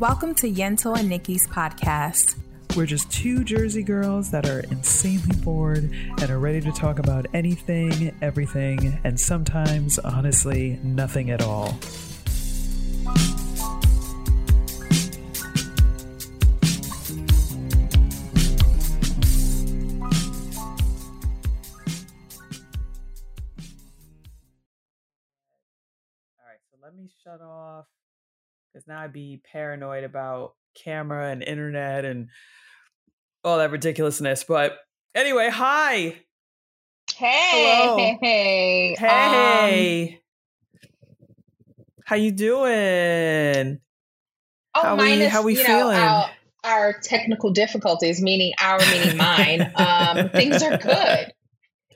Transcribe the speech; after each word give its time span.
Welcome 0.00 0.34
to 0.36 0.50
Yental 0.50 0.98
and 0.98 1.10
Niki's 1.10 1.46
podcast. 1.46 2.34
We're 2.74 2.86
just 2.86 3.12
two 3.12 3.44
Jersey 3.44 3.82
girls 3.82 4.30
that 4.30 4.48
are 4.48 4.60
insanely 4.60 5.36
bored 5.42 5.92
and 5.92 6.30
are 6.30 6.38
ready 6.38 6.62
to 6.62 6.72
talk 6.72 6.98
about 6.98 7.26
anything, 7.34 8.16
everything, 8.22 8.98
and 9.04 9.20
sometimes, 9.20 9.98
honestly, 9.98 10.80
nothing 10.82 11.30
at 11.30 11.42
all. 11.42 11.78
Because 28.80 28.88
now 28.88 29.00
I'd 29.00 29.12
be 29.12 29.42
paranoid 29.52 30.04
about 30.04 30.54
camera 30.74 31.30
and 31.30 31.42
internet 31.42 32.04
and 32.04 32.28
all 33.44 33.58
that 33.58 33.70
ridiculousness. 33.70 34.44
But 34.44 34.78
anyway, 35.14 35.50
hi. 35.52 36.16
Hey, 37.14 37.82
Hello. 37.82 37.96
hey, 37.98 38.18
hey. 38.22 38.96
Hey. 38.98 40.20
how 42.06 42.16
you 42.16 42.30
doing? 42.30 43.72
Um, 43.72 43.80
oh, 44.74 44.82
How 44.82 44.96
we- 44.96 45.02
minus, 45.02 45.32
how 45.32 45.42
we 45.42 45.52
you 45.54 45.58
know, 45.58 45.64
feeling? 45.66 45.98
Our, 45.98 46.30
our 46.64 46.92
technical 47.02 47.50
difficulties, 47.50 48.22
meaning 48.22 48.52
our, 48.62 48.78
meaning 48.78 49.16
mine. 49.16 49.72
Um, 49.74 50.30
things 50.30 50.62
are 50.62 50.78
good. 50.78 51.32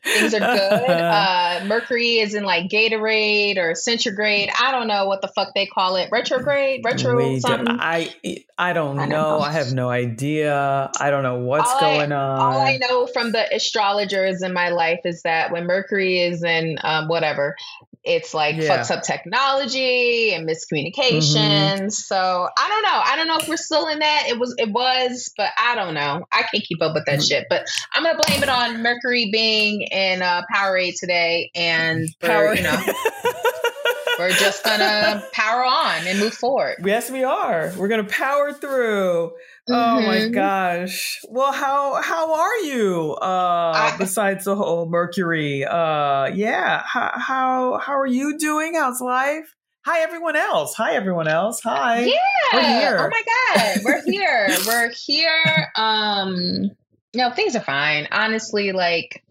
Things 0.04 0.34
are 0.34 0.40
good. 0.40 0.90
Uh, 1.04 1.64
Mercury 1.66 2.18
is 2.18 2.34
in 2.34 2.44
like 2.44 2.68
Gatorade 2.68 3.56
or 3.58 3.74
Centigrade. 3.74 4.50
I 4.60 4.70
don't 4.72 4.86
know 4.88 5.06
what 5.06 5.22
the 5.22 5.28
fuck 5.28 5.54
they 5.54 5.66
call 5.66 5.96
it. 5.96 6.08
Retrograde, 6.12 6.82
retro 6.84 7.16
We 7.16 7.40
something. 7.40 7.66
I 7.80 8.14
I 8.58 8.72
don't 8.72 8.98
I 8.98 9.02
don't 9.02 9.08
know. 9.08 9.38
know. 9.38 9.40
I 9.40 9.52
have 9.52 9.72
no 9.72 9.88
idea. 9.90 10.90
I 11.00 11.10
don't 11.10 11.22
know 11.22 11.38
what's 11.38 11.70
All 11.70 11.76
I- 11.78 11.80
going 11.96 12.12
on. 12.12 12.40
All 12.40 12.60
I 12.60 12.76
know 12.78 13.06
from 13.06 13.32
the 13.32 13.54
astrologers 13.54 14.42
in 14.42 14.52
my 14.52 14.68
life 14.70 15.00
is 15.04 15.22
that 15.22 15.50
when 15.52 15.66
Mercury 15.66 16.20
is 16.20 16.42
in 16.42 16.78
um, 16.82 17.08
whatever, 17.08 17.56
it's 18.04 18.34
like 18.34 18.56
Yeah. 18.56 18.68
fucks 18.78 18.90
up 18.90 19.02
technology 19.02 20.34
and 20.34 20.46
miscommunications. 20.48 21.92
So 21.92 22.48
I 22.56 22.68
don't 22.68 22.82
know. 22.82 23.00
I 23.04 23.16
don't 23.16 23.26
know 23.28 23.38
if 23.38 23.48
we're 23.48 23.56
still 23.56 23.88
in 23.88 24.00
that. 24.00 24.24
It 24.28 24.38
was, 24.38 24.54
it 24.58 24.70
was, 24.70 25.32
but 25.36 25.50
I 25.58 25.74
don't 25.74 25.94
know. 25.94 26.26
I 26.32 26.42
can't 26.42 26.62
keep 26.64 26.82
up 26.82 26.94
with 26.94 27.06
that 27.06 27.20
Mm. 27.20 27.28
shit. 27.28 27.46
But 27.48 27.66
I'm 27.94 28.02
gonna 28.04 28.18
blame 28.26 28.42
it 28.42 28.48
on 28.48 28.82
Mercury 28.82 29.30
being 29.32 29.82
in 29.82 30.22
uh, 30.22 30.42
Powerade 30.54 30.98
today, 30.98 31.50
and 31.54 32.08
we're, 32.22 32.28
Power- 32.28 32.54
you 32.54 32.62
know 32.62 32.76
we're 34.18 34.30
just 34.30 34.64
gonna 34.64 35.22
power 35.32 35.64
on 35.64 36.06
and 36.06 36.18
move 36.18 36.34
forward. 36.34 36.76
yes, 36.84 37.10
we 37.10 37.24
are. 37.24 37.72
We're 37.76 37.88
gonna 37.88 38.04
power 38.04 38.52
through. 38.52 39.32
Oh 39.70 40.00
my 40.02 40.16
Mhm. 40.18 40.34
gosh. 40.34 41.20
Well, 41.28 41.52
how 41.52 42.00
how 42.02 42.34
are 42.34 42.56
you? 42.58 43.16
Uh 43.20 43.72
I- 43.74 43.96
besides 43.98 44.44
the 44.44 44.54
whole 44.56 44.86
Mercury. 44.88 45.64
Uh 45.64 46.26
yeah. 46.34 46.82
How 46.84 47.12
how 47.16 47.78
how 47.78 47.98
are 47.98 48.06
you 48.06 48.36
doing? 48.38 48.74
How's 48.74 49.00
life? 49.00 49.54
Hi 49.86 50.00
everyone 50.00 50.36
else. 50.36 50.74
Hi 50.76 50.94
everyone 50.94 51.28
else. 51.28 51.60
Hi. 51.64 52.00
Yeah. 52.04 52.14
We're 52.52 52.60
here. 52.80 52.96
Oh 53.00 53.08
my 53.10 53.22
god, 53.54 53.78
we're 53.84 54.02
here. 54.04 54.48
we're 54.66 54.90
here. 54.90 55.72
Um 55.76 56.70
no, 57.16 57.30
things 57.30 57.54
are 57.56 57.60
fine. 57.60 58.08
Honestly, 58.12 58.72
like 58.72 59.23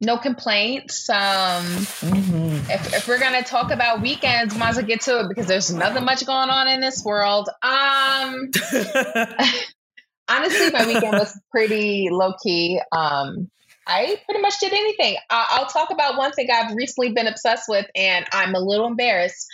no 0.00 0.16
complaints. 0.16 1.08
Um 1.10 1.64
Mhm. 1.64 2.70
if, 2.70 2.94
if 2.94 3.08
we're 3.08 3.18
gonna 3.18 3.42
talk 3.42 3.70
about 3.72 4.00
weekends, 4.00 4.56
might 4.56 4.70
as 4.70 4.76
well 4.76 4.84
get 4.86 5.00
to 5.02 5.20
it 5.20 5.28
because 5.28 5.46
there's 5.46 5.72
nothing 5.72 6.04
much 6.04 6.24
going 6.24 6.50
on 6.50 6.68
in 6.68 6.80
this 6.80 7.04
world. 7.04 7.48
Um 7.62 8.50
honestly, 10.28 10.70
my 10.70 10.86
weekend 10.86 11.12
was 11.18 11.38
pretty 11.50 12.08
low 12.10 12.34
key. 12.42 12.80
Um 12.92 13.50
I 13.86 14.20
pretty 14.26 14.42
much 14.42 14.60
did 14.60 14.72
anything. 14.72 15.16
I- 15.30 15.46
I'll 15.52 15.66
talk 15.66 15.90
about 15.90 16.18
one 16.18 16.32
thing 16.32 16.48
I've 16.52 16.74
recently 16.76 17.12
been 17.12 17.26
obsessed 17.26 17.68
with, 17.70 17.86
and 17.94 18.26
I'm 18.32 18.54
a 18.54 18.60
little 18.60 18.86
embarrassed 18.86 19.46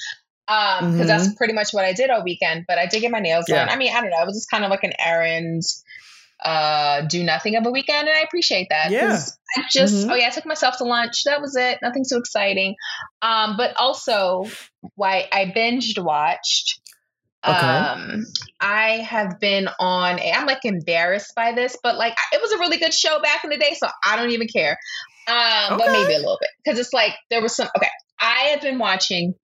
because 0.47 0.83
Mhm. 0.95 1.07
that's 1.07 1.33
pretty 1.37 1.53
much 1.55 1.73
what 1.73 1.85
I 1.85 1.93
did 1.93 2.11
all 2.11 2.23
weekend. 2.25 2.65
But 2.67 2.79
I 2.79 2.87
did 2.87 3.01
get 3.01 3.13
my 3.13 3.21
nails 3.21 3.47
done. 3.47 3.69
I 3.69 3.77
mean, 3.77 3.95
I 3.95 4.01
don't 4.01 4.11
know. 4.11 4.21
It 4.21 4.27
was 4.27 4.37
just 4.37 4.51
kind 4.51 4.65
of 4.65 4.71
like 4.71 4.83
an 4.83 4.93
errand, 4.99 5.63
uh, 6.43 7.03
do 7.03 7.23
nothing 7.23 7.57
of 7.57 7.67
a 7.67 7.71
weekend, 7.71 8.09
and 8.09 8.17
I 8.17 8.23
appreciate 8.23 8.69
that. 8.71 8.91
'cause 9.11 9.39
I 9.57 9.63
just, 9.71 10.07
Mhm. 10.07 10.13
oh 10.13 10.15
yeah, 10.15 10.27
I 10.27 10.31
took 10.31 10.47
myself 10.47 10.79
to 10.79 10.85
lunch. 10.85 11.25
That 11.25 11.41
was 11.41 11.55
it. 11.57 11.79
Nothing 11.83 12.05
too 12.09 12.17
exciting. 12.19 12.75
Um, 13.23 13.57
but 13.57 13.75
also, 13.79 14.45
why 14.97 15.29
I 15.33 15.47
binged 15.47 16.03
watched. 16.03 16.81
Okay. 17.47 17.55
Um, 17.67 18.25
I 18.61 18.99
have 18.99 19.39
been 19.39 19.69
on. 19.79 20.19
A, 20.19 20.33
I'm 20.33 20.47
like 20.47 20.65
embarrassed 20.65 21.35
by 21.37 21.53
this, 21.53 21.77
but 21.83 21.97
like 21.97 22.17
it 22.33 22.41
was 22.41 22.53
a 22.53 22.59
really 22.59 22.79
good 22.79 22.95
show 22.95 23.21
back 23.21 23.45
in 23.45 23.51
the 23.51 23.59
day, 23.59 23.75
so 23.79 23.87
I 24.05 24.17
don't 24.17 24.31
even 24.31 24.49
care. 24.49 24.79
Um, 25.27 25.79
but 25.79 25.91
maybe 25.93 26.15
a 26.15 26.19
little 26.19 26.39
bit 26.41 26.51
because 26.65 26.79
it's 26.79 26.93
like 26.93 27.15
there 27.31 27.41
was 27.43 27.55
some. 27.55 27.69
Okay, 27.77 27.89
I 28.21 28.49
have 28.51 28.61
been 28.63 28.79
watching, 28.79 29.35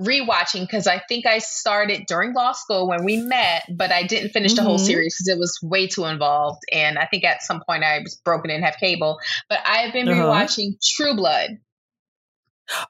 rewatching 0.00 0.62
because 0.62 0.86
I 0.86 1.00
think 1.08 1.24
I 1.26 1.38
started 1.38 2.04
during 2.08 2.34
law 2.34 2.52
school 2.52 2.88
when 2.88 3.04
we 3.04 3.18
met, 3.18 3.62
but 3.70 3.92
I 3.92 4.02
didn't 4.02 4.30
finish 4.30 4.54
the 4.54 4.62
whole 4.62 4.78
Mhm. 4.78 4.86
series 4.86 5.14
because 5.16 5.28
it 5.28 5.38
was 5.38 5.58
way 5.62 5.86
too 5.86 6.04
involved, 6.06 6.62
and 6.72 6.98
I 6.98 7.06
think 7.06 7.24
at 7.24 7.42
some 7.42 7.62
point 7.68 7.84
I 7.84 8.00
was 8.00 8.14
broken 8.24 8.50
and 8.50 8.64
have 8.64 8.76
cable. 8.78 9.18
But 9.48 9.60
I 9.66 9.78
have 9.82 9.92
been 9.92 10.08
Uh-huh. 10.08 10.20
rewatching 10.22 10.82
True 10.82 11.14
Blood. 11.14 11.58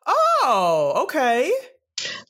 Oh, 0.07 0.93
okay. 1.05 1.53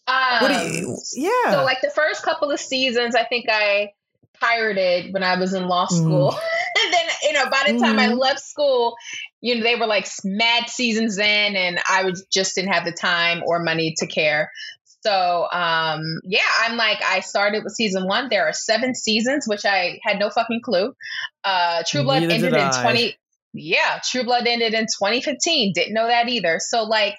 Um, 0.06 0.42
What 0.42 0.48
do 0.48 0.54
you 0.66 0.96
yeah. 1.14 1.50
So 1.52 1.64
like 1.64 1.80
the 1.80 1.90
first 1.90 2.22
couple 2.22 2.50
of 2.50 2.60
seasons, 2.60 3.14
I 3.14 3.24
think 3.24 3.46
I 3.50 3.92
pirated 4.40 5.12
when 5.12 5.22
I 5.22 5.36
was 5.38 5.54
in 5.54 5.68
law 5.68 5.86
Mm. 5.86 5.90
school. 6.02 6.32
you 6.32 6.38
know, 7.34 7.44
by 7.50 7.64
the 7.66 7.74
time 7.78 7.98
I 7.98 8.08
Mhm. 8.08 8.18
left 8.18 8.40
school, 8.40 8.94
you 9.40 9.56
know, 9.56 9.62
they 9.62 9.76
were 9.76 9.86
like 9.86 10.08
mad 10.24 10.68
seasons 10.70 11.18
in 11.18 11.56
and 11.56 11.78
I 11.88 12.04
was 12.04 12.26
just 12.32 12.54
didn't 12.54 12.72
have 12.72 12.84
the 12.84 12.92
time 12.92 13.42
or 13.44 13.62
money 13.62 13.94
to 13.98 14.06
care. 14.06 14.50
So 15.02 15.46
um 15.52 16.20
yeah, 16.24 16.40
I'm 16.62 16.76
like 16.76 17.02
I 17.04 17.20
started 17.20 17.62
with 17.62 17.74
season 17.74 18.06
one. 18.06 18.28
There 18.30 18.46
are 18.46 18.54
seven 18.54 18.94
seasons, 18.94 19.46
which 19.46 19.66
I 19.66 19.98
had 20.02 20.18
no 20.18 20.30
fucking 20.30 20.62
clue. 20.64 20.94
Uh 21.44 21.82
True 21.86 22.04
Blood 22.04 22.22
Neither 22.22 22.34
ended 22.34 22.54
in 22.54 22.70
I. 22.70 22.82
twenty 22.82 23.16
yeah, 23.52 24.00
True 24.02 24.24
Blood 24.24 24.46
ended 24.46 24.74
in 24.74 24.86
2015. 24.86 25.72
Didn't 25.74 25.94
know 25.94 26.06
that 26.08 26.28
either. 26.28 26.58
So 26.60 26.84
like 26.84 27.14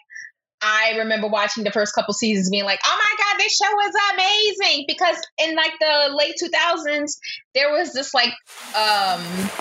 I 0.62 0.98
remember 0.98 1.28
watching 1.28 1.64
the 1.64 1.72
first 1.72 1.94
couple 1.94 2.14
seasons 2.14 2.50
being 2.50 2.64
like, 2.64 2.80
oh 2.86 2.98
my 2.98 3.24
God, 3.24 3.40
this 3.40 3.56
show 3.56 3.88
is 3.88 3.96
amazing. 4.14 4.86
Because 4.88 5.18
in 5.38 5.56
like 5.56 5.74
the 5.80 6.16
late 6.16 6.36
2000s, 6.42 7.18
there 7.54 7.72
was 7.72 7.94
this 7.94 8.14
like, 8.14 8.34
um, 8.74 9.52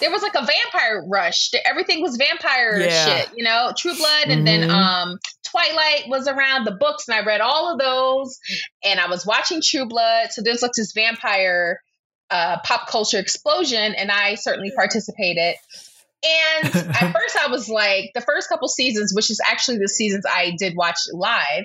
there 0.00 0.10
was 0.10 0.22
like 0.22 0.34
a 0.34 0.44
vampire 0.44 1.04
rush. 1.06 1.50
Everything 1.66 2.02
was 2.02 2.16
vampire 2.16 2.80
Yeah. 2.80 3.04
shit, 3.04 3.28
you 3.36 3.44
know, 3.44 3.72
True 3.76 3.94
Blood. 3.94 4.28
And 4.28 4.46
then 4.46 4.68
Mhm. 4.68 4.70
um, 4.70 5.18
Twilight 5.44 6.04
was 6.08 6.26
around 6.28 6.64
the 6.64 6.72
books, 6.72 7.08
and 7.08 7.14
I 7.16 7.24
read 7.24 7.40
all 7.40 7.72
of 7.72 7.78
those. 7.78 8.38
And 8.84 8.98
I 9.00 9.08
was 9.08 9.26
watching 9.26 9.60
True 9.62 9.86
Blood. 9.86 10.32
So 10.32 10.42
there's 10.42 10.62
like 10.62 10.72
this 10.76 10.92
vampire 10.92 11.80
uh, 12.30 12.58
pop 12.64 12.88
culture 12.88 13.18
explosion, 13.18 13.94
and 13.96 14.08
I 14.10 14.36
certainly 14.36 14.70
participated. 14.76 15.56
And 16.22 16.66
at 16.76 17.12
first, 17.12 17.36
I 17.42 17.48
was 17.50 17.68
like, 17.68 18.10
the 18.14 18.20
first 18.20 18.48
couple 18.48 18.68
seasons, 18.68 19.12
which 19.14 19.30
is 19.30 19.40
actually 19.48 19.78
the 19.78 19.88
seasons 19.88 20.24
I 20.30 20.54
did 20.56 20.76
watch 20.76 20.98
live, 21.12 21.64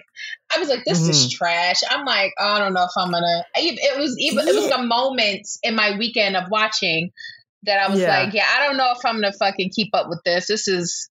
I 0.54 0.58
was 0.60 0.70
like, 0.70 0.84
this 0.86 1.08
is 1.08 1.30
trash. 1.32 1.82
I'm 1.90 2.06
like, 2.06 2.32
oh, 2.40 2.54
I 2.54 2.60
don't 2.60 2.74
know 2.74 2.84
if 2.86 2.90
I'm 2.98 3.12
gonna. 3.12 3.44
I 3.56 3.60
It 3.78 4.00
was 4.00 4.16
even 4.18 4.48
it 4.48 4.56
was 4.56 4.66
like 4.66 4.80
a 4.80 4.84
moment 4.84 5.48
in 5.62 5.76
my 5.76 5.98
weekend 5.98 6.36
of 6.36 6.50
watching 6.50 7.12
that 7.66 7.80
I 7.80 7.90
was 7.92 8.00
Yeah. 8.00 8.20
like, 8.24 8.34
yeah, 8.34 8.46
I 8.50 8.66
don't 8.66 8.78
know 8.78 8.92
if 8.92 9.06
I'm 9.06 9.16
gonna 9.16 9.34
fucking 9.34 9.72
keep 9.76 9.90
up 9.94 10.08
with 10.10 10.22
this. 10.26 10.48
This 10.48 10.68
is 10.68 11.10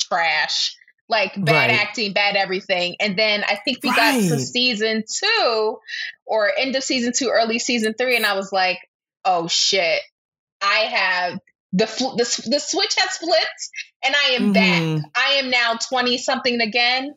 trash. 0.00 0.74
Like 1.08 1.32
bad 1.36 1.70
Right. 1.70 1.80
acting, 1.80 2.12
bad 2.14 2.34
everything. 2.34 2.96
And 2.98 3.18
then 3.18 3.44
I 3.44 3.56
think 3.56 3.78
we 3.82 3.90
got 3.94 4.12
to 4.12 4.38
season 4.40 5.04
two 5.22 5.78
or 6.26 6.50
end 6.56 6.74
of 6.76 6.82
season 6.82 7.12
two, 7.14 7.28
early 7.28 7.58
season 7.58 7.94
three, 7.98 8.16
and 8.16 8.24
I 8.24 8.34
was 8.34 8.50
like, 8.52 8.78
oh 9.24 9.46
shit, 9.46 10.00
I 10.62 10.78
have 10.78 11.38
the 11.74 11.86
fl- 11.86 12.16
the, 12.16 12.24
the 12.48 12.58
switch 12.60 12.94
has 12.98 13.16
flipped, 13.18 13.68
and 14.04 14.14
I 14.14 14.30
am 14.36 14.52
back. 14.54 14.80
Mhm. 14.82 15.02
I 15.14 15.32
am 15.34 15.50
now 15.50 15.74
twenty 15.74 16.16
something 16.18 16.60
again. 16.60 17.14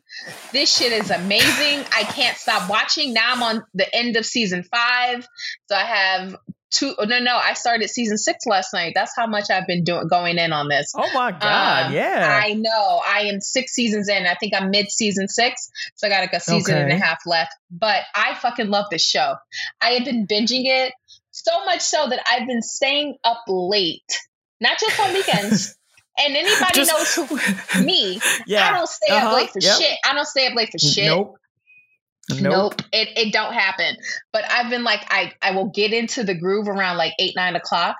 This 0.52 0.76
shit 0.76 0.92
is 0.92 1.10
amazing. 1.10 1.84
I 1.94 2.02
can't 2.02 2.36
stop 2.36 2.68
watching. 2.68 3.14
Now 3.14 3.32
I'm 3.34 3.42
on 3.42 3.62
the 3.72 3.94
end 3.94 4.16
of 4.16 4.26
season 4.26 4.64
five, 4.64 5.26
so 5.70 5.76
I 5.76 5.84
have 5.84 6.36
two. 6.70 6.94
oh, 6.98 7.04
No, 7.04 7.18
no, 7.20 7.36
I 7.36 7.54
started 7.54 7.88
season 7.88 8.18
six 8.18 8.46
last 8.46 8.72
night. 8.72 8.92
That's 8.94 9.12
how 9.16 9.26
much 9.26 9.50
I've 9.50 9.66
been 9.66 9.84
doing 9.84 10.08
going 10.08 10.38
in 10.38 10.52
on 10.52 10.68
this. 10.68 10.92
Oh 10.96 11.08
my 11.14 11.32
god, 11.32 11.86
Um, 11.86 11.92
yeah. 11.92 12.40
I 12.44 12.54
know. 12.54 13.02
I 13.06 13.22
am 13.32 13.40
six 13.40 13.72
seasons 13.72 14.08
in. 14.08 14.26
I 14.26 14.34
think 14.34 14.54
I'm 14.54 14.70
mid 14.70 14.90
season 14.90 15.28
six. 15.28 15.70
So 15.96 16.06
I 16.06 16.10
got 16.10 16.20
like 16.20 16.32
a 16.32 16.40
season 16.40 16.76
and 16.78 16.92
a 16.92 16.96
half 16.98 17.18
left. 17.26 17.52
But 17.70 18.02
I 18.14 18.34
fucking 18.34 18.68
love 18.68 18.86
this 18.90 19.04
show. 19.04 19.34
I 19.80 19.90
have 19.90 20.04
been 20.04 20.26
binging 20.26 20.64
it 20.66 20.92
so 21.30 21.64
much 21.66 21.80
so 21.80 22.08
that 22.08 22.20
I've 22.30 22.46
been 22.46 22.62
staying 22.62 23.16
up 23.24 23.42
late, 23.48 24.18
not 24.60 24.78
just 24.80 24.98
on 25.00 25.12
weekends. 25.14 25.76
and 26.18 26.36
anybody 26.36 26.72
Just- 26.74 26.90
knows 27.18 27.28
who 27.74 27.84
me. 27.84 28.20
yeah. 28.46 28.68
I 28.68 28.72
don't 28.72 28.88
stay 28.88 29.14
up 29.14 29.22
Uh-huh. 29.24 29.34
late 29.36 29.50
for 29.50 29.60
Yep. 29.60 29.76
shit. 29.78 29.98
I 30.04 30.14
don't 30.14 30.26
stay 30.26 30.46
up 30.48 30.54
late 30.54 30.70
for 30.72 30.78
shit. 30.78 31.06
Nope. 31.06 31.36
Nope. 32.30 32.40
Nope, 32.40 32.82
it, 32.92 33.08
it 33.16 33.32
don't 33.32 33.54
happen. 33.54 33.96
But 34.32 34.44
I've 34.50 34.68
been 34.70 34.84
like, 34.84 35.00
I, 35.10 35.32
I 35.40 35.52
will 35.52 35.70
get 35.70 35.92
into 35.92 36.24
the 36.24 36.34
groove 36.34 36.68
around 36.68 36.96
like 36.98 37.12
eight, 37.18 37.34
nine 37.36 37.56
o'clock, 37.56 37.96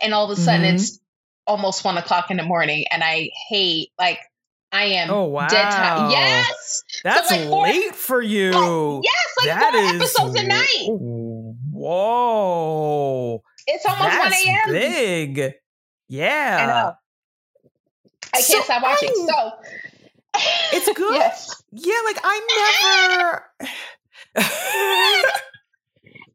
and 0.00 0.14
all 0.14 0.30
of 0.30 0.38
a 0.38 0.40
sudden 0.40 0.62
Mhm. 0.62 0.74
it's 0.74 1.00
almost 1.46 1.84
one 1.84 1.98
o'clock 1.98 2.30
in 2.30 2.36
the 2.36 2.44
morning, 2.44 2.84
and 2.92 3.02
I 3.02 3.30
hate 3.48 3.90
like 3.98 4.20
I 4.70 4.84
am 4.84 5.10
Oh, 5.10 5.24
wow. 5.24 5.48
dead 5.48 5.70
tired. 5.70 6.10
Yes, 6.12 6.82
That's 7.04 7.30
like 7.30 7.42
four- 7.48 7.64
late 7.66 7.94
for 7.94 8.22
you. 8.22 8.50
yes, 9.02 9.24
like 9.38 9.46
That 9.48 9.72
four 9.72 9.82
is 9.82 9.94
episodes 9.96 10.34
a 10.40 10.46
night. 10.46 10.86
Whoa. 11.72 13.42
It's 13.66 13.84
almost 13.86 14.18
one 14.18 14.32
a.m. 14.32 14.70
big. 14.70 15.54
Yeah. 16.08 16.92
I. 16.94 18.38
I 18.38 18.40
can't 18.40 18.44
So 18.44 18.60
stop 18.62 18.82
watching. 18.82 19.10
So 19.14 19.50
It's 20.34 20.90
good. 20.96 21.14
Yes. 21.14 21.62
Yeah, 21.72 21.94
like 22.04 22.18
I 22.22 23.08
never 23.18 23.44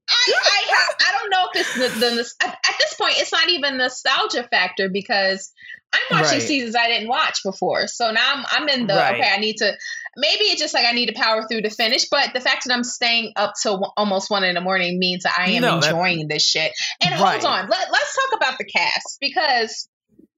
I, 0.09 0.33
I, 0.33 0.61
ha- 0.69 0.95
I 1.07 1.19
don't 1.19 1.29
know 1.29 1.47
if 1.53 1.61
it's 1.61 1.73
the, 1.75 1.99
the 1.99 2.47
at, 2.47 2.49
at 2.53 2.75
this 2.79 2.93
point 2.93 3.15
it's 3.17 3.31
not 3.31 3.49
even 3.49 3.77
nostalgia 3.77 4.47
factor 4.49 4.87
because 4.89 5.51
I'm 5.93 6.19
watching 6.19 6.39
Right. 6.39 6.47
seasons 6.47 6.75
I 6.75 6.87
didn't 6.87 7.07
watch 7.09 7.39
before. 7.43 7.87
So 7.87 8.11
now 8.11 8.33
I'm 8.35 8.45
I'm 8.49 8.69
in 8.69 8.87
the 8.87 8.93
Right. 8.95 9.15
okay. 9.19 9.29
I 9.33 9.37
need 9.37 9.57
to 9.57 9.73
maybe 10.15 10.45
it's 10.45 10.61
just 10.61 10.73
like 10.73 10.85
I 10.85 10.91
need 10.93 11.07
to 11.07 11.13
power 11.13 11.45
through 11.47 11.61
to 11.63 11.69
finish. 11.69 12.07
But 12.09 12.33
the 12.33 12.39
fact 12.41 12.65
that 12.65 12.73
I'm 12.73 12.83
staying 12.83 13.33
up 13.35 13.53
till 13.61 13.73
w- 13.75 13.91
almost 13.97 14.29
one 14.29 14.43
in 14.43 14.55
the 14.55 14.61
morning 14.61 14.97
means 14.99 15.23
that 15.23 15.33
I 15.37 15.51
am 15.51 15.61
No, 15.61 15.79
that- 15.79 15.89
enjoying 15.91 16.27
this 16.27 16.43
shit. 16.43 16.71
And 17.01 17.11
Right. 17.19 17.41
hold 17.41 17.45
on, 17.53 17.67
Let, 17.69 17.91
let's 17.91 18.15
talk 18.15 18.37
about 18.39 18.57
the 18.57 18.65
cast 18.65 19.17
because 19.19 19.87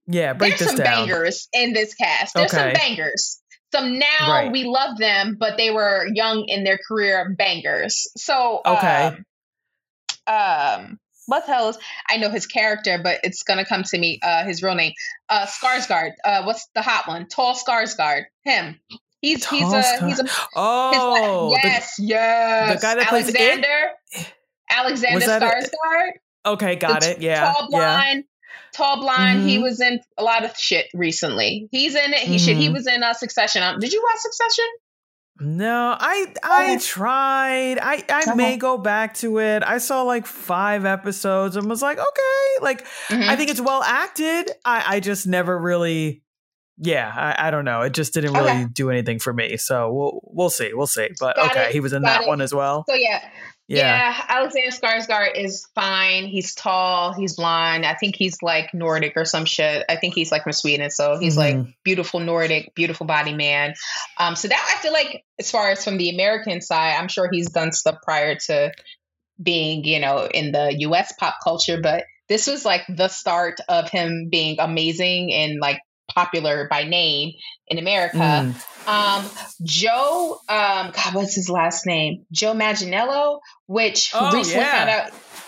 Yeah, 0.06 0.32
break 0.34 0.58
there's 0.58 0.70
some 0.70 0.78
down. 0.78 1.06
bangers 1.08 1.48
in 1.52 1.72
this 1.72 1.94
cast. 1.94 2.34
There's 2.34 2.50
some 2.52 2.72
bangers. 2.72 3.39
Some 3.72 3.98
now 3.98 4.06
Right. 4.28 4.50
we 4.52 4.64
love 4.64 4.98
them, 4.98 5.36
but 5.38 5.56
they 5.56 5.70
were 5.70 6.06
young 6.12 6.44
in 6.48 6.64
their 6.64 6.78
career 6.88 7.34
bangers. 7.38 8.08
So 8.16 8.60
Okay. 8.66 9.16
um, 10.26 10.34
um 10.34 10.98
what 11.26 11.46
the 11.46 11.52
hell 11.52 11.68
is 11.68 11.78
I 12.08 12.16
know 12.16 12.30
his 12.30 12.46
character, 12.46 12.98
but 13.02 13.20
it's 13.22 13.42
gonna 13.44 13.64
come 13.64 13.84
to 13.84 13.98
me, 13.98 14.18
uh 14.22 14.44
his 14.44 14.62
real 14.62 14.74
name. 14.74 14.92
Uh 15.28 15.46
Skarsgård. 15.46 16.12
Uh 16.24 16.42
what's 16.44 16.68
the 16.74 16.82
hot 16.82 17.06
one? 17.06 17.28
Tall 17.28 17.54
Skarsgård. 17.54 18.24
Him. 18.44 18.80
He's 19.20 19.48
he's 19.48 19.72
a 19.72 19.82
he's 20.06 20.18
a 20.18 20.22
his, 20.24 20.32
Oh, 20.56 21.50
the- 21.50 21.60
yes, 21.62 21.96
yes. 21.98 22.74
the 22.80 22.86
guy 22.86 22.94
that 22.96 23.06
plays 23.08 23.28
It? 23.28 23.36
Alexander. 23.36 23.90
Alexander 24.70 25.26
Skarsgård 25.26 26.10
okay, 26.46 26.76
got 26.76 27.04
it. 27.04 27.20
Yeah, 27.20 27.52
tall 27.52 27.68
yeah. 27.70 28.14
Tall 28.74 29.00
blind. 29.00 29.42
He 29.48 29.58
Mhm. 29.58 29.62
was 29.62 29.80
in 29.80 30.00
a 30.18 30.22
lot 30.22 30.44
of 30.44 30.56
shit 30.56 30.86
recently. 30.94 31.68
He's 31.70 31.94
in 31.94 32.12
it. 32.12 32.20
He 32.20 32.38
shit. 32.38 32.56
He 32.56 32.68
Mhm. 32.68 32.74
was 32.74 32.86
in 32.86 33.02
uh, 33.02 33.12
Succession. 33.14 33.62
Um, 33.62 33.78
did 33.80 33.92
you 33.92 34.02
watch 34.02 34.20
Succession? 34.20 34.64
No, 35.42 35.96
I 35.98 36.26
I 36.42 36.64
Okay. 36.74 36.78
tried. 36.84 37.78
I 37.80 38.04
I 38.10 38.34
may 38.34 38.58
go 38.58 38.76
back 38.76 39.14
to 39.18 39.38
it. 39.38 39.62
I 39.62 39.78
saw 39.78 40.02
like 40.02 40.26
five 40.26 40.84
episodes 40.84 41.56
and 41.56 41.66
was 41.68 41.80
like, 41.80 41.98
okay, 41.98 42.62
like 42.62 42.86
Mhm. 43.08 43.26
I 43.26 43.36
think 43.36 43.50
it's 43.50 43.60
well 43.60 43.82
acted. 43.82 44.50
I 44.64 44.96
I 44.96 45.00
just 45.00 45.26
never 45.26 45.58
really. 45.58 46.22
Yeah, 46.82 47.12
I, 47.14 47.48
I 47.48 47.50
don't 47.50 47.66
know. 47.66 47.82
It 47.82 47.92
just 47.92 48.14
didn't 48.14 48.32
really 48.32 48.50
Okay. 48.50 48.64
do 48.72 48.90
anything 48.90 49.18
for 49.18 49.32
me. 49.34 49.56
So 49.58 49.90
we'll 49.92 50.20
we'll 50.24 50.50
see. 50.50 50.72
We'll 50.74 50.86
see. 50.86 51.08
But 51.18 51.36
Got 51.36 51.50
okay, 51.52 51.66
it, 51.68 51.72
he 51.72 51.80
was 51.80 51.92
in 51.92 52.02
got 52.02 52.08
that 52.20 52.22
it. 52.22 52.28
one 52.28 52.40
as 52.40 52.54
well. 52.54 52.84
so 52.88 52.94
yeah, 52.94 53.20
Yeah. 53.70 54.10
yeah, 54.10 54.24
Alexander 54.28 54.70
Skarsgård 54.70 55.36
is 55.36 55.66
fine. 55.74 56.26
He's 56.26 56.54
tall. 56.54 57.12
He's 57.12 57.36
blonde. 57.36 57.86
I 57.86 57.94
think 57.94 58.16
he's 58.16 58.36
like 58.42 58.74
Nordic 58.74 59.12
or 59.16 59.24
some 59.24 59.44
shit. 59.44 59.84
I 59.88 59.94
think 59.96 60.14
he's 60.14 60.32
like 60.32 60.42
from 60.42 60.52
Sweden. 60.52 60.90
So 60.90 61.18
he's 61.20 61.36
like 61.36 61.54
Mhm. 61.54 61.72
beautiful 61.84 62.18
Nordic, 62.18 62.74
beautiful 62.74 63.06
body 63.06 63.32
man. 63.32 63.74
Um, 64.18 64.34
so 64.34 64.48
that 64.48 64.74
I 64.76 64.82
feel 64.82 64.92
like, 64.92 65.22
as 65.38 65.50
far 65.50 65.70
as 65.70 65.84
from 65.84 65.98
the 65.98 66.10
American 66.10 66.60
side, 66.60 66.96
I'm 66.98 67.08
sure 67.08 67.28
he's 67.30 67.50
done 67.50 67.70
stuff 67.72 67.96
prior 68.02 68.34
to 68.46 68.72
being, 69.42 69.84
you 69.84 70.00
know, 70.00 70.26
in 70.26 70.52
the 70.52 70.74
U.S. 70.80 71.12
pop 71.18 71.36
culture. 71.44 71.80
But 71.80 72.04
this 72.28 72.46
was 72.48 72.64
like 72.64 72.82
the 72.88 73.08
start 73.08 73.58
of 73.68 73.88
him 73.88 74.28
being 74.30 74.56
amazing 74.58 75.32
and 75.32 75.60
like 75.60 75.78
popular 76.14 76.66
by 76.70 76.84
name 76.84 77.32
in 77.68 77.78
America. 77.78 78.16
Mm. 78.18 78.88
Um, 78.88 79.30
Joe, 79.62 80.38
um, 80.48 80.90
God, 80.92 81.14
what's 81.14 81.34
his 81.34 81.48
last 81.50 81.86
name? 81.86 82.24
Joe 82.32 82.54
Manganiello, 82.54 83.40
which 83.66 84.10
Oh, 84.14 84.32
recently 84.32 84.60
yeah. 84.60 84.72
found 84.72 84.90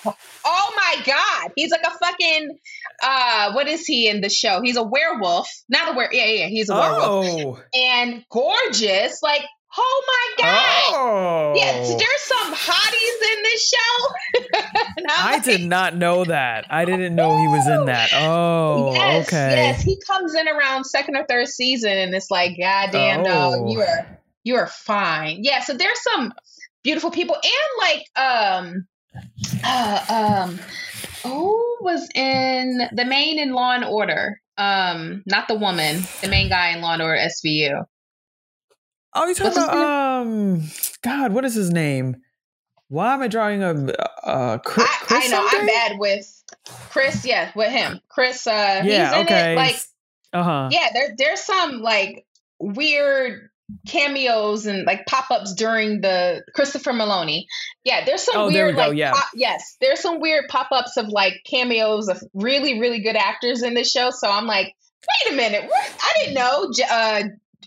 out. 0.07 0.17
Oh 0.45 0.73
my 0.77 0.97
God, 1.05 1.53
he's 1.57 1.71
like 1.71 1.83
a 1.87 1.91
fucking. 1.91 2.59
Uh, 3.03 3.53
what 3.53 3.69
is 3.69 3.87
he 3.87 4.09
in 4.09 4.21
the 4.21 4.29
show? 4.29 4.61
He's 4.63 4.77
a 4.77 4.83
werewolf, 4.83 5.49
not 5.69 5.93
a 5.93 5.97
were. 5.97 6.09
Yeah, 6.13 6.27
yeah, 6.27 6.47
he's 6.47 6.69
a 6.69 6.75
werewolf 6.75 7.27
Oh. 7.27 7.61
and 7.75 8.25
gorgeous. 8.31 9.23
Like, 9.23 9.43
oh 9.77 10.03
my 10.07 10.45
God. 10.45 10.95
Oh. 10.95 11.55
Yeah, 11.57 11.83
so 11.85 11.97
there's 11.97 12.21
some 12.21 12.55
hotties 12.55 13.37
in 13.37 13.43
this 13.43 13.69
show. 13.69 14.59
I 15.09 15.33
like, 15.33 15.45
did 15.45 15.63
not 15.63 15.97
know 15.97 16.25
that. 16.25 16.67
I 16.71 16.85
didn't 16.85 17.15
know 17.15 17.37
he 17.39 17.49
was 17.49 17.67
in 17.67 17.87
that. 17.87 18.11
Oh, 18.13 18.93
yes, 18.95 19.27
okay. 19.29 19.51
Yes, 19.57 19.83
he 19.83 19.99
comes 20.07 20.35
in 20.35 20.49
around 20.49 20.85
second 20.85 21.17
or 21.17 21.25
third 21.29 21.49
season, 21.49 21.93
and 21.93 22.15
it's 22.15 22.31
like, 22.31 22.57
goddamn, 22.59 23.21
Oh. 23.21 23.25
dog, 23.25 23.71
you 23.71 23.81
are 23.81 24.19
you 24.45 24.57
are 24.57 24.67
fine. 24.67 25.39
Yeah, 25.43 25.61
so 25.61 25.75
there's 25.75 26.03
some 26.03 26.33
beautiful 26.83 27.11
people, 27.11 27.37
and 27.37 27.81
like, 27.81 28.07
um, 28.17 28.87
uh, 29.65 30.45
um, 30.49 30.59
who 31.23 31.77
was 31.81 32.09
in 32.15 32.89
the 32.93 33.05
main 33.05 33.39
in 33.39 33.53
Law 33.53 33.73
and 33.75 33.85
Order? 33.85 34.41
Um, 34.59 35.23
not 35.27 35.49
the 35.49 35.55
woman, 35.55 36.03
the 36.21 36.29
main 36.29 36.49
guy 36.49 36.71
in 36.71 36.83
Law 36.83 36.93
and 36.95 37.03
Order 37.03 37.19
SVU. 37.21 37.85
Oh, 39.15 39.27
you 39.27 39.35
talking 39.35 39.63
about 39.63 39.77
um? 39.77 40.63
God, 41.03 41.33
what 41.33 41.45
is 41.45 41.55
his 41.55 41.71
name? 41.71 42.17
Why 42.89 43.15
am 43.15 43.23
I 43.23 43.29
drawing 43.29 43.63
a 43.63 43.93
uh? 44.25 44.59
Chris, 44.59 44.87
I, 44.89 45.05
Chris 45.05 45.25
I 45.25 45.29
know 45.29 45.47
I'm 45.51 45.67
bad 45.67 45.99
with 45.99 46.43
Chris. 46.91 47.25
Yeah, 47.25 47.51
with 47.55 47.71
him, 47.71 48.01
Chris. 48.09 48.47
Uh, 48.47 48.83
Yeah. 48.85 49.09
he's 49.11 49.17
in 49.17 49.27
okay. 49.27 49.53
it. 49.53 49.57
Like, 49.57 49.77
uh 50.33 50.43
huh. 50.43 50.69
yeah, 50.73 50.89
there 50.93 51.15
there's 51.17 51.41
some 51.41 51.81
like 51.83 52.27
weird 52.59 53.49
cameos 53.87 54.67
and 54.67 54.85
like 54.85 55.07
pop-ups 55.07 55.55
during 55.55 56.01
the 56.03 56.43
Christopher 56.55 56.93
Meloni. 56.93 57.45
Yeah, 57.85 58.05
there's 58.05 58.23
some 58.23 58.37
Oh, 58.37 58.47
weird 58.49 58.75
we 58.77 58.81
like 58.81 58.97
yeah. 58.97 59.13
pop- 59.13 59.31
yes, 59.35 59.77
there's 59.81 60.01
some 60.01 60.21
weird 60.21 60.45
pop-ups 60.49 60.97
of 60.99 61.09
like 61.09 61.35
cameos 61.49 62.09
of 62.09 62.23
really 62.35 62.81
really 62.81 63.01
good 63.03 63.17
actors 63.17 63.63
in 63.63 63.75
this 63.75 63.91
show. 63.91 64.11
So 64.11 64.31
I'm 64.31 64.47
like, 64.47 64.75
wait 65.27 65.33
a 65.33 65.37
minute, 65.37 65.65
what? 65.69 65.97
I 66.03 66.13
didn't 66.19 66.35
know 66.35 66.71
uh 66.91 67.23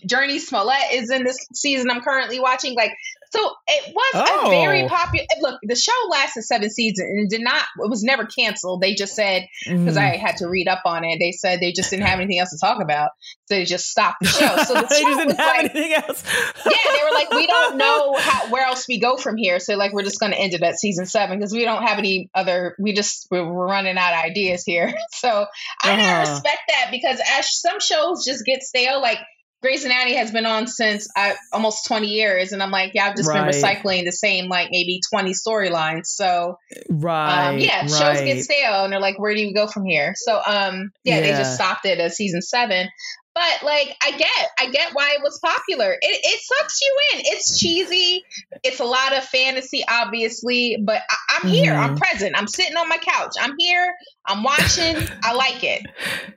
Jurnee 0.06 0.40
Smollett 0.40 0.92
is 0.92 1.10
in 1.10 1.24
this 1.24 1.38
season 1.54 1.90
I'm 1.90 2.00
currently 2.00 2.40
watching 2.40 2.74
like 2.74 2.92
so 3.32 3.40
it 3.66 3.92
was 3.94 4.46
a 4.46 4.50
very 4.50 4.84
Oh. 4.84 4.88
popular 4.88 5.26
look 5.40 5.58
the 5.62 5.74
show 5.74 5.92
lasted 6.10 6.42
seven 6.42 6.70
seasons 6.70 7.00
and 7.10 7.28
did 7.28 7.40
not 7.42 7.64
it 7.82 7.90
was 7.90 8.02
never 8.04 8.24
canceled 8.24 8.80
they 8.80 8.94
just 8.94 9.14
said 9.14 9.46
because 9.64 9.96
Mhm. 9.96 10.00
I 10.00 10.16
had 10.16 10.36
to 10.38 10.48
read 10.48 10.68
up 10.68 10.82
on 10.84 11.04
it. 11.04 11.18
They 11.18 11.32
said 11.32 11.60
they 11.60 11.72
just 11.72 11.90
didn't 11.90 12.06
have 12.06 12.18
anything 12.20 12.38
else 12.38 12.50
to 12.50 12.58
talk 12.58 12.80
about, 12.80 13.10
so 13.46 13.54
they 13.56 13.64
just 13.64 13.86
stopped 13.90 14.18
the 14.22 14.28
show. 14.28 14.56
So 14.64 14.74
the 14.80 14.86
they 14.88 15.00
show 15.02 15.18
didn't 15.18 15.36
have 15.36 15.56
like, 15.56 15.74
anything 15.74 15.92
else. 15.94 16.22
yeah, 16.66 16.92
they 16.92 17.02
were 17.04 17.14
like, 17.14 17.30
we 17.32 17.46
don't 17.46 17.76
know 17.78 18.14
how, 18.16 18.48
where 18.50 18.64
else 18.66 18.86
we 18.88 18.98
go 19.00 19.16
from 19.16 19.36
here. 19.36 19.58
So 19.58 19.74
like, 19.74 19.92
we're 19.92 20.02
just 20.04 20.20
going 20.20 20.32
to 20.32 20.38
end 20.38 20.54
it 20.54 20.62
at 20.62 20.76
season 20.76 21.06
seven 21.06 21.38
because 21.38 21.52
we 21.52 21.64
don't 21.64 21.82
have 21.82 21.98
any 21.98 22.30
other. 22.34 22.76
We 22.78 22.92
just 22.92 23.26
we're, 23.30 23.44
we're 23.50 23.66
running 23.66 23.98
out 23.98 24.12
of 24.12 24.24
ideas 24.24 24.62
here. 24.64 24.94
So 25.12 25.46
I 25.82 25.92
Uh-huh. 25.92 26.20
respect 26.32 26.60
that 26.68 26.88
because 26.92 27.20
as 27.38 27.50
some 27.60 27.80
shows 27.80 28.24
just 28.24 28.44
get 28.44 28.62
stale, 28.62 29.00
like. 29.00 29.18
Grey's 29.62 29.84
Anatomy 29.84 30.16
has 30.16 30.30
been 30.30 30.46
on 30.46 30.66
since 30.66 31.08
I, 31.16 31.34
almost 31.52 31.86
20 31.86 32.06
years, 32.08 32.52
and 32.52 32.62
I'm 32.62 32.70
like, 32.70 32.92
yeah, 32.94 33.06
I've 33.06 33.16
just 33.16 33.28
Right. 33.28 33.44
been 33.44 33.52
recycling 33.62 34.04
the 34.04 34.12
same 34.12 34.48
like 34.48 34.68
maybe 34.70 35.00
20 35.12 35.32
storylines. 35.32 36.06
So 36.06 36.58
Right. 36.88 37.48
um, 37.48 37.58
yeah, 37.58 37.86
shows 37.86 38.22
get 38.22 38.42
stale, 38.44 38.84
and 38.84 38.92
they're 38.92 39.00
like, 39.00 39.18
"Where 39.18 39.34
do 39.34 39.40
you 39.40 39.52
go 39.54 39.66
from 39.66 39.84
here?" 39.86 40.12
So, 40.16 40.40
um, 40.46 40.90
yeah, 41.04 41.20
they 41.20 41.30
just 41.30 41.54
stopped 41.54 41.84
it 41.86 41.98
at 41.98 42.12
season 42.12 42.42
seven. 42.42 42.88
But 43.34 43.62
like, 43.64 43.94
I 44.02 44.12
get, 44.12 44.48
I 44.58 44.70
get 44.70 44.94
why 44.94 45.10
it 45.14 45.22
was 45.22 45.38
popular. 45.44 45.92
It, 45.92 45.98
it 46.02 46.40
sucks 46.40 46.80
you 46.80 46.96
in. 47.14 47.20
It's 47.26 47.58
cheesy. 47.58 48.22
It's 48.62 48.80
a 48.80 48.84
lot 48.84 49.14
of 49.14 49.24
fantasy, 49.24 49.84
obviously, 49.86 50.78
but 50.82 51.02
I, 51.10 51.16
I'm 51.36 51.46
here. 51.48 51.74
I'm 51.74 51.94
Mhm. 51.94 51.98
present. 51.98 52.34
I'm 52.38 52.48
sitting 52.48 52.76
on 52.76 52.88
my 52.88 52.96
couch. 52.96 53.32
I'm 53.38 53.54
here. 53.58 53.92
I'm 54.26 54.42
watching. 54.42 55.06
I 55.22 55.34
like 55.34 55.62
it. 55.64 55.82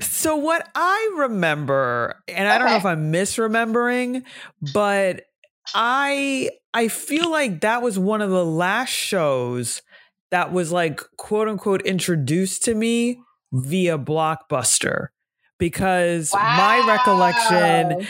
So 0.00 0.36
what 0.36 0.68
I 0.74 1.14
remember, 1.18 2.16
and 2.28 2.48
I 2.48 2.58
don't 2.58 2.68
know 2.68 2.76
if 2.76 2.84
I'm 2.84 3.12
misremembering, 3.12 4.24
but 4.72 5.22
I 5.74 6.50
I 6.72 6.88
feel 6.88 7.30
like 7.30 7.60
that 7.62 7.82
was 7.82 7.98
one 7.98 8.20
of 8.20 8.30
the 8.30 8.44
last 8.44 8.90
shows 8.90 9.82
that 10.30 10.52
was 10.52 10.72
like 10.72 11.00
quote 11.16 11.48
unquote 11.48 11.82
introduced 11.82 12.64
to 12.64 12.74
me 12.74 13.20
via 13.52 13.98
Blockbuster. 13.98 15.08
Because 15.58 16.30
Wow. 16.32 16.56
my 16.56 16.92
recollection 16.92 18.06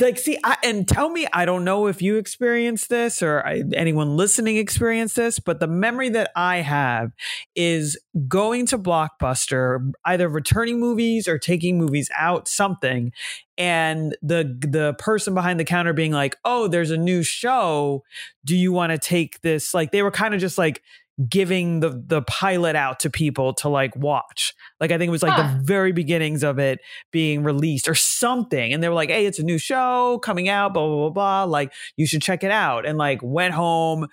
like 0.00 0.18
see 0.18 0.38
I, 0.42 0.56
and 0.64 0.86
tell 0.88 1.10
me 1.10 1.26
i 1.32 1.44
don't 1.44 1.64
know 1.64 1.86
if 1.86 2.00
you 2.00 2.16
experienced 2.16 2.88
this 2.88 3.22
or 3.22 3.46
I, 3.46 3.62
anyone 3.74 4.16
listening 4.16 4.56
experienced 4.56 5.16
this 5.16 5.38
but 5.38 5.60
the 5.60 5.66
memory 5.66 6.08
that 6.10 6.30
i 6.34 6.58
have 6.58 7.12
is 7.54 7.98
going 8.26 8.66
to 8.66 8.78
blockbuster 8.78 9.92
either 10.04 10.28
returning 10.28 10.80
movies 10.80 11.28
or 11.28 11.38
taking 11.38 11.78
movies 11.78 12.10
out 12.16 12.48
something 12.48 13.12
and 13.56 14.16
the 14.22 14.56
the 14.60 14.94
person 14.98 15.34
behind 15.34 15.60
the 15.60 15.64
counter 15.64 15.92
being 15.92 16.12
like 16.12 16.36
oh 16.44 16.68
there's 16.68 16.90
a 16.90 16.96
new 16.96 17.22
show 17.22 18.02
do 18.44 18.56
you 18.56 18.72
want 18.72 18.92
to 18.92 18.98
take 18.98 19.40
this 19.42 19.74
like 19.74 19.90
they 19.92 20.02
were 20.02 20.10
kind 20.10 20.34
of 20.34 20.40
just 20.40 20.56
like 20.58 20.82
giving 21.28 21.80
the 21.80 22.02
the 22.06 22.22
pilot 22.22 22.76
out 22.76 23.00
to 23.00 23.10
people 23.10 23.52
to 23.52 23.68
like 23.68 23.94
watch 23.96 24.54
like 24.80 24.92
i 24.92 24.98
think 24.98 25.08
it 25.08 25.10
was 25.10 25.22
like 25.22 25.32
Huh. 25.32 25.54
the 25.56 25.64
very 25.64 25.92
beginnings 25.92 26.42
of 26.42 26.58
it 26.58 26.80
being 27.12 27.42
released 27.42 27.88
or 27.88 27.94
something. 27.94 28.72
And 28.72 28.82
they 28.82 28.88
were 28.88 28.94
like, 28.94 29.10
hey, 29.10 29.26
it's 29.26 29.38
a 29.38 29.44
new 29.44 29.58
show 29.58 30.18
coming 30.18 30.48
out, 30.48 30.74
blah, 30.74 30.86
blah, 30.86 30.96
blah, 30.96 31.10
blah. 31.10 31.44
Like, 31.44 31.72
you 31.96 32.06
should 32.06 32.22
check 32.22 32.42
it 32.42 32.50
out. 32.50 32.86
And 32.86 32.98
like 32.98 33.20
went 33.22 33.54
home, 33.54 34.08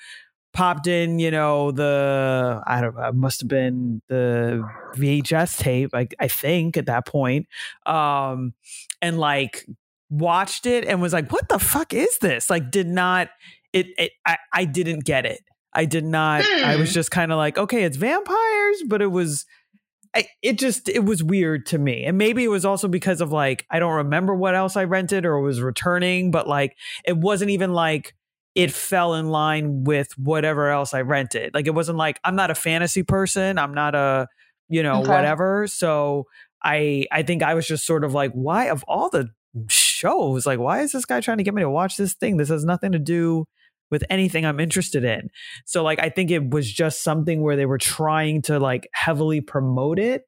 popped 0.53 0.87
in, 0.87 1.19
you 1.19 1.31
know, 1.31 1.71
the, 1.71 2.61
I 2.65 2.81
don't 2.81 2.95
know, 2.95 3.07
it 3.07 3.15
must 3.15 3.41
have 3.41 3.47
been 3.47 4.01
the 4.07 4.63
VHS 4.95 5.57
tape, 5.57 5.91
I, 5.93 6.07
I 6.19 6.27
think 6.27 6.77
at 6.77 6.85
that 6.85 7.05
point. 7.07 7.47
Um, 7.85 8.53
and 9.01 9.17
like 9.19 9.65
watched 10.09 10.65
it 10.65 10.85
and 10.85 11.01
was 11.01 11.13
like, 11.13 11.31
what 11.31 11.49
the 11.49 11.59
fuck 11.59 11.93
is 11.93 12.19
this? 12.19 12.49
Like, 12.49 12.71
did 12.71 12.87
not, 12.87 13.29
it, 13.73 13.87
it 13.97 14.11
I, 14.25 14.37
I 14.53 14.65
didn't 14.65 15.05
get 15.05 15.25
it. 15.25 15.41
I 15.75 15.85
did 15.85 16.05
not, 16.05 16.43
I 16.63 16.77
was 16.77 16.89
Hmm. 16.89 16.93
just 16.93 17.11
kind 17.11 17.31
of 17.31 17.37
like, 17.37 17.57
okay, 17.57 17.83
it's 17.83 17.97
vampires, 17.97 18.83
but 18.87 19.01
it 19.01 19.07
was, 19.11 19.45
I, 20.15 20.27
it 20.41 20.57
just 20.57 20.87
it 20.87 21.03
was 21.03 21.21
weird 21.21 21.65
to 21.67 21.77
me 21.77 22.05
and 22.05 22.17
maybe 22.17 22.45
it 22.45 22.47
was 22.47 22.63
also 22.63 22.87
because 22.87 23.19
of 23.19 23.33
like 23.33 23.65
i 23.69 23.79
don't 23.79 23.95
remember 23.95 24.33
what 24.33 24.55
else 24.55 24.77
i 24.77 24.85
rented 24.85 25.25
or 25.25 25.41
was 25.41 25.59
returning 25.59 26.31
but 26.31 26.47
like 26.47 26.77
it 27.03 27.17
wasn't 27.17 27.51
even 27.51 27.73
like 27.73 28.13
it 28.55 28.71
fell 28.71 29.15
in 29.15 29.27
line 29.27 29.83
with 29.83 30.17
whatever 30.17 30.69
else 30.69 30.93
i 30.93 31.01
rented 31.01 31.53
like 31.53 31.67
it 31.67 31.75
wasn't 31.75 31.97
like 31.97 32.17
i'm 32.23 32.37
not 32.37 32.49
a 32.49 32.55
fantasy 32.55 33.03
person 33.03 33.57
i'm 33.59 33.73
not 33.73 33.93
a 33.93 34.27
you 34.69 34.81
know 34.81 35.01
Okay. 35.01 35.11
whatever 35.11 35.67
so 35.67 36.23
i 36.63 37.05
i 37.11 37.21
think 37.21 37.43
i 37.43 37.53
was 37.53 37.67
just 37.67 37.85
sort 37.85 38.05
of 38.05 38.13
like 38.13 38.31
why 38.31 38.69
of 38.69 38.85
all 38.87 39.09
the 39.09 39.27
shows 39.67 40.45
like 40.45 40.59
why 40.59 40.79
is 40.79 40.93
this 40.93 41.03
guy 41.03 41.19
trying 41.19 41.39
to 41.39 41.43
get 41.43 41.53
me 41.53 41.61
to 41.61 41.69
watch 41.69 41.97
this 41.97 42.13
thing 42.13 42.37
this 42.37 42.47
has 42.49 42.63
nothing 42.63 42.93
to 42.93 42.99
do 42.99 43.45
with 43.91 44.03
anything 44.09 44.45
i'm 44.45 44.59
interested 44.59 45.03
in 45.03 45.29
so 45.65 45.83
like 45.83 45.99
I 45.99 46.09
think 46.09 46.31
it 46.31 46.49
was 46.49 46.71
just 46.71 47.03
something 47.03 47.41
where 47.41 47.55
they 47.55 47.65
were 47.65 47.77
trying 47.77 48.41
to 48.43 48.59
like 48.59 48.89
heavily 48.93 49.41
promote 49.41 49.99
it 49.99 50.23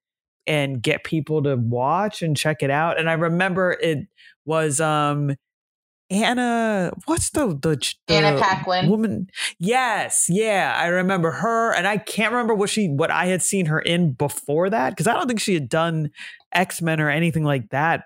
and 0.45 0.81
get 0.81 1.03
people 1.03 1.43
to 1.43 1.55
watch 1.55 2.21
and 2.21 2.37
check 2.37 2.63
it 2.63 2.69
out. 2.69 2.97
And 2.97 3.09
I 3.09 3.13
remember 3.13 3.77
it 3.81 4.07
was 4.45 4.79
um 4.79 5.35
Anna 6.09 6.93
what's 7.05 7.31
the 7.31 7.47
the, 7.47 7.93
the 8.07 8.13
Anna 8.13 8.39
Paquin. 8.39 8.89
woman 8.89 9.27
yes 9.59 10.27
yeah 10.29 10.73
I 10.77 10.87
remember 10.87 11.31
her 11.31 11.73
and 11.73 11.85
I 11.85 11.97
can't 11.97 12.31
remember 12.31 12.55
what 12.55 12.69
she 12.69 12.87
what 12.87 13.11
I 13.11 13.25
had 13.25 13.41
seen 13.41 13.65
her 13.65 13.79
in 13.79 14.13
before 14.13 14.69
that 14.69 14.91
because 14.91 15.07
I 15.07 15.13
don't 15.13 15.27
think 15.27 15.41
she 15.41 15.53
had 15.53 15.67
done 15.67 16.11
X-Men 16.53 17.01
or 17.01 17.09
anything 17.09 17.43
like 17.43 17.71
that 17.71 18.03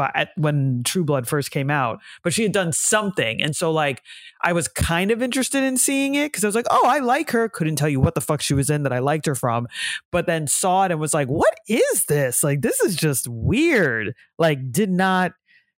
at, 0.00 0.30
when 0.36 0.82
True 0.84 1.04
Blood 1.04 1.28
first 1.28 1.50
came 1.50 1.70
out 1.70 2.00
but 2.22 2.32
she 2.32 2.42
had 2.42 2.52
done 2.52 2.72
something 2.72 3.42
and 3.42 3.54
so 3.54 3.70
like 3.70 4.02
I 4.42 4.52
was 4.52 4.68
kind 4.68 5.10
of 5.10 5.22
interested 5.22 5.62
in 5.62 5.76
seeing 5.76 6.14
it 6.14 6.32
because 6.32 6.44
I 6.44 6.48
was 6.48 6.54
like, 6.54 6.66
oh, 6.70 6.86
I 6.86 7.00
like 7.00 7.30
her. 7.30 7.48
Couldn't 7.48 7.76
tell 7.76 7.88
you 7.88 8.00
what 8.00 8.14
the 8.14 8.20
fuck 8.20 8.40
she 8.40 8.54
was 8.54 8.70
in 8.70 8.84
that 8.84 8.92
I 8.92 8.98
liked 8.98 9.26
her 9.26 9.34
from, 9.34 9.66
but 10.10 10.26
then 10.26 10.46
saw 10.46 10.84
it 10.84 10.92
and 10.92 11.00
was 11.00 11.12
like, 11.12 11.28
what 11.28 11.54
is 11.68 12.06
this? 12.06 12.42
Like, 12.42 12.62
this 12.62 12.80
is 12.80 12.96
just 12.96 13.28
weird. 13.28 14.14
Like, 14.38 14.72
did 14.72 14.90
not, 14.90 15.32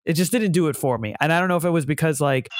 it 0.05 0.12
just 0.15 0.33
didn't 0.33 0.53
do 0.53 0.69
it 0.69 0.77
for 0.77 0.99
me. 0.99 1.15
And 1.21 1.33
I 1.33 1.41
don't 1.41 1.49
know 1.49 1.57
if 1.57 1.65
it 1.65 1.71
was 1.71 1.87
because 1.87 2.21
like, 2.21 2.50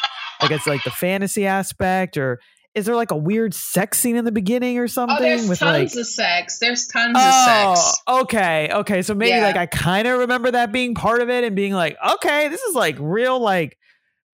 I 0.41 0.49
guess 0.49 0.67
like 0.67 0.85
the 0.85 0.91
fantasy 0.91 1.47
aspect 1.47 2.17
or 2.17 2.41
is 2.75 2.87
there 2.87 2.95
like 2.95 3.11
a 3.11 3.17
weird 3.17 3.53
sex 3.53 3.99
scene 3.99 4.17
in 4.17 4.25
the 4.25 4.31
beginning 4.33 4.79
or 4.79 4.87
something 4.89 5.17
Oh, 5.19 5.21
there's 5.21 5.47
tons 5.47 5.61
like. 5.61 5.95
of 6.01 6.07
sex. 6.07 6.59
There's 6.61 6.87
tons 6.87 7.17
Oh, 7.19 7.73
of 7.73 7.77
sex. 7.79 7.95
okay, 8.09 8.71
okay. 8.73 9.03
So 9.03 9.15
maybe 9.15 9.31
Yeah. 9.31 9.43
like 9.47 9.57
I 9.57 9.67
kind 9.67 10.07
of 10.07 10.21
remember 10.21 10.53
that 10.53 10.71
being 10.73 10.95
part 10.95 11.21
of 11.21 11.29
it 11.31 11.43
and 11.45 11.57
being 11.57 11.73
like, 11.73 11.97
okay, 12.15 12.49
this 12.49 12.61
is 12.63 12.75
like 12.77 12.97
real, 13.01 13.41
like 13.41 13.77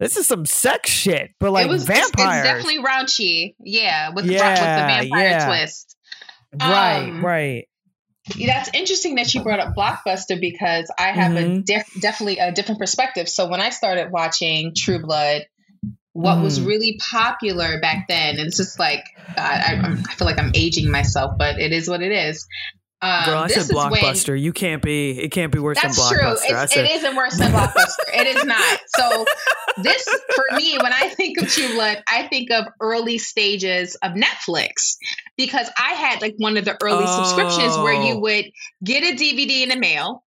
this 0.01 0.19
is 0.19 0.27
some 0.27 0.45
sex 0.45 0.91
shit, 0.91 1.31
but 1.41 1.51
like 1.53 1.67
it 1.67 1.71
was 1.71 1.85
vampires. 1.85 2.45
It's, 2.45 2.47
definitely 2.47 2.85
raunchy. 2.85 3.55
Yeah, 3.59 4.11
with, 4.15 4.27
the, 4.27 4.35
Yeah, 4.35 4.51
with 4.51 4.59
the 4.61 5.09
vampire 5.09 5.29
yeah. 5.31 5.47
twist. 5.47 5.97
right, 6.61 6.99
um, 7.09 7.25
right. 7.25 7.65
That's 8.45 8.69
interesting 8.75 9.15
that 9.15 9.33
you 9.35 9.43
brought 9.43 9.61
up 9.61 9.75
Blockbuster 9.77 10.39
because 10.41 10.93
I 10.99 11.13
have 11.13 11.37
a 11.37 11.41
Mhm. 11.43 11.65
def- 11.65 12.01
definitely 12.01 12.39
a 12.39 12.51
different 12.53 12.81
perspective. 12.81 13.29
So 13.29 13.47
when 13.49 13.61
I 13.61 13.71
started 13.71 14.11
watching 14.11 14.73
True 14.77 15.01
Blood, 15.01 15.47
what 16.17 16.43
was 16.43 16.59
Mm. 16.59 16.67
really 16.67 16.99
popular 17.11 17.81
back 17.81 18.07
then, 18.09 18.39
and 18.39 18.47
it's 18.47 18.57
just 18.57 18.79
like 18.79 19.05
God, 19.37 19.39
I, 19.39 19.75
I'm- 19.75 20.03
feel 20.17 20.27
like 20.27 20.39
I'm 20.39 20.53
aging 20.55 20.91
myself, 20.91 21.33
but 21.39 21.59
it 21.59 21.73
is 21.73 21.89
what 21.89 22.01
it 22.03 22.13
is. 22.13 22.47
Um, 23.03 23.25
Girl, 23.27 23.39
I 23.41 23.47
this 23.49 23.57
said 23.57 23.63
is 23.65 23.73
when- 23.75 23.93
Blockbuster. 23.93 24.41
you 24.41 24.53
can't 24.55 24.81
be. 24.83 25.11
It 25.21 25.31
can't 25.31 25.53
be 25.53 25.59
worse 25.59 25.79
That's 25.81 25.99
than 25.99 26.19
true. 26.19 26.27
Blockbuster. 26.29 26.55
I 26.55 26.63
It's, 26.65 26.73
said, 26.75 26.85
it 26.87 26.93
isn't 26.93 27.15
worse 27.15 27.37
than 27.37 27.53
Blockbuster. 27.53 28.15
it 28.15 28.27
is 28.37 28.45
not. 28.45 28.81
So 28.97 29.27
this, 29.83 30.09
for 30.35 30.57
me, 30.57 30.79
when 30.83 30.93
I 30.95 31.09
think 31.11 31.39
of 31.41 31.49
True 31.49 31.75
Blood, 31.75 32.03
I 32.09 32.27
think 32.29 32.51
of 32.51 32.65
early 32.81 33.19
stages 33.19 33.97
of 33.97 34.13
Netflix 34.13 34.97
because 35.37 35.69
I 35.79 35.93
had 35.93 36.23
like 36.23 36.35
one 36.39 36.57
of 36.57 36.65
the 36.65 36.77
early 36.83 37.07
subscriptions 37.07 37.77
where 37.77 37.93
you 37.93 38.15
Oh. 38.15 38.21
would 38.21 38.47
get 38.83 39.03
a 39.03 39.15
DVD 39.15 39.63
in 39.65 39.69
the 39.69 39.77
mail 39.77 40.25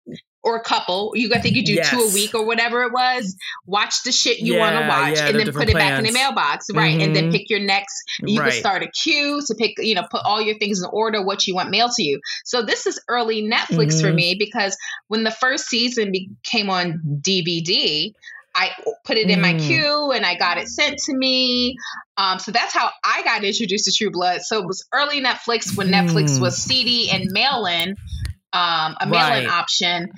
or 0.45 0.55
a 0.55 0.61
couple. 0.61 1.11
You 1.15 1.31
I 1.33 1.39
think 1.39 1.55
you 1.55 1.65
do 1.65 1.81
two 1.83 1.99
a 1.99 2.13
week 2.13 2.35
or 2.35 2.45
whatever 2.45 2.83
it 2.83 2.93
was. 2.93 3.35
Watch 3.65 4.03
the 4.03 4.11
shit 4.11 4.39
you 4.39 4.57
want 4.57 4.75
to 4.75 4.87
watch, 4.87 5.17
yeah, 5.17 5.27
and 5.27 5.39
then 5.39 5.51
put 5.51 5.67
it 5.69 5.73
back 5.73 5.97
in 5.97 6.05
the 6.05 6.11
mailbox, 6.11 6.67
right? 6.71 7.01
And 7.01 7.15
then 7.15 7.29
Mhm. 7.29 7.31
pick 7.31 7.49
your 7.49 7.59
next. 7.59 8.03
You 8.21 8.39
right. 8.39 8.51
can 8.51 8.59
start 8.59 8.83
a 8.83 8.87
queue 8.91 9.41
to 9.45 9.55
pick, 9.55 9.73
you 9.79 9.95
know, 9.95 10.03
put 10.09 10.21
all 10.23 10.39
your 10.39 10.57
things 10.59 10.81
in 10.81 10.89
order, 10.93 11.25
what 11.25 11.47
you 11.47 11.55
want 11.55 11.71
mailed 11.71 11.91
to 11.93 12.03
you. 12.03 12.21
So 12.45 12.61
this 12.61 12.85
is 12.85 13.01
early 13.09 13.41
Netflix 13.41 13.99
for 13.99 14.11
Mhm. 14.11 14.15
me 14.15 14.35
because 14.37 14.77
when 15.07 15.23
the 15.23 15.31
first 15.31 15.67
season 15.67 16.11
be- 16.11 16.29
came 16.43 16.69
on 16.69 17.01
DVD, 17.21 18.13
I 18.53 18.69
put 19.03 19.17
it 19.17 19.29
in 19.29 19.41
my 19.41 19.55
Mm. 19.55 19.67
queue 19.67 20.11
and 20.11 20.25
I 20.25 20.35
got 20.35 20.57
it 20.57 20.69
sent 20.69 20.99
to 20.99 21.13
me. 21.13 21.75
Um, 22.17 22.39
so 22.39 22.51
that's 22.51 22.73
how 22.73 22.89
I 23.03 23.21
got 23.23 23.43
introduced 23.43 23.85
to 23.85 23.91
True 23.91 24.11
Blood. 24.11 24.43
So 24.43 24.59
it 24.61 24.65
was 24.67 24.85
early 24.93 25.21
Netflix 25.21 25.75
when 25.75 25.89
Netflix 25.89 26.37
Mm. 26.37 26.41
was 26.41 26.57
CD 26.57 27.09
and 27.09 27.29
mail-in, 27.31 27.95
um, 28.55 28.95
a 29.01 29.05
mail-in 29.07 29.45
Right. 29.45 29.47
option. 29.47 30.09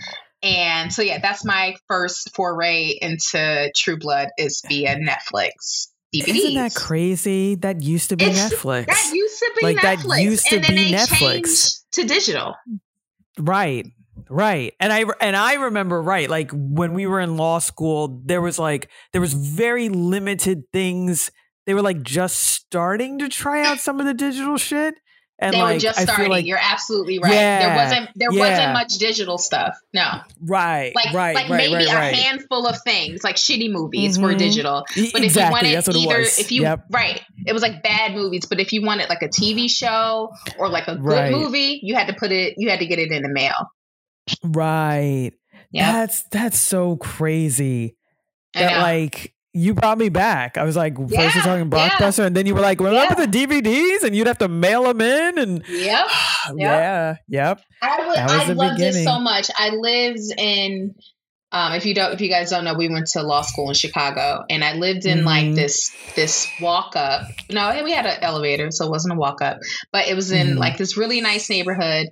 And 0.44 0.94
so 0.94 1.02
yeah, 1.02 1.20
that's 1.20 1.44
my 1.44 1.76
first 1.88 2.36
foray 2.36 2.98
into 3.02 3.72
True 3.76 3.98
Blood 3.98 4.30
is 4.38 4.62
via 4.68 4.96
Netflix 4.98 5.88
DVDs. 6.16 6.28
Isn't 6.28 6.54
that 6.56 6.76
crazy? 6.76 7.56
That 7.56 7.82
used 7.82 8.10
to 8.10 8.16
be 8.16 8.26
It's- 8.26 8.54
Netflix. 8.54 8.86
That 8.86 9.12
used 9.14 9.40
to 9.40 9.52
be 9.60 9.66
Like, 9.66 9.82
that 9.82 10.00
Netflix, 10.00 10.22
used 10.22 10.46
to 10.48 10.56
and 10.58 10.66
then 10.66 10.76
be 10.76 10.92
they 10.92 10.98
Netflix. 10.98 11.18
changed 11.20 11.92
to 11.94 12.04
digital. 12.06 12.56
Right. 13.40 13.86
Right. 14.30 14.74
And 14.80 14.92
I 14.92 15.06
and 15.22 15.36
I 15.36 15.54
remember 15.56 16.02
right 16.02 16.30
like 16.30 16.52
when 16.54 16.94
we 16.94 17.06
were 17.08 17.20
in 17.20 17.38
law 17.38 17.60
school 17.60 18.22
there 18.26 18.42
was 18.42 18.58
like 18.60 18.90
there 19.14 19.22
was 19.22 19.34
very 19.34 19.90
limited 19.90 20.64
things 20.74 21.32
they 21.66 21.74
were 21.74 21.82
like 21.84 22.02
just 22.02 22.38
starting 22.42 23.20
to 23.20 23.30
try 23.30 23.64
out 23.66 23.80
some 23.80 24.00
of 24.00 24.06
the 24.06 24.14
digital 24.14 24.58
shit 24.58 24.96
and 25.40 25.54
they 25.54 25.62
like 25.62 25.76
were 25.76 25.80
just 25.80 26.00
I 26.00 26.04
starting. 26.04 26.30
like 26.30 26.46
You're 26.46 26.58
absolutely 26.60 27.20
right. 27.20 27.34
Yeah, 27.34 27.60
there 27.68 27.76
wasn't 27.76 28.10
there 28.16 28.32
yeah. 28.32 28.40
wasn't 28.50 28.74
much 28.74 28.98
digital 28.98 29.38
stuff. 29.38 29.78
No, 29.94 30.06
right 30.42 30.94
like 30.96 31.14
right 31.14 31.36
like 31.36 31.50
right 31.50 31.58
maybe 31.70 31.76
right 31.86 32.14
a 32.14 32.16
handful 32.16 32.66
of 32.68 32.82
things, 32.82 33.24
like 33.24 33.36
shitty 33.36 33.72
movies 33.72 34.18
were 34.18 34.34
Mhm. 34.34 34.38
digital. 34.40 34.84
But 35.14 35.24
exactly 35.24 35.70
if 35.74 35.88
you 35.88 35.94
wanted 35.94 35.96
either, 35.98 36.20
if 36.22 36.52
you 36.52 36.62
yep 36.64 36.86
right, 36.90 37.22
it 37.46 37.54
was 37.54 37.62
like 37.62 37.84
bad 37.84 38.14
movies. 38.16 38.46
But 38.46 38.60
if 38.60 38.74
you 38.74 38.82
wanted 38.84 39.10
like 39.10 39.22
a 39.22 39.30
TV 39.30 39.70
show 39.70 40.32
or 40.58 40.70
like 40.70 40.88
a 40.88 40.96
good 40.96 41.32
movie, 41.32 41.80
you 41.84 41.96
had 41.96 42.08
to 42.08 42.14
put 42.14 42.32
it. 42.32 42.56
You 42.58 42.70
had 42.70 42.80
to 42.80 42.86
get 42.88 43.00
it 43.00 43.12
in 43.12 43.22
the 43.22 43.30
mail. 43.30 43.70
right 44.44 45.32
Yeah, 45.72 45.92
that's 45.92 46.24
that's 46.32 46.60
so 46.60 46.98
crazy 46.98 47.96
that 48.54 48.82
like 48.82 49.34
you 49.58 49.74
brought 49.74 49.98
me 49.98 50.10
back. 50.10 50.58
I 50.58 50.64
was 50.64 50.76
like, 50.76 50.96
first 50.98 51.12
Yeah, 51.14 51.22
you're 51.34 51.44
talking 51.44 51.72
yeah. 51.72 51.90
Blockbuster, 51.90 52.26
and 52.26 52.36
then 52.36 52.46
you 52.46 52.56
were 52.56 52.62
like, 52.62 52.80
remember 52.80 53.16
Yeah. 53.20 53.26
the 53.26 53.46
DVDs, 53.46 54.04
and 54.04 54.16
you'd 54.16 54.28
have 54.28 54.38
to 54.40 54.48
mail 54.48 54.84
them 54.84 55.02
in, 55.02 55.38
and 55.38 55.64
Yep. 55.68 56.08
yeah, 56.56 57.16
yep. 57.28 57.62
I 57.82 58.08
would. 58.08 58.16
That 58.16 58.30
was 58.30 58.42
I 58.42 58.46
the 58.46 58.54
loved 58.56 58.82
it 58.82 58.94
so 58.94 59.20
much. 59.20 59.50
I 59.58 59.70
lived 59.70 60.32
in. 60.38 60.96
Um, 61.50 61.72
if 61.74 61.86
you 61.86 61.94
don't, 61.96 62.12
if 62.14 62.20
you 62.20 62.28
guys 62.28 62.50
don't 62.50 62.66
know, 62.66 62.74
we 62.74 62.90
went 62.90 63.08
to 63.14 63.24
law 63.24 63.42
school 63.42 63.70
in 63.70 63.74
Chicago, 63.74 64.44
and 64.50 64.66
I 64.66 64.74
lived 64.74 65.06
in 65.06 65.24
like 65.24 65.46
Mhm. 65.46 65.56
this 65.56 65.92
this 66.16 66.46
walk 66.60 66.98
up. 66.98 67.22
No, 67.50 67.82
we 67.86 67.94
had 67.94 68.06
an 68.06 68.18
elevator, 68.22 68.70
so 68.70 68.86
it 68.86 68.90
wasn't 68.92 69.14
a 69.14 69.18
walk 69.18 69.42
up, 69.42 69.60
but 69.94 70.08
it 70.10 70.14
was 70.16 70.32
in 70.32 70.56
Mhm. 70.56 70.58
like 70.58 70.78
this 70.78 70.98
really 70.98 71.22
nice 71.22 71.50
neighborhood. 71.50 72.08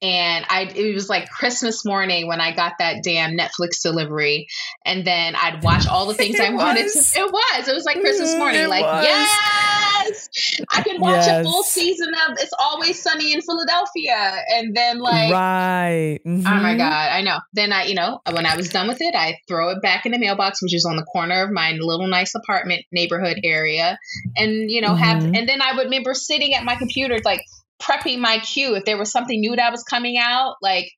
And 0.00 0.44
I, 0.48 0.70
it 0.74 0.94
was 0.94 1.08
like 1.08 1.28
Christmas 1.28 1.84
morning 1.84 2.28
when 2.28 2.40
I 2.40 2.54
got 2.54 2.74
that 2.78 3.02
damn 3.02 3.36
Netflix 3.36 3.82
delivery, 3.82 4.46
and 4.84 5.04
then 5.04 5.34
I'd 5.34 5.62
watch 5.64 5.88
all 5.88 6.06
the 6.06 6.14
things 6.14 6.38
I 6.38 6.50
wanted 6.54 6.84
was. 6.84 7.12
to. 7.12 7.20
It 7.20 7.32
was. 7.32 7.68
It 7.68 7.74
was 7.74 7.84
like 7.84 8.00
Christmas 8.00 8.32
Mm, 8.34 8.38
morning. 8.38 8.60
it 8.62 8.68
like 8.68 8.82
was. 8.84 9.02
yes, 9.04 10.28
I 10.72 10.82
can 10.82 11.00
watch 11.00 11.26
Yes. 11.26 11.40
a 11.40 11.42
full 11.42 11.62
season 11.64 12.08
of 12.28 12.36
It's 12.38 12.52
Always 12.60 13.02
Sunny 13.02 13.32
in 13.32 13.42
Philadelphia, 13.42 14.36
and 14.54 14.76
then 14.76 15.00
like. 15.00 15.32
right. 15.32 16.20
Oh 16.24 16.30
my 16.40 16.74
Mhm. 16.74 16.78
god, 16.78 17.08
I 17.10 17.22
know. 17.22 17.38
Then 17.54 17.72
I, 17.72 17.84
you 17.86 17.94
know, 17.96 18.20
when 18.30 18.46
I 18.46 18.54
was 18.56 18.68
done 18.68 18.86
with 18.86 19.00
it, 19.00 19.14
I 19.16 19.38
throw 19.48 19.70
it 19.70 19.82
back 19.82 20.06
in 20.06 20.12
the 20.12 20.18
mailbox, 20.18 20.62
which 20.62 20.74
is 20.74 20.84
on 20.84 20.96
the 20.96 21.02
corner 21.02 21.42
of 21.42 21.50
my 21.50 21.72
little 21.72 22.06
nice 22.06 22.34
apartment 22.36 22.82
neighborhood 22.92 23.40
area, 23.42 23.98
and 24.36 24.70
you 24.70 24.80
know, 24.80 24.94
have. 24.94 25.24
Mhm. 25.24 25.36
And 25.36 25.48
then 25.48 25.60
I 25.60 25.74
would 25.74 25.84
remember 25.86 26.14
sitting 26.14 26.54
at 26.54 26.62
my 26.64 26.76
computer, 26.76 27.18
like 27.24 27.40
prepping 27.80 28.18
my 28.18 28.38
queue 28.38 28.74
if 28.74 28.84
there 28.84 28.98
was 28.98 29.10
something 29.10 29.40
new 29.40 29.56
that 29.56 29.70
was 29.72 29.82
coming 29.84 30.18
out, 30.18 30.56
like 30.62 30.90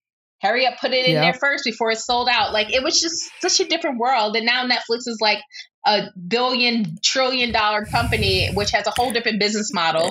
hurry 0.43 0.67
up, 0.67 0.79
put 0.81 0.93
it 0.93 1.07
in 1.07 1.13
Yep. 1.13 1.23
there 1.23 1.35
first 1.35 1.65
before 1.65 1.91
it's 1.91 2.05
sold 2.07 2.29
out. 2.31 2.53
Like 2.53 2.73
it 2.75 2.83
was 2.83 3.01
just 3.01 3.31
such 3.41 3.61
a 3.61 3.69
different 3.69 3.99
world, 3.99 4.37
and 4.37 4.47
now 4.47 4.67
Netflix 4.67 5.07
is 5.07 5.19
like 5.21 5.39
a 5.87 6.05
billion 6.29 6.97
trillion 7.03 7.53
dollar 7.53 7.85
company, 7.85 8.51
which 8.55 8.71
has 8.73 8.87
a 8.87 8.91
whole 8.91 9.11
different 9.13 9.39
business 9.41 9.73
model. 9.73 10.11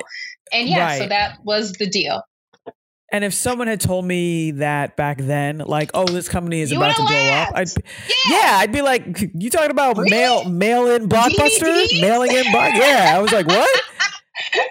And 0.51 0.67
yeah, 0.67 0.97
so 0.97 1.07
that 1.07 1.37
was 1.43 1.73
the 1.73 1.87
deal. 1.87 2.21
And 3.11 3.23
if 3.23 3.33
someone 3.33 3.65
had 3.67 3.81
told 3.81 4.05
me 4.05 4.51
that 4.51 4.95
back 4.95 5.17
then, 5.17 5.57
like, 5.65 5.89
oh, 5.95 6.05
this 6.05 6.29
company 6.29 6.61
is 6.61 6.71
You 6.71 6.77
about 6.77 6.95
to 6.95 7.01
would've 7.01 7.09
blow 7.17 7.29
up, 7.33 7.49
I'd 7.55 7.67
laughed. 7.67 7.77
yeah, 8.29 8.51
I'd 8.57 8.71
be 8.71 8.83
like, 8.83 9.31
you 9.33 9.49
talking 9.49 9.71
about 9.71 9.97
Really? 9.97 10.11
mail 10.11 10.45
mail 10.47 10.87
in 10.91 11.09
blockbuster, 11.09 11.99
mailing 12.01 12.31
in 12.31 12.51
block? 12.51 12.71
Yeah, 12.75 13.13
I 13.15 13.19
was 13.19 13.31
like, 13.31 13.47
what? 13.47 13.81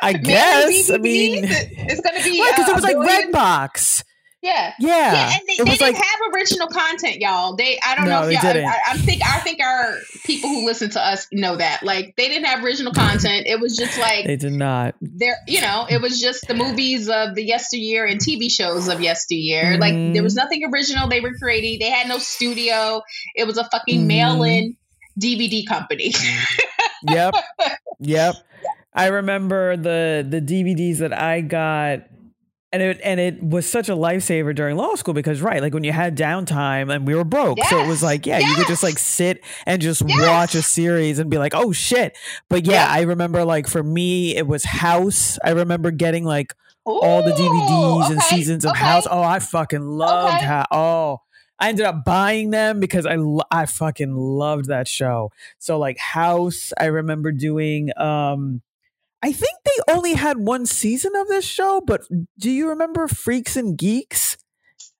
I 0.02 0.12
guess. 0.22 0.90
I 0.90 0.98
mean, 0.98 1.44
it's 1.44 2.00
going 2.00 2.16
to 2.16 2.25
be 2.25 2.40
because 2.42 2.68
uh, 2.68 2.72
it 2.72 2.75
was 2.75 2.84
like 2.84 2.96
a 2.96 3.00
billion- 3.00 3.32
Redbox. 3.32 4.04
Yeah. 4.40 4.72
Yeah, 4.78 5.12
Yeah, 5.12 5.30
and 5.32 5.40
they, 5.48 5.56
they 5.64 5.64
didn't 5.76 5.80
like 5.80 5.96
have 5.96 6.20
original 6.32 6.68
content, 6.68 7.16
y'all. 7.16 7.56
They, 7.56 7.76
I 7.84 7.96
don't 7.96 8.04
No, 8.04 8.22
know 8.22 8.28
if 8.28 8.40
y'all. 8.40 8.52
I, 8.68 8.78
I 8.90 8.96
think, 8.98 9.20
I 9.26 9.40
think 9.40 9.60
our 9.60 9.96
people 10.25 10.48
who 10.48 10.64
listen 10.64 10.90
to 10.90 11.04
us 11.04 11.26
know 11.32 11.56
that. 11.56 11.82
Like, 11.82 12.14
they 12.16 12.28
didn't 12.28 12.44
have 12.44 12.62
original 12.62 12.92
content. 12.92 13.48
It 13.48 13.58
was 13.58 13.76
just 13.76 13.98
like 13.98 14.26
they 14.26 14.37
did 14.37 14.52
not. 14.52 14.94
there, 15.00 15.38
you 15.48 15.60
know, 15.60 15.87
it 15.90 16.00
was 16.00 16.20
just 16.20 16.46
the 16.46 16.54
movies 16.54 17.08
of 17.08 17.34
the 17.34 17.42
yesteryear 17.44 18.04
and 18.04 18.20
TV 18.20 18.48
shows 18.48 18.87
of 18.87 19.00
yesteryear. 19.00 19.76
Like, 19.76 19.94
Mhm. 19.94 20.14
there 20.14 20.22
was 20.22 20.37
nothing 20.37 20.62
original 20.72 21.08
they 21.08 21.20
were 21.20 21.34
creating. 21.34 21.80
They 21.80 21.90
had 21.90 22.06
no 22.06 22.18
studio. 22.18 23.02
It 23.34 23.44
was 23.44 23.58
a 23.58 23.64
fucking 23.70 24.02
Mhm. 24.04 24.06
mail-in 24.06 24.76
DVD 25.20 25.66
company. 25.66 26.14
Yep, 27.08 27.34
yep. 28.00 28.34
I 28.98 29.06
remember 29.06 29.76
the 29.76 30.26
the 30.28 30.40
DVDs 30.40 30.98
that 30.98 31.12
I 31.18 31.40
got. 31.40 32.04
And 32.70 32.82
it 32.82 33.00
and 33.02 33.18
it 33.18 33.42
was 33.42 33.66
such 33.66 33.88
a 33.88 33.92
lifesaver 33.96 34.54
during 34.54 34.76
law 34.76 34.94
school 34.94 35.14
because 35.14 35.40
right, 35.40 35.62
like 35.62 35.72
when 35.72 35.84
you 35.84 35.92
had 35.92 36.18
downtime 36.18 36.94
and 36.94 37.06
we 37.06 37.14
were 37.14 37.24
broke, 37.24 37.58
so 37.64 37.78
it 37.82 37.88
was 37.88 38.02
like 38.02 38.26
yeah, 38.26 38.40
you 38.40 38.54
could 38.56 38.66
just 38.66 38.82
like 38.82 38.98
sit 38.98 39.42
and 39.64 39.80
just 39.80 40.02
Yes. 40.06 40.20
watch 40.28 40.54
a 40.54 40.60
series 40.60 41.18
and 41.18 41.30
be 41.30 41.38
like, 41.38 41.54
oh 41.54 41.72
shit. 41.72 42.14
But 42.50 42.66
yeah, 42.66 42.84
Yeah. 42.84 42.92
I 42.92 43.00
remember 43.04 43.42
like 43.46 43.68
for 43.68 43.82
me, 43.82 44.36
it 44.36 44.46
was 44.46 44.66
House. 44.66 45.38
I 45.42 45.52
remember 45.52 45.90
getting 45.90 46.24
like 46.26 46.52
all 46.84 47.22
the 47.22 47.30
DVDs 47.32 48.10
Ooh, 48.10 48.12
and 48.12 48.22
seasons 48.24 48.66
of 48.66 48.72
okay. 48.72 48.80
House. 48.80 49.06
Oh, 49.10 49.22
I 49.22 49.38
fucking 49.38 49.80
loved 49.86 50.36
Okay. 50.36 50.44
House. 50.44 50.66
Oh, 50.70 51.20
I 51.58 51.70
ended 51.70 51.86
up 51.86 52.04
buying 52.04 52.50
them 52.50 52.80
because 52.80 53.06
I 53.06 53.16
I 53.50 53.64
fucking 53.64 54.14
loved 54.14 54.66
that 54.66 54.88
show. 54.88 55.32
So 55.58 55.78
like 55.78 55.96
House, 55.96 56.74
I 56.78 56.84
remember 56.86 57.32
doing. 57.32 57.88
um 57.98 58.60
I 59.22 59.32
think 59.32 59.52
they 59.64 59.92
only 59.94 60.14
had 60.14 60.38
one 60.38 60.64
season 60.66 61.14
of 61.16 61.26
this 61.28 61.44
show, 61.44 61.80
but 61.84 62.02
do 62.38 62.50
you 62.50 62.68
remember 62.68 63.08
Freaks 63.08 63.56
and 63.56 63.76
Geeks? 63.76 64.37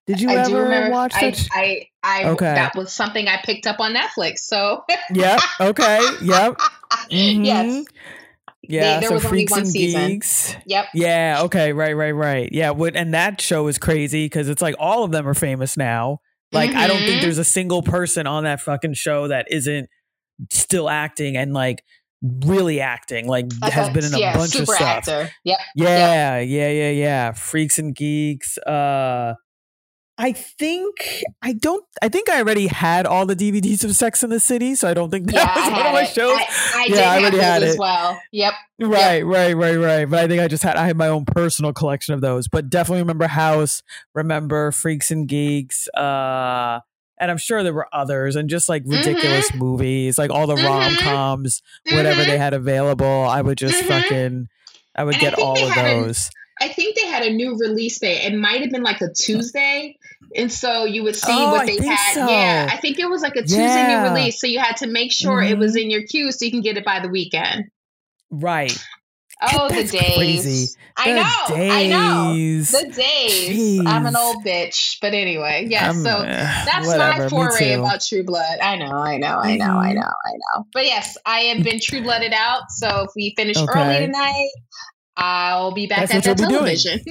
Did 0.06 0.20
you 0.20 0.30
I 0.30 0.37
ever 0.37 0.62
remember. 0.62 0.90
watch 0.90 1.12
I, 1.14 1.20
that? 1.30 1.37
sh- 1.37 1.48
I, 1.52 1.87
I, 2.02 2.25
Okay. 2.30 2.46
that 2.54 2.75
was 2.75 2.92
something 2.92 3.28
I 3.28 3.40
picked 3.44 3.66
up 3.66 3.78
on 3.78 3.94
Netflix. 3.94 4.38
So 4.38 4.82
yep. 5.12 5.40
Okay. 5.60 6.00
Yep. 6.22 6.54
Mhm. 7.10 7.10
yes, 7.44 7.84
Yeah. 8.62 9.00
there 9.00 9.08
so 9.10 9.14
was 9.16 9.25
only 9.26 9.37
Freaks 9.40 9.50
one 9.52 9.60
and 9.60 9.68
season. 9.70 10.08
Geeks. 10.08 10.56
yep. 10.66 10.87
Yeah. 10.94 11.40
Okay. 11.44 11.72
Right. 11.75 11.92
Right. 11.94 12.12
Right. 12.12 12.48
Yeah. 12.50 12.70
What? 12.70 12.96
And 12.96 13.12
that 13.14 13.40
show 13.40 13.68
is 13.68 13.78
crazy 13.78 14.25
because 14.25 14.48
it's 14.48 14.62
like 14.62 14.75
all 14.78 15.04
of 15.04 15.10
them 15.12 15.28
are 15.28 15.34
famous 15.34 15.76
now. 15.76 16.20
Like 16.50 16.70
I 16.75 16.87
don't 16.87 16.96
think 16.98 17.18
Mhm. 17.18 17.22
there's 17.22 17.38
a 17.38 17.44
single 17.44 17.82
person 17.82 18.26
on 18.26 18.44
that 18.44 18.60
fucking 18.62 18.94
show 18.94 19.28
that 19.28 19.46
isn't 19.50 19.90
still 20.50 20.88
acting 20.88 21.37
and 21.37 21.52
like 21.52 21.84
really 22.22 22.80
acting. 22.80 23.26
Like 23.28 23.46
has 23.62 23.88
been 23.90 24.04
in 24.04 24.14
a 24.14 24.18
yeah, 24.18 24.34
bunch 24.37 24.54
of 24.56 24.66
stuff. 24.66 24.80
actor. 24.80 25.30
Yep. 25.44 25.58
Yeah. 25.76 26.38
Yeah. 26.40 26.70
Yeah. 26.70 26.90
Yeah. 26.90 27.32
Freaks 27.32 27.78
and 27.78 27.94
geeks. 27.94 28.58
Uh. 28.58 29.34
I 30.20 30.33
think 30.33 31.22
I 31.42 31.52
don't. 31.52 31.85
I 32.02 32.09
think 32.09 32.28
I 32.28 32.38
already 32.38 32.66
had 32.66 33.07
all 33.07 33.24
the 33.24 33.37
DVDs 33.37 33.85
of 33.85 33.94
Sex 33.94 34.24
in 34.24 34.31
the 34.31 34.40
City, 34.40 34.74
so 34.74 34.88
I 34.88 34.92
don't 34.94 35.11
think 35.11 35.26
that 35.26 35.35
Yeah, 35.37 35.54
was 35.54 35.70
one 35.70 35.87
of 35.87 35.92
my 35.92 36.02
it. 36.02 36.09
shows. 36.09 36.37
I, 36.37 36.46
I 36.74 36.87
Yeah, 36.88 36.94
did 36.96 36.98
I 36.98 37.14
have 37.14 37.22
already 37.22 37.38
had 37.38 37.62
as 37.62 37.74
it. 37.74 37.78
well. 37.78 38.20
Yep. 38.33 38.52
Right, 38.81 39.22
right, 39.24 39.57
right, 39.57 39.76
right. 39.76 40.11
But 40.11 40.18
I 40.18 40.26
think 40.26 40.42
I 40.42 40.48
just 40.48 40.64
had 40.64 40.74
I 40.74 40.87
had 40.87 40.96
my 40.96 41.07
own 41.07 41.24
personal 41.24 41.72
collection 41.72 42.14
of 42.14 42.20
those. 42.20 42.48
But 42.48 42.68
definitely 42.68 43.02
remember 43.02 43.28
House, 43.28 43.85
remember 44.12 44.72
Freaks 44.72 45.12
and 45.12 45.28
Geeks, 45.28 45.87
uh, 45.94 46.81
and 47.20 47.31
I'm 47.31 47.38
sure 47.38 47.62
there 47.62 47.72
were 47.74 47.88
others, 47.92 48.37
and 48.37 48.48
just 48.48 48.68
like 48.68 48.83
ridiculous 48.87 49.52
movies, 49.54 50.18
like 50.18 50.31
all 50.31 50.46
the 50.46 50.54
Mhm. 50.57 50.64
rom 50.66 50.94
coms, 50.96 51.62
whatever 51.90 52.22
Mhm. 52.22 52.26
they 52.26 52.38
had 52.38 52.54
available. 52.54 53.07
I 53.24 53.40
would 53.40 53.59
just 53.59 53.83
Mhm. 53.85 53.87
fucking, 53.88 54.48
I 54.96 55.04
would 55.04 55.14
And 55.14 55.22
I 55.22 55.26
get 55.31 55.35
think 55.37 55.46
all 55.46 55.62
of 55.62 55.70
had 55.70 55.87
a- 55.87 56.00
those. 56.02 56.31
I 56.61 56.66
think 56.68 56.96
they 56.96 57.07
had 57.07 57.22
a 57.22 57.31
new 57.31 57.57
release 57.57 58.00
day. 58.00 58.22
It 58.22 58.35
might 58.35 58.61
have 58.62 58.70
been 58.70 58.83
like 58.83 59.00
a 59.00 59.12
Tuesday. 59.12 59.96
And 60.35 60.50
so 60.52 60.85
you 60.85 61.04
would 61.04 61.14
see 61.14 61.31
Oh, 61.33 61.52
what 61.52 61.66
they 61.66 61.76
had. 61.76 62.14
so. 62.14 62.28
Yeah. 62.28 62.68
I 62.68 62.76
think 62.78 62.98
it 62.98 63.09
was 63.09 63.22
like 63.22 63.37
a 63.37 63.42
Tuesday 63.42 63.59
Yeah. 63.62 64.02
new 64.02 64.11
release. 64.12 64.40
So 64.40 64.48
you 64.48 64.59
had 64.59 64.76
to 64.78 64.88
make 64.88 65.12
sure 65.12 65.40
it 65.40 65.57
was 65.57 65.76
Mhm. 65.76 65.83
in 65.83 65.90
your 65.90 66.02
queue 66.02 66.33
so 66.33 66.44
you 66.44 66.50
can 66.50 66.61
get 66.61 66.76
it 66.76 66.85
by 66.85 66.98
the 66.98 67.09
weekend. 67.09 67.66
Right. 68.31 68.76
Oh, 69.42 69.68
the 69.68 69.85
days. 69.85 70.16
crazy. 70.16 70.68
I 70.96 71.11
The 71.11 71.14
know. 71.14 71.57
I 71.72 71.87
know. 71.87 72.33
days. 72.33 72.70
The 72.70 72.92
days. 72.92 73.81
I'm 73.87 74.07
an 74.07 74.16
old 74.16 74.44
bitch. 74.44 74.98
But 75.01 75.14
anyway, 75.14 75.66
yeah. 75.68 75.90
Um, 75.90 76.03
so 76.03 76.11
uh, 76.11 76.24
that's 76.24 76.87
whatever, 76.87 77.22
my 77.22 77.29
foray 77.29 77.72
about 77.74 78.01
True 78.03 78.24
Blood. 78.24 78.59
I 78.61 78.77
know, 78.77 78.90
I 78.90 79.16
know, 79.16 79.38
I 79.38 79.57
know, 79.57 79.64
I 79.64 79.92
Mhm. 79.92 79.94
know, 79.94 80.01
I 80.03 80.33
know. 80.33 80.66
But 80.72 80.87
yes, 80.87 81.16
I 81.24 81.40
have 81.42 81.62
been 81.64 81.79
True 81.81 82.03
Blooded 82.03 82.33
out. 82.33 82.62
So 82.70 83.05
if 83.05 83.11
we 83.14 83.35
finish 83.37 83.57
Okay. 83.57 83.70
early 83.81 84.07
tonight, 84.07 84.48
I'll 85.20 85.72
be 85.72 85.88
back 85.88 86.09
That's 86.09 86.26
at 86.26 86.28
what 86.28 86.38
that 86.38 86.48
you'll 86.50 86.62
be 86.62 86.76
doing. 86.76 86.76
television. 86.76 87.04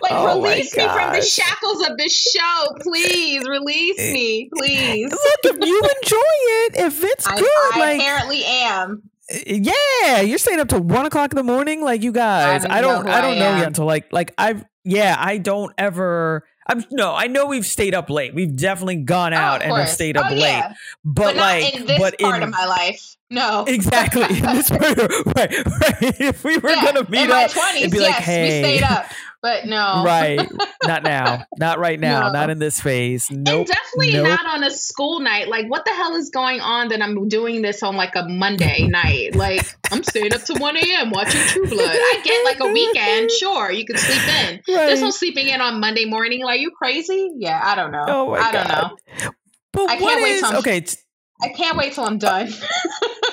like 0.00 0.10
Oh 0.10 0.40
release 0.40 0.74
me 0.74 0.84
from 0.84 1.12
the 1.12 1.20
shackles 1.20 1.86
of 1.86 1.98
this 1.98 2.18
show, 2.18 2.64
please. 2.80 3.46
Release 3.46 3.96
eh, 3.98 4.12
me, 4.12 4.48
please. 4.56 5.10
Look, 5.10 5.20
if 5.44 5.66
you 5.66 5.82
enjoy 5.82 6.16
it, 6.16 6.76
if 6.76 7.04
it's 7.04 7.26
I, 7.26 7.38
good, 7.38 7.74
I 7.74 7.78
like 7.78 8.00
apparently 8.00 8.42
am. 8.44 9.02
Eh, 9.28 9.58
yeah, 10.02 10.22
you're 10.22 10.38
staying 10.38 10.60
up 10.60 10.68
to 10.68 10.80
one 10.80 11.04
o'clock 11.04 11.30
in 11.32 11.36
the 11.36 11.42
morning, 11.42 11.82
like 11.82 12.02
you 12.02 12.12
guys. 12.12 12.62
don't 12.62 12.72
I 12.72 12.80
don't, 12.80 13.04
know 13.04 13.12
I 13.12 13.20
don't 13.20 13.36
I 13.36 13.38
know 13.38 13.56
yet 13.58 13.66
until 13.66 13.84
like, 13.84 14.10
like 14.14 14.32
I've, 14.38 14.64
yeah, 14.82 15.14
I 15.18 15.36
don't 15.36 15.74
ever. 15.76 16.46
I'm 16.68 16.84
no, 16.90 17.14
I 17.14 17.26
know 17.28 17.46
we've 17.46 17.64
stayed 17.66 17.94
up 17.94 18.10
late. 18.10 18.34
We've 18.34 18.54
definitely 18.54 18.96
gone 18.96 19.32
Oh, 19.32 19.38
out 19.38 19.62
of 19.62 19.68
and 19.68 19.76
have 19.78 19.88
stayed 19.88 20.16
oh, 20.16 20.20
up 20.20 20.30
Oh, 20.30 20.34
late. 20.34 20.40
yeah. 20.48 20.74
But, 21.04 21.24
But, 21.24 21.36
not 21.36 21.42
like, 21.42 21.74
in 21.74 21.86
this 21.86 21.98
but 21.98 22.18
part 22.18 22.36
in 22.36 22.42
of 22.42 22.50
my 22.50 22.66
life. 22.66 23.16
No. 23.30 23.64
exactly 23.68 24.24
in 24.24 24.42
this 24.42 24.70
part, 24.70 24.82
right, 25.36 25.36
right. 25.36 26.20
If 26.20 26.44
we 26.44 26.58
were 26.58 26.70
Yeah, 26.70 26.84
gonna 26.84 27.00
in 27.00 27.10
meet 27.10 27.28
my 27.28 27.44
up, 27.44 27.50
20s, 27.50 27.76
it'd 27.78 27.90
be 27.90 27.98
yes, 27.98 28.06
like, 28.06 28.14
hey, 28.24 28.62
we 28.62 28.68
stayed 28.78 28.82
up. 28.84 29.06
But 29.40 29.66
no. 29.66 30.02
right? 30.04 30.40
Not 30.84 31.02
now, 31.04 31.44
not 31.58 31.78
right 31.78 32.00
now, 32.00 32.28
No. 32.28 32.32
not 32.32 32.50
in 32.50 32.58
this 32.58 32.80
phase. 32.80 33.28
And 33.30 33.44
definitely 33.44 34.12
nope. 34.14 34.24
not 34.26 34.46
on 34.46 34.64
a 34.64 34.70
school 34.70 35.20
night. 35.20 35.48
Like, 35.48 35.66
what 35.68 35.84
the 35.84 35.90
hell 35.92 36.14
is 36.16 36.30
going 36.30 36.60
on 36.60 36.88
that 36.88 37.02
I'm 37.02 37.28
doing 37.28 37.60
this 37.62 37.82
on 37.82 37.94
like 37.94 38.14
a 38.16 38.26
Monday 38.26 38.86
night? 38.88 39.34
Like, 39.36 39.66
I'm 39.92 40.02
staying 40.02 40.32
up 40.32 40.42
to 40.44 40.54
1 40.54 40.76
a.m. 40.78 41.10
watching 41.10 41.40
True 41.42 41.66
Blood. 41.66 41.80
I 41.90 42.20
get 42.24 42.44
like 42.44 42.60
a 42.60 42.72
weekend. 42.72 43.30
Sure, 43.38 43.70
you 43.70 43.84
can 43.84 43.96
sleep 43.98 44.22
in. 44.40 44.60
There's 44.66 45.00
no 45.00 45.06
Right. 45.06 45.14
sleeping 45.14 45.48
in 45.48 45.60
on 45.60 45.78
Monday 45.80 46.06
morning. 46.06 46.42
Like, 46.42 46.60
you 46.60 46.70
crazy? 46.70 47.30
Yeah, 47.36 47.60
I 47.62 47.74
don't 47.74 47.92
know. 47.92 48.04
Oh 48.08 48.30
my 48.30 48.38
I 48.38 48.52
don't 48.52 48.66
God. 48.68 48.90
know. 49.22 49.30
But 49.72 49.82
I 49.90 49.96
can't 49.96 50.00
what 50.02 50.22
wait 50.22 50.30
is 50.32 50.40
till 50.40 50.48
I'm- 50.50 50.58
okay? 50.60 50.80
t- 50.80 50.96
I 51.42 51.48
can't 51.48 51.76
wait 51.76 51.94
till 51.94 52.04
I'm 52.04 52.18
done. 52.18 52.48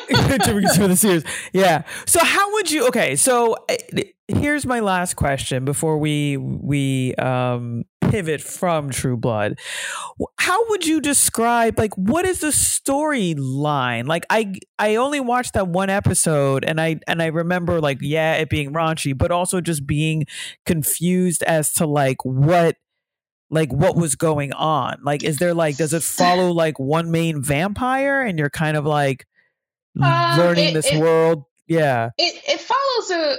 to 0.43 0.53
reach 0.53 0.77
for 0.77 0.87
the 0.87 0.95
series. 0.95 1.23
Yeah. 1.51 1.83
So 2.05 2.23
how 2.23 2.53
would 2.53 2.69
you? 2.69 2.87
Okay. 2.87 3.15
So 3.15 3.55
uh, 3.69 3.75
here's 4.27 4.65
my 4.65 4.79
last 4.79 5.15
question 5.15 5.65
before 5.65 5.97
we 5.97 6.37
we 6.37 7.15
um 7.15 7.85
pivot 8.01 8.41
from 8.41 8.91
True 8.91 9.17
Blood. 9.17 9.59
How 10.37 10.69
would 10.69 10.85
you 10.85 11.01
describe 11.01 11.79
like 11.79 11.95
what 11.95 12.25
is 12.25 12.39
the 12.41 12.47
storyline? 12.47 14.07
Like 14.07 14.25
I 14.29 14.53
I 14.77 14.95
only 14.95 15.19
watched 15.19 15.53
that 15.53 15.67
one 15.67 15.89
episode 15.89 16.63
and 16.63 16.79
I 16.79 16.99
and 17.07 17.21
I 17.21 17.27
remember 17.27 17.81
like 17.81 17.97
yeah 18.01 18.35
it 18.35 18.49
being 18.49 18.73
raunchy, 18.73 19.17
but 19.17 19.31
also 19.31 19.59
just 19.59 19.87
being 19.87 20.25
confused 20.65 21.43
as 21.43 21.73
to 21.73 21.87
like 21.87 22.23
what 22.23 22.77
like 23.49 23.71
what 23.71 23.95
was 23.95 24.15
going 24.15 24.51
on 24.53 24.97
like 25.03 25.23
is 25.23 25.37
there 25.37 25.53
like 25.53 25.77
does 25.77 25.93
it 25.93 26.03
follow 26.03 26.51
like 26.63 26.79
one 26.79 27.11
main 27.11 27.41
vampire 27.41 28.21
and 28.21 28.39
you're 28.39 28.49
kind 28.49 28.75
of 28.77 28.85
like 28.85 29.25
Um, 30.01 30.37
learning 30.39 30.69
it- 30.69 30.73
this 30.73 30.91
it- 30.91 30.99
world 30.99 31.43
yeah 31.67 32.09
it 32.17 32.41
it 32.47 32.59
follows 32.59 33.11
a 33.11 33.37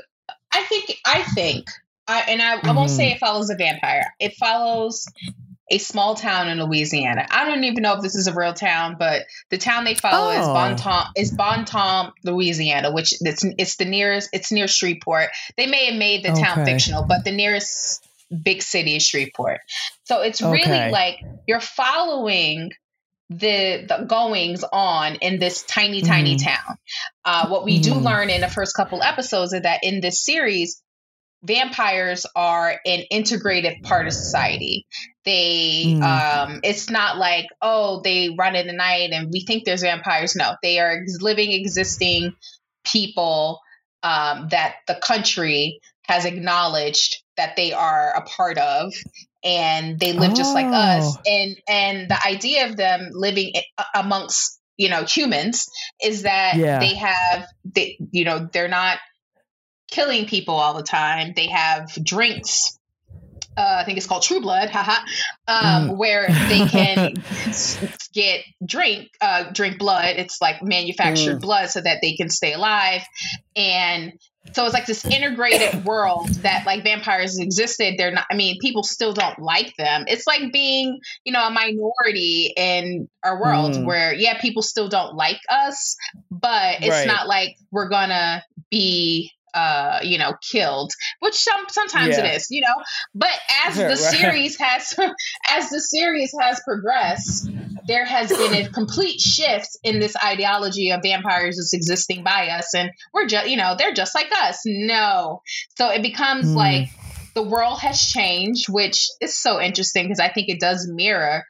I 0.52 0.62
think 0.64 0.96
I 1.04 1.22
think 1.34 1.66
I 2.08 2.20
and 2.28 2.40
I, 2.40 2.58
I 2.62 2.72
won't 2.72 2.90
say 2.90 3.10
it 3.10 3.18
follows 3.18 3.50
a 3.50 3.56
vampire. 3.56 4.14
It 4.20 4.34
follows 4.36 5.06
a 5.70 5.78
small 5.78 6.14
town 6.14 6.48
in 6.48 6.62
Louisiana. 6.62 7.26
I 7.30 7.44
don't 7.44 7.64
even 7.64 7.82
know 7.82 7.94
if 7.94 8.00
this 8.00 8.14
is 8.14 8.28
a 8.28 8.32
real 8.32 8.54
town, 8.54 8.94
but 8.96 9.22
the 9.50 9.58
town 9.58 9.82
they 9.84 9.96
follow 9.96 10.30
is 10.30 10.46
Oh. 10.46 10.54
Bon 10.54 10.76
Temps, 10.76 11.10
is 11.16 11.32
Bon 11.32 11.64
Temps, 11.64 12.12
Louisiana, 12.22 12.92
which 12.92 13.12
it's 13.20 13.44
it's 13.58 13.76
the 13.76 13.84
nearest. 13.84 14.30
It's 14.32 14.52
near 14.52 14.68
Shreveport. 14.68 15.30
They 15.56 15.66
may 15.66 15.86
have 15.86 15.96
made 15.98 16.24
the 16.24 16.28
town 16.30 16.60
Okay. 16.60 16.72
fictional, 16.72 17.02
but 17.02 17.24
the 17.24 17.32
nearest 17.32 18.05
big 18.42 18.62
city 18.62 18.98
Shreveport. 18.98 19.60
So 20.04 20.22
it's 20.22 20.40
really 20.42 20.62
Okay. 20.64 20.90
like 20.90 21.18
you're 21.46 21.60
following 21.60 22.70
the 23.28 23.84
the 23.88 24.04
goings 24.06 24.64
on 24.72 25.16
in 25.16 25.38
this 25.38 25.64
tiny 25.64 26.02
tiny 26.02 26.36
Mhm. 26.36 26.44
town. 26.44 26.78
Uh, 27.24 27.48
what 27.48 27.64
we 27.64 27.80
do 27.80 27.94
Mhm. 27.94 28.04
learn 28.04 28.30
in 28.30 28.40
the 28.40 28.48
first 28.48 28.76
couple 28.76 29.02
episodes 29.02 29.52
is 29.52 29.62
that 29.62 29.80
in 29.82 30.00
this 30.00 30.24
series, 30.24 30.80
vampires 31.42 32.24
are 32.34 32.80
an 32.84 33.00
integrated 33.10 33.82
part 33.82 34.06
of 34.06 34.12
society. 34.12 34.86
They 35.24 35.84
Mm. 35.86 36.02
um 36.02 36.60
it's 36.62 36.88
not 36.88 37.18
like, 37.18 37.46
oh, 37.60 38.00
they 38.02 38.30
run 38.30 38.54
in 38.56 38.66
the 38.66 38.72
night 38.72 39.10
and 39.12 39.30
we 39.32 39.44
think 39.44 39.64
there's 39.64 39.82
vampires. 39.82 40.36
No, 40.36 40.56
they 40.62 40.78
are 40.78 41.00
ex- 41.02 41.20
living, 41.20 41.52
existing 41.52 42.32
people 42.84 43.60
um, 44.02 44.48
that 44.50 44.76
the 44.86 44.94
country 44.94 45.80
has 46.04 46.24
acknowledged 46.24 47.22
that 47.36 47.56
they 47.56 47.72
are 47.72 48.12
a 48.16 48.22
part 48.22 48.58
of 48.58 48.92
and 49.44 49.98
they 50.00 50.12
live 50.12 50.34
just 50.34 50.54
like 50.54 50.66
us 50.72 51.16
Oh. 51.16 51.20
and 51.26 51.56
and 51.68 52.10
the 52.10 52.26
idea 52.26 52.68
of 52.68 52.76
them 52.76 53.10
living 53.12 53.52
amongst 53.94 54.60
you 54.76 54.88
know 54.88 55.04
humans 55.04 55.66
is 56.02 56.22
that 56.22 56.56
Yeah. 56.58 56.80
they 56.80 56.94
have 56.94 57.46
they 57.64 57.98
you 58.10 58.24
know 58.24 58.48
they're 58.52 58.68
not 58.68 58.98
killing 59.90 60.26
people 60.26 60.54
all 60.54 60.74
the 60.74 60.82
time 60.82 61.32
they 61.36 61.46
have 61.48 61.90
drinks 62.02 62.78
uh, 63.58 63.78
I 63.80 63.84
think 63.84 63.96
it's 63.96 64.06
called 64.06 64.22
True 64.22 64.40
Blood, 64.42 64.68
haha, 64.72 65.00
um, 65.48 65.88
Mm. 65.88 65.96
where 65.98 66.28
they 66.46 66.60
can 66.60 67.22
get 68.12 68.44
drink 68.64 69.08
uh, 69.22 69.50
drink 69.50 69.78
blood. 69.78 70.16
It's 70.16 70.42
like 70.42 70.62
manufactured 70.62 71.38
Mm. 71.38 71.40
blood 71.40 71.70
so 71.70 71.80
that 71.80 71.98
they 72.02 72.16
can 72.16 72.28
stay 72.28 72.52
alive, 72.52 73.02
and 73.54 74.12
so 74.52 74.64
it's 74.64 74.74
like 74.74 74.86
this 74.86 75.04
integrated 75.04 75.84
world 75.84 76.28
that 76.42 76.64
like 76.66 76.82
vampires 76.82 77.38
existed. 77.38 77.94
They're 77.98 78.10
not. 78.12 78.26
I 78.30 78.34
mean, 78.34 78.58
people 78.60 78.82
still 78.82 79.12
don't 79.12 79.38
like 79.38 79.74
them. 79.76 80.04
It's 80.08 80.26
like 80.26 80.52
being 80.52 81.00
you 81.24 81.32
know 81.32 81.46
a 81.46 81.50
minority 81.50 82.52
in 82.56 83.08
our 83.22 83.40
world 83.40 83.72
Mm. 83.72 83.84
where 83.84 84.14
yeah, 84.14 84.40
people 84.40 84.62
still 84.62 84.88
don't 84.88 85.14
like 85.14 85.40
us, 85.48 85.96
but 86.30 86.76
it's 86.80 86.88
Right. 86.90 87.06
not 87.06 87.26
like 87.28 87.56
we're 87.70 87.88
gonna 87.88 88.42
be 88.70 89.32
uh 89.56 90.00
you 90.02 90.18
know 90.18 90.34
killed 90.52 90.92
which 91.20 91.34
some 91.34 91.64
sometimes 91.68 92.16
Yeah. 92.18 92.26
it 92.26 92.36
is 92.36 92.46
you 92.50 92.60
know 92.60 92.74
but 93.14 93.30
as 93.66 93.74
the 93.76 93.84
Right. 93.84 93.96
series 93.98 94.58
has 94.58 94.94
as 95.50 95.70
the 95.70 95.80
series 95.80 96.32
has 96.40 96.60
progressed 96.64 97.50
there 97.88 98.04
has 98.04 98.32
been 98.32 98.52
a 98.52 98.68
complete 98.70 99.20
shift 99.20 99.68
in 99.84 100.00
this 100.00 100.14
ideology 100.24 100.90
of 100.90 101.00
vampires 101.02 101.56
just 101.56 101.74
existing 101.74 102.24
by 102.24 102.48
us 102.48 102.74
and 102.74 102.90
we're 103.14 103.26
just 103.26 103.48
you 103.48 103.56
know 103.56 103.74
they're 103.78 103.92
just 103.94 104.14
like 104.14 104.30
us 104.42 104.60
no 104.64 105.42
so 105.76 105.88
it 105.90 106.02
becomes 106.02 106.46
Hmm. 106.50 106.56
like 106.56 106.88
the 107.34 107.42
world 107.42 107.78
has 107.80 108.00
changed 108.00 108.66
which 108.68 109.08
is 109.20 109.36
so 109.36 109.60
interesting 109.60 110.04
because 110.04 110.20
i 110.20 110.28
think 110.28 110.48
it 110.48 110.58
does 110.60 110.88
mirror 110.90 111.44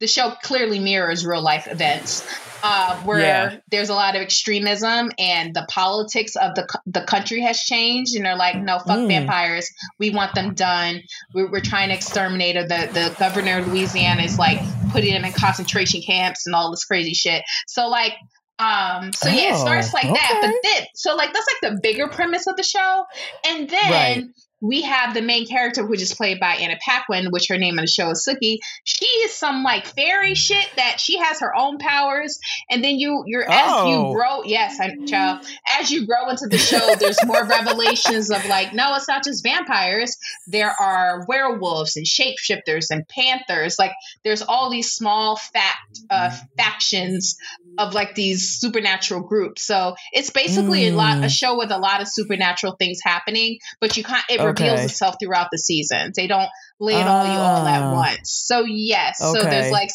the 0.00 0.06
show 0.06 0.32
clearly 0.42 0.78
mirrors 0.78 1.24
real 1.26 1.42
life 1.42 1.66
events 1.70 2.22
uh, 2.62 3.00
where 3.04 3.18
Yeah. 3.20 3.56
there's 3.70 3.88
a 3.88 3.94
lot 3.94 4.16
of 4.16 4.20
extremism 4.22 5.10
and 5.18 5.54
the 5.54 5.66
politics 5.70 6.36
of 6.36 6.54
the 6.54 6.66
the 6.86 7.02
country 7.02 7.40
has 7.40 7.60
changed 7.60 8.14
and 8.16 8.24
they're 8.24 8.36
like 8.36 8.56
no 8.56 8.78
fuck 8.78 8.98
Mm. 8.98 9.08
vampires 9.08 9.68
we 9.98 10.10
want 10.10 10.34
them 10.34 10.54
done 10.54 11.00
we're, 11.34 11.50
we're 11.50 11.60
trying 11.60 11.88
to 11.88 11.94
exterminate 11.94 12.56
them. 12.56 12.68
the 12.68 12.90
the 12.92 13.16
governor 13.18 13.58
of 13.60 13.66
Louisiana 13.68 14.22
is 14.22 14.38
like 14.38 14.60
putting 14.92 15.12
them 15.14 15.24
in 15.24 15.32
concentration 15.32 16.02
camps 16.02 16.46
and 16.46 16.54
all 16.54 16.70
this 16.70 16.84
crazy 16.84 17.14
shit 17.14 17.42
so 17.66 17.88
like 17.88 18.12
um 18.58 19.10
so 19.12 19.28
yeah 19.30 19.48
it 19.50 19.54
Oh, 19.54 19.64
starts 19.64 19.94
like 19.94 20.02
that 20.02 20.38
but 20.42 20.52
then 20.62 20.86
so 20.94 21.16
like 21.16 21.32
that's 21.32 21.46
like 21.62 21.72
the 21.72 21.80
bigger 21.82 22.08
premise 22.08 22.46
of 22.46 22.56
the 22.56 22.62
show 22.62 23.04
and 23.48 23.70
then 23.70 23.90
Right. 23.90 24.24
We 24.60 24.82
have 24.82 25.14
the 25.14 25.22
main 25.22 25.46
character 25.46 25.84
which 25.84 26.02
is 26.02 26.14
played 26.14 26.38
by 26.40 26.54
Anna 26.54 26.76
Paquin 26.84 27.30
which 27.30 27.48
her 27.48 27.58
name 27.58 27.78
on 27.78 27.84
the 27.84 27.90
show 27.90 28.10
is 28.10 28.26
Sookie. 28.28 28.58
She 28.84 29.06
is 29.06 29.32
some 29.32 29.62
like 29.62 29.86
fairy 29.86 30.34
shit 30.34 30.66
that 30.76 31.00
she 31.00 31.18
has 31.18 31.40
her 31.40 31.54
own 31.56 31.78
powers 31.78 32.38
and 32.70 32.84
then 32.84 32.96
you 32.96 33.24
you're 33.26 33.48
as 33.48 33.70
Oh. 33.72 34.08
you 34.08 34.14
grow 34.14 34.42
yes 34.44 34.78
I 34.80 34.96
child 35.06 35.46
as 35.78 35.90
you 35.90 36.06
grow 36.06 36.28
into 36.28 36.46
the 36.46 36.58
show 36.58 36.94
there's 36.96 37.24
more 37.24 37.44
revelations 37.46 38.30
of 38.30 38.44
like 38.46 38.72
no 38.74 38.94
it's 38.96 39.08
not 39.08 39.24
just 39.24 39.42
vampires. 39.42 40.16
There 40.46 40.70
are 40.78 41.24
werewolves 41.26 41.96
and 41.96 42.06
shapeshifters 42.06 42.86
and 42.90 43.06
panthers. 43.08 43.78
Like 43.78 43.92
there's 44.24 44.42
all 44.42 44.70
these 44.70 44.90
small 44.92 45.36
fact 45.36 46.00
uh, 46.10 46.36
factions 46.56 47.36
of 47.78 47.94
like 47.94 48.14
these 48.14 48.58
supernatural 48.58 49.20
groups 49.22 49.62
so 49.62 49.94
it's 50.12 50.30
basically 50.30 50.88
a 50.88 50.92
lot 50.94 51.18
a 51.18 51.20
Mm. 51.26 51.30
show 51.30 51.56
with 51.58 51.70
a 51.70 51.78
lot 51.78 52.00
of 52.02 52.08
supernatural 52.08 52.76
things 52.78 52.98
happening 53.02 53.58
but 53.80 53.96
you 53.96 54.04
can't 54.04 54.24
it 54.28 54.40
reveals 54.40 54.74
Okay. 54.80 54.84
itself 54.84 55.16
throughout 55.22 55.48
the 55.52 55.58
seasons 55.58 56.14
they 56.16 56.26
don't 56.26 56.48
lay 56.78 56.94
it 56.94 57.06
all 57.06 57.24
you 57.26 57.38
all 57.38 57.66
at 57.66 57.82
Ah. 57.82 57.92
once 57.94 58.30
so 58.30 58.64
yes 58.64 59.18
so 59.18 59.34
there's 59.34 59.70
like 59.70 59.90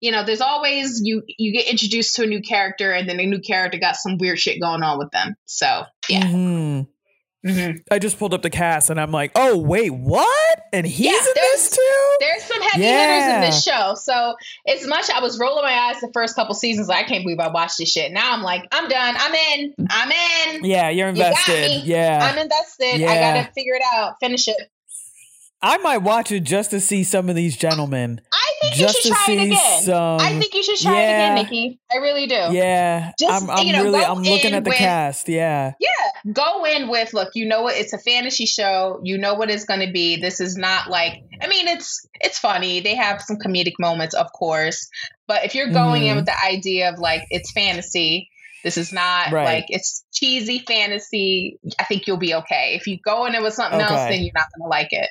you 0.00 0.10
know 0.12 0.24
there's 0.24 0.40
always 0.40 1.00
you 1.02 1.22
you 1.26 1.52
get 1.52 1.66
introduced 1.68 2.16
to 2.16 2.22
a 2.22 2.26
new 2.26 2.40
character 2.40 2.92
and 2.92 3.08
then 3.08 3.18
a 3.20 3.26
new 3.26 3.40
character 3.40 3.78
got 3.78 3.96
some 3.96 4.16
weird 4.18 4.38
shit 4.38 4.60
going 4.60 4.82
on 4.82 4.98
with 4.98 5.10
them 5.10 5.34
so 5.44 5.84
yeah 6.08 6.22
Mhm. 6.24 6.86
Mhm. 7.46 7.78
I 7.90 7.98
just 8.00 8.18
pulled 8.18 8.34
up 8.34 8.42
the 8.42 8.50
cast 8.50 8.90
and 8.90 9.00
I'm 9.00 9.12
like, 9.12 9.30
oh 9.36 9.56
wait, 9.58 9.90
what? 9.90 10.58
And 10.72 10.84
he's 10.86 11.06
Yeah, 11.06 11.12
in 11.12 11.24
this 11.34 11.70
too? 11.70 12.16
There's 12.20 12.42
some 12.44 12.60
heavy 12.62 12.82
Yeah. 12.84 13.14
hitters 13.20 13.34
in 13.34 13.40
this 13.52 13.62
show. 13.62 13.94
So 13.94 14.34
as 14.66 14.86
much 14.86 15.08
I 15.10 15.20
was 15.20 15.38
rolling 15.38 15.62
my 15.64 15.72
eyes 15.72 16.00
the 16.00 16.10
first 16.12 16.34
couple 16.34 16.54
seasons, 16.54 16.88
like, 16.88 17.04
I 17.06 17.08
can't 17.08 17.22
believe 17.24 17.38
I 17.38 17.48
watched 17.48 17.78
this 17.78 17.90
shit. 17.92 18.10
Now 18.12 18.32
I'm 18.32 18.42
like, 18.42 18.66
I'm 18.72 18.88
done. 18.88 19.14
I'm 19.16 19.34
in. 19.34 19.74
I'm 19.88 20.10
in. 20.56 20.64
Yeah, 20.64 20.90
you're 20.90 21.08
invested. 21.08 21.70
me. 21.70 21.82
Yeah. 21.84 22.18
I'm 22.20 22.38
invested. 22.38 23.02
I 23.04 23.14
gotta 23.20 23.52
figure 23.52 23.74
it 23.74 23.82
out. 23.94 24.16
Finish 24.20 24.48
it. 24.48 24.56
I 25.60 25.78
might 25.78 25.98
watch 25.98 26.30
it 26.30 26.40
just 26.44 26.70
to 26.70 26.80
see 26.80 27.02
some 27.02 27.28
of 27.28 27.34
these 27.34 27.56
gentlemen. 27.56 28.20
I 28.32 28.50
think 28.62 28.74
Just 28.76 28.96
you 28.96 29.02
should 29.02 29.12
try 29.24 29.34
it 29.34 29.46
again. 29.46 29.82
some 29.82 30.20
I 30.20 30.38
think 30.38 30.54
you 30.54 30.62
should 30.62 30.78
try 30.78 31.00
it 31.00 31.04
again, 31.04 31.44
Niki. 31.46 31.78
I 31.92 31.96
really 31.96 32.26
do. 32.28 32.34
Yeah. 32.52 33.10
Just, 33.18 33.42
I'm 33.42 33.50
I'm 33.50 33.66
you 33.66 33.72
know, 33.72 33.82
really 33.84 34.04
I'm 34.04 34.22
looking 34.22 34.52
at 34.54 34.62
the 34.64 34.70
with- 34.70 34.78
cast. 34.78 35.28
Yeah. 35.28 35.72
Yeah, 35.80 36.32
go 36.32 36.64
in 36.64 36.88
with 36.88 37.12
look. 37.12 37.30
You 37.34 37.46
know 37.46 37.62
what? 37.62 37.76
It's 37.76 37.92
a 37.92 37.98
fantasy 37.98 38.46
show. 38.46 39.00
You 39.02 39.18
know 39.18 39.34
what 39.34 39.50
it's 39.50 39.64
going 39.64 39.84
to 39.84 39.92
be. 39.92 40.16
This 40.20 40.40
is 40.40 40.56
not 40.56 40.90
like. 40.90 41.14
I 41.42 41.48
mean, 41.48 41.66
it's 41.66 42.06
it's 42.20 42.38
funny. 42.38 42.80
They 42.80 42.94
have 42.94 43.20
some 43.22 43.36
comedic 43.38 43.74
moments, 43.80 44.14
of 44.14 44.32
course. 44.32 44.88
But 45.26 45.44
if 45.44 45.54
you're 45.56 45.70
going 45.72 46.04
in 46.04 46.12
Mhm. 46.14 46.16
with 46.16 46.26
the 46.26 46.44
idea 46.44 46.88
of 46.92 46.98
like 47.00 47.22
it's 47.30 47.50
fantasy, 47.52 48.28
this 48.64 48.76
is 48.76 48.92
not 48.92 49.32
Right. 49.32 49.44
like 49.44 49.64
it's 49.68 50.04
cheesy 50.12 50.60
fantasy. 50.60 51.58
I 51.78 51.84
think 51.84 52.06
you'll 52.06 52.16
be 52.16 52.34
okay. 52.34 52.74
If 52.80 52.86
you 52.86 52.98
go 53.04 53.26
in 53.26 53.34
it 53.34 53.42
with 53.42 53.54
something 53.54 53.80
else, 53.80 54.08
then 54.08 54.22
you're 54.22 54.32
not 54.34 54.46
going 54.56 54.64
to 54.66 54.68
like 54.68 54.88
it. 54.92 55.10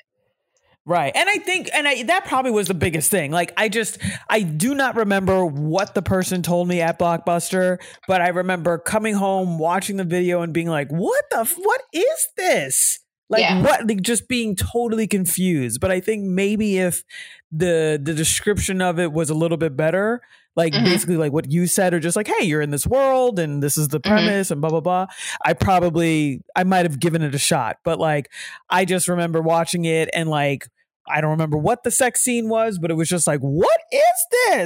Right. 0.90 1.12
And 1.14 1.28
I 1.30 1.38
think 1.40 1.70
and 1.74 1.86
I, 1.86 2.04
that 2.04 2.24
probably 2.26 2.52
was 2.52 2.70
the 2.70 2.74
biggest 2.74 3.12
thing. 3.12 3.30
Like 3.30 3.52
I 3.58 3.68
just 3.68 3.98
I 4.30 4.42
do 4.42 4.74
not 4.74 4.96
remember 4.96 5.46
what 5.46 5.94
the 5.96 6.02
person 6.02 6.42
told 6.42 6.70
me 6.70 6.80
at 6.80 6.98
Blockbuster, 6.98 7.78
but 8.08 8.22
I 8.22 8.30
remember 8.30 8.78
coming 8.78 9.14
home 9.14 9.60
watching 9.60 9.98
the 9.98 10.06
video 10.06 10.42
and 10.44 10.54
being 10.54 10.70
like, 10.70 10.90
"What 10.90 11.26
the 11.30 11.44
what 11.44 11.82
is 11.92 12.28
this?" 12.38 13.00
Like 13.30 13.42
Yeah. 13.42 13.62
what 13.64 13.86
like 13.86 14.02
just 14.02 14.30
being 14.30 14.56
totally 14.56 15.08
confused. 15.08 15.82
But 15.82 15.92
I 15.92 16.00
think 16.00 16.24
maybe 16.24 16.78
if 16.78 17.04
the 17.52 18.00
the 18.02 18.14
description 18.14 18.82
of 18.82 18.98
it 18.98 19.12
was 19.12 19.30
a 19.30 19.34
little 19.36 19.58
bit 19.58 19.76
better, 19.76 20.22
like 20.56 20.72
Mhm. 20.72 20.86
basically 20.86 21.18
like 21.18 21.34
what 21.34 21.52
you 21.52 21.68
said 21.68 21.94
or 21.94 22.00
just 22.00 22.16
like, 22.16 22.30
"Hey, 22.30 22.46
you're 22.46 22.62
in 22.62 22.72
this 22.72 22.88
world 22.88 23.40
and 23.40 23.62
this 23.62 23.78
is 23.78 23.90
the 23.90 24.00
Mhm. 24.00 24.10
premise 24.10 24.52
and 24.52 24.62
blah 24.62 24.70
blah 24.70 24.80
blah." 24.80 25.08
I 25.44 25.52
probably 25.52 26.44
I 26.56 26.64
might 26.64 26.86
have 26.86 27.02
given 27.02 27.22
it 27.22 27.36
a 27.36 27.38
shot, 27.38 27.80
but 27.84 28.00
like 28.00 28.30
I 28.70 28.86
just 28.86 29.10
remember 29.10 29.42
watching 29.42 29.84
it 29.84 30.10
and 30.14 30.30
like 30.30 30.70
I 31.10 31.22
don't 31.22 31.32
remember 31.32 31.58
what 31.58 31.84
the 31.84 31.92
sex 31.92 32.22
scene 32.22 32.50
was, 32.50 32.80
but 32.80 32.92
it 32.92 32.96
was 32.96 33.08
just 33.10 33.28
like, 33.28 33.40
what 33.40 33.80
is 33.92 34.02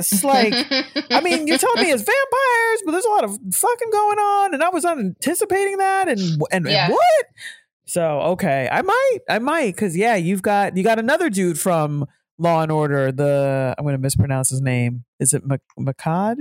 this? 0.10 0.24
Like, 0.32 0.54
I 1.12 1.20
mean, 1.22 1.48
you're 1.48 1.58
telling 1.58 1.84
me 1.84 1.92
it's 1.92 2.04
vampires, 2.04 2.82
but 2.86 2.92
there's 2.94 3.06
a 3.06 3.10
lot 3.10 3.24
of 3.24 3.32
fucking 3.54 3.90
going 3.92 4.18
on, 4.20 4.54
and 4.54 4.64
I 4.64 4.70
was 4.70 4.84
not 4.84 4.98
anticipating 5.00 5.78
that, 5.78 6.08
and 6.08 6.20
and, 6.52 6.66
Yeah. 6.68 6.86
and 6.86 6.94
what? 6.94 7.26
So 7.86 8.22
okay, 8.22 8.70
I 8.72 8.82
might, 8.82 9.18
I 9.30 9.40
might, 9.40 9.76
because 9.76 9.98
yeah, 9.98 10.16
you've 10.16 10.42
got 10.42 10.78
you 10.78 10.84
got 10.84 11.00
another 11.00 11.30
dude 11.30 11.60
from 11.60 12.06
Law 12.38 12.62
and 12.62 12.72
Order. 12.72 13.12
The 13.12 13.76
I'm 13.78 13.84
going 13.84 13.94
to 13.96 14.00
mispronounce 14.02 14.50
his 14.50 14.62
name. 14.62 15.04
Is 15.20 15.34
it 15.34 15.44
Mehcad 15.78 16.38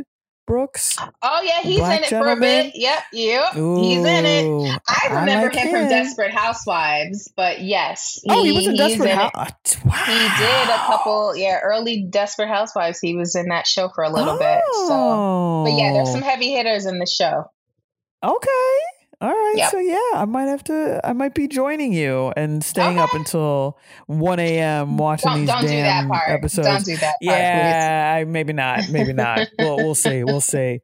Brooks? 0.51 0.97
oh 1.23 1.43
yeah, 1.43 1.61
he's 1.63 1.79
Black 1.79 1.99
in 1.99 2.05
it 2.05 2.09
for 2.09 2.29
a 2.29 2.35
bit. 2.37 2.73
Yep, 2.75 3.03
yep. 3.13 3.53
He's 3.53 4.05
in 4.05 4.27
it. 4.27 4.81
I 4.89 5.21
remember 5.21 5.47
like 5.47 5.55
him 5.55 5.71
from 5.71 5.89
Desperate 5.89 6.33
Housewives, 6.33 7.33
but 7.37 7.61
yes. 7.61 8.21
Oh, 8.29 8.43
he 8.43 8.51
was 8.51 8.67
in 8.67 8.75
Desperate 8.75 9.11
it. 9.11 9.15
House. 9.15 9.77
Wow. 9.85 9.93
He 10.07 10.43
did 10.43 10.69
a 10.69 10.79
couple, 10.87 11.37
yeah, 11.37 11.61
early 11.63 12.03
Desperate 12.03 12.49
Housewives. 12.49 12.99
He 12.99 13.15
was 13.15 13.37
in 13.37 13.51
that 13.51 13.69
show 13.69 13.91
for 13.91 14.03
a 14.03 14.11
little 14.11 14.39
bit. 14.39 14.61
So, 14.73 14.89
Oh. 14.91 15.65
but 15.65 15.75
yeah, 15.75 15.93
there's 15.93 16.09
oh. 16.09 16.13
some 16.15 16.23
heavy 16.23 16.51
hitters 16.51 16.85
in 16.85 16.99
the 16.99 17.07
show. 17.07 17.45
Okay. 18.25 18.79
All 19.23 19.29
right. 19.29 19.55
Yep. 19.57 19.71
So 19.71 19.79
yeah, 19.79 19.99
I 20.15 20.25
might 20.27 20.45
have 20.47 20.65
to. 20.65 21.01
I 21.05 21.13
might 21.13 21.35
be 21.35 21.47
joining 21.47 21.93
you 21.93 22.33
and 22.37 22.65
staying 22.65 22.99
up 22.99 23.13
until 23.13 23.79
one 24.07 24.39
a.m. 24.39 24.97
watching 24.97 25.31
Don't, 25.31 25.41
these 25.41 25.49
don't 25.49 25.61
do 25.63 25.69
that 25.69 26.01
damn 26.01 26.09
part. 26.09 26.31
episodes. 26.31 26.67
Don't 26.67 26.85
do 26.85 26.97
that 26.97 27.17
part. 27.23 27.39
yeah, 27.39 28.17
I, 28.17 28.25
maybe 28.25 28.55
not. 28.55 28.89
Maybe 28.89 29.13
not. 29.13 29.49
we'll 29.59 29.77
we'll 29.77 29.95
see. 29.95 30.25
We'll 30.25 30.41
see. 30.41 30.81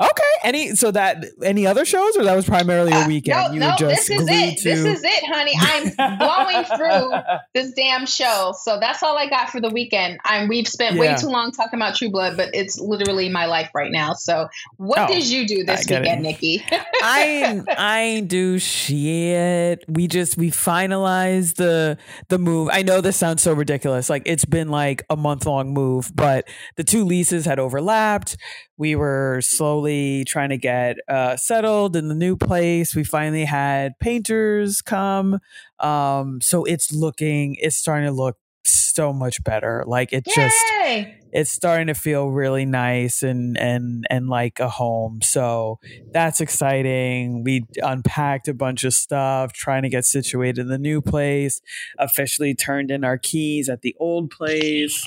Okay. 0.00 0.22
Any 0.42 0.74
so 0.74 0.90
that 0.90 1.24
any 1.42 1.66
other 1.66 1.84
shows 1.84 2.16
or 2.16 2.24
that 2.24 2.34
was 2.34 2.46
primarily 2.46 2.92
a 2.92 3.00
Uh, 3.00 3.06
weekend? 3.08 3.38
No, 3.48 3.52
you 3.52 3.60
no, 3.60 3.74
just 3.78 4.08
this 4.08 4.20
is 4.20 4.26
it. 4.28 4.58
to. 4.58 4.68
This 4.70 4.78
is 4.98 5.02
it, 5.04 5.24
honey. 5.26 5.52
I'm 5.58 6.18
blowing 6.18 6.64
through 6.64 7.12
this 7.54 7.72
damn 7.72 8.06
show. 8.06 8.54
So 8.62 8.78
that's 8.80 9.02
all 9.02 9.18
I 9.18 9.28
got 9.28 9.50
for 9.50 9.60
the 9.60 9.68
weekend. 9.68 10.18
I'm 10.24 10.48
we've 10.48 10.66
spent 10.66 10.98
way 10.98 11.14
too 11.16 11.26
long 11.26 11.52
talking 11.52 11.78
about 11.78 11.96
True 11.96 12.10
Blood, 12.10 12.36
but 12.38 12.48
it's 12.54 12.78
literally 12.78 13.28
my 13.28 13.44
life 13.46 13.70
right 13.74 13.92
now. 13.92 14.14
So 14.14 14.48
what 14.78 14.98
Oh, 15.00 15.06
did 15.12 15.26
you 15.28 15.46
do 15.46 15.64
this 15.64 15.86
it. 15.86 16.00
weekend, 16.00 16.24
Niki? 16.24 16.62
I 17.02 17.60
I 17.68 18.24
do 18.26 18.58
shit. 18.58 19.84
We 19.88 20.08
just 20.08 20.38
we 20.38 20.50
finalized 20.50 21.56
the 21.56 21.98
the 22.28 22.38
move. 22.38 22.70
I 22.72 22.82
know 22.82 23.00
this 23.02 23.16
sounds 23.16 23.42
so 23.42 23.52
ridiculous. 23.52 24.08
Like 24.08 24.22
it's 24.24 24.44
been 24.46 24.68
like 24.70 25.04
a 25.10 25.16
month 25.16 25.44
long 25.44 25.74
move, 25.74 26.10
but 26.14 26.48
the 26.76 26.84
two 26.84 27.04
leases 27.04 27.44
had 27.44 27.58
overlapped. 27.58 28.36
We 28.78 28.96
were 28.96 29.40
slowly 29.42 29.89
trying 30.26 30.50
to 30.50 30.56
get 30.56 30.96
uh, 31.08 31.36
settled 31.36 31.96
in 31.96 32.08
the 32.08 32.14
new 32.14 32.36
place. 32.36 32.94
We 32.94 33.04
finally 33.04 33.44
had 33.44 33.98
painters 33.98 34.82
come, 34.82 35.38
um, 35.78 36.40
so 36.40 36.64
it's 36.64 36.92
looking. 36.92 37.56
It's 37.58 37.76
starting 37.76 38.06
to 38.06 38.12
look 38.12 38.36
so 38.64 39.12
much 39.12 39.42
better. 39.44 39.84
Like 39.86 40.12
it 40.12 40.24
just 40.24 40.56
it's 41.32 41.52
starting 41.52 41.86
to 41.86 41.94
feel 41.94 42.28
really 42.28 42.64
nice 42.64 43.22
and 43.22 43.56
and 43.58 44.04
and 44.10 44.28
like 44.28 44.58
a 44.60 44.68
home 44.68 45.20
so 45.22 45.78
that's 46.12 46.40
exciting 46.40 47.44
we 47.44 47.64
unpacked 47.82 48.48
a 48.48 48.54
bunch 48.54 48.84
of 48.84 48.92
stuff 48.92 49.52
trying 49.52 49.82
to 49.82 49.88
get 49.88 50.04
situated 50.04 50.60
in 50.60 50.68
the 50.68 50.78
new 50.78 51.00
place 51.00 51.60
officially 51.98 52.54
turned 52.54 52.90
in 52.90 53.04
our 53.04 53.18
keys 53.18 53.68
at 53.68 53.82
the 53.82 53.94
old 54.00 54.30
place 54.30 55.06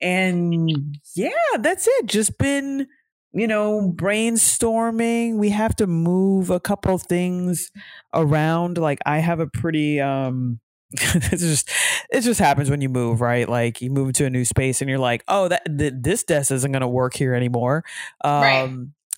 and 0.00 0.98
yeah 1.14 1.30
that's 1.58 1.86
it 1.86 2.06
just 2.06 2.38
been 2.38 2.86
you 3.32 3.46
know 3.46 3.92
brainstorming. 3.94 5.36
We 5.36 5.50
have 5.50 5.76
to 5.76 5.86
move 5.86 6.50
a 6.50 6.60
couple 6.60 6.98
things 6.98 7.70
around. 8.14 8.78
Like 8.78 8.98
i 9.06 9.18
have 9.18 9.40
a 9.40 9.46
pretty 9.46 10.00
um 10.00 10.60
it's 10.92 11.42
just 11.42 11.70
it 12.10 12.22
just 12.22 12.40
happens 12.40 12.70
when 12.70 12.80
you 12.80 12.88
move 12.88 13.20
right? 13.20 13.48
Like 13.48 13.80
you 13.80 13.90
move 13.90 14.08
into 14.08 14.26
a 14.26 14.30
new 14.30 14.44
space 14.44 14.80
and 14.80 14.90
you're 14.90 14.98
like 14.98 15.22
oh 15.28 15.48
that 15.48 15.62
th- 15.78 15.94
this 15.96 16.24
desk 16.24 16.50
isn't 16.50 16.72
going 16.72 16.80
to 16.82 16.88
work 16.88 17.14
here 17.14 17.34
anymore. 17.34 17.84
Um 18.24 18.40
Right. 18.42 18.70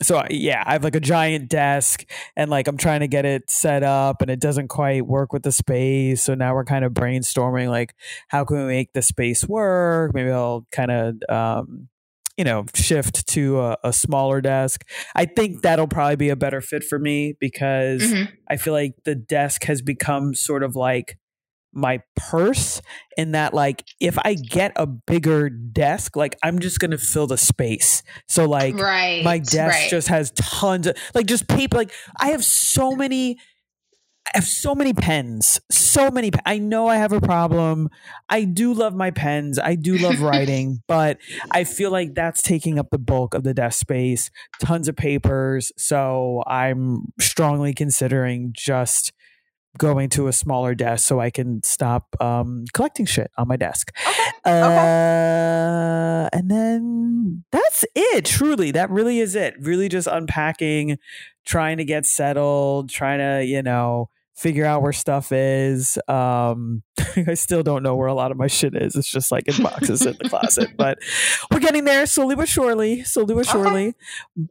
so 0.02 0.20
yeah 0.30 0.64
i 0.66 0.72
have 0.72 0.82
like 0.82 0.96
a 0.96 1.00
giant 1.00 1.48
desk 1.48 2.04
and 2.36 2.50
like 2.50 2.66
i'm 2.66 2.76
trying 2.76 3.00
to 3.00 3.06
get 3.06 3.24
it 3.24 3.48
set 3.48 3.84
up 3.84 4.20
and 4.20 4.30
it 4.30 4.40
doesn't 4.40 4.66
quite 4.68 5.06
work 5.06 5.32
with 5.32 5.42
the 5.44 5.52
space. 5.52 6.22
So 6.22 6.34
now 6.34 6.54
we're 6.54 6.64
kind 6.64 6.84
of 6.84 6.92
brainstorming 6.92 7.68
like 7.68 7.94
how 8.28 8.44
can 8.44 8.56
we 8.58 8.64
make 8.64 8.92
the 8.94 9.02
space 9.02 9.46
work? 9.46 10.12
Maybe 10.14 10.30
i'll 10.30 10.66
kind 10.72 10.90
of 10.90 11.16
um 11.28 11.88
you 12.42 12.44
know 12.44 12.64
shift 12.74 13.24
to 13.28 13.60
a, 13.60 13.76
a 13.84 13.92
smaller 13.92 14.40
desk 14.40 14.84
i 15.14 15.24
think 15.24 15.62
that'll 15.62 15.86
probably 15.86 16.16
be 16.16 16.28
a 16.28 16.34
better 16.34 16.60
fit 16.60 16.82
for 16.82 16.98
me 16.98 17.34
because 17.38 18.02
Mhm. 18.02 18.28
I 18.48 18.56
feel 18.56 18.72
like 18.72 18.94
the 19.04 19.14
desk 19.14 19.62
has 19.64 19.80
become 19.80 20.34
sort 20.34 20.64
of 20.64 20.74
like 20.74 21.18
my 21.72 22.00
purse 22.16 22.82
in 23.16 23.32
that 23.32 23.54
like 23.54 23.84
if 24.00 24.18
I 24.18 24.34
get 24.34 24.72
a 24.76 24.86
bigger 24.86 25.48
desk, 25.48 26.16
like 26.16 26.36
I'm 26.42 26.58
just 26.58 26.80
gonna 26.80 26.98
fill 26.98 27.26
the 27.26 27.38
space. 27.38 28.02
So 28.28 28.44
like 28.46 28.76
right. 28.76 29.24
my 29.24 29.38
desk 29.38 29.78
right. 29.78 29.90
just 29.90 30.08
has 30.08 30.32
tons 30.32 30.86
of 30.86 30.96
like 31.14 31.26
just 31.26 31.48
paper. 31.48 31.76
Like 31.78 31.92
I 32.20 32.28
have 32.28 32.44
so 32.44 32.94
many 32.94 33.38
I 34.26 34.38
have 34.38 34.46
so 34.46 34.74
many 34.74 34.92
pens, 34.92 35.60
so 35.70 36.10
many. 36.10 36.30
pe- 36.30 36.40
I 36.46 36.58
know 36.58 36.86
I 36.86 36.96
have 36.96 37.12
a 37.12 37.20
problem. 37.20 37.90
I 38.28 38.44
do 38.44 38.72
love 38.72 38.94
my 38.94 39.10
pens. 39.10 39.58
I 39.58 39.74
do 39.74 39.98
love 39.98 40.22
writing, 40.22 40.82
but 40.86 41.18
I 41.50 41.64
feel 41.64 41.90
like 41.90 42.14
that's 42.14 42.40
taking 42.40 42.78
up 42.78 42.90
the 42.90 42.98
bulk 42.98 43.34
of 43.34 43.42
the 43.42 43.52
desk 43.52 43.80
space. 43.80 44.30
Tons 44.60 44.88
of 44.88 44.96
papers, 44.96 45.72
so 45.76 46.42
I'm 46.46 47.12
strongly 47.20 47.74
considering 47.74 48.52
just 48.56 49.12
going 49.78 50.08
to 50.10 50.28
a 50.28 50.32
smaller 50.32 50.74
desk 50.74 51.06
so 51.06 51.20
I 51.20 51.30
can 51.30 51.62
stop 51.62 52.14
um, 52.20 52.64
collecting 52.72 53.06
shit 53.06 53.30
on 53.36 53.48
my 53.48 53.56
desk. 53.56 53.94
Uh, 54.44 56.28
and 56.32 56.50
then 56.50 57.44
that's 57.52 57.84
it. 57.94 58.24
Truly, 58.24 58.70
that 58.72 58.90
really 58.90 59.20
is 59.20 59.34
it. 59.34 59.54
Really, 59.60 59.88
just 59.88 60.08
unpacking, 60.08 60.98
trying 61.44 61.76
to 61.76 61.84
get 61.84 62.06
settled, 62.06 62.90
trying 62.90 63.20
to 63.20 63.46
you 63.46 63.62
know 63.62 64.08
figure 64.34 64.64
out 64.64 64.82
where 64.82 64.92
stuff 64.92 65.30
is. 65.32 65.98
Um, 66.08 66.82
I 67.16 67.34
still 67.34 67.62
don't 67.62 67.82
know 67.82 67.94
where 67.96 68.08
a 68.08 68.14
lot 68.14 68.30
of 68.30 68.36
my 68.36 68.46
shit 68.46 68.74
is. 68.74 68.96
It's 68.96 69.10
just 69.10 69.30
like 69.30 69.46
in 69.46 69.62
boxes 69.62 70.04
in 70.06 70.16
the 70.20 70.28
closet, 70.28 70.70
but 70.76 70.98
we're 71.50 71.60
getting 71.60 71.84
there 71.84 72.06
slowly 72.06 72.34
but 72.34 72.48
surely. 72.48 73.04
Slowly 73.04 73.34
but 73.34 73.48
Okay. 73.48 73.50
surely. 73.52 73.94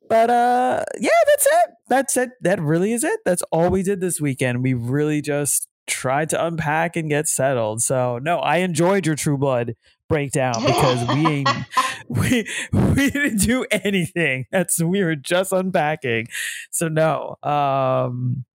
But 0.08 0.30
uh, 0.30 0.84
yeah, 1.00 1.10
that's 1.28 1.46
it. 1.48 1.70
That's 1.90 2.18
it. 2.18 2.30
That 2.42 2.62
really 2.62 2.94
is 2.94 3.04
it. 3.04 3.20
That's 3.26 3.42
all 3.52 3.70
we 3.70 3.84
did 3.84 4.02
this 4.02 4.22
weekend. 4.22 4.62
We 4.64 4.74
really 4.74 5.22
just 5.22 5.68
tried 5.88 6.30
to 6.30 6.46
unpack 6.46 6.96
and 6.96 7.10
get 7.10 7.28
settled. 7.28 7.82
So 7.82 8.20
no, 8.20 8.38
I 8.38 8.58
enjoyed 8.58 9.06
your 9.06 9.16
True 9.16 9.38
Blood 9.38 9.76
breakdown 10.08 10.62
because 10.66 11.08
we 11.16 11.26
ain't 11.28 11.50
we 12.08 12.46
we 12.72 13.10
didn't 13.10 13.38
do 13.40 13.66
anything. 13.72 14.46
That's 14.52 14.82
we 14.82 15.04
were 15.04 15.16
just 15.16 15.52
unpacking. 15.52 16.28
So 16.70 16.88
no. 16.88 17.36
Um 17.44 18.46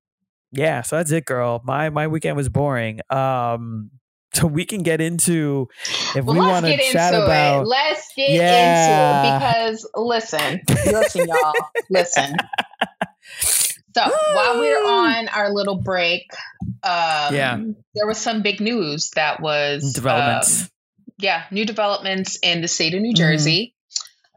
yeah, 0.53 0.83
so 0.83 0.97
that's 0.97 1.11
it, 1.13 1.25
girl. 1.25 1.61
My 1.65 1.91
my 1.91 2.07
weekend 2.09 2.37
was 2.37 2.49
boring. 2.49 3.01
Um 3.11 3.91
so 4.35 4.47
we 4.47 4.65
can 4.67 4.83
get 4.83 5.01
into 5.01 5.69
if 6.15 6.25
well, 6.25 6.35
we 6.35 6.41
want 6.41 6.67
to 6.67 6.77
chat 6.77 7.15
into 7.15 7.25
about 7.25 7.63
it. 7.63 7.69
Let's 7.69 8.09
get 8.17 8.31
Yeah. 8.31 9.17
into 9.23 9.29
it 9.29 9.39
because 9.41 9.91
listen, 9.95 10.61
listen, 10.87 11.27
y'all, 11.29 11.55
listen. 11.91 12.37
So 13.97 14.03
while 14.35 14.55
we 14.61 14.67
we're 14.67 14.85
on 14.85 15.29
our 15.29 15.51
little 15.51 15.81
break, 15.81 16.27
um, 16.83 17.35
Yeah. 17.35 17.59
there 17.95 18.07
was 18.07 18.19
some 18.19 18.43
big 18.43 18.61
news 18.61 19.11
that 19.15 19.41
was 19.41 19.95
developments. 19.95 20.63
um, 20.65 20.69
yeah, 21.19 21.45
new 21.51 21.65
developments 21.65 22.39
in 22.43 22.61
the 22.61 22.69
state 22.69 22.93
of 22.95 23.01
New 23.01 23.15
Mhm. 23.15 23.17
Jersey. 23.17 23.75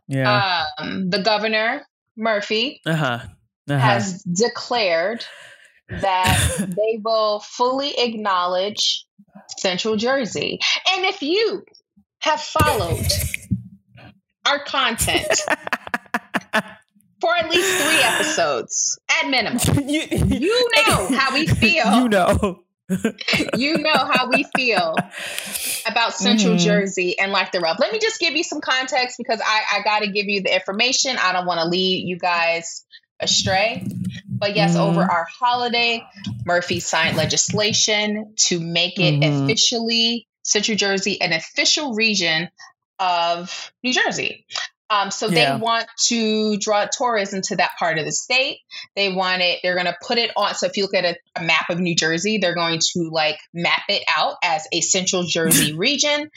yeah. 0.07 0.65
Um, 0.77 1.09
the 1.09 1.21
governor 1.21 1.85
Murphy 2.15 2.79
uh-huh. 2.85 3.19
Uh-huh. 3.69 3.77
has 3.77 4.23
declared 4.23 5.25
that 5.89 6.57
they 6.69 6.99
will 7.03 7.39
fully 7.39 7.93
acknowledge 7.97 9.05
Central 9.57 9.95
Jersey. 9.95 10.59
And 10.91 11.05
if 11.05 11.21
you 11.21 11.63
have 12.19 12.41
followed 12.41 13.05
our 14.45 14.63
content 14.63 15.27
for 17.21 17.35
at 17.35 17.49
least 17.49 17.81
three 17.81 18.01
episodes 18.01 18.99
at 19.21 19.29
minimum, 19.29 19.59
you, 19.87 20.01
you 20.11 20.69
know 20.87 21.07
how 21.17 21.33
we 21.33 21.47
feel. 21.47 22.01
You 22.01 22.09
know. 22.09 22.63
You 23.55 23.77
know 23.77 23.93
how 23.93 24.29
we 24.29 24.45
feel 24.55 24.95
about 25.87 26.15
Central 26.15 26.55
Mhm. 26.55 26.59
Jersey 26.59 27.19
and 27.19 27.31
like 27.31 27.51
the 27.51 27.59
rub. 27.59 27.79
Let 27.79 27.91
me 27.93 27.99
just 27.99 28.19
give 28.19 28.35
you 28.35 28.43
some 28.43 28.61
context 28.61 29.15
because 29.19 29.39
I, 29.45 29.77
I 29.77 29.83
got 29.83 29.99
to 29.99 30.07
give 30.07 30.25
you 30.25 30.41
the 30.41 30.51
information. 30.51 31.15
I 31.21 31.31
don't 31.31 31.45
want 31.45 31.59
to 31.61 31.67
lead 31.67 32.07
you 32.07 32.17
guys 32.17 32.83
astray. 33.19 33.85
But 34.39 34.55
yes, 34.55 34.75
Mhm. 34.75 34.79
over 34.79 35.01
our 35.03 35.27
holiday, 35.39 36.03
Murphy 36.45 36.79
signed 36.79 37.17
legislation 37.17 38.33
to 38.37 38.59
make 38.59 38.99
it 38.99 39.19
Mhm. 39.19 39.43
officially 39.43 40.27
Central 40.43 40.77
Jersey 40.77 41.19
an 41.21 41.33
official 41.33 41.93
region 41.93 42.49
of 42.99 43.71
New 43.83 43.93
Jersey. 43.93 44.45
Um, 44.89 45.11
so 45.11 45.27
Yeah. 45.27 45.55
they 45.57 45.61
want 45.61 45.85
to 46.07 46.57
draw 46.57 46.87
tourism 46.91 47.41
to 47.43 47.55
that 47.57 47.71
part 47.77 47.99
of 47.99 48.05
the 48.05 48.11
state. 48.11 48.57
They 48.95 49.11
want 49.11 49.41
it, 49.41 49.59
they're 49.61 49.75
going 49.75 49.85
to 49.85 49.95
put 50.05 50.17
it 50.17 50.31
on. 50.35 50.55
So 50.55 50.65
if 50.65 50.77
you 50.77 50.83
look 50.83 50.95
at 50.95 51.05
a, 51.05 51.15
a 51.35 51.43
map 51.43 51.69
of 51.69 51.79
New 51.79 51.95
Jersey, 51.95 52.39
they're 52.39 52.55
going 52.55 52.79
to 52.93 53.09
like 53.11 53.37
map 53.53 53.83
it 53.89 54.03
out 54.17 54.35
as 54.43 54.65
a 54.71 54.81
Central 54.81 55.23
Jersey 55.23 55.73
region. 55.77 56.29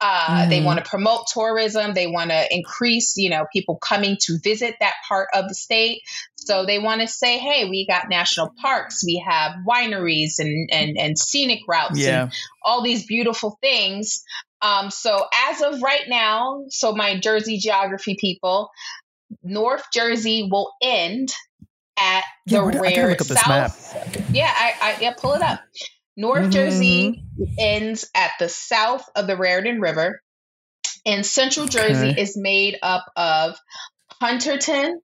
Uh, 0.00 0.48
They 0.48 0.60
Mhm. 0.60 0.64
want 0.64 0.84
to 0.84 0.88
promote 0.88 1.26
tourism. 1.32 1.92
They 1.92 2.06
want 2.06 2.30
to 2.30 2.46
increase, 2.50 3.14
you 3.16 3.30
know, 3.30 3.46
people 3.52 3.76
coming 3.76 4.16
to 4.26 4.38
visit 4.42 4.76
that 4.80 4.94
part 5.08 5.28
of 5.34 5.48
the 5.48 5.54
state. 5.54 6.02
So 6.36 6.64
they 6.64 6.78
want 6.78 7.02
to 7.02 7.08
say, 7.08 7.36
hey, 7.38 7.68
we 7.68 7.86
got 7.86 8.08
national 8.08 8.54
parks, 8.62 9.04
we 9.04 9.22
have 9.28 9.52
wineries 9.68 10.38
and 10.38 10.70
and, 10.72 10.96
and 10.96 11.18
scenic 11.18 11.60
routes, 11.68 11.98
Yeah. 11.98 12.22
and 12.22 12.32
all 12.62 12.82
these 12.82 13.04
beautiful 13.06 13.58
things. 13.60 14.22
Um, 14.60 14.90
so 14.90 15.24
as 15.48 15.62
of 15.62 15.82
right 15.82 16.04
now, 16.08 16.64
so 16.68 16.92
my 16.94 17.18
Jersey 17.18 17.58
geography 17.58 18.16
people, 18.20 18.70
North 19.42 19.84
Jersey 19.92 20.48
will 20.50 20.72
end 20.82 21.28
at 21.98 22.24
Yeah, 22.46 22.58
the 22.58 22.64
where 22.64 22.74
I 22.74 22.90
gotta 22.90 23.00
rare 23.00 23.08
look 23.10 23.20
up 23.20 23.26
this 23.26 23.46
map. 23.46 23.70
south. 23.70 24.34
Yeah, 24.34 24.52
I, 24.54 24.72
I 24.80 24.96
yeah, 25.00 25.14
pull 25.18 25.34
it 25.34 25.42
up. 25.42 25.60
North 26.16 26.46
Mhm. 26.46 26.52
Jersey 26.52 27.24
ends 27.58 28.08
at 28.14 28.32
the 28.38 28.48
south 28.48 29.04
of 29.14 29.26
the 29.26 29.36
Raritan 29.36 29.80
River, 29.80 30.20
and 31.06 31.24
Central 31.24 31.66
Jersey 31.66 32.10
Okay. 32.10 32.20
is 32.20 32.36
made 32.36 32.78
up 32.82 33.04
of 33.16 33.56
Hunterdon, 34.22 34.94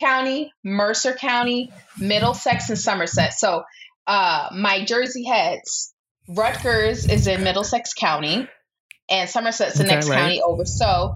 County, 0.00 0.52
Mercer 0.64 1.14
County, 1.14 1.72
Middlesex, 1.98 2.68
and 2.70 2.78
Somerset. 2.78 3.34
So 3.34 3.62
uh, 4.06 4.48
my 4.54 4.84
Jersey 4.84 5.24
heads, 5.24 5.92
Rutgers 6.28 7.06
is 7.06 7.26
in 7.26 7.42
Middlesex 7.42 7.92
County, 7.94 8.48
and 9.10 9.28
Somerset's 9.28 9.78
the 9.78 9.84
Okay, 9.84 9.94
next 9.94 10.08
right. 10.08 10.18
county 10.18 10.42
over. 10.42 10.64
So 10.64 11.14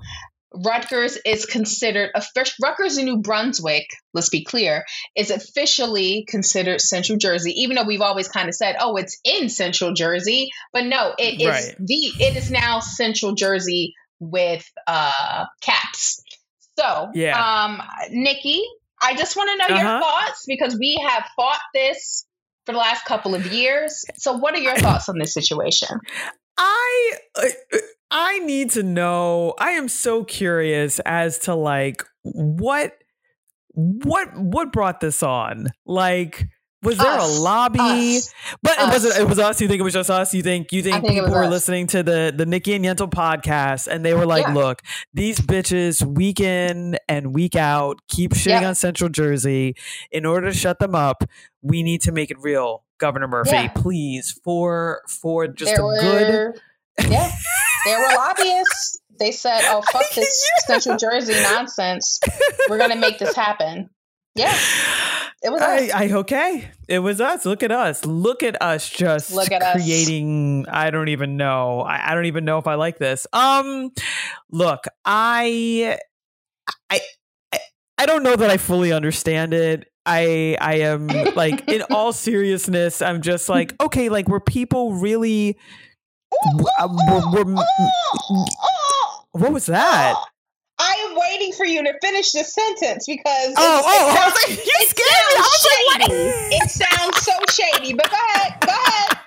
Rutgers 0.55 1.19
is 1.27 1.45
considered 1.45 2.11
official. 2.15 2.55
Rutgers 2.63 2.97
in 2.97 3.05
New 3.05 3.19
Brunswick, 3.19 3.87
let's 4.15 4.31
be 4.31 4.45
clear, 4.45 4.85
is 5.15 5.31
officially 5.31 6.25
considered 6.27 6.81
Central 6.81 7.19
Jersey, 7.19 7.53
even 7.63 7.77
though 7.77 7.85
we've 7.85 8.01
always 8.01 8.29
kind 8.29 8.49
of 8.49 8.55
said, 8.55 8.77
"Oh, 8.81 8.97
it's 8.97 9.21
in 9.25 9.51
Central 9.51 9.93
Jersey," 9.93 10.51
but 10.73 10.85
no, 10.87 11.15
it 11.19 11.41
is 11.41 11.49
Right. 11.49 11.75
the 11.79 12.13
it 12.21 12.37
is 12.37 12.51
now 12.51 12.81
Central 12.81 13.35
Jersey 13.35 13.95
with 14.21 14.65
uh 14.87 15.45
caps. 15.61 16.23
So, 16.79 17.09
Yeah. 17.15 17.37
um, 17.39 17.83
Niki, 18.11 18.61
I 19.03 19.15
just 19.17 19.37
want 19.37 19.51
to 19.51 19.57
know 19.59 19.77
your 19.77 19.87
Uh-huh. 19.87 20.01
thoughts 20.01 20.45
because 20.47 20.77
we 20.79 20.99
have 21.07 21.25
fought 21.37 21.61
this 21.75 22.25
for 22.67 22.73
the 22.73 22.79
last 22.79 23.05
couple 23.05 23.35
of 23.35 23.47
years. 23.47 24.05
So, 24.17 24.33
what 24.35 24.55
are 24.55 24.61
your 24.61 24.77
thoughts 24.79 25.09
on 25.09 25.19
this 25.19 25.35
situation? 25.35 25.89
I 26.59 27.13
uh, 27.37 27.79
I 28.11 28.39
need 28.41 28.71
to 28.71 28.83
know. 28.83 29.55
I 29.59 29.71
am 29.73 29.89
so 29.89 30.25
curious 30.25 30.99
as 31.01 31.39
to 31.41 31.55
like 31.55 32.03
what 32.23 32.95
what 33.75 34.29
what 34.37 34.73
brought 34.73 35.01
this 35.01 35.23
on. 35.23 35.69
Like, 35.87 36.49
was 36.83 36.97
there 36.99 37.07
Us. 37.13 37.39
a 37.39 37.41
lobby? 37.41 37.79
Us. 38.19 38.33
But 38.63 38.79
it 38.79 38.87
wasn't. 38.89 39.19
It 39.21 39.29
was 39.29 39.39
us. 39.39 39.61
You 39.61 39.69
think 39.69 39.81
it 39.81 39.85
was 39.85 39.93
just 39.95 40.11
us? 40.11 40.33
You 40.35 40.43
think 40.43 40.73
you 40.73 40.83
think, 40.83 41.05
think 41.05 41.15
people 41.21 41.31
were 41.31 41.45
us. 41.45 41.51
listening 41.51 41.87
to 41.89 42.03
the 42.03 42.33
the 42.35 42.45
Niki 42.45 42.75
and 42.75 42.85
Yental 42.85 43.11
podcast 43.11 43.87
and 43.89 44.05
they 44.05 44.15
were 44.15 44.27
like, 44.27 44.47
Yeah. 44.47 44.55
"Look, 44.55 44.83
these 45.15 45.39
bitches 45.39 46.05
week 46.05 46.41
in 46.41 46.97
and 47.09 47.35
week 47.35 47.57
out 47.57 47.99
keep 48.09 48.33
shitting 48.33 48.67
on 48.67 48.75
Central 48.75 49.11
Jersey. 49.11 49.75
In 50.11 50.25
order 50.27 50.51
to 50.51 50.57
shut 50.57 50.79
them 50.79 50.95
up, 50.95 51.25
we 51.63 51.83
need 51.83 52.01
to 52.03 52.13
make 52.13 52.31
it 52.31 52.39
real, 52.41 52.85
Governor 52.99 53.29
Murphy. 53.29 53.51
Yeah. 53.53 53.69
Please, 53.69 54.39
for 54.45 55.03
for 55.09 55.47
just 55.49 55.75
there 55.75 55.81
a 55.81 55.85
were, 55.85 56.01
good." 56.01 56.61
yeah, 57.11 57.31
there 57.85 57.99
were 57.99 58.15
lobbyists. 58.17 59.01
They 59.19 59.33
said, 59.33 59.61
"Oh, 59.65 59.83
fuck 59.91 60.11
this 60.15 60.49
Yeah. 60.69 60.79
Central 60.79 60.97
Jersey 60.97 61.41
nonsense. 61.43 62.21
We're 62.69 62.79
gonna 62.79 62.97
make 62.97 63.19
this 63.19 63.35
happen." 63.35 63.91
Yeah, 64.35 64.57
it 65.43 65.51
was 65.51 65.63
I, 65.63 65.77
us. 65.87 65.91
I 65.93 66.13
okay. 66.13 66.71
It 66.89 67.01
was 67.01 67.21
us. 67.21 67.45
Look 67.45 67.63
at 67.63 67.73
us. 67.73 68.05
Look 68.05 68.43
at 68.43 68.61
us 68.63 68.89
just 68.89 69.33
Look 69.33 69.51
at 69.51 69.63
us. 69.63 69.75
creating 69.83 70.67
I 70.69 70.91
don't 70.91 71.09
even 71.09 71.37
know. 71.37 71.81
I, 71.81 72.11
I 72.11 72.15
don't 72.15 72.27
even 72.27 72.45
know 72.45 72.59
if 72.59 72.67
I 72.67 72.75
like 72.75 72.99
this. 72.99 73.27
Um 73.33 73.91
look, 74.51 74.85
I 75.05 75.99
I, 76.91 77.01
I 77.99 78.07
don't 78.07 78.23
know 78.23 78.37
that 78.37 78.51
I 78.51 78.57
fully 78.59 78.93
understand 78.93 79.55
it. 79.55 79.87
I 80.09 80.57
I 80.61 80.75
am 80.77 81.07
like 81.35 81.69
in 81.69 81.83
all 81.91 82.13
seriousness, 82.13 83.03
I'm 83.03 83.21
just 83.23 83.49
like, 83.49 83.75
okay, 83.81 84.09
like 84.09 84.29
were 84.29 84.41
people 84.41 84.95
really 84.95 85.57
uh, 86.79 86.89
were- 87.33 87.45
were- 87.45 87.65
what 89.33 89.53
was 89.53 89.67
that? 89.67 90.15
I 90.81 91.07
am 91.11 91.17
waiting 91.19 91.53
for 91.53 91.67
you 91.67 91.83
to 91.83 91.93
finish 92.01 92.33
this 92.33 92.55
sentence 92.55 93.05
because 93.07 93.55
Oh, 93.57 93.79
it- 93.79 93.85
oh, 93.87 94.09
I 94.09 94.13
was 94.13 94.15
sounds- 94.19 94.49
like, 94.49 94.67
you 94.67 94.75
scared 94.87 95.29
me. 95.29 95.37
I 95.37 95.41
was 95.41 95.67
like, 95.67 96.03
sounds 96.03 96.13
shady. 96.13 96.57
It 96.57 96.71
sounds 96.71 97.17
so 97.25 97.33
shady, 97.51 97.93
but 97.95 98.11
go 98.11 98.17
ahead, 98.17 98.61
go 98.61 98.73
ahead. 98.73 99.19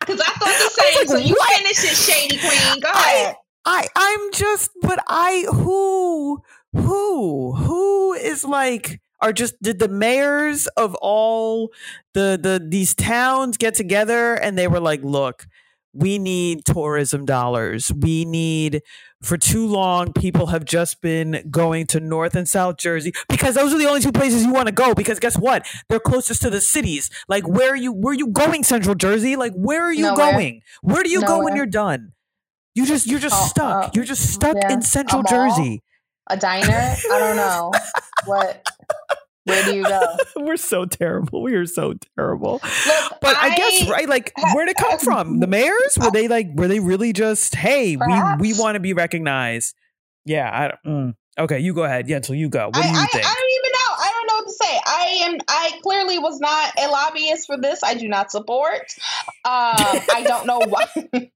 Because 0.00 0.20
I 0.20 0.30
thought 0.32 0.40
the 0.40 0.70
same. 0.82 0.98
like, 0.98 1.08
so 1.08 1.16
you 1.18 1.34
what? 1.38 1.56
finish 1.58 1.84
it, 1.84 1.96
shady 1.96 2.38
queen. 2.38 2.80
Go 2.80 2.88
I- 2.92 3.12
ahead. 3.22 3.36
I 3.64 3.86
I'm 3.94 4.32
just 4.32 4.70
but 4.82 4.98
I 5.06 5.44
who 5.52 6.42
who 6.72 7.52
who 7.54 8.12
is 8.14 8.44
like 8.44 9.00
are 9.22 9.32
just 9.32 9.54
did 9.62 9.78
the 9.78 9.88
mayors 9.88 10.66
of 10.76 10.94
all 10.96 11.70
the 12.14 12.38
the 12.42 12.64
these 12.68 12.94
towns 12.94 13.56
get 13.56 13.74
together 13.74 14.34
and 14.34 14.58
they 14.58 14.68
were 14.68 14.80
like 14.80 15.02
look 15.02 15.46
we 15.94 16.18
need 16.18 16.64
tourism 16.64 17.24
dollars 17.24 17.92
we 17.94 18.24
need 18.24 18.82
for 19.22 19.36
too 19.36 19.66
long 19.66 20.12
people 20.12 20.46
have 20.46 20.64
just 20.64 21.00
been 21.02 21.44
going 21.50 21.86
to 21.86 22.00
north 22.00 22.34
and 22.34 22.48
south 22.48 22.76
jersey 22.78 23.12
because 23.28 23.54
those 23.54 23.72
are 23.72 23.78
the 23.78 23.86
only 23.86 24.00
two 24.00 24.12
places 24.12 24.44
you 24.44 24.52
want 24.52 24.66
to 24.66 24.72
go 24.72 24.94
because 24.94 25.18
guess 25.20 25.38
what 25.38 25.66
they're 25.88 26.00
closest 26.00 26.42
to 26.42 26.50
the 26.50 26.60
cities 26.60 27.10
like 27.28 27.46
where 27.46 27.70
are 27.72 27.76
you 27.76 27.92
where 27.92 28.12
are 28.12 28.16
you 28.16 28.28
going 28.28 28.64
central 28.64 28.94
jersey 28.94 29.36
like 29.36 29.52
where 29.54 29.82
are 29.82 29.92
you 29.92 30.02
Nowhere. 30.04 30.32
going 30.32 30.62
where 30.82 31.02
do 31.02 31.10
you 31.10 31.20
go 31.24 31.42
when 31.44 31.56
you're 31.56 31.66
done 31.66 32.12
you 32.74 32.86
just 32.86 33.06
you're 33.06 33.20
just 33.20 33.36
Oh, 33.38 33.46
stuck. 33.48 33.84
uh, 33.84 33.90
you're 33.94 34.04
just 34.04 34.32
stuck 34.32 34.56
yeah, 34.56 34.72
in 34.72 34.80
Central? 34.80 35.22
Jersey. 35.22 35.82
A 36.30 36.38
diner? 36.38 36.72
I 37.12 37.18
don't 37.18 37.36
know. 37.36 37.70
what? 38.24 38.66
Where 39.44 39.64
do 39.64 39.74
you 39.74 39.82
go? 39.82 40.00
We're 40.36 40.56
so 40.56 40.84
terrible. 40.84 41.42
We 41.42 41.54
are 41.54 41.66
so 41.66 41.94
terrible. 42.16 42.60
Look, 42.86 43.12
But 43.20 43.36
I, 43.36 43.54
guess 43.54 43.88
right, 43.88 44.08
like 44.08 44.32
where'd 44.54 44.68
it 44.68 44.76
come 44.76 44.98
from? 44.98 45.40
The 45.40 45.46
mayors? 45.46 45.98
Were 46.00 46.10
they 46.10 46.28
like 46.28 46.48
were 46.54 46.68
they 46.68 46.80
really 46.80 47.12
just 47.12 47.54
hey, 47.54 47.96
we 47.96 48.22
we 48.38 48.54
want 48.58 48.76
to 48.76 48.80
be 48.80 48.92
recognized? 48.92 49.74
Yeah, 50.24 50.50
I 50.52 50.68
don't 50.68 51.08
mm. 51.08 51.14
Okay, 51.38 51.60
you 51.60 51.72
go 51.72 51.84
ahead. 51.84 52.06
Yental, 52.08 52.36
you 52.36 52.50
go. 52.50 52.66
What 52.66 52.76
I, 52.76 52.82
do 52.82 52.88
you 52.88 52.94
I, 52.94 53.06
think? 53.06 53.24
I 53.24 53.34
don't 53.34 53.50
even 53.50 53.72
know. 53.72 53.94
I 53.98 54.10
don't 54.12 54.26
know 54.26 54.34
what 54.34 54.46
to 54.46 54.52
say. 54.52 54.80
I 54.86 55.04
am. 55.22 55.38
I 55.48 55.80
clearly 55.82 56.18
was 56.18 56.38
not 56.40 56.72
a 56.78 56.88
lobbyist 56.88 57.46
for 57.46 57.56
this. 57.56 57.82
I 57.82 57.94
do 57.94 58.06
not 58.06 58.30
support. 58.30 58.82
Um, 59.44 60.02
I 60.14 60.24
don't 60.26 60.46
know 60.46 60.60
why. 60.60 60.86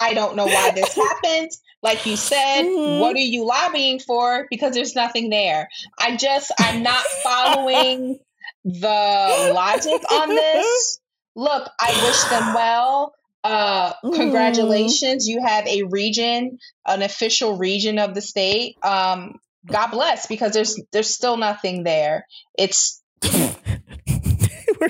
I 0.00 0.14
don't 0.14 0.36
know 0.36 0.46
why 0.46 0.70
this 0.70 0.94
happened. 0.94 1.50
Like 1.82 2.04
you 2.06 2.16
said, 2.16 2.62
Mhm. 2.64 2.98
what 2.98 3.16
are 3.16 3.20
you 3.20 3.44
lobbying 3.46 4.00
for? 4.00 4.46
Because 4.50 4.74
there's 4.74 4.94
nothing 4.94 5.30
there. 5.30 5.68
I 5.98 6.16
just 6.16 6.52
I'm 6.58 6.82
not 6.82 7.02
following 7.22 8.18
the 8.64 9.50
logic 9.54 10.02
on 10.12 10.28
this. 10.28 11.00
Look, 11.36 11.70
I 11.80 11.92
wish 12.04 12.22
them 12.24 12.54
well. 12.54 13.14
Uh, 13.42 13.94
Mhm. 14.04 14.14
congratulations, 14.14 15.26
you 15.26 15.40
have 15.42 15.66
a 15.66 15.84
region, 15.84 16.58
an 16.86 17.00
official 17.00 17.56
region 17.56 17.98
of 17.98 18.14
the 18.14 18.20
state. 18.20 18.76
Um, 18.82 19.40
God 19.66 19.88
bless, 19.88 20.26
because 20.26 20.52
there's 20.52 20.78
there's 20.92 21.08
still 21.08 21.38
nothing 21.38 21.84
there. 21.84 22.26
It's 22.58 23.00
We're 24.80 24.88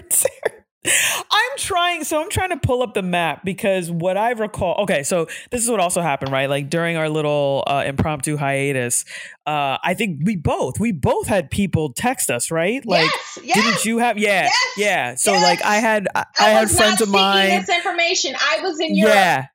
I'm 1.31 1.59
trying, 1.59 2.05
so 2.05 2.23
I'm 2.23 2.31
trying 2.31 2.51
to 2.51 2.57
pull 2.57 2.83
up 2.83 2.95
the 2.95 3.03
map 3.03 3.45
because 3.45 3.91
what 3.91 4.17
I 4.17 4.31
recall. 4.31 4.83
Okay, 4.83 5.03
so 5.03 5.27
this 5.51 5.63
is 5.63 5.71
what 5.71 5.81
also 5.81 6.01
happened, 6.01 6.33
right? 6.33 6.49
Like 6.49 6.71
during 6.71 6.97
our 6.97 7.09
little 7.09 7.65
uh, 7.67 7.85
impromptu 7.87 8.37
hiatus, 8.37 9.05
uh, 9.47 9.79
I 9.83 9.95
think 9.95 10.21
we 10.25 10.37
both 10.37 10.81
we 10.81 10.93
both 10.93 11.27
had 11.27 11.51
people 11.51 11.93
text 11.93 12.31
us, 12.31 12.51
right? 12.51 12.85
Like, 12.87 13.05
yes, 13.05 13.39
yes. 13.43 13.57
didn't 13.57 13.85
you 13.85 13.99
have? 13.99 14.19
Yeah, 14.19 14.45
Yes, 14.45 14.75
yeah. 14.77 15.15
So 15.15 15.33
like, 15.33 15.63
I 15.65 15.77
had 15.77 16.09
I, 16.15 16.25
I, 16.39 16.49
had 16.51 16.63
was 16.63 16.77
friends 16.77 17.01
of 17.01 17.09
mine. 17.09 17.51
This 17.51 17.69
information. 17.69 18.35
I 18.41 18.61
was 18.63 18.81
in 18.81 18.95
Europe. 18.95 19.15
Yeah, 19.15 19.47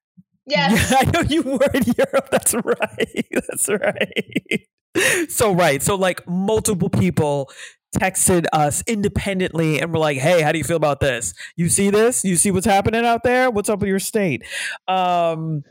Yes. 0.45 0.91
yeah, 0.91 0.97
I 1.01 1.03
know 1.11 1.21
you 1.21 1.41
were 1.41 1.69
in 1.73 1.83
Europe. 1.97 2.29
That's 2.31 2.53
right. 2.53 3.25
That's 3.31 3.69
right. 3.69 4.67
So 5.29 5.53
right. 5.53 5.81
So 5.83 5.95
like 5.95 6.25
multiple 6.27 6.89
people 6.89 7.49
texted 7.99 8.45
us 8.53 8.83
independently 8.87 9.79
and 9.79 9.91
were 9.91 9.99
like, 9.99 10.17
"Hey, 10.17 10.41
how 10.41 10.51
do 10.51 10.57
you 10.57 10.63
feel 10.63 10.77
about 10.77 10.99
this? 10.99 11.33
You 11.55 11.69
see 11.69 11.89
this? 11.89 12.23
You 12.23 12.35
see 12.35 12.51
what's 12.51 12.65
happening 12.65 13.05
out 13.05 13.23
there? 13.23 13.49
What's 13.49 13.69
up 13.69 13.79
with 13.79 13.89
your 13.89 13.99
state?" 13.99 14.43
Um 14.87 15.63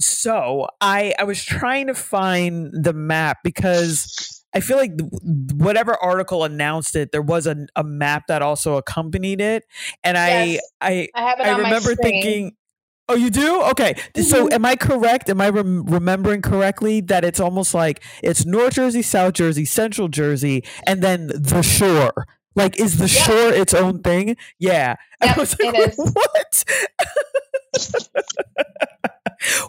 so 0.00 0.66
I 0.80 1.14
I 1.18 1.24
was 1.24 1.44
trying 1.44 1.86
to 1.88 1.94
find 1.94 2.70
the 2.72 2.92
map 2.92 3.38
because 3.44 4.42
I 4.52 4.60
feel 4.60 4.78
like 4.78 4.92
whatever 5.54 5.96
article 6.02 6.42
announced 6.42 6.96
it, 6.96 7.12
there 7.12 7.22
was 7.22 7.46
a, 7.46 7.66
a 7.76 7.84
map 7.84 8.24
that 8.28 8.42
also 8.42 8.76
accompanied 8.76 9.40
it, 9.40 9.64
and 10.02 10.16
Yes. 10.16 10.60
I 10.80 11.08
I 11.14 11.34
I 11.38 11.50
I 11.50 11.56
remember 11.56 11.94
thinking, 11.94 12.56
oh, 13.10 13.16
you 13.16 13.30
do? 13.30 13.62
Okay. 13.70 13.94
So 14.16 14.46
Mhm. 14.48 14.52
am 14.54 14.64
I 14.64 14.76
correct? 14.76 15.28
Am 15.28 15.40
I 15.40 15.48
rem- 15.50 15.84
remembering 15.84 16.42
correctly 16.42 17.00
that 17.02 17.24
it's 17.24 17.40
almost 17.40 17.74
like 17.74 18.02
it's 18.22 18.44
North 18.46 18.74
Jersey, 18.74 19.02
South 19.02 19.34
Jersey, 19.34 19.64
Central 19.64 20.08
Jersey, 20.08 20.64
and 20.86 21.02
then 21.02 21.28
the 21.34 21.62
shore? 21.62 22.26
Like, 22.56 22.78
is 22.80 22.98
the 22.98 23.06
Yep. 23.08 23.26
shore 23.26 23.52
its 23.52 23.74
own 23.74 24.00
thing? 24.02 24.36
Yeah. 24.58 24.96
Yep, 25.22 25.36
I 25.36 25.40
was 25.40 25.58
like, 25.60 25.74
it 25.74 25.90
is. 25.92 25.98
what? 26.14 26.64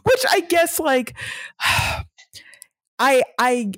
Which 0.04 0.26
I 0.30 0.40
guess, 0.42 0.80
like, 0.80 1.14
I, 3.00 3.24
I, 3.40 3.72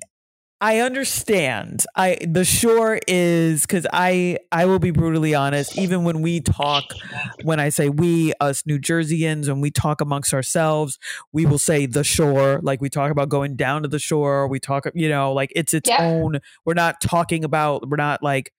I 0.63 0.79
understand. 0.79 1.85
I 1.93 2.19
the 2.25 2.45
shore 2.45 2.97
is 3.05 3.63
because 3.63 3.85
I 3.91 4.37
I 4.49 4.65
will 4.65 4.79
be 4.79 4.91
brutally 4.91 5.35
honest. 5.35 5.77
Even 5.77 6.05
when 6.05 6.21
we 6.21 6.39
talk, 6.39 6.85
when 7.43 7.59
I 7.59 7.67
say 7.67 7.89
we, 7.89 8.31
us 8.39 8.65
New 8.65 8.79
Jerseyans, 8.79 9.49
when 9.49 9.59
we 9.59 9.71
talk 9.71 9.99
amongst 9.99 10.33
ourselves, 10.33 10.97
we 11.33 11.45
will 11.45 11.59
say 11.59 11.85
the 11.85 12.05
shore. 12.05 12.61
Like 12.63 12.79
we 12.79 12.89
talk 12.89 13.11
about 13.11 13.27
going 13.27 13.57
down 13.57 13.81
to 13.81 13.89
the 13.89 13.99
shore. 13.99 14.47
We 14.47 14.61
talk, 14.61 14.85
you 14.95 15.09
know, 15.09 15.33
like 15.33 15.51
it's 15.53 15.73
its 15.73 15.89
Yeah. 15.89 15.97
own. 15.99 16.39
We're 16.63 16.75
not 16.75 17.01
talking 17.01 17.43
about. 17.43 17.89
We're 17.89 17.97
not 17.97 18.23
like 18.23 18.53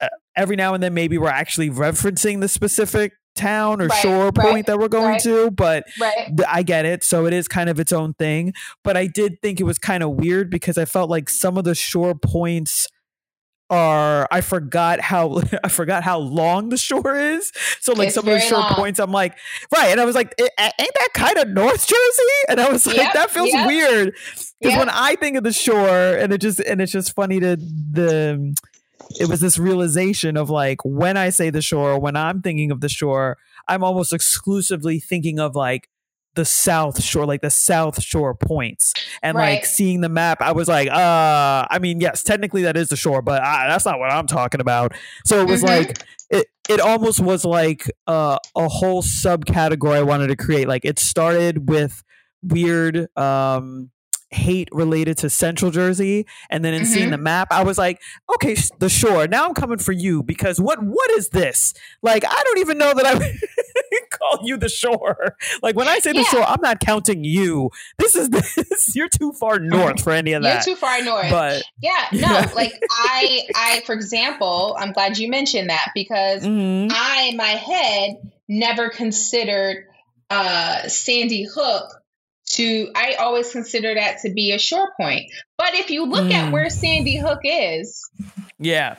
uh, 0.00 0.06
every 0.36 0.54
now 0.54 0.74
and 0.74 0.82
then 0.82 0.94
maybe 0.94 1.18
we're 1.18 1.30
actually 1.30 1.68
referencing 1.70 2.40
the 2.40 2.48
specific 2.48 3.14
town 3.38 3.80
or 3.80 3.86
Right, 3.86 4.02
shore 4.02 4.24
right, 4.26 4.34
point 4.34 4.66
that 4.66 4.78
we're 4.78 4.88
going 4.88 5.12
right. 5.12 5.22
to, 5.22 5.50
but 5.50 5.84
Right. 6.00 6.30
I 6.46 6.62
get 6.62 6.84
it. 6.84 7.02
So 7.04 7.26
it 7.26 7.32
is 7.32 7.48
kind 7.48 7.70
of 7.70 7.80
its 7.80 7.92
own 7.92 8.14
thing. 8.14 8.52
But 8.84 8.96
I 8.96 9.06
did 9.06 9.40
think 9.42 9.60
it 9.60 9.64
was 9.64 9.78
kind 9.78 10.02
of 10.02 10.10
weird 10.10 10.50
because 10.50 10.76
I 10.76 10.84
felt 10.84 11.08
like 11.10 11.28
some 11.30 11.56
of 11.56 11.64
the 11.64 11.74
shore 11.74 12.14
points 12.14 12.86
are 13.70 14.26
I 14.30 14.40
forgot 14.40 14.98
how 15.00 15.42
I 15.64 15.68
forgot 15.68 16.02
how 16.02 16.18
long 16.18 16.70
the 16.70 16.78
shore 16.78 17.14
is. 17.16 17.52
So 17.80 17.92
like 17.92 18.06
It's 18.08 18.14
some 18.14 18.26
of 18.26 18.32
the 18.32 18.40
shore 18.40 18.60
long. 18.60 18.74
points, 18.74 18.98
I'm 18.98 19.12
like, 19.12 19.36
right, 19.74 19.88
and 19.88 20.00
I 20.00 20.04
was 20.06 20.14
like, 20.14 20.34
"A- 20.40 20.44
a- 20.58 20.72
ain't 20.80 20.94
that 20.94 21.08
kind 21.14 21.36
of 21.38 21.48
North 21.48 21.86
Jersey? 21.86 22.22
And 22.48 22.60
I 22.60 22.70
was 22.70 22.86
like, 22.86 22.96
Yep, 22.96 23.12
that 23.12 23.30
feels 23.30 23.50
yep. 23.50 23.66
weird 23.66 24.14
because 24.14 24.72
Yep. 24.72 24.78
when 24.78 24.88
I 24.88 25.16
think 25.16 25.36
of 25.36 25.44
the 25.44 25.52
shore, 25.52 25.86
and 26.16 26.32
it 26.32 26.40
just 26.40 26.60
and 26.60 26.80
it's 26.80 26.92
just 26.92 27.14
funny 27.14 27.40
to 27.40 27.56
the. 27.56 28.54
It 29.18 29.28
was 29.28 29.40
this 29.40 29.58
realization 29.58 30.36
of 30.36 30.50
like 30.50 30.78
when 30.84 31.16
I 31.16 31.30
say 31.30 31.50
the 31.50 31.62
shore, 31.62 31.98
when 31.98 32.16
I'm 32.16 32.42
thinking 32.42 32.70
of 32.70 32.80
the 32.80 32.88
shore, 32.88 33.36
I'm 33.66 33.82
almost 33.84 34.12
exclusively 34.12 35.00
thinking 35.00 35.38
of 35.38 35.54
like 35.54 35.88
the 36.34 36.44
South 36.44 37.02
Shore, 37.02 37.26
like 37.26 37.40
the 37.40 37.50
South 37.50 38.00
Shore 38.02 38.34
points, 38.34 38.92
and 39.22 39.36
like 39.36 39.64
seeing 39.66 40.02
the 40.02 40.08
map, 40.08 40.40
I 40.40 40.52
was 40.52 40.68
like, 40.68 40.88
uh, 40.88 41.66
I 41.68 41.78
mean, 41.80 42.00
yes, 42.00 42.22
technically 42.22 42.62
that 42.62 42.76
is 42.76 42.90
the 42.90 42.96
shore, 42.96 43.22
but 43.22 43.42
I, 43.42 43.66
that's 43.66 43.84
not 43.84 43.98
what 43.98 44.12
I'm 44.12 44.26
talking 44.28 44.60
about. 44.60 44.92
So 45.26 45.40
it 45.40 45.48
was 45.48 45.62
Mhm. 45.62 45.66
like 45.66 46.04
it. 46.30 46.46
It 46.68 46.80
almost 46.80 47.18
was 47.18 47.44
like 47.44 47.90
uh, 48.06 48.38
a 48.54 48.68
whole 48.68 49.02
subcategory 49.02 49.94
I 49.96 50.02
wanted 50.02 50.28
to 50.28 50.36
create. 50.36 50.68
Like 50.68 50.84
it 50.84 50.98
started 50.98 51.68
with 51.68 52.04
weird 52.42 53.08
um 53.18 53.90
hate 54.30 54.68
related 54.72 55.16
to 55.16 55.30
central 55.30 55.70
jersey 55.70 56.26
and 56.50 56.64
then 56.64 56.74
in 56.74 56.84
seeing 56.84 57.08
Mhm. 57.08 57.12
the 57.12 57.18
map 57.18 57.48
i 57.50 57.62
was 57.64 57.78
like 57.78 57.98
okay 58.34 58.54
sh- 58.54 58.70
the 58.78 58.88
shore 58.90 59.26
now 59.26 59.46
i'm 59.46 59.54
coming 59.54 59.78
for 59.78 59.92
you 59.92 60.22
because 60.22 60.60
what 60.60 60.78
what 60.82 61.10
is 61.12 61.30
this 61.30 61.72
like 62.02 62.24
i 62.26 62.42
don't 62.44 62.58
even 62.58 62.76
know 62.76 62.92
that 62.92 63.06
i 63.06 63.14
call 64.10 64.40
you 64.42 64.56
the 64.58 64.68
shore 64.68 65.34
like 65.62 65.76
when 65.76 65.88
i 65.88 65.98
say 65.98 66.12
the 66.12 66.24
shore 66.24 66.42
i'm 66.42 66.60
not 66.60 66.78
counting 66.80 67.24
you 67.24 67.70
this 67.98 68.16
is 68.16 68.28
this 68.30 68.94
you're 68.94 69.08
too 69.08 69.32
far 69.32 69.58
north 69.60 70.02
for 70.02 70.12
any 70.12 70.32
of 70.34 70.42
that. 70.42 70.66
You're 70.66 70.74
too 70.74 70.78
far 70.80 71.02
north. 71.02 71.30
but 71.30 71.62
yeah, 71.80 72.06
no, 72.12 72.18
Yeah. 72.20 72.50
like 72.54 72.72
I, 72.90 73.42
I, 73.54 73.82
for 73.86 73.92
example, 73.94 74.76
I'm 74.78 74.92
glad 74.92 75.18
you 75.18 75.28
mentioned 75.30 75.70
that 75.70 75.90
because 75.94 76.42
mhm. 76.44 76.90
I, 76.92 77.28
in 77.30 77.36
my 77.36 77.44
head, 77.48 78.16
never 78.48 78.88
considered 78.90 79.84
uh, 80.30 80.88
Sandy 80.88 81.44
Hook 81.44 81.92
to. 82.58 82.90
I 82.94 83.14
always 83.14 83.50
consider 83.50 83.94
that 83.94 84.18
to 84.22 84.30
be 84.30 84.52
a 84.52 84.58
shore 84.58 84.92
point. 85.00 85.24
But 85.56 85.74
if 85.74 85.90
you 85.90 86.04
look 86.06 86.30
at 86.30 86.48
Mm. 86.48 86.52
where 86.52 86.70
Sandy 86.70 87.16
Hook 87.16 87.40
is, 87.42 88.08
yeah 88.58 88.96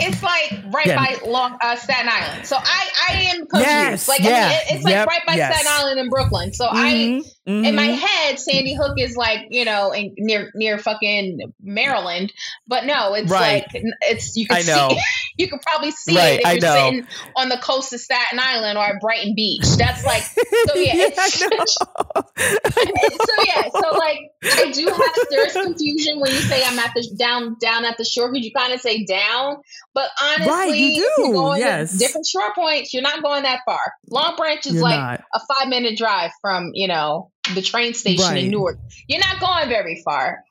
it's 0.00 0.22
like 0.22 0.52
right 0.74 0.86
Yeah. 0.86 0.96
by 0.96 1.16
Long 1.28 1.56
uh, 1.62 1.76
Staten 1.76 2.08
Island. 2.10 2.46
So 2.46 2.56
I, 2.58 2.88
I 3.10 3.12
am 3.34 3.46
confused. 3.46 3.68
Yes, 3.68 4.08
like 4.08 4.20
I 4.22 4.24
mean, 4.24 4.32
it- 4.34 4.74
it's 4.74 4.84
like 4.84 4.92
yep, 4.92 5.06
right 5.06 5.20
by 5.26 5.34
yes. 5.34 5.54
Staten 5.54 5.72
Island 5.80 6.00
and 6.00 6.10
Brooklyn. 6.10 6.52
So 6.52 6.66
I. 6.70 7.22
Mhm, 7.46 7.66
in 7.66 7.74
my 7.74 7.88
mhm. 7.88 7.98
head, 7.98 8.38
Sandy 8.40 8.74
Hook 8.74 8.98
is 8.98 9.16
like 9.16 9.48
you 9.50 9.66
know 9.66 9.92
in, 9.92 10.14
near 10.16 10.50
near 10.54 10.78
fucking 10.78 11.52
Maryland, 11.62 12.32
but 12.66 12.86
no, 12.86 13.12
it's 13.14 13.30
Right. 13.30 13.64
like 13.72 13.82
it's 14.02 14.34
you 14.34 14.46
can 14.46 14.62
see 14.62 14.98
you 15.36 15.48
can 15.48 15.58
probably 15.58 15.90
see 15.90 16.16
Right, 16.16 16.34
it 16.34 16.40
if 16.40 16.46
I 16.46 16.52
you're 16.52 16.60
know. 16.62 16.74
sitting 16.90 17.06
on 17.36 17.48
the 17.50 17.58
coast 17.58 17.92
of 17.92 18.00
Staten 18.00 18.38
Island 18.38 18.78
or 18.78 18.84
at 18.84 19.00
Brighton 19.00 19.34
Beach. 19.36 19.66
That's 19.76 20.04
like 20.06 20.22
so 20.22 20.74
yeah, 20.76 20.94
know. 20.94 21.64
so 22.38 23.34
yeah, 23.46 23.68
so 23.68 23.90
like 23.98 24.20
I 24.44 24.70
do 24.72 24.86
have 24.86 25.26
there's 25.28 25.52
confusion 25.52 26.20
when 26.20 26.30
you 26.32 26.38
say 26.40 26.62
I'm 26.64 26.78
at 26.78 26.92
the 26.94 27.14
down 27.18 27.56
down 27.60 27.84
at 27.84 27.98
the 27.98 28.04
shore 28.04 28.32
because 28.32 28.46
you 28.46 28.52
kind 28.56 28.72
of 28.72 28.80
say 28.80 29.04
down, 29.04 29.56
but 29.92 30.08
honestly, 30.22 30.48
Right, 30.50 30.74
you 30.74 31.10
do, 31.18 31.32
going 31.32 31.60
to 31.60 31.66
yes. 31.66 31.98
different 31.98 32.26
shore 32.26 32.54
points, 32.54 32.94
you're 32.94 33.02
not 33.02 33.22
going 33.22 33.42
that 33.42 33.60
far. 33.66 33.80
Long 34.08 34.34
Branch 34.36 34.64
is 34.66 34.74
You're 34.74 34.82
like 34.82 34.98
not. 34.98 35.24
a 35.34 35.40
five 35.54 35.68
minute 35.68 35.98
drive 35.98 36.30
from 36.40 36.70
you 36.72 36.88
know 36.88 37.30
the 37.54 37.62
train 37.62 37.94
station 37.94 38.24
Right. 38.24 38.44
in 38.44 38.50
Newark. 38.50 38.78
You're 39.08 39.20
not 39.20 39.40
going 39.40 39.68
very 39.68 40.00
far. 40.04 40.42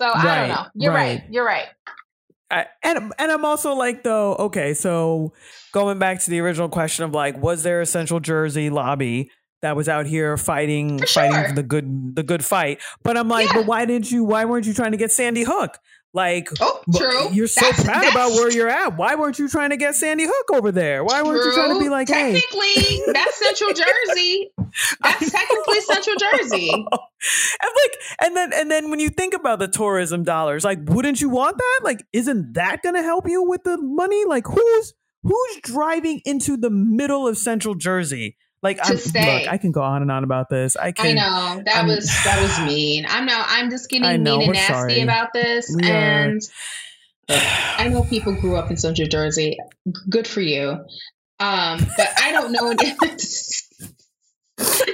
So 0.00 0.08
I 0.14 0.38
don't 0.40 0.48
know. 0.48 0.66
You're 0.74 0.92
right. 0.92 1.20
right. 1.20 1.24
You're 1.30 1.44
right. 1.46 1.66
I, 2.50 2.66
and 2.82 3.12
and 3.18 3.32
I'm 3.32 3.44
also 3.44 3.74
like 3.74 4.04
though 4.04 4.36
okay 4.36 4.72
so 4.72 5.32
going 5.72 5.98
back 5.98 6.20
to 6.20 6.30
the 6.30 6.38
original 6.38 6.68
question 6.68 7.04
of 7.04 7.10
like 7.12 7.36
was 7.36 7.64
there 7.64 7.80
a 7.80 7.86
Central 7.86 8.20
Jersey 8.20 8.70
lobby 8.70 9.32
that 9.62 9.74
was 9.74 9.88
out 9.88 10.06
here 10.06 10.36
fighting 10.36 11.00
For 11.00 11.06
fighting 11.08 11.48
for 11.48 11.54
the 11.56 11.64
good 11.64 12.14
the 12.14 12.22
good 12.22 12.44
fight 12.44 12.78
but 13.02 13.16
I'm 13.16 13.28
like 13.28 13.46
Yeah. 13.48 13.54
but 13.54 13.66
why 13.66 13.84
didn't 13.84 14.12
you 14.12 14.22
why 14.22 14.44
weren't 14.44 14.64
you 14.64 14.74
trying 14.74 14.92
to 14.92 14.96
get 14.96 15.10
Sandy 15.10 15.42
Hook 15.42 15.76
like 16.16 16.48
Oh, 16.60 16.80
true. 16.96 17.28
you're 17.32 17.46
so 17.46 17.60
That's- 17.60 17.84
proud 17.84 18.02
that's 18.02 18.10
about 18.14 18.30
where 18.32 18.50
you're 18.50 18.68
at 18.68 18.96
why 18.96 19.14
weren't 19.14 19.38
you 19.38 19.48
trying 19.48 19.70
to 19.70 19.76
get 19.76 19.94
Sandy 19.94 20.24
Hook 20.26 20.46
over 20.54 20.72
there 20.72 21.04
why 21.04 21.22
weren't 21.22 21.44
you 21.44 21.52
trying 21.54 21.74
to 21.74 21.78
be 21.78 21.84
True. 21.84 21.90
like 21.92 22.08
hey 22.08 22.32
technically 22.40 23.02
that's 23.12 23.36
Central 23.38 23.72
Jersey. 23.72 24.50
That's 25.02 25.30
technically 25.38 25.80
Central 25.82 26.16
Jersey. 26.16 26.70
and 26.72 26.84
like 26.90 27.92
and 28.22 28.36
then 28.36 28.52
and 28.52 28.70
then 28.70 28.90
when 28.90 28.98
you 29.00 29.10
think 29.10 29.34
about 29.34 29.58
the 29.58 29.68
tourism 29.68 30.24
dollars 30.24 30.64
like 30.64 30.78
wouldn't 30.86 31.20
you 31.20 31.28
want 31.28 31.56
that 31.58 31.80
like 31.84 32.04
isn't 32.12 32.54
that 32.54 32.82
going 32.82 32.94
to 32.94 33.02
help 33.02 33.28
you 33.28 33.42
with 33.42 33.62
the 33.64 33.76
money 33.78 34.24
like 34.24 34.46
who's 34.46 34.94
who's 35.22 35.56
driving 35.62 36.20
into 36.24 36.56
the 36.56 36.70
middle 36.70 37.26
of 37.28 37.36
central 37.36 37.74
jersey 37.74 38.36
like 38.62 38.78
I'm, 38.82 38.96
stay. 38.96 39.40
look 39.44 39.52
i 39.52 39.56
can 39.58 39.70
go 39.72 39.82
on 39.82 40.02
and 40.02 40.10
on 40.10 40.24
about 40.24 40.48
this 40.48 40.76
i 40.76 40.86
I 40.86 40.92
can 40.92 41.14
know 41.16 41.62
that 41.64 41.74
I'm- 41.76 41.86
was 41.86 42.06
that 42.24 42.40
was 42.40 42.66
mean. 42.66 43.06
I'm 43.08 43.26
now 43.26 43.44
I'm 43.46 43.70
just 43.70 43.88
getting 43.90 44.06
I 44.06 44.16
know, 44.16 44.38
mean 44.38 44.48
and 44.50 44.54
nasty 44.54 44.72
sorry. 44.72 45.00
about 45.02 45.32
this, 45.32 45.74
We 45.74 45.88
and 45.88 46.40
I 47.28 47.88
know 47.88 48.02
people 48.04 48.34
grew 48.34 48.56
up 48.56 48.70
in 48.70 48.76
Central 48.76 49.08
Jersey. 49.08 49.58
Good 50.08 50.26
for 50.28 50.40
you. 50.40 50.70
Um, 51.38 51.80
but 51.96 52.08
I 52.22 52.32
don't 52.32 52.52
know. 52.52 52.72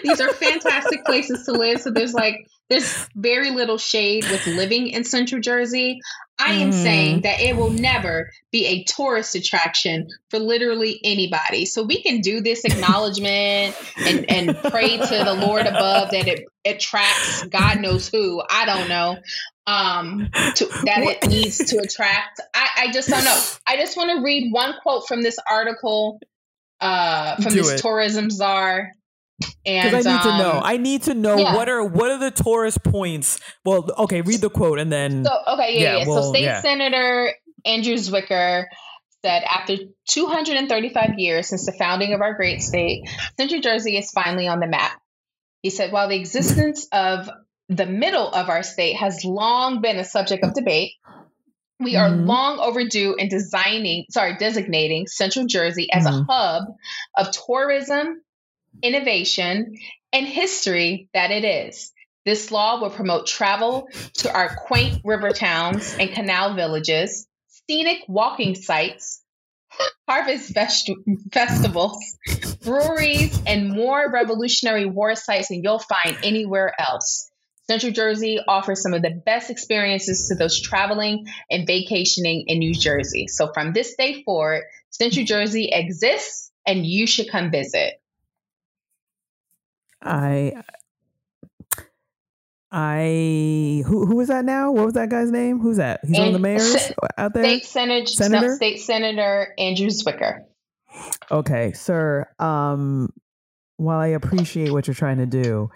These 0.02 0.20
are 0.20 0.28
fantastic 0.30 1.04
places 1.04 1.44
to 1.46 1.52
live. 1.52 1.80
So 1.80 1.90
there's 1.90 2.14
like 2.14 2.46
there's 2.68 3.06
very 3.14 3.50
little 3.50 3.78
shade 3.78 4.24
with 4.30 4.46
living 4.46 4.88
in 4.88 5.04
Central 5.04 5.40
Jersey. 5.40 6.00
I 6.38 6.54
am 6.54 6.70
Mhm. 6.70 6.74
saying 6.82 7.20
that 7.22 7.40
it 7.40 7.56
will 7.56 7.70
never 7.70 8.30
be 8.50 8.66
a 8.66 8.84
tourist 8.84 9.34
attraction 9.36 10.08
for 10.30 10.38
literally 10.38 10.98
anybody. 11.04 11.66
So 11.66 11.82
we 11.84 12.02
can 12.02 12.20
do 12.20 12.40
this 12.40 12.64
acknowledgement 12.64 13.76
and, 14.04 14.24
and 14.28 14.56
pray 14.70 14.98
to 14.98 15.22
the 15.24 15.34
Lord 15.34 15.66
above 15.66 16.10
that 16.10 16.26
it 16.26 16.44
attracts 16.64 17.42
God 17.48 17.80
knows 17.80 18.08
who. 18.08 18.42
I 18.48 18.64
don't 18.66 18.88
know. 18.88 19.18
Um 19.66 20.28
to, 20.56 20.66
that 20.82 21.02
it 21.02 21.24
needs 21.28 21.64
to 21.70 21.78
attract. 21.78 22.40
I, 22.54 22.68
I 22.88 22.92
just 22.92 23.08
don't 23.08 23.24
know. 23.24 23.40
I 23.66 23.76
just 23.76 23.96
want 23.96 24.10
to 24.10 24.22
read 24.24 24.52
one 24.52 24.74
quote 24.82 25.06
from 25.06 25.22
this 25.22 25.36
article 25.48 26.18
uh 26.80 27.36
from 27.36 27.52
Do 27.54 27.60
this 27.60 27.72
it. 27.74 27.78
tourism 27.78 28.28
czar. 28.30 28.92
And 29.66 29.90
because 29.90 30.06
i 30.06 30.12
need 30.16 30.22
to 30.22 30.38
know 30.38 30.52
um, 30.52 30.60
i 30.64 30.76
need 30.76 31.02
to 31.04 31.14
know 31.14 31.36
yeah. 31.38 31.54
what 31.54 31.68
are 31.68 31.84
what 31.84 32.10
are 32.10 32.18
the 32.18 32.30
tourist 32.30 32.82
points 32.82 33.38
well 33.64 33.88
okay 33.98 34.20
read 34.22 34.40
the 34.40 34.50
quote 34.50 34.78
and 34.78 34.90
then 34.92 35.24
So 35.24 35.30
okay, 35.54 35.74
yeah, 35.78 35.80
Yeah, 35.80 35.96
yeah. 35.98 36.08
well, 36.08 36.22
so 36.22 36.32
State. 36.32 36.62
Senator 36.62 37.32
Andrew 37.64 37.94
Zwicker 37.94 38.64
said 39.24 39.44
after 39.44 39.76
235 40.08 41.18
years 41.18 41.46
since 41.48 41.64
the 41.66 41.72
founding 41.72 42.12
of 42.12 42.20
our 42.20 42.34
great 42.34 42.60
state, 42.60 43.08
Central 43.36 43.60
Jersey 43.60 43.96
is 43.96 44.10
finally 44.10 44.48
on 44.48 44.58
the 44.58 44.66
map. 44.66 45.00
He 45.62 45.70
said 45.70 45.92
while 45.92 46.08
the 46.08 46.16
existence 46.16 46.88
of 46.92 47.30
the 47.68 47.86
middle 47.86 48.28
of 48.28 48.48
our 48.48 48.64
state 48.64 48.96
has 48.96 49.24
long 49.24 49.80
been 49.80 49.96
a 49.96 50.04
subject 50.04 50.42
of 50.42 50.54
debate, 50.54 50.92
we 51.78 51.94
are 51.96 52.10
Mhm. 52.10 52.26
long 52.26 52.58
overdue 52.58 53.14
in 53.16 53.28
designing, 53.28 54.06
sorry, 54.10 54.36
designating 54.38 55.06
Central 55.06 55.46
Jersey 55.46 55.88
as 55.92 56.04
Mhm. 56.04 56.26
a 56.28 56.32
hub 56.32 56.64
of 57.16 57.30
tourism, 57.30 58.22
innovation, 58.82 59.76
and 60.12 60.26
history 60.26 61.08
that 61.14 61.30
it 61.30 61.44
is. 61.44 61.92
This 62.24 62.50
law 62.50 62.80
will 62.80 62.90
promote 62.90 63.26
travel 63.26 63.88
to 64.18 64.32
our 64.32 64.54
quaint 64.54 65.00
river 65.04 65.30
towns 65.30 65.96
and 65.98 66.10
canal 66.10 66.54
villages, 66.54 67.26
scenic 67.68 67.98
walking 68.06 68.54
sites, 68.54 69.22
harvest 70.08 70.52
fest- 70.52 70.90
festivals, 71.32 71.98
breweries, 72.62 73.40
and 73.46 73.70
more 73.70 74.10
revolutionary 74.10 74.86
war 74.86 75.16
sites 75.16 75.48
than 75.48 75.62
you'll 75.64 75.80
find 75.80 76.16
anywhere 76.22 76.72
else. 76.78 77.28
Central 77.66 77.92
Jersey 77.92 78.38
offers 78.46 78.82
some 78.82 78.92
of 78.92 79.02
the 79.02 79.22
best 79.24 79.48
experiences 79.50 80.28
to 80.28 80.34
those 80.34 80.60
traveling 80.60 81.26
and 81.50 81.66
vacationing 81.66 82.44
in 82.46 82.58
New 82.58 82.74
Jersey. 82.74 83.28
So 83.28 83.52
from 83.52 83.72
this 83.72 83.94
day 83.96 84.22
forward, 84.24 84.64
Central 84.90 85.24
Jersey 85.24 85.70
exists 85.72 86.50
and 86.66 86.84
you 86.84 87.06
should 87.06 87.30
come 87.30 87.50
visit. 87.50 88.01
I 90.02 90.52
I 92.74 93.82
who 93.86 94.06
who 94.06 94.20
is 94.20 94.28
that 94.28 94.44
now? 94.46 94.72
What 94.72 94.86
was 94.86 94.94
that 94.94 95.10
guy's 95.10 95.30
name? 95.30 95.60
Who's 95.60 95.76
that? 95.76 96.00
He's 96.06 96.18
one 96.18 96.28
of 96.28 96.32
the 96.32 96.36
And- 96.36 96.42
mayors 96.42 96.92
out 97.18 97.34
there. 97.34 97.44
State 97.44 97.66
Senator, 97.66 98.06
Senator? 98.06 98.56
State 98.56 98.78
Senator 98.80 99.52
Andrew 99.58 99.88
Zwicker. 99.88 100.44
Okay, 101.30 101.72
sir. 101.72 102.26
Um, 102.38 103.10
while 103.76 103.98
I 103.98 104.08
appreciate 104.08 104.72
what 104.72 104.86
you're 104.86 104.94
trying 104.94 105.18
to 105.18 105.26
do, 105.26 105.70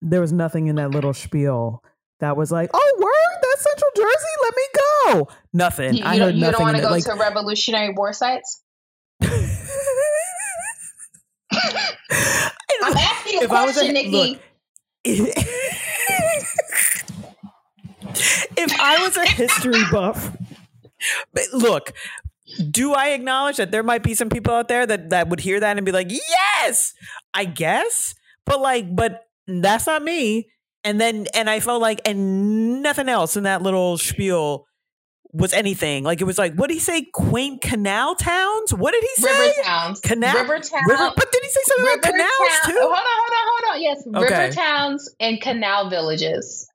there 0.00 0.20
was 0.20 0.32
nothing 0.32 0.68
in 0.68 0.76
that 0.76 0.90
little 0.92 1.12
spiel 1.12 1.82
that 2.20 2.36
was 2.38 2.50
like, 2.50 2.70
"Oh, 2.72 2.96
word, 2.98 3.38
that's 3.42 3.62
Central 3.64 3.90
Jersey. 3.96 4.34
Let 4.44 4.54
me 4.56 4.62
go." 4.74 5.28
Nothing. 5.52 5.94
You, 5.94 6.04
I 6.04 6.12
heard 6.12 6.18
don't, 6.18 6.34
you 6.36 6.40
nothing. 6.40 6.52
don't 6.52 6.62
want 6.62 6.76
to 6.76 6.82
go 6.82 6.90
Like, 6.90 7.04
to 7.04 7.14
Revolutionary 7.14 7.92
War 7.94 8.12
sites? 8.14 8.62
I'm 12.82 12.96
asking 12.96 13.42
a 13.44 13.48
question, 13.48 13.94
Niki. 13.94 14.12
Look, 14.12 14.40
if 18.56 18.80
I 18.80 18.98
was 19.02 19.16
a 19.16 19.26
history 19.26 19.82
buff, 19.90 20.36
but 21.32 21.44
look, 21.52 21.92
do 22.70 22.92
I 22.94 23.08
acknowledge 23.08 23.56
that 23.56 23.70
there 23.70 23.82
might 23.82 24.02
be 24.02 24.14
some 24.14 24.28
people 24.28 24.52
out 24.54 24.68
there 24.68 24.86
that 24.86 25.10
that 25.10 25.28
would 25.28 25.40
hear 25.40 25.60
that 25.60 25.76
and 25.76 25.84
be 25.84 25.92
like, 25.92 26.10
"Yes, 26.10 26.94
I 27.34 27.44
guess," 27.44 28.14
but 28.44 28.60
like, 28.60 28.94
but 28.94 29.26
that's 29.46 29.86
not 29.86 30.02
me. 30.02 30.48
And 30.84 31.00
then, 31.00 31.26
and 31.34 31.50
I 31.50 31.58
felt 31.58 31.82
like, 31.82 32.00
and 32.04 32.80
nothing 32.82 33.08
else 33.08 33.36
in 33.36 33.42
that 33.42 33.60
little 33.62 33.98
spiel 33.98 34.65
was 35.36 35.52
anything. 35.52 36.04
Like 36.04 36.20
it 36.20 36.24
was 36.24 36.38
like, 36.38 36.54
what 36.54 36.68
did 36.68 36.74
he 36.74 36.80
say? 36.80 37.02
Quaint 37.12 37.60
canal 37.60 38.14
towns? 38.14 38.72
What 38.74 38.92
did 38.92 39.02
he 39.02 39.22
say? 39.22 39.40
River 39.40 39.52
towns. 39.64 40.00
Canal. 40.00 40.34
River 40.34 40.58
towns. 40.58 40.84
River, 40.88 41.12
but 41.16 41.32
did 41.32 41.42
he 41.42 41.48
say 41.48 41.60
something 41.64 41.84
river 41.86 41.98
about 42.00 42.12
canals 42.12 42.30
town- 42.64 42.72
too? 42.72 42.78
Hold 42.80 42.92
on, 42.92 43.02
hold 43.04 43.32
on, 43.32 43.44
hold 43.46 43.74
on. 43.76 43.82
Yes, 43.82 44.06
Okay. 44.14 44.42
river 44.42 44.54
towns 44.54 45.10
and 45.20 45.40
canal 45.40 45.90
villages. 45.90 46.68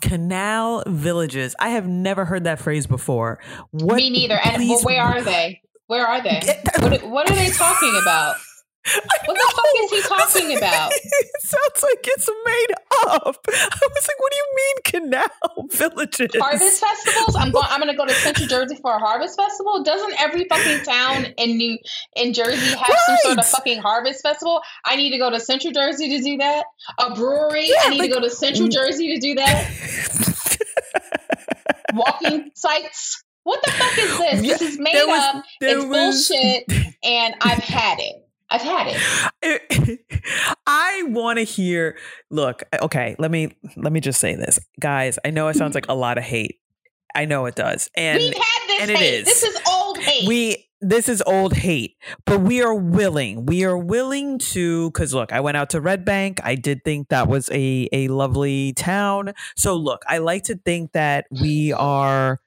Canal 0.00 0.82
villages. 0.86 1.54
I 1.58 1.70
have 1.70 1.86
never 1.86 2.24
heard 2.24 2.44
that 2.44 2.60
phrase 2.60 2.86
before. 2.86 3.40
What? 3.70 3.96
Me 3.96 4.10
neither. 4.10 4.38
And 4.42 4.68
well, 4.68 4.80
where 4.82 5.02
are 5.02 5.22
they? 5.22 5.60
Where 5.86 6.06
are 6.06 6.22
they? 6.22 6.40
What, 6.80 7.02
what 7.08 7.30
are 7.30 7.34
they 7.34 7.50
talking 7.50 7.98
about? 8.02 8.36
What 8.84 9.34
the 9.34 9.52
fuck 9.56 9.64
is 9.76 9.90
he 9.90 10.02
talking 10.02 10.56
about? 10.58 10.92
it 10.92 11.40
sounds 11.40 11.82
like 11.82 12.04
it's 12.06 12.28
made 12.44 12.74
up. 13.08 13.46
I 13.48 13.88
was 13.94 14.08
like, 14.08 14.20
what 14.20 14.32
do 14.32 14.36
you 14.36 14.46
mean 14.56 14.74
canal 14.84 15.28
villages? 15.70 16.30
Harvest 16.38 16.80
festivals. 16.80 17.34
I'm 17.36 17.50
going. 17.50 17.66
I'm 17.70 17.80
going 17.80 17.90
to 17.90 17.96
go 17.96 18.04
to 18.04 18.12
Central 18.12 18.46
Jersey 18.46 18.76
for 18.82 18.94
a 18.94 18.98
harvest 18.98 19.38
festival. 19.38 19.82
Doesn't 19.84 20.20
every 20.20 20.44
fucking 20.44 20.84
town 20.84 21.26
in 21.38 21.56
New 21.56 21.78
in 22.16 22.34
Jersey 22.34 22.76
have 22.76 22.96
some 23.06 23.16
sort 23.22 23.38
of 23.38 23.46
fucking 23.46 23.80
harvest 23.80 24.20
festival? 24.22 24.60
I 24.84 24.96
need 24.96 25.10
to 25.12 25.18
go 25.18 25.30
to 25.30 25.40
Central 25.40 25.72
Jersey 25.72 26.18
to 26.18 26.22
do 26.22 26.36
that. 26.38 26.64
A 26.98 27.14
brewery. 27.14 27.68
Yeah, 27.68 27.74
I 27.84 27.88
need 27.90 27.98
like- 28.00 28.10
to 28.10 28.16
go 28.16 28.20
to 28.20 28.30
Central 28.30 28.68
mm. 28.68 28.72
Jersey 28.72 29.14
to 29.14 29.20
do 29.20 29.34
that. 29.36 30.58
Walking 31.94 32.50
sites. 32.54 33.22
What 33.44 33.62
the 33.62 33.70
fuck 33.72 33.98
is 33.98 34.18
this? 34.18 34.42
Yeah, 34.42 34.56
this 34.58 34.72
is 34.72 34.78
made 34.78 35.04
was- 35.06 35.34
up. 35.36 35.44
It's 35.60 35.84
was- 35.84 36.28
bullshit, 36.28 36.94
and 37.02 37.34
I've 37.40 37.58
had 37.64 37.98
it. 38.00 38.23
I've 38.54 38.62
had 38.62 38.86
it. 39.42 40.00
I 40.66 41.02
want 41.08 41.38
to 41.38 41.44
hear. 41.44 41.96
Look, 42.30 42.62
uh, 42.72 42.78
okay, 42.82 43.16
let 43.18 43.30
me 43.30 43.56
let 43.76 43.92
me 43.92 44.00
just 44.00 44.20
say 44.20 44.36
this, 44.36 44.58
guys. 44.80 45.18
I 45.24 45.30
know 45.30 45.48
it 45.48 45.56
sounds 45.56 45.74
like 45.74 45.88
a 45.88 45.94
lot 45.94 46.18
of 46.18 46.24
hate. 46.24 46.60
I 47.14 47.24
know 47.24 47.46
it 47.46 47.54
does, 47.56 47.88
and 47.96 48.18
We've 48.18 48.34
had 48.34 48.66
this 48.68 48.80
and 48.82 48.90
it 48.90 48.96
hate. 48.98 49.14
is. 49.20 49.24
This 49.26 49.42
is 49.42 49.58
old 49.68 49.98
hate. 49.98 50.28
we 50.28 50.68
this 50.80 51.08
is 51.08 51.22
old 51.26 51.54
hate 51.54 51.96
but 52.26 52.40
we 52.42 52.60
are 52.60 52.74
willing 52.74 53.46
we 53.46 53.64
are 53.64 53.78
willing 53.78 54.38
to 54.38 54.90
because 54.90 55.14
look 55.14 55.32
i 55.32 55.40
went 55.40 55.56
out 55.56 55.70
to 55.70 55.80
red 55.80 56.04
bank 56.04 56.40
i 56.44 56.54
did 56.54 56.84
think 56.84 57.08
that 57.08 57.26
was 57.26 57.48
a 57.52 57.88
a 57.92 58.06
lovely 58.08 58.74
town 58.74 59.32
so 59.56 59.74
look 59.76 60.02
i 60.08 60.18
like 60.18 60.42
to 60.42 60.56
think 60.56 60.92
that 60.92 61.24
we 61.40 61.72
are 61.72 62.38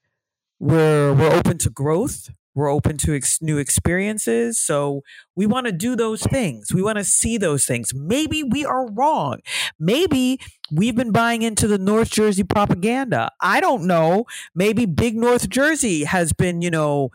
we're 0.60 1.14
we're 1.14 1.32
open 1.34 1.58
to 1.58 1.72
growth 1.72 2.30
we're 2.58 2.72
open 2.72 2.97
to 2.97 3.16
ex- 3.16 3.41
new 3.41 3.60
experiences 3.60 4.58
so 4.58 5.03
we 5.36 5.45
want 5.45 5.68
to 5.68 5.72
do 5.72 5.95
those 5.95 6.24
things. 6.24 6.74
We 6.74 6.82
want 6.82 6.97
to 6.97 7.03
see 7.03 7.38
those 7.38 7.66
things. 7.66 7.93
Maybe 7.93 8.43
we 8.43 8.66
are 8.66 8.89
wrong. 8.89 9.39
Maybe 9.80 10.39
we've 10.72 10.95
been 10.95 11.12
buying 11.12 11.43
into 11.43 11.68
the 11.68 11.78
north 11.78 12.10
jersey 12.10 12.43
propaganda. 12.43 13.32
I 13.39 13.62
don't 13.62 13.86
know. 13.86 14.26
Maybe 14.55 14.88
big 14.88 15.16
north 15.16 15.49
jersey 15.49 16.05
has 16.05 16.34
been 16.34 16.64
you 16.64 16.72
know 16.72 17.12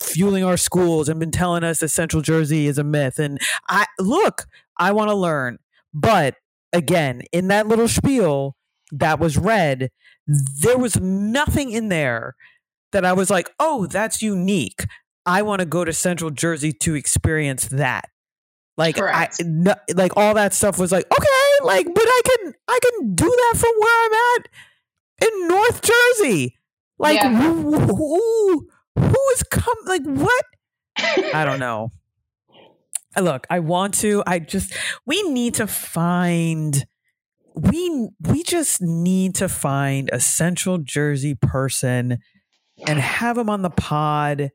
fueling 0.00 0.44
our 0.44 0.56
schools 0.56 1.08
and 1.08 1.20
been 1.20 1.30
telling 1.30 1.64
us 1.64 1.78
that 1.78 1.88
Central 1.88 2.22
Jersey 2.22 2.66
is 2.66 2.78
a 2.78 2.84
myth. 2.84 3.18
And 3.18 3.40
I 3.68 3.86
look, 3.98 4.46
I 4.78 4.92
want 4.92 5.10
to 5.10 5.14
learn. 5.14 5.58
But 5.94 6.36
again, 6.72 7.22
in 7.32 7.48
that 7.48 7.68
little 7.68 7.88
spiel 7.88 8.56
that 8.90 9.18
was 9.18 9.38
read, 9.38 9.90
there 10.26 10.78
was 10.78 11.00
nothing 11.00 11.70
in 11.70 11.88
there 11.88 12.36
that 12.92 13.04
I 13.04 13.12
was 13.12 13.30
like, 13.30 13.50
oh, 13.58 13.86
that's 13.86 14.22
unique. 14.22 14.84
I 15.26 15.42
want 15.42 15.60
to 15.60 15.66
go 15.66 15.84
to 15.84 15.92
Central 15.92 16.30
Jersey 16.30 16.72
to 16.72 16.94
experience 16.94 17.66
that. 17.68 18.08
Like 18.76 18.98
I 18.98 19.28
no, 19.44 19.74
like 19.94 20.16
all 20.16 20.34
that 20.34 20.54
stuff 20.54 20.78
was 20.78 20.92
like, 20.92 21.04
okay, 21.12 21.64
like, 21.64 21.86
but 21.94 22.04
I 22.04 22.20
can 22.24 22.54
I 22.68 22.78
can 22.82 23.14
do 23.14 23.26
that 23.28 23.58
from 23.58 23.70
where 23.78 24.06
I'm 24.06 24.12
at 24.40 24.48
in 25.28 25.48
North 25.48 25.82
Jersey. 25.82 26.58
Like 26.98 27.16
Yeah. 27.22 27.34
who, 27.34 27.78
who 27.78 28.68
who 28.98 29.16
is 29.34 29.42
come 29.44 29.76
like 29.86 30.02
what? 30.04 30.44
I 31.34 31.44
don't 31.44 31.58
know. 31.60 31.92
Look, 33.20 33.46
I 33.50 33.58
want 33.60 33.94
to. 33.94 34.22
I 34.26 34.38
just 34.38 34.72
we 35.04 35.22
need 35.22 35.54
to 35.54 35.66
find 35.66 36.86
we 37.54 38.08
we 38.20 38.42
just 38.42 38.80
need 38.80 39.34
to 39.36 39.48
find 39.48 40.08
a 40.12 40.20
Central 40.20 40.78
Jersey 40.78 41.34
person 41.34 42.18
and 42.86 42.98
have 42.98 43.36
them 43.36 43.48
on 43.50 43.62
the 43.62 43.70
pod. 43.70 44.50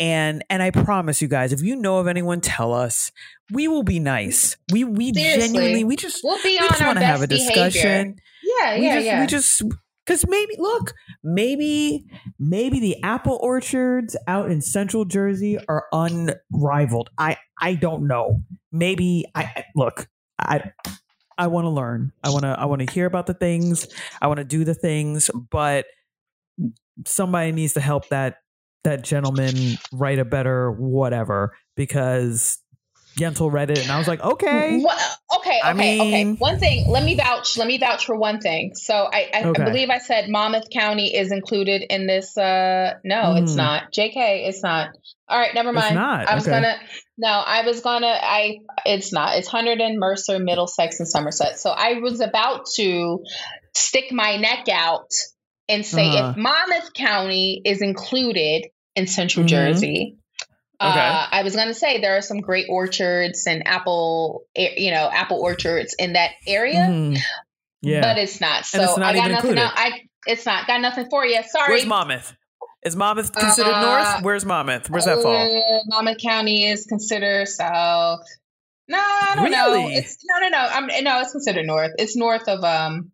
And 0.00 0.44
and 0.48 0.62
I 0.62 0.70
promise 0.70 1.20
you 1.20 1.26
guys, 1.26 1.52
if 1.52 1.60
you 1.60 1.74
know 1.74 1.98
of 1.98 2.06
anyone, 2.06 2.40
tell 2.40 2.72
us. 2.72 3.10
We 3.50 3.66
will 3.66 3.82
be 3.82 3.98
nice. 3.98 4.56
We 4.72 4.84
we 4.84 5.12
Seriously. 5.12 5.46
genuinely 5.48 5.84
we 5.84 5.96
just 5.96 6.20
We'll 6.22 6.40
be 6.42 6.50
we 6.50 6.58
on 6.58 6.68
just 6.68 6.82
want 6.84 6.98
to 7.00 7.04
have 7.04 7.22
a 7.22 7.26
behavior. 7.26 7.48
discussion 7.64 8.16
Yeah, 8.44 8.78
we 8.78 8.84
yeah, 8.86 8.94
just, 8.94 9.06
yeah. 9.06 9.20
We 9.22 9.26
just 9.26 9.62
because 10.06 10.26
maybe 10.28 10.54
look, 10.58 10.94
maybe 11.24 12.06
maybe 12.38 12.78
the 12.78 13.02
apple 13.02 13.38
orchards 13.42 14.16
out 14.28 14.50
in 14.52 14.60
Central 14.62 15.04
Jersey 15.04 15.58
are 15.68 15.86
unrivaled. 15.92 17.10
I 17.18 17.36
I 17.60 17.74
don't 17.74 18.06
know. 18.06 18.42
Maybe 18.70 19.26
I- 19.34 19.64
look. 19.74 20.06
I 20.38 20.70
I 21.36 21.48
want 21.48 21.64
to 21.64 21.70
learn. 21.70 22.12
I 22.22 22.30
want 22.30 22.42
to 22.44 22.54
I 22.56 22.66
want 22.66 22.86
to 22.86 22.92
hear 22.92 23.06
about 23.06 23.26
the 23.26 23.34
things. 23.34 23.88
I 24.22 24.28
want 24.28 24.38
to 24.38 24.44
do 24.44 24.64
the 24.64 24.74
things, 24.74 25.28
but 25.50 25.86
somebody 27.06 27.52
needs 27.52 27.74
to 27.74 27.80
help 27.80 28.10
that 28.10 28.36
that 28.84 29.02
gentleman 29.02 29.78
write 29.92 30.18
a 30.18 30.24
better 30.24 30.70
whatever 30.70 31.52
because 31.76 32.58
Gentle 33.18 33.50
read 33.50 33.70
it 33.70 33.82
and 33.82 33.90
I 33.90 33.98
was 33.98 34.06
like, 34.06 34.20
okay. 34.20 34.78
What, 34.80 34.96
okay, 35.40 35.58
okay, 35.58 35.60
I 35.64 35.72
okay. 35.72 36.32
One 36.34 36.58
thing, 36.60 36.84
let 36.88 37.02
me 37.02 37.16
vouch. 37.16 37.58
Let 37.58 37.66
me 37.66 37.76
vouch 37.76 38.06
for 38.06 38.16
one 38.16 38.38
thing. 38.38 38.74
So 38.76 38.94
I, 38.94 39.28
I, 39.34 39.44
Okay. 39.46 39.62
I 39.62 39.64
believe 39.66 39.90
I 39.90 39.98
said 39.98 40.28
Monmouth 40.28 40.70
County 40.72 41.16
is 41.16 41.32
included 41.32 41.82
in 41.90 42.06
this. 42.06 42.38
Uh, 42.38 42.94
no, 43.04 43.34
it's 43.34 43.52
Hmm. 43.52 43.56
not. 43.58 43.92
Jk, 43.92 44.14
it's 44.48 44.62
not. 44.62 44.90
All 45.28 45.38
right, 45.38 45.52
never 45.52 45.72
mind. 45.72 45.96
not, 45.96 46.28
I 46.28 46.36
was 46.36 46.44
okay. 46.46 46.52
gonna. 46.52 46.76
No, 47.18 47.28
I 47.28 47.62
was 47.66 47.80
gonna. 47.80 48.06
I. 48.06 48.58
It's 48.86 49.12
not. 49.12 49.36
It's 49.36 49.48
Hunterdon 49.48 49.96
Mercer, 49.96 50.38
Middlesex, 50.38 51.00
and 51.00 51.08
Somerset. 51.08 51.58
So 51.58 51.70
I 51.70 51.94
was 51.94 52.20
about 52.20 52.66
to 52.76 53.24
stick 53.74 54.12
my 54.12 54.36
neck 54.36 54.68
out 54.70 55.10
and 55.68 55.84
say 55.84 56.08
Uh-huh. 56.08 56.30
if 56.30 56.36
Monmouth 56.36 56.92
County 56.94 57.60
is 57.64 57.82
included 57.82 58.66
in 58.96 59.06
Central 59.06 59.44
Mhm. 59.44 59.48
Jersey. 59.48 60.16
Okay. 60.80 60.98
Uh, 61.00 61.26
I 61.32 61.42
was 61.42 61.54
going 61.56 61.68
to 61.68 61.74
say 61.74 62.00
there 62.00 62.16
are 62.16 62.22
some 62.22 62.40
great 62.40 62.66
orchards 62.68 63.46
and 63.46 63.66
apple, 63.66 64.44
you 64.54 64.90
know, 64.92 65.10
apple 65.12 65.40
orchards 65.40 65.94
in 65.98 66.12
that 66.12 66.30
area, 66.46 66.86
Mhm. 66.88 67.18
Yeah. 67.82 68.00
but 68.00 68.16
it's 68.18 68.40
not. 68.40 68.64
So 68.64 68.82
it's 68.82 68.96
not 68.96 69.14
I 69.14 69.18
got 69.18 69.30
nothing. 69.30 69.58
Out, 69.58 69.72
I 69.76 70.02
it's 70.26 70.46
not 70.46 70.66
got 70.66 70.80
nothing 70.80 71.08
for 71.10 71.26
you. 71.26 71.40
Sorry. 71.48 71.72
Where's 71.74 71.86
Monmouth? 71.86 72.32
Is 72.84 72.94
Monmouth 72.94 73.32
considered 73.32 73.74
Uh, 73.74 73.80
north? 73.82 74.22
Where's 74.22 74.44
Monmouth? 74.44 74.88
Where's 74.88 75.04
that 75.06 75.20
fall? 75.20 75.34
Uh, 75.36 75.80
Monmouth 75.86 76.18
County 76.22 76.64
is 76.68 76.86
considered 76.86 77.48
south. 77.48 78.20
No, 78.86 78.98
I 78.98 79.32
don't 79.34 79.50
know. 79.50 79.88
It's 79.90 80.16
no, 80.30 80.38
no, 80.38 80.48
no. 80.48 80.58
I'm 80.58 80.86
no. 81.04 81.20
It's 81.20 81.32
considered 81.32 81.66
north. 81.66 81.90
It's 81.98 82.16
north 82.16 82.48
of 82.48 82.62
um, 82.62 83.10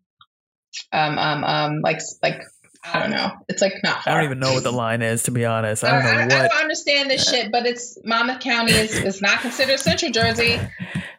um, 0.91 1.17
um, 1.17 1.43
um, 1.43 1.81
like 1.81 2.01
like 2.21 2.41
I 2.83 2.99
don't 2.99 3.11
know. 3.11 3.31
It's 3.49 3.61
like 3.61 3.73
not. 3.83 4.07
I 4.07 4.13
don't 4.13 4.25
even 4.25 4.39
know 4.39 4.53
what 4.53 4.63
the 4.63 4.71
line 4.71 5.01
is, 5.01 5.23
to 5.23 5.31
be 5.31 5.45
honest. 5.45 5.83
I 5.83 5.91
don't 5.91 6.03
know 6.29 6.35
I, 6.35 6.39
I 6.39 6.47
don't 6.47 6.61
understand 6.61 7.09
this 7.09 7.27
shit, 7.27 7.51
but 7.51 7.65
it's 7.65 7.97
Monmouth 8.03 8.41
County 8.41 8.73
is, 8.73 8.93
is 8.95 9.21
not 9.21 9.39
considered 9.39 9.79
Central 9.79 10.11
Jersey. 10.11 10.53
Um, 10.55 10.69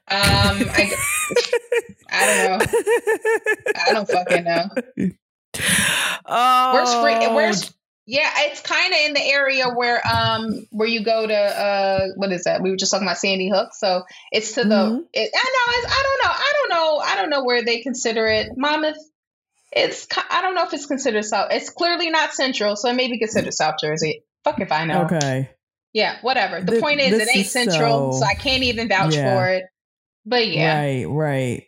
I, 0.09 0.95
I 2.11 2.27
don't 2.27 2.59
know. 2.59 2.67
I 3.75 3.93
don't 3.93 4.09
fucking 4.09 4.45
know. 4.45 4.69
oh, 6.27 6.73
Where's 6.75 6.95
free? 6.95 7.35
Where's 7.35 7.75
yeah? 8.07 8.31
It's 8.37 8.61
kind 8.61 8.93
of 8.93 9.01
in 9.01 9.15
the 9.15 9.23
area 9.25 9.69
where 9.69 10.01
um 10.07 10.67
where 10.71 10.87
you 10.87 11.05
go 11.05 11.27
to 11.27 11.35
uh 11.35 12.07
what 12.15 12.31
is 12.31 12.45
that? 12.45 12.63
We 12.63 12.71
were 12.71 12.77
just 12.77 12.93
talking 12.93 13.07
about 13.07 13.19
Sandy 13.19 13.49
Hook, 13.49 13.75
so 13.75 14.05
it's 14.31 14.53
to 14.53 14.63
the. 14.63 14.75
Mhm. 14.75 15.05
It, 15.13 15.31
I 15.35 15.83
know. 15.83 15.89
I 15.89 16.03
don't 16.05 16.23
know. 16.23 16.33
I 16.33 16.53
don't 16.53 16.71
know. 16.71 16.99
I 16.99 17.17
don't 17.17 17.31
know 17.31 17.45
where 17.45 17.65
they 17.65 17.81
consider 17.81 18.27
it. 18.27 18.51
Monmouth. 18.57 18.97
It's. 19.77 20.09
I 20.31 20.41
don't 20.43 20.55
know 20.55 20.65
if 20.65 20.73
it's 20.73 20.87
considered 20.87 21.25
South. 21.25 21.49
It's 21.53 21.71
clearly 21.71 22.11
not 22.11 22.33
Central, 22.33 22.75
so 22.77 22.89
it 22.91 22.95
may 22.95 23.09
be 23.09 23.19
considered 23.19 23.53
South 23.55 23.75
Jersey. 23.81 24.23
Fuck 24.45 24.61
if 24.61 24.73
I 24.73 24.85
know. 24.85 25.05
Okay. 25.05 25.51
Yeah, 25.93 26.17
whatever. 26.23 26.61
The 26.61 26.73
Th- 26.73 26.83
point 26.83 27.01
is, 27.01 27.13
it 27.13 27.29
ain't 27.29 27.47
is 27.47 27.51
central, 27.53 28.13
so, 28.13 28.21
so- 28.21 28.27
I 28.27 28.35
can't 28.35 28.63
even 28.63 28.89
vouch 28.89 29.15
Yeah. 29.15 29.35
for 29.35 29.49
it. 29.49 29.65
But 30.25 30.49
yeah, 30.49 30.81
Right, 30.81 31.05
right. 31.05 31.63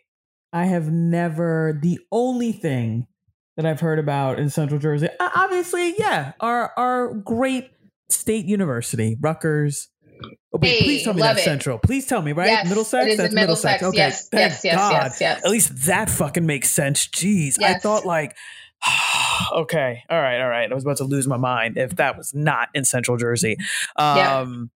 I 0.51 0.65
have 0.65 0.91
never, 0.91 1.79
the 1.81 1.99
only 2.11 2.51
thing 2.51 3.07
that 3.55 3.65
I've 3.65 3.79
heard 3.79 3.99
about 3.99 4.37
in 4.39 4.49
Central 4.49 4.79
Jersey, 4.79 5.07
obviously, 5.19 5.95
yeah, 5.97 6.33
our, 6.39 6.71
our 6.77 7.13
great 7.13 7.69
state 8.09 8.45
university, 8.45 9.17
Rutgers. 9.21 9.87
Oh, 10.21 10.27
wait, 10.61 10.69
Hey, 10.79 10.83
please 10.83 11.03
tell 11.03 11.13
me 11.13 11.21
that's 11.21 11.41
it. 11.41 11.43
Central. 11.45 11.77
Please 11.79 12.05
tell 12.05 12.21
me, 12.21 12.31
right? 12.31 12.47
Yes, 12.47 12.67
Middlesex? 12.67 13.17
that's 13.17 13.33
Middlesex. 13.33 13.81
Middlesex. 13.81 13.83
Okay. 13.83 13.97
Yes, 13.97 14.29
Thank 14.29 14.49
yes, 14.51 14.61
yes, 14.63 14.75
God. 14.75 14.91
yes, 14.91 15.21
yes. 15.21 15.41
At 15.45 15.51
least 15.51 15.85
that 15.85 16.09
fucking 16.09 16.45
makes 16.45 16.69
sense. 16.69 17.07
Jeez. 17.07 17.61
I 17.61 17.75
thought 17.79 18.05
like 18.05 18.35
okay. 19.53 20.03
All 20.09 20.21
right, 20.21 20.41
all 20.41 20.49
right. 20.49 20.69
I 20.71 20.73
was 20.73 20.83
about 20.83 20.97
to 20.97 21.03
lose 21.03 21.27
my 21.27 21.37
mind 21.37 21.77
if 21.77 21.95
that 21.97 22.17
was 22.17 22.33
not 22.33 22.69
in 22.73 22.85
Central 22.85 23.17
Jersey. 23.17 23.57
Yeah. 23.97 24.39
Um 24.39 24.71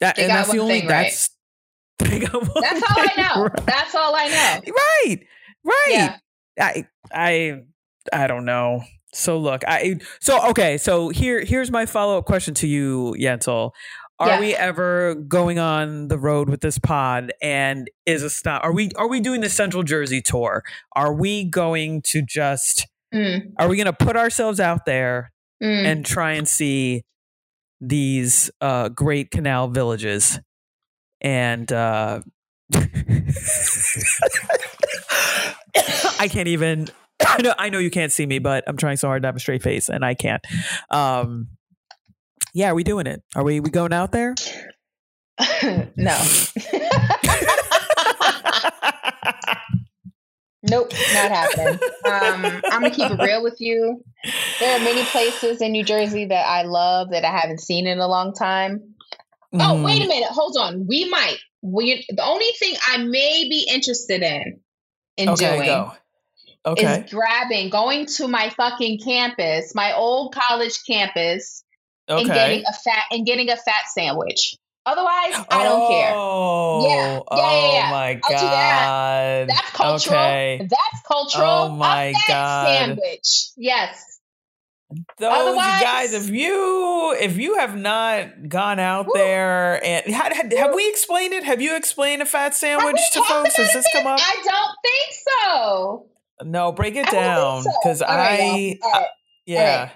that 0.00 0.18
and 0.18 0.28
that's 0.30 0.50
the 0.52 0.58
only 0.58 0.80
thing 0.80 0.88
that's 0.88 1.30
got 1.98 2.10
That's 2.10 2.82
all 2.82 2.96
I 2.98 3.12
know. 3.16 3.44
right. 3.44 3.66
That's 3.66 3.94
all 3.94 4.14
I 4.14 4.28
know. 4.28 4.72
Right. 4.74 5.20
Right. 5.64 5.86
Yeah. 5.88 6.16
I 6.60 6.86
I 7.12 7.62
I 8.12 8.26
don't 8.26 8.44
know. 8.44 8.82
So 9.14 9.38
look, 9.38 9.62
I 9.66 9.98
so 10.20 10.50
okay, 10.50 10.76
so 10.76 11.08
here 11.08 11.42
here's 11.42 11.70
my 11.70 11.86
follow-up 11.86 12.26
question 12.26 12.52
to 12.54 12.66
you, 12.66 13.14
Yental. 13.18 13.70
Are 14.18 14.28
Yeah. 14.28 14.40
we 14.40 14.54
ever 14.54 15.14
going 15.14 15.58
on 15.58 16.08
the 16.08 16.18
road 16.18 16.48
with 16.48 16.60
this 16.62 16.78
pod 16.78 17.32
and 17.42 17.90
is 18.06 18.22
a 18.22 18.30
stop 18.30 18.64
are 18.64 18.72
we 18.72 18.90
are 18.96 19.08
we 19.08 19.20
doing 19.20 19.40
the 19.42 19.50
Central 19.50 19.82
Jersey 19.82 20.22
tour? 20.22 20.62
Are 20.94 21.12
we 21.12 21.44
going 21.44 22.02
to 22.06 22.22
just 22.22 22.86
Mm, 23.14 23.52
are 23.58 23.68
we 23.68 23.76
going 23.76 23.86
to 23.86 23.92
put 23.92 24.16
ourselves 24.16 24.58
out 24.58 24.84
there 24.84 25.32
mm. 25.62 25.84
and 25.84 26.04
try 26.04 26.32
and 26.32 26.48
see 26.48 27.04
these 27.80 28.50
uh 28.60 28.88
great 28.88 29.30
canal 29.30 29.68
villages 29.68 30.40
and 31.20 31.70
uh 31.72 32.20
I 36.18 36.28
can't 36.28 36.48
even 36.48 36.88
I 37.26 37.42
know 37.42 37.54
I 37.58 37.68
know 37.68 37.78
you 37.78 37.90
can't 37.90 38.12
see 38.12 38.26
me 38.26 38.38
but 38.38 38.64
I'm 38.66 38.76
trying 38.76 38.96
so 38.96 39.08
hard 39.08 39.22
to 39.22 39.28
have 39.28 39.36
a 39.36 39.40
straight 39.40 39.62
face 39.62 39.88
and 39.88 40.04
I 40.04 40.14
can't 40.14 40.44
um 40.90 41.48
yeah 42.56 42.70
are 42.70 42.74
we 42.74 42.82
doing 42.82 43.06
it 43.06 43.22
are 43.34 43.44
we 43.44 43.60
we 43.60 43.68
going 43.70 43.92
out 43.92 44.10
there 44.12 44.34
no. 45.96 46.16
nope, 50.62 50.90
not 51.12 51.30
happening. 51.30 51.78
Um, 52.06 52.62
I'm 52.70 52.82
gonna 52.82 52.90
keep 52.90 53.10
it 53.10 53.20
real 53.20 53.42
with 53.42 53.60
you. 53.60 54.02
There 54.60 54.74
are 54.74 54.78
many 54.82 55.04
places 55.04 55.60
in 55.60 55.72
New 55.72 55.84
Jersey 55.84 56.24
that 56.26 56.46
I 56.46 56.62
love 56.62 57.10
that 57.10 57.24
I 57.24 57.36
haven't 57.36 57.60
seen 57.60 57.86
in 57.86 57.98
a 57.98 58.08
long 58.08 58.32
time. 58.32 58.94
Oh, 59.52 59.58
Mhm. 59.58 59.84
wait 59.84 60.02
a 60.04 60.08
minute. 60.08 60.30
Hold 60.30 60.56
on. 60.58 60.86
We 60.88 61.08
might. 61.08 61.36
We 61.62 62.04
the 62.08 62.24
only 62.24 62.50
thing 62.58 62.74
I 62.88 62.98
may 62.98 63.46
be 63.48 63.68
interested 63.70 64.22
in 64.22 64.60
in 65.16 65.28
okay 65.30 65.56
doing 65.56 65.66
go 65.66 65.92
okay 66.64 67.00
is 67.04 67.10
grabbing, 67.10 67.70
going 67.70 68.06
to 68.16 68.28
my 68.28 68.50
fucking 68.50 69.00
campus, 69.04 69.74
my 69.74 69.92
old 69.94 70.34
college 70.34 70.78
campus, 70.88 71.62
and 72.08 72.26
getting 72.26 72.64
a 72.66 72.72
fat 72.72 73.04
and 73.10 73.26
getting 73.26 73.50
a 73.50 73.56
fat 73.56 73.84
sandwich. 73.94 74.56
Otherwise, 74.84 75.44
I 75.50 75.64
don't 75.64 75.90
care. 75.90 76.12
Oh, 76.14 76.86
Yeah, 76.88 77.12
yeah, 77.14 77.20
oh 77.26 77.36
yeah, 77.36 77.72
yeah. 77.72 77.86
Oh 77.86 77.90
my 77.90 78.20
I'll 78.22 78.38
do 78.38 78.46
that. 78.46 78.86
god. 78.86 79.48
That's 79.48 79.70
cultural. 79.72 80.16
Okay. 80.20 80.58
That's 80.60 81.02
cultural. 81.08 81.48
Oh 81.50 81.68
my 81.70 82.04
a 82.04 82.12
fat 82.12 82.28
God. 82.28 82.66
sandwich. 82.68 83.48
Yes. 83.56 84.20
Those 85.18 85.32
Otherwise- 85.32 85.82
guys, 85.82 86.14
if 86.14 86.30
you 86.30 87.16
if 87.20 87.36
you 87.36 87.58
have 87.58 87.76
not 87.76 88.48
gone 88.48 88.78
out 88.78 89.06
Woo. 89.06 89.12
there 89.16 89.84
and 89.84 90.06
had, 90.14 90.32
had- 90.32 90.52
have 90.52 90.72
we 90.76 90.88
explained 90.88 91.32
it? 91.34 91.42
Have 91.42 91.60
you 91.60 91.74
explained 91.76 92.22
a 92.22 92.26
fat 92.26 92.54
sandwich 92.54 93.00
to 93.14 93.22
folks? 93.24 93.56
Has 93.56 93.72
this 93.72 93.86
come 93.92 94.06
up? 94.06 94.20
I 94.22 94.36
don't 94.44 94.76
think 94.84 95.24
so. 95.28 96.06
No, 96.44 96.70
break 96.70 96.94
it 96.94 97.08
I 97.08 97.10
down 97.10 97.62
so. 97.62 97.70
because 97.82 98.00
right, 98.02 98.08
I, 98.08 98.46
y'all. 98.46 98.78
Uh, 98.84 98.86
All 98.86 99.00
right. 99.00 99.08
yeah. 99.46 99.90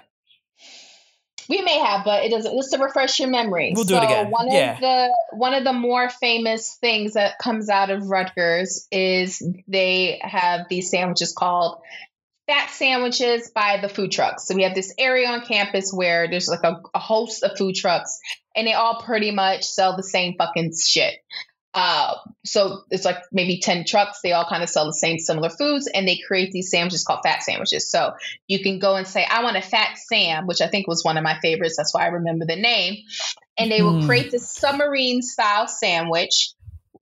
We 1.51 1.61
may 1.61 1.79
have, 1.79 2.05
but 2.05 2.23
it 2.23 2.31
doesn't. 2.31 2.55
Just 2.55 2.71
to 2.71 2.79
refresh 2.79 3.19
your 3.19 3.29
memory. 3.29 3.73
We'll 3.75 3.83
do 3.83 3.95
it 3.95 3.99
So 3.99 4.05
again. 4.05 4.27
One 4.31 4.49
Yeah. 4.49 4.73
of 4.75 4.79
the 4.79 5.15
one 5.33 5.53
of 5.53 5.65
the 5.65 5.73
more 5.73 6.09
famous 6.09 6.77
things 6.79 7.15
that 7.15 7.37
comes 7.39 7.67
out 7.67 7.89
of 7.89 8.07
Rutgers 8.07 8.87
is 8.89 9.43
they 9.67 10.19
have 10.23 10.67
these 10.69 10.89
sandwiches 10.89 11.33
called 11.37 11.81
fat 12.47 12.69
sandwiches 12.69 13.51
by 13.53 13.79
the 13.81 13.89
food 13.89 14.11
trucks. 14.11 14.47
So 14.47 14.55
we 14.55 14.63
have 14.63 14.73
this 14.75 14.93
area 14.97 15.27
on 15.27 15.41
campus 15.45 15.91
where 15.93 16.29
there's 16.29 16.47
like 16.47 16.63
a, 16.63 16.81
a 16.93 16.99
host 16.99 17.43
of 17.43 17.57
food 17.57 17.75
trucks, 17.75 18.17
and 18.55 18.65
they 18.65 18.73
all 18.73 19.01
pretty 19.01 19.31
much 19.31 19.65
sell 19.65 19.97
the 19.97 20.03
same 20.03 20.35
fucking 20.37 20.71
shit. 20.81 21.15
Uh, 21.73 22.15
so 22.43 22.83
it's 22.89 23.05
like 23.05 23.17
maybe 23.31 23.59
10 23.59 23.85
trucks. 23.85 24.19
They 24.21 24.33
all 24.33 24.45
kind 24.45 24.61
of 24.61 24.69
sell 24.69 24.85
the 24.85 24.93
same 24.93 25.19
similar 25.19 25.49
foods 25.49 25.87
and 25.93 26.07
they 26.07 26.17
create 26.17 26.51
these 26.51 26.69
sandwiches 26.69 27.05
called 27.05 27.21
fat 27.23 27.43
sandwiches. 27.43 27.89
So 27.89 28.13
you 28.47 28.61
can 28.61 28.79
go 28.79 28.95
and 28.95 29.07
say, 29.07 29.23
I 29.23 29.43
want 29.43 29.57
a 29.57 29.61
fat 29.61 29.97
Sam, 29.97 30.47
which 30.47 30.61
I 30.61 30.67
think 30.67 30.87
was 30.87 31.03
one 31.03 31.17
of 31.17 31.23
my 31.23 31.39
favorites. 31.39 31.75
That's 31.77 31.93
why 31.93 32.03
I 32.03 32.07
remember 32.07 32.45
the 32.45 32.57
name. 32.57 32.97
And 33.57 33.71
they 33.71 33.81
will 33.81 34.01
Hmm. 34.01 34.05
create 34.05 34.31
this 34.31 34.53
submarine 34.53 35.21
style 35.21 35.67
sandwich 35.67 36.53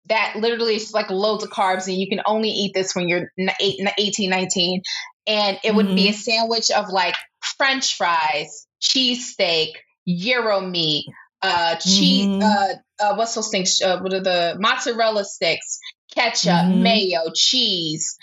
that 0.08 0.36
literally 0.36 0.76
is 0.76 0.94
like 0.94 1.10
loads 1.10 1.44
of 1.44 1.50
carbs 1.52 1.88
and 1.88 1.98
you 1.98 2.08
can 2.10 2.22
only 2.26 2.50
eat 2.50 2.74
this 2.74 2.96
when 2.96 3.08
you're 3.08 3.32
n- 3.40 3.50
18, 3.98 4.30
19. 4.30 4.82
And 5.28 5.60
it 5.64 5.74
would 5.74 5.96
be 5.96 6.10
a 6.10 6.14
sandwich 6.14 6.72
of 6.72 6.90
like 6.90 7.16
French 7.58 7.96
fries, 7.96 8.68
cheesesteak, 8.82 9.74
gyro 10.08 10.62
meat, 10.62 11.06
uh, 11.42 11.76
cheese, 11.76 12.28
Mhm. 12.28 12.42
uh, 12.42 13.04
uh, 13.04 13.16
what's 13.16 13.34
those 13.36 13.50
things? 13.50 13.82
Uh, 13.82 14.00
what 14.00 14.14
are 14.14 14.22
the 14.22 14.56
mozzarella 14.60 15.24
sticks, 15.24 15.80
ketchup, 16.14 16.66
Mhm. 16.66 16.82
mayo, 16.82 17.32
cheese, 17.34 18.18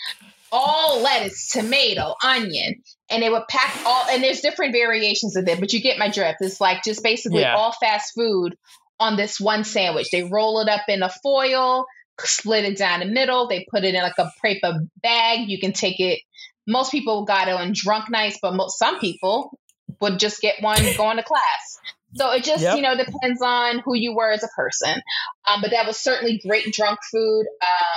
all 0.51 1.01
lettuce, 1.01 1.49
tomato, 1.49 2.15
onion, 2.23 2.83
and 3.09 3.23
they 3.23 3.29
would 3.29 3.47
pack 3.49 3.81
all. 3.85 4.05
And 4.09 4.23
there's 4.23 4.41
different 4.41 4.73
variations 4.73 5.35
of 5.35 5.47
it, 5.47 5.59
but 5.59 5.73
you 5.73 5.81
get 5.81 5.97
my 5.97 6.09
drift. 6.09 6.37
It's 6.41 6.61
like 6.61 6.83
just 6.83 7.03
basically 7.03 7.41
Yeah. 7.41 7.55
all 7.55 7.71
fast 7.73 8.13
food 8.15 8.55
on 8.99 9.17
this 9.17 9.39
one 9.39 9.63
sandwich. 9.63 10.09
They 10.11 10.23
roll 10.23 10.59
it 10.61 10.69
up 10.69 10.83
in 10.87 11.03
a 11.03 11.09
foil, 11.09 11.85
split 12.23 12.65
it 12.65 12.77
down 12.77 13.01
the 13.01 13.05
middle. 13.05 13.47
They 13.47 13.65
put 13.69 13.83
it 13.83 13.93
in 13.93 14.01
like 14.01 14.17
a 14.17 14.31
paper 14.43 14.79
bag. 15.01 15.49
You 15.49 15.59
can 15.59 15.73
take 15.73 15.99
it. 15.99 16.19
Most 16.65 16.91
people 16.91 17.25
got 17.25 17.47
it 17.47 17.53
on 17.53 17.73
drunk 17.73 18.09
nights, 18.09 18.39
but 18.41 18.53
most, 18.53 18.77
some 18.77 18.99
people 18.99 19.57
would 20.01 20.19
just 20.19 20.41
get 20.41 20.61
one 20.61 20.81
going 20.95 21.17
to 21.17 21.23
class. 21.23 21.79
So 22.15 22.31
it 22.31 22.43
just, 22.43 22.63
Yep. 22.63 22.77
you 22.77 22.81
know, 22.81 22.95
depends 22.95 23.41
on 23.41 23.79
who 23.79 23.95
you 23.95 24.15
were 24.15 24.31
as 24.31 24.43
a 24.43 24.47
person. 24.55 25.01
Um, 25.47 25.61
but 25.61 25.71
that 25.71 25.85
was 25.85 25.97
certainly 25.99 26.39
great 26.45 26.73
drunk 26.73 26.99
food. 27.11 27.45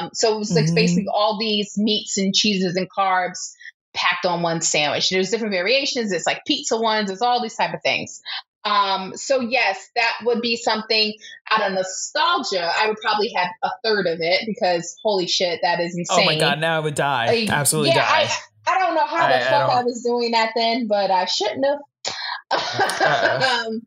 Um, 0.01 0.11
so 0.13 0.35
it 0.35 0.39
was 0.39 0.53
like 0.53 0.67
Mhm. 0.67 0.75
basically 0.75 1.07
all 1.13 1.39
these 1.39 1.79
meats 1.79 2.19
and 2.19 2.35
cheeses 2.35 2.77
and 2.77 2.89
carbs 2.91 3.53
packed 3.95 4.27
on 4.27 4.43
one 4.43 4.61
sandwich. 4.61 5.11
There's 5.11 5.31
different 5.31 5.53
variations. 5.53 6.13
It's 6.13 6.27
like 6.27 6.45
pizza 6.45 6.77
ones. 6.77 7.11
It's 7.11 7.23
all 7.23 7.41
these 7.43 7.55
type 7.57 7.73
of 7.75 7.83
things. 7.83 8.21
Um, 8.65 9.17
so 9.17 9.41
yes, 9.41 9.79
that 9.97 10.13
would 10.25 10.43
be 10.43 10.57
something 10.57 11.15
out 11.51 11.63
of 11.63 11.73
nostalgia. 11.73 12.71
I 12.77 12.89
would 12.89 12.99
probably 12.99 13.33
have 13.35 13.49
a 13.63 13.71
third 13.83 14.07
of 14.07 14.19
it 14.21 14.43
because 14.47 14.95
holy 15.03 15.27
shit, 15.29 15.61
that 15.63 15.81
is 15.81 15.97
insane. 15.97 16.23
Oh 16.23 16.27
my 16.27 16.39
god, 16.39 16.61
now 16.61 16.77
I 16.77 16.81
would 16.81 16.95
die. 16.95 17.47
Uh, 17.49 17.53
Absolutely 17.53 17.91
yeah, 17.91 18.07
die. 18.07 18.29
I, 18.67 18.77
I 18.77 18.79
don't 18.81 18.95
know 18.95 19.07
how 19.07 19.29
the 19.29 19.35
I- 19.35 19.39
I 19.39 19.45
fuck 19.45 19.71
I, 19.71 19.75
don't- 19.77 19.87
was 19.87 20.03
doing 20.05 20.33
that 20.33 20.51
then, 20.55 20.87
but 20.89 21.11
I 21.11 21.25
shouldn't 21.25 21.65
have. 21.65 21.79
Uh, 22.51 23.65
um, 23.67 23.83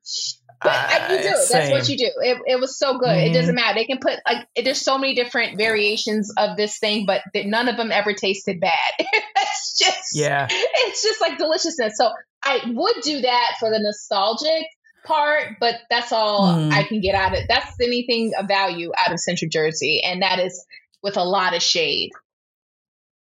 but 0.62 0.72
I, 0.72 1.16
you 1.18 1.22
do. 1.24 1.28
Uh, 1.30 1.46
That's 1.52 1.72
what 1.72 1.90
you 1.90 1.98
do. 1.98 2.10
It, 2.22 2.38
it 2.48 2.60
was 2.60 2.78
so 2.80 2.98
good. 2.98 3.10
It 3.18 3.32
Mhm. 3.32 3.34
doesn't 3.34 3.56
matter. 3.56 3.76
They 3.76 3.86
can 3.86 3.98
put 4.00 4.20
like 4.26 4.48
there's 4.64 4.80
so 4.80 4.98
many 4.98 5.14
different 5.14 5.58
variations 5.58 6.32
of 6.38 6.56
this 6.56 6.78
thing, 6.80 7.06
but 7.06 7.22
none 7.36 7.68
of 7.68 7.76
them 7.78 7.92
ever 7.92 8.14
tasted 8.14 8.60
bad. 8.62 8.78
it's 9.00 9.78
just 9.78 10.16
Yeah. 10.16 10.48
it's 10.50 11.04
just 11.04 11.20
like 11.20 11.38
deliciousness. 11.38 11.98
So 11.98 12.10
I 12.44 12.62
would 12.66 12.96
do 13.04 13.22
that 13.22 13.52
for 13.60 13.70
the 13.70 13.80
nostalgic 13.80 14.66
part, 15.06 15.58
but 15.60 15.76
that's 15.90 16.14
all 16.14 16.54
Hmm. 16.56 16.72
I 16.72 16.84
can 16.84 17.02
get 17.02 17.14
out 17.16 17.34
of 17.34 17.40
it. 17.40 17.46
That's 17.50 17.76
anything 17.82 18.32
of 18.40 18.48
value 18.48 18.92
out 19.06 19.12
of 19.12 19.20
Central 19.20 19.50
Jersey, 19.50 20.02
and 20.06 20.22
that 20.22 20.40
is 20.40 20.66
with 21.02 21.18
a 21.18 21.24
lot 21.26 21.54
of 21.54 21.62
shade. 21.62 22.12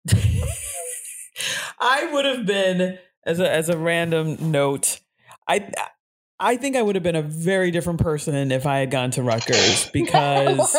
I 1.79 2.09
would 2.13 2.25
have 2.25 2.45
been 2.45 2.97
as 3.25 3.39
a 3.39 3.51
as 3.51 3.67
a 3.69 3.77
random 3.77 4.51
note. 4.51 4.99
I 5.47 5.71
I 6.39 6.57
think 6.57 6.75
I 6.75 6.81
would 6.81 6.95
have 6.95 7.03
been 7.03 7.15
a 7.15 7.21
very 7.21 7.71
different 7.71 7.99
person 7.99 8.51
if 8.51 8.65
I 8.65 8.79
had 8.79 8.91
gone 8.91 9.11
to 9.11 9.23
Rutgers 9.23 9.89
because 9.93 10.75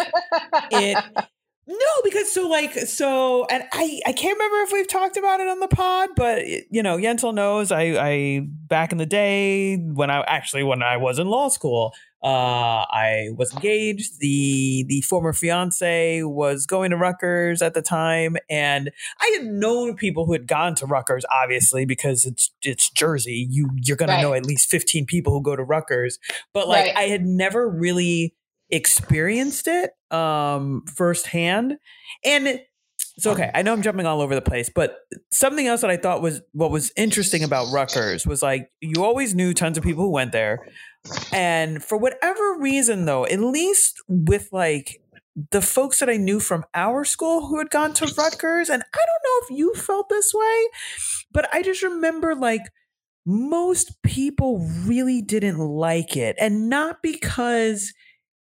it 0.71 1.05
no 1.67 1.77
because 2.05 2.33
so 2.33 2.47
like 2.49 2.73
so 2.73 3.45
and 3.47 3.65
I 3.73 4.01
I 4.07 4.13
can't 4.13 4.39
remember 4.39 4.63
if 4.63 4.73
we've 4.73 4.89
talked 4.89 5.17
about 5.17 5.41
it 5.41 5.49
on 5.49 5.61
the 5.61 5.69
pod 5.69 6.11
but 6.15 6.47
you 6.71 6.83
know 6.83 6.97
Yental 6.97 7.35
knows 7.35 7.73
I 7.73 7.83
I 7.99 8.41
back 8.47 8.93
in 8.93 8.99
the 8.99 9.07
day 9.07 9.77
when 9.77 10.11
I 10.11 10.21
actually 10.23 10.63
when 10.63 10.83
I 10.83 10.97
was 10.97 11.19
in 11.19 11.27
law 11.27 11.49
school 11.49 11.95
uh 12.23 12.85
I 12.91 13.29
was 13.37 13.53
engaged 13.53 14.21
the 14.21 14.85
the 14.89 15.03
former 15.03 15.33
fiance 15.33 16.23
was 16.23 16.65
going 16.67 16.91
to 16.91 16.97
Rutgers 16.97 17.61
at 17.63 17.75
the 17.75 17.83
time 17.83 18.37
and 18.49 18.91
I 19.21 19.37
had 19.39 19.47
known 19.47 19.97
people 19.97 20.25
who 20.27 20.33
had 20.33 20.47
gone 20.47 20.75
to 20.77 20.87
Rutgers 20.87 21.25
obviously 21.31 21.85
because 21.85 22.25
it's 22.25 22.51
it's 22.63 22.89
Jersey 22.91 23.47
you 23.51 23.71
you're 23.77 23.97
going 23.99 24.09
Right. 24.09 24.17
to 24.17 24.23
know 24.23 24.33
at 24.35 24.47
least 24.47 24.71
15 24.71 25.05
people 25.07 25.33
who 25.33 25.43
go 25.43 25.55
to 25.57 25.63
Rutgers 25.63 26.19
but 26.55 26.69
like 26.69 26.87
Right. 26.87 26.97
I 26.97 27.03
had 27.03 27.25
never 27.25 27.69
really 27.69 28.35
experienced 28.71 29.67
it 29.69 29.91
um 30.11 30.85
firsthand 30.87 31.77
and 32.25 32.61
so 33.19 33.33
okay, 33.33 33.51
I 33.55 33.63
know 33.63 33.73
I'm 33.73 33.81
jumping 33.81 34.05
all 34.05 34.21
over 34.21 34.35
the 34.35 34.43
place, 34.43 34.69
but 34.69 34.99
something 35.31 35.67
else 35.67 35.81
that 35.81 35.89
I 35.91 35.97
thought 35.97 36.21
was 36.21 36.43
what 36.53 36.71
was 36.71 36.93
interesting 36.99 37.43
about 37.45 37.73
Rutgers 37.73 38.27
was 38.27 38.43
like 38.43 38.71
you 38.83 39.03
always 39.05 39.35
knew 39.35 39.55
tons 39.55 39.79
of 39.79 39.85
people 39.85 40.05
who 40.05 40.11
went 40.11 40.33
there. 40.33 40.69
And 41.33 41.83
for 41.83 41.99
whatever 41.99 42.57
reason 42.59 43.05
though, 43.05 43.27
at 43.27 43.41
least 43.41 44.03
with 44.09 44.49
like 44.53 45.01
the 45.51 45.61
folks 45.61 45.99
that 46.01 46.09
I 46.09 46.17
knew 46.17 46.41
from 46.41 46.65
our 46.75 47.05
school 47.05 47.47
who 47.47 47.59
had 47.59 47.71
gone 47.71 47.93
to 47.95 48.13
Rutgers, 48.17 48.69
and 48.69 48.83
I 48.83 48.99
don't 48.99 49.25
know 49.25 49.47
if 49.55 49.59
you 49.59 49.75
felt 49.75 50.09
this 50.09 50.33
way, 50.35 50.67
but 51.33 51.53
I 51.53 51.63
just 51.63 51.83
remember 51.83 52.35
like 52.35 52.63
most 53.27 54.01
people 54.03 54.67
really 54.85 55.21
didn't 55.21 55.59
like 55.59 56.17
it. 56.17 56.37
And 56.39 56.71
not 56.71 57.03
because 57.03 57.93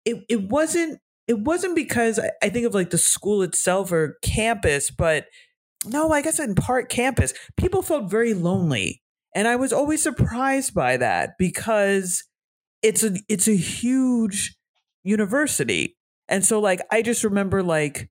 it, 0.05 0.23
it 0.29 0.49
wasn't 0.49 0.99
it 1.27 1.39
wasn't 1.39 1.75
because 1.75 2.19
I 2.41 2.49
think 2.49 2.65
of 2.65 2.73
like 2.73 2.91
the 2.91 2.97
school 2.97 3.41
itself 3.41 3.91
or 3.91 4.17
campus, 4.21 4.89
but 4.89 5.25
no, 5.85 6.11
I 6.11 6.21
guess 6.21 6.39
in 6.39 6.55
part 6.55 6.89
campus, 6.89 7.33
people 7.57 7.81
felt 7.81 8.09
very 8.09 8.33
lonely. 8.33 9.01
And 9.35 9.47
I 9.47 9.57
was 9.57 9.73
always 9.73 10.01
surprised 10.01 10.73
by 10.73 10.95
that 10.97 11.31
because 11.37 12.23
it's 12.87 13.03
a 13.03 13.11
it's 13.27 13.47
a 13.47 13.55
huge 13.55 14.55
university. 15.03 15.97
And 16.29 16.45
so 16.45 16.59
like 16.59 16.81
I 16.91 17.01
just 17.01 17.23
remember 17.23 17.61
like 17.61 18.09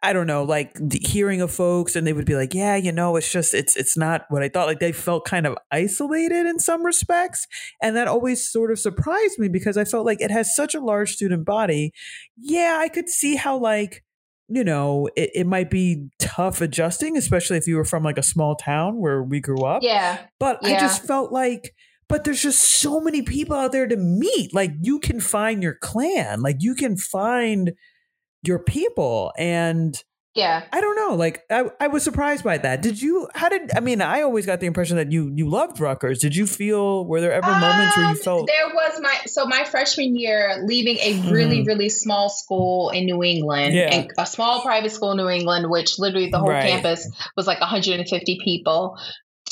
I 0.00 0.12
don't 0.12 0.28
know, 0.28 0.44
like 0.44 0.76
hearing 0.92 1.40
of 1.40 1.50
folks 1.50 1.96
and 1.96 2.06
they 2.06 2.12
would 2.12 2.24
be 2.24 2.36
like, 2.36 2.54
yeah, 2.54 2.76
you 2.76 2.92
know, 2.92 3.16
it's 3.16 3.32
just 3.32 3.52
it's 3.52 3.74
it's 3.74 3.96
not 3.96 4.26
what 4.28 4.42
I 4.42 4.48
thought. 4.48 4.68
Like 4.68 4.78
they 4.78 4.92
felt 4.92 5.24
kind 5.24 5.46
of 5.46 5.56
isolated 5.72 6.46
in 6.46 6.60
some 6.60 6.86
respects, 6.86 7.48
and 7.82 7.96
that 7.96 8.06
always 8.06 8.46
sort 8.46 8.70
of 8.70 8.78
surprised 8.78 9.38
me 9.38 9.48
because 9.48 9.76
I 9.76 9.84
felt 9.84 10.06
like 10.06 10.20
it 10.20 10.30
has 10.30 10.54
such 10.54 10.74
a 10.74 10.80
large 10.80 11.14
student 11.14 11.44
body. 11.44 11.92
Yeah, 12.36 12.78
I 12.80 12.88
could 12.88 13.08
see 13.08 13.34
how 13.34 13.58
like 13.58 14.04
you 14.48 14.62
know 14.62 15.08
it, 15.16 15.30
it 15.34 15.46
might 15.48 15.70
be 15.70 16.10
tough 16.20 16.60
adjusting, 16.60 17.16
especially 17.16 17.56
if 17.56 17.66
you 17.66 17.76
were 17.76 17.84
from 17.84 18.04
like 18.04 18.18
a 18.18 18.22
small 18.22 18.54
town 18.54 19.00
where 19.00 19.22
we 19.22 19.40
grew 19.40 19.64
up. 19.64 19.82
Yeah, 19.82 20.20
but 20.38 20.60
yeah. 20.62 20.76
I 20.76 20.80
just 20.80 21.04
felt 21.04 21.32
like 21.32 21.74
but 22.08 22.24
there's 22.24 22.42
just 22.42 22.62
so 22.62 23.00
many 23.00 23.22
people 23.22 23.56
out 23.56 23.72
there 23.72 23.86
to 23.86 23.96
meet. 23.96 24.54
Like 24.54 24.72
you 24.80 24.98
can 24.98 25.20
find 25.20 25.62
your 25.62 25.74
clan, 25.74 26.40
like 26.40 26.56
you 26.60 26.74
can 26.74 26.96
find 26.96 27.72
your 28.42 28.58
people 28.58 29.32
and 29.36 30.02
yeah 30.36 30.64
i 30.72 30.80
don't 30.80 30.96
know 30.96 31.14
like 31.16 31.42
I, 31.50 31.64
I 31.80 31.86
was 31.88 32.04
surprised 32.04 32.44
by 32.44 32.58
that 32.58 32.82
did 32.82 33.00
you 33.00 33.26
how 33.34 33.48
did 33.48 33.70
i 33.74 33.80
mean 33.80 34.02
i 34.02 34.20
always 34.20 34.44
got 34.44 34.60
the 34.60 34.66
impression 34.66 34.96
that 34.98 35.10
you 35.10 35.32
you 35.34 35.48
loved 35.48 35.80
Rutgers 35.80 36.18
did 36.20 36.36
you 36.36 36.46
feel 36.46 37.06
were 37.06 37.20
there 37.20 37.32
ever 37.32 37.50
um, 37.50 37.60
moments 37.60 37.96
where 37.96 38.04
you 38.04 38.10
um, 38.10 38.16
felt 38.16 38.46
there 38.46 38.74
was 38.74 39.00
my 39.00 39.18
so 39.26 39.46
my 39.46 39.64
freshman 39.64 40.14
year 40.14 40.62
leaving 40.64 40.98
a 40.98 41.30
really 41.30 41.62
mm. 41.62 41.66
really 41.66 41.88
small 41.88 42.28
school 42.28 42.90
in 42.90 43.06
new 43.06 43.22
england 43.22 43.74
yeah. 43.74 44.06
a 44.18 44.26
small 44.26 44.60
private 44.60 44.92
school 44.92 45.12
in 45.12 45.16
new 45.16 45.28
england 45.28 45.70
which 45.70 45.98
literally 45.98 46.28
the 46.28 46.38
whole 46.38 46.50
right. 46.50 46.68
campus 46.68 47.10
was 47.34 47.46
like 47.46 47.60
150 47.60 48.38
people 48.44 48.98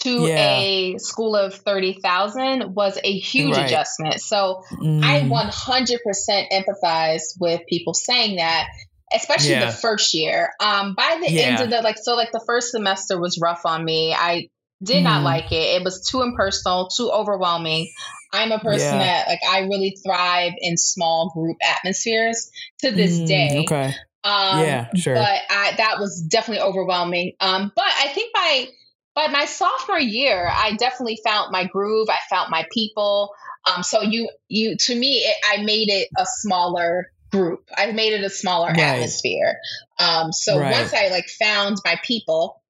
to 0.00 0.26
yeah. 0.26 0.58
a 0.58 0.98
school 0.98 1.36
of 1.36 1.54
30,000 1.54 2.74
was 2.74 2.98
a 3.02 3.18
huge 3.18 3.56
right. 3.56 3.66
adjustment. 3.66 4.20
So 4.20 4.62
mm. 4.72 5.02
I 5.02 5.20
100% 5.20 6.46
empathize 6.52 7.22
with 7.40 7.62
people 7.68 7.94
saying 7.94 8.36
that, 8.36 8.66
especially 9.14 9.52
yeah. 9.52 9.66
the 9.66 9.72
first 9.72 10.14
year. 10.14 10.50
Um, 10.60 10.94
by 10.94 11.18
the 11.20 11.32
yeah. 11.32 11.42
end 11.42 11.62
of 11.62 11.70
the, 11.70 11.80
like, 11.80 11.96
so 11.98 12.14
like 12.16 12.32
the 12.32 12.42
first 12.46 12.70
semester 12.70 13.18
was 13.18 13.38
rough 13.40 13.64
on 13.64 13.84
me. 13.84 14.12
I 14.12 14.50
did 14.82 15.00
mm. 15.00 15.04
not 15.04 15.22
like 15.22 15.52
it. 15.52 15.80
It 15.80 15.84
was 15.84 16.06
too 16.06 16.22
impersonal, 16.22 16.88
too 16.88 17.10
overwhelming. 17.10 17.90
I'm 18.32 18.50
a 18.50 18.58
person 18.58 18.98
that 18.98 19.28
like 19.28 19.38
I 19.48 19.60
really 19.60 19.96
thrive 20.04 20.52
in 20.58 20.76
small 20.76 21.30
group 21.32 21.56
atmospheres 21.64 22.50
to 22.80 22.90
this 22.90 23.20
mm, 23.20 23.26
day. 23.28 23.64
Okay. 23.64 23.94
Um, 24.24 24.60
yeah, 24.60 24.88
sure. 24.96 25.14
But 25.14 25.40
I, 25.50 25.74
that 25.76 26.00
was 26.00 26.20
definitely 26.22 26.62
overwhelming. 26.62 27.34
Um, 27.40 27.70
but 27.76 27.84
I 27.84 28.08
think 28.08 28.34
by 28.34 28.68
but 29.14 29.30
my 29.30 29.44
sophomore 29.44 30.00
year, 30.00 30.50
I 30.52 30.72
definitely 30.72 31.18
found 31.24 31.52
my 31.52 31.64
groove. 31.64 32.08
I 32.10 32.18
found 32.28 32.50
my 32.50 32.66
people. 32.72 33.30
Um, 33.66 33.82
so 33.82 34.02
you, 34.02 34.28
you, 34.48 34.76
to 34.76 34.94
me, 34.94 35.18
it, 35.18 35.36
I 35.46 35.62
made 35.62 35.88
it 35.88 36.08
a 36.18 36.26
smaller 36.26 37.10
group. 37.30 37.68
I 37.76 37.92
made 37.92 38.12
it 38.12 38.24
a 38.24 38.30
smaller 38.30 38.68
right. 38.68 38.78
atmosphere. 38.78 39.58
Um, 39.98 40.32
so 40.32 40.58
right. 40.58 40.72
once 40.72 40.92
I 40.92 41.08
like 41.08 41.28
found 41.28 41.78
my 41.84 41.98
people, 42.04 42.62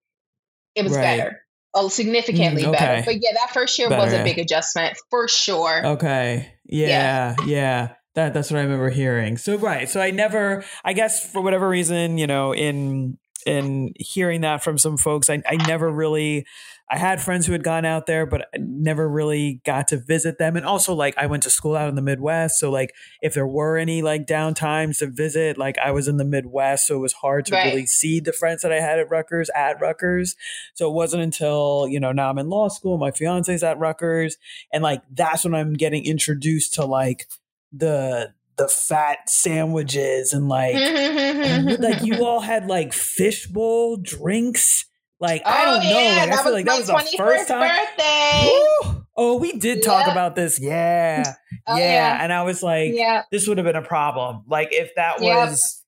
it 0.75 0.83
was 0.83 0.93
right. 0.93 1.19
better. 1.19 1.41
Oh, 1.75 1.89
significantly 1.89 2.63
mm, 2.63 2.69
okay. 2.69 2.79
better. 2.79 3.03
But 3.05 3.15
yeah, 3.17 3.33
that 3.35 3.53
first 3.53 3.79
year 3.79 3.89
better. 3.89 4.03
was 4.03 4.13
a 4.13 4.23
big 4.23 4.39
adjustment 4.39 4.97
for 5.11 5.27
sure. 5.29 5.85
Okay. 5.85 6.55
Yeah. 6.65 7.35
Yeah. 7.39 7.47
yeah. 7.47 7.89
That 8.15 8.33
that's 8.33 8.51
what 8.53 8.59
I 8.59 8.63
remember 8.63 8.91
hearing. 8.91 9.39
So 9.39 9.57
right. 9.59 9.89
So 9.89 10.01
I 10.01 10.13
never 10.13 10.65
I 10.85 10.93
guess 10.93 11.29
for 11.33 11.41
whatever 11.41 11.69
reason, 11.69 12.17
you 12.17 12.29
know, 12.29 12.55
in 12.55 13.19
and 13.47 13.95
hearing 13.99 14.43
that 14.43 14.63
from 14.63 14.79
some 14.79 14.97
folks, 14.97 15.29
I, 15.31 15.43
I 15.47 15.57
never 15.57 15.91
really, 15.91 16.47
I 16.91 16.99
had 16.99 17.21
friends 17.21 17.47
who 17.47 17.53
had 17.53 17.65
gone 17.65 17.85
out 17.85 18.07
there, 18.07 18.27
but 18.27 18.43
I 18.55 18.59
never 18.59 19.09
really 19.09 19.61
got 19.65 19.89
to 19.89 19.97
visit 19.97 20.39
them. 20.39 20.57
And 20.57 20.67
also, 20.67 20.95
like, 20.95 21.15
I 21.17 21.27
went 21.27 21.43
to 21.45 21.51
school 21.51 21.77
out 21.77 21.89
in 21.89 21.95
the 21.95 22.03
Midwest. 22.03 22.59
So, 22.59 22.71
like, 22.71 22.95
if 23.23 23.35
there 23.35 23.47
were 23.47 23.77
any 23.77 24.03
like 24.03 24.27
down 24.27 24.55
times 24.55 24.99
to 24.99 25.07
visit, 25.07 25.57
like, 25.59 25.79
I 25.79 25.91
was 25.91 26.09
in 26.09 26.19
the 26.19 26.25
Midwest. 26.25 26.87
So 26.87 26.97
it 26.97 27.01
was 27.01 27.15
hard 27.15 27.47
to 27.47 27.55
right. 27.55 27.67
really 27.67 27.87
see 27.87 28.21
the 28.21 28.33
friends 28.33 28.63
that 28.63 28.73
I 28.73 28.81
had 28.81 28.99
at 28.99 29.11
Rutgers 29.11 29.51
at 29.55 29.81
Rutgers. 29.81 30.37
So 30.75 30.89
it 30.91 30.95
wasn't 30.95 31.23
until, 31.23 31.87
you 31.89 32.01
know, 32.01 32.13
now 32.13 32.31
I'm 32.31 32.39
in 32.39 32.49
law 32.49 32.69
school, 32.69 32.99
my 32.99 33.11
fiance's 33.11 33.63
at 33.63 33.79
Rutgers. 33.79 34.37
And 34.73 34.83
like, 34.83 35.03
that's 35.11 35.45
when 35.45 35.55
I'm 35.55 35.73
getting 35.73 36.05
introduced 36.05 36.75
to 36.75 36.85
like, 36.85 37.27
the 37.77 38.33
the 38.57 38.69
fat 38.69 39.29
sandwiches 39.29 40.33
and 40.33 40.49
like 40.49 40.75
like 41.81 42.03
you 42.03 42.25
all 42.25 42.41
had 42.41 42.67
like 42.67 42.93
fishbowl 42.93 43.99
drinks. 43.99 44.87
Like 45.21 45.43
oh, 45.45 45.51
I 45.51 45.65
don't 45.65 45.85
know. 45.85 46.21
like 46.21 46.33
I 46.33 46.43
feel 46.43 46.53
like 46.53 46.67
that 46.67 46.79
was 46.79 46.87
the 46.89 47.17
first 47.17 47.49
time. 47.49 47.69
Birthday. 47.69 49.01
Oh, 49.17 49.39
we 49.39 49.53
did 49.53 49.83
talk 49.83 50.09
about 50.09 50.37
this. 50.37 50.61
Yeah. 50.61 51.35
Oh, 51.67 51.79
yeah. 51.79 51.85
yeah. 52.19 52.23
And 52.23 52.31
I 52.31 52.43
was 52.43 52.63
like, 52.63 52.91
yeah. 52.93 53.23
this 53.33 53.49
would 53.49 53.57
have 53.57 53.65
been 53.65 53.75
a 53.75 53.81
problem. 53.81 54.43
Like 54.47 54.69
if 54.73 54.95
that 54.97 55.19
was 55.19 55.83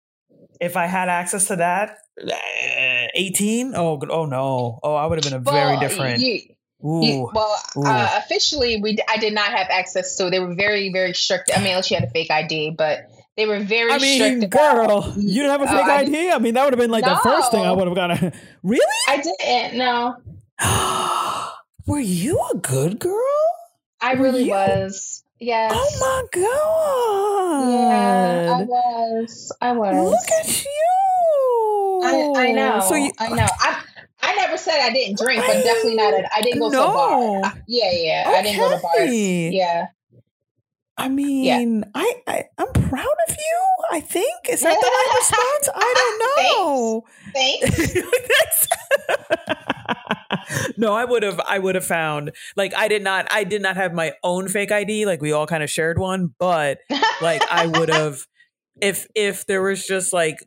if 0.59 0.75
I 0.75 0.87
had 0.87 1.11
access 1.11 1.49
to 1.49 1.57
that, 1.57 1.99
uh, 2.19 3.09
18 3.15 3.75
oh 3.77 4.01
oh 4.09 4.25
no 4.25 4.81
oh 4.83 4.95
i 4.95 5.05
would 5.05 5.23
have 5.23 5.31
been 5.31 5.39
a 5.39 5.45
well, 5.45 5.55
very 5.55 5.79
different 5.79 6.21
you, 6.21 6.41
Ooh, 6.85 7.31
well, 7.33 7.59
uh, 7.77 8.21
officially, 8.23 8.81
we 8.81 8.99
I 9.09 9.17
did 9.17 9.33
not 9.33 9.51
have 9.51 9.69
access, 9.71 10.17
so 10.17 10.29
they 10.29 10.39
were 10.39 10.55
very, 10.55 10.93
very 10.93 11.15
strict. 11.15 11.51
I 11.55 11.63
mean, 11.63 11.83
she 11.83 11.95
had 11.95 12.05
a 12.05 12.11
fake 12.11 12.31
ID, 12.31 12.73
but 12.77 13.11
they 13.37 13.47
were 13.47 13.61
very. 13.61 13.93
I 13.93 13.99
mean, 13.99 14.21
strict 14.21 14.53
girl, 14.53 15.03
about, 15.03 15.17
you 15.17 15.43
didn't 15.43 15.51
have 15.51 15.63
a 15.63 15.67
fake 15.67 15.87
uh, 15.87 15.93
ID. 15.93 16.31
I 16.31 16.39
mean, 16.39 16.55
that 16.55 16.65
would 16.65 16.75
have 16.75 16.81
been 16.81 16.91
like 16.91 17.05
no, 17.05 17.15
the 17.15 17.21
first 17.21 17.51
thing 17.51 17.65
I 17.65 17.73
would 17.73 17.87
have 17.89 17.97
got. 17.97 18.35
really? 18.63 18.85
I 19.09 19.17
didn't. 19.17 19.79
No. 19.79 20.17
were 21.87 21.99
you 21.99 22.41
a 22.53 22.59
good 22.59 22.99
girl? 22.99 23.47
I 24.01 24.13
really 24.13 24.45
you? 24.45 24.51
was. 24.51 25.25
Yes. 25.41 25.73
Oh 25.75 25.97
my 26.01 26.41
god. 26.41 27.71
Yeah, 27.73 28.57
I 28.59 28.63
was. 28.65 29.53
I 29.61 29.73
was. 29.73 30.11
Look 30.11 30.31
at 30.41 30.65
you. 30.65 32.01
I, 32.05 32.49
I 32.49 32.53
know. 32.53 32.81
So 32.81 32.95
you, 32.95 33.11
I 33.19 33.29
know. 33.31 33.47
I 33.61 33.83
I 34.27 34.35
never 34.35 34.57
said 34.57 34.81
I 34.81 34.93
didn't 34.93 35.19
drink, 35.19 35.43
but 35.47 35.63
definitely 35.63 35.95
not. 35.95 36.15
A, 36.15 36.29
I 36.37 36.41
didn't 36.43 36.59
go 36.59 36.69
no. 36.69 36.83
to 36.83 36.89
a 36.89 36.93
bar. 36.93 37.63
Yeah, 37.69 37.93
yeah. 37.93 38.25
Okay. 38.27 38.39
I 38.39 38.43
didn't 38.43 38.59
go 38.59 38.71
to 38.77 38.83
bars. 38.83 39.11
Yeah. 39.11 39.87
I 40.99 41.09
mean, 41.09 41.45
yeah. 41.79 41.85
I, 41.95 42.15
I 42.27 42.45
am 42.59 42.73
proud 42.73 43.17
of 43.29 43.37
you. 43.37 43.69
I 43.93 44.01
think 44.01 44.49
is 44.49 44.63
that 44.63 44.75
the 44.81 44.87
right 44.87 45.15
response? 45.19 45.69
I 45.75 45.95
don't 45.97 46.19
know. 46.59 47.05
Thanks. 47.33 47.93
Thanks. 49.09 50.75
no, 50.77 50.95
I 50.95 51.05
would 51.05 51.23
have. 51.23 51.39
I 51.41 51.59
would 51.59 51.75
have 51.75 51.85
found 51.85 52.33
like 52.57 52.75
I 52.75 52.89
did 52.89 53.05
not. 53.05 53.27
I 53.31 53.45
did 53.45 53.63
not 53.63 53.77
have 53.77 53.93
my 53.93 54.15
own 54.25 54.49
fake 54.49 54.73
ID. 54.73 55.07
Like 55.07 55.21
we 55.21 55.33
all 55.33 55.47
kind 55.47 55.63
of 55.63 55.71
shared 55.71 55.99
one, 55.99 56.35
but 56.39 56.79
like 57.21 57.43
I 57.51 57.67
would 57.67 57.91
have 57.91 58.19
if 58.81 59.07
if 59.15 59.47
there 59.47 59.63
was 59.63 59.87
just 59.87 60.13
like 60.13 60.39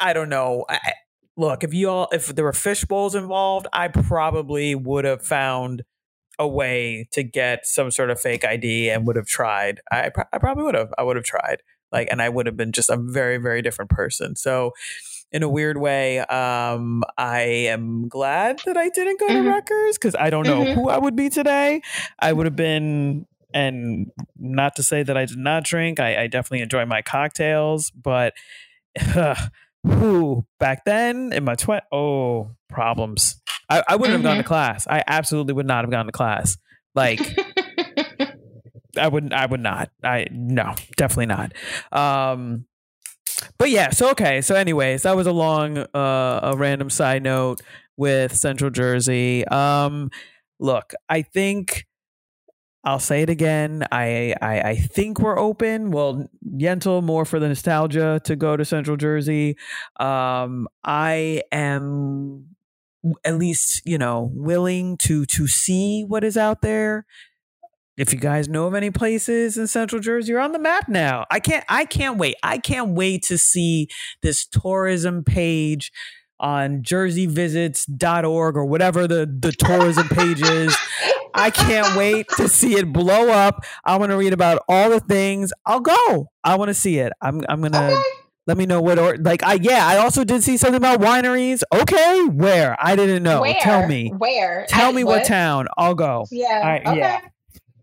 I 0.00 0.12
don't 0.12 0.28
know. 0.28 0.64
I, 0.68 0.94
look, 1.36 1.64
if 1.64 1.72
you 1.74 1.88
all 1.88 2.08
if 2.12 2.28
there 2.28 2.44
were 2.44 2.52
fish 2.52 2.84
bowls 2.84 3.14
involved, 3.14 3.66
I 3.72 3.88
probably 3.88 4.74
would 4.74 5.04
have 5.04 5.22
found 5.22 5.82
a 6.38 6.48
way 6.48 7.08
to 7.12 7.22
get 7.22 7.66
some 7.66 7.90
sort 7.90 8.10
of 8.10 8.20
fake 8.20 8.44
ID 8.44 8.90
and 8.90 9.06
would 9.06 9.16
have 9.16 9.26
tried. 9.26 9.80
I 9.90 10.10
I 10.32 10.38
probably 10.38 10.64
would 10.64 10.74
have. 10.74 10.92
I 10.98 11.02
would 11.02 11.16
have 11.16 11.24
tried. 11.24 11.58
Like, 11.90 12.08
and 12.10 12.22
I 12.22 12.30
would 12.30 12.46
have 12.46 12.56
been 12.56 12.72
just 12.72 12.90
a 12.90 12.96
very 12.96 13.38
very 13.38 13.62
different 13.62 13.90
person. 13.90 14.36
So. 14.36 14.72
In 15.34 15.42
a 15.42 15.48
weird 15.48 15.78
way, 15.78 16.18
um, 16.18 17.02
I 17.16 17.40
am 17.40 18.06
glad 18.06 18.60
that 18.66 18.76
I 18.76 18.90
didn't 18.90 19.18
go 19.18 19.28
mm-hmm. 19.28 19.44
to 19.44 19.48
Rutgers 19.48 19.96
because 19.96 20.14
I 20.14 20.28
don't 20.28 20.46
know 20.46 20.62
mm-hmm. 20.62 20.78
who 20.78 20.90
I 20.90 20.98
would 20.98 21.16
be 21.16 21.30
today. 21.30 21.80
I 22.18 22.34
would 22.34 22.44
have 22.44 22.54
been 22.54 23.24
and 23.54 24.10
not 24.38 24.76
to 24.76 24.82
say 24.82 25.02
that 25.02 25.16
I 25.16 25.24
did 25.24 25.38
not 25.38 25.64
drink. 25.64 26.00
I, 26.00 26.24
I 26.24 26.26
definitely 26.26 26.60
enjoy 26.60 26.84
my 26.86 27.02
cocktails, 27.02 27.90
but 27.90 28.34
uh, 29.14 29.46
who 29.84 30.44
back 30.60 30.84
then 30.84 31.32
in 31.32 31.44
my 31.44 31.54
20 31.54 31.82
oh 31.92 32.50
problems 32.68 33.40
i, 33.68 33.82
I 33.88 33.96
wouldn't 33.96 34.18
mm-hmm. 34.18 34.22
have 34.22 34.22
gone 34.22 34.36
to 34.36 34.42
mm-hmm. 34.42 34.48
class 34.48 34.86
i 34.88 35.02
absolutely 35.06 35.54
would 35.54 35.66
not 35.66 35.84
have 35.84 35.90
gone 35.90 36.06
to 36.06 36.12
class 36.12 36.56
like 36.94 37.20
i 38.98 39.08
wouldn't 39.08 39.32
i 39.32 39.44
would 39.46 39.60
not 39.60 39.90
i 40.04 40.26
no 40.30 40.74
definitely 40.96 41.26
not 41.26 41.52
um 41.90 42.66
but 43.58 43.70
yeah, 43.70 43.90
so 43.90 44.10
okay. 44.10 44.40
So 44.40 44.54
anyways, 44.54 45.02
that 45.02 45.16
was 45.16 45.26
a 45.26 45.32
long 45.32 45.78
uh 45.78 46.40
a 46.42 46.56
random 46.56 46.90
side 46.90 47.22
note 47.22 47.60
with 47.96 48.34
Central 48.34 48.70
Jersey. 48.70 49.46
Um 49.46 50.10
look, 50.58 50.94
I 51.08 51.22
think 51.22 51.86
I'll 52.84 52.98
say 52.98 53.22
it 53.22 53.30
again. 53.30 53.86
I, 53.92 54.34
I 54.42 54.60
I 54.60 54.76
think 54.76 55.20
we're 55.20 55.38
open. 55.38 55.92
Well, 55.92 56.28
Yental 56.44 57.02
more 57.02 57.24
for 57.24 57.38
the 57.38 57.48
nostalgia 57.48 58.20
to 58.24 58.34
go 58.34 58.56
to 58.56 58.64
Central 58.64 58.96
Jersey. 58.96 59.56
Um, 60.00 60.68
I 60.82 61.42
am 61.52 62.46
at 63.24 63.36
least 63.38 63.82
you 63.84 63.98
know 63.98 64.30
willing 64.34 64.96
to 64.98 65.24
to 65.26 65.46
see 65.46 66.04
what 66.04 66.24
is 66.24 66.36
out 66.36 66.62
there. 66.62 67.06
If 67.96 68.12
you 68.12 68.18
guys 68.18 68.48
know 68.48 68.66
of 68.66 68.74
any 68.74 68.90
places 68.90 69.56
in 69.56 69.66
Central 69.68 70.00
Jersey, 70.00 70.32
you're 70.32 70.40
on 70.40 70.52
the 70.52 70.58
map 70.58 70.88
now. 70.88 71.24
I 71.30 71.38
can't 71.38 71.64
I 71.68 71.84
can't 71.84 72.18
wait. 72.18 72.34
I 72.42 72.58
can't 72.58 72.90
wait 72.90 73.22
to 73.24 73.38
see 73.38 73.88
this 74.22 74.44
tourism 74.44 75.22
page 75.22 75.92
on 76.40 76.82
jerseyvisits.org 76.82 78.56
or 78.56 78.64
whatever 78.64 79.06
the, 79.06 79.32
the 79.40 79.52
tourism 79.52 80.08
page 80.08 80.42
is. 80.42 80.76
I 81.34 81.50
can't 81.50 81.96
wait 81.96 82.26
to 82.36 82.48
see 82.48 82.74
it 82.76 82.92
blow 82.92 83.28
up. 83.30 83.64
I 83.84 83.96
want 83.96 84.10
to 84.10 84.16
read 84.16 84.32
about 84.32 84.62
all 84.68 84.90
the 84.90 85.00
things. 85.00 85.52
I'll 85.66 85.80
go. 85.80 86.28
I 86.44 86.56
want 86.56 86.68
to 86.68 86.74
see 86.74 86.98
it. 86.98 87.12
I'm 87.20 87.42
I'm 87.48 87.60
gonna 87.62 87.90
Okay. 87.92 88.02
let 88.46 88.56
me 88.56 88.66
know 88.66 88.80
what 88.80 88.98
or 88.98 89.16
like 89.16 89.42
I 89.42 89.54
yeah, 89.54 89.86
I 89.86 89.98
also 89.98 90.24
did 90.24 90.42
see 90.42 90.56
something 90.56 90.76
about 90.76 91.00
wineries. 91.00 91.62
Okay, 91.74 92.22
where? 92.26 92.76
I 92.80 92.96
didn't 92.96 93.22
know. 93.22 93.40
Where? 93.42 93.54
Tell 93.60 93.86
me. 93.86 94.10
Where? 94.16 94.66
Tell 94.68 94.92
me 94.92 95.04
what 95.04 95.24
town. 95.24 95.66
I'll 95.76 95.94
go. 95.94 96.26
Yeah. 96.30 96.46
All 96.62 96.68
right, 96.68 96.86
okay. 96.86 96.98
yeah. 96.98 97.20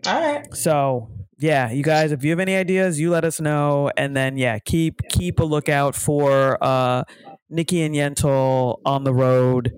All 0.08 0.22
right. 0.22 0.54
So 0.56 1.10
yeah, 1.39 1.72
you 1.72 1.84
guys, 1.84 2.12
if 2.12 2.24
you 2.24 2.32
have 2.32 2.39
any 2.39 2.56
ideas, 2.56 3.00
you 3.00 3.10
let 3.12 3.24
us 3.24 3.39
know. 3.39 3.91
And 3.95 4.16
then 4.16 4.38
yeah, 4.38 4.60
keep 4.60 5.02
keep 5.10 5.39
a 5.39 5.43
lookout 5.45 5.95
for 5.95 6.58
uh 6.62 7.04
Niki 7.52 7.86
and 7.86 7.95
Yental 7.95 8.80
on 8.86 9.04
the 9.06 9.14
road. 9.14 9.72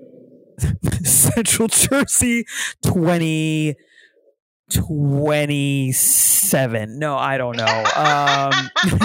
Central 1.03 1.68
Jersey 1.68 2.45
20 2.84 3.76
27. 4.74 6.99
No, 6.99 7.18
I 7.18 7.38
don't 7.38 7.57
know. 7.57 7.84
Um 7.95 8.70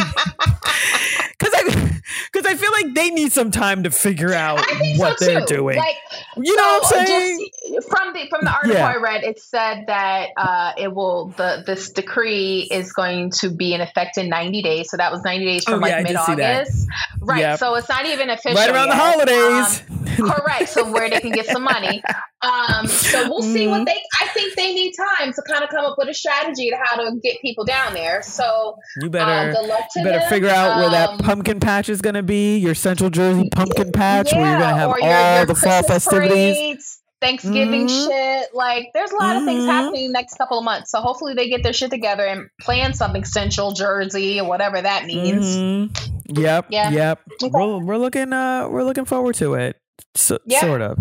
Cuz 2.32 2.44
I 2.46 2.54
feel 2.54 2.72
like 2.72 2.94
they 2.94 3.10
need 3.10 3.32
some 3.32 3.50
time 3.50 3.82
to 3.84 3.90
figure 3.90 4.32
out 4.32 4.60
what 4.96 5.18
so 5.18 5.24
they're 5.24 5.44
doing. 5.46 5.76
Like, 5.76 5.96
you 6.36 6.56
know 6.56 6.78
what 6.80 6.96
I'm 6.96 7.06
saying? 7.06 7.48
Just 7.72 7.88
from 7.88 8.12
the 8.12 8.28
from 8.28 8.44
the 8.44 8.50
article 8.50 8.76
Yeah. 8.76 8.88
I 8.88 8.96
read, 8.96 9.24
it 9.24 9.40
said 9.40 9.84
that 9.86 10.28
uh, 10.36 10.72
it 10.76 10.94
will 10.94 11.28
the 11.36 11.62
this 11.66 11.90
decree 11.90 12.68
is 12.70 12.92
going 12.92 13.30
to 13.40 13.50
be 13.50 13.74
in 13.74 13.80
effect 13.80 14.18
in 14.18 14.28
90 14.28 14.62
days. 14.62 14.90
So 14.90 14.96
that 14.96 15.12
was 15.12 15.22
90 15.22 15.44
days 15.44 15.64
from 15.64 15.82
Oh, 15.82 15.86
yeah, 15.86 15.96
like 15.96 16.04
mid 16.04 16.16
August, 16.16 16.88
right? 17.20 17.40
Yep. 17.40 17.58
So 17.58 17.74
it's 17.74 17.88
not 17.88 18.06
even 18.06 18.30
official. 18.30 18.56
right 18.56 18.70
around 18.70 18.88
the 18.88 18.96
holidays. 18.96 19.82
Um, 19.90 20.30
correct. 20.30 20.68
So 20.68 20.90
where 20.90 21.10
they 21.10 21.20
can 21.20 21.32
get 21.32 21.46
some 21.46 21.62
money. 21.62 22.02
Um, 22.46 22.86
so 22.86 23.28
we'll 23.28 23.42
see 23.42 23.64
Mm-hmm. 23.66 23.70
what 23.70 23.86
they. 23.86 23.96
I 24.22 24.26
think 24.28 24.54
they 24.54 24.72
need 24.74 24.92
time 25.18 25.32
to 25.32 25.42
kind 25.50 25.64
of 25.64 25.70
come 25.70 25.84
up 25.84 25.96
with 25.98 26.08
a 26.08 26.14
strategy 26.14 26.70
to 26.70 26.76
how 26.84 26.96
to 26.96 27.16
get 27.22 27.40
people 27.40 27.64
down 27.64 27.94
there. 27.94 28.22
So 28.22 28.76
you 29.00 29.08
uh, 29.08 29.10
better 29.10 29.52
to 29.54 29.60
You 29.96 30.04
better 30.04 30.18
them. 30.20 30.28
figure 30.28 30.50
out 30.50 30.76
where 30.78 30.90
that 30.90 31.10
Um, 31.10 31.18
pumpkin 31.18 31.58
patch 31.60 31.88
is 31.88 32.00
going 32.02 32.14
to 32.14 32.22
be, 32.22 32.58
your 32.58 32.74
Central 32.74 33.10
Jersey 33.10 33.48
pumpkin 33.54 33.90
patch, 33.92 34.32
where 34.32 34.42
you're 34.42 34.58
going 34.60 34.74
to 34.74 34.80
have 34.80 34.90
all 34.90 34.98
your- 35.00 35.36
your 35.36 35.46
the 35.46 35.54
fall 35.54 35.82
festivities. 35.82 36.56
parades, 36.56 36.98
Thanksgiving 37.20 37.86
Mhm. 37.88 38.06
shit. 38.06 38.54
Like, 38.54 38.88
there's 38.94 39.10
a 39.10 39.16
lot 39.16 39.36
of 39.36 39.44
things 39.44 39.64
happening 39.64 40.12
next 40.12 40.36
couple 40.36 40.58
of 40.58 40.64
months. 40.64 40.90
So 40.90 41.00
hopefully 41.00 41.32
they 41.34 41.48
get 41.48 41.62
their 41.62 41.72
shit 41.72 41.90
together 41.90 42.24
and 42.26 42.48
plan 42.60 42.92
something 42.92 43.24
Central 43.24 43.72
Jersey 43.72 44.38
or 44.38 44.46
whatever 44.46 44.80
that 44.82 45.06
means. 45.06 45.46
Mhm. 45.56 46.12
Yep, 46.38 46.66
Yeah. 46.70 46.90
yep. 46.90 47.20
Okay. 47.42 47.50
We're, 47.52 47.78
we're 47.78 47.96
looking 47.96 48.32
uh 48.32 48.68
we're 48.68 48.82
looking 48.84 49.04
forward 49.06 49.36
to 49.36 49.54
it. 49.54 49.76
So, 50.14 50.38
Yeah. 50.46 50.60
Sort 50.60 50.82
of. 50.82 50.98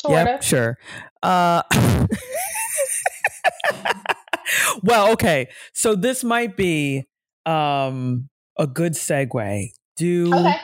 Sorta. 0.00 0.38
Sure. 0.42 0.78
Uh 1.22 1.62
Well, 4.82 5.12
okay. 5.12 5.48
So 5.72 5.94
this 5.94 6.22
might 6.24 6.56
be 6.56 7.04
um 7.46 8.28
a 8.58 8.66
good 8.66 8.92
segue. 8.92 9.68
Do 9.96 10.34
Okay. 10.34 10.56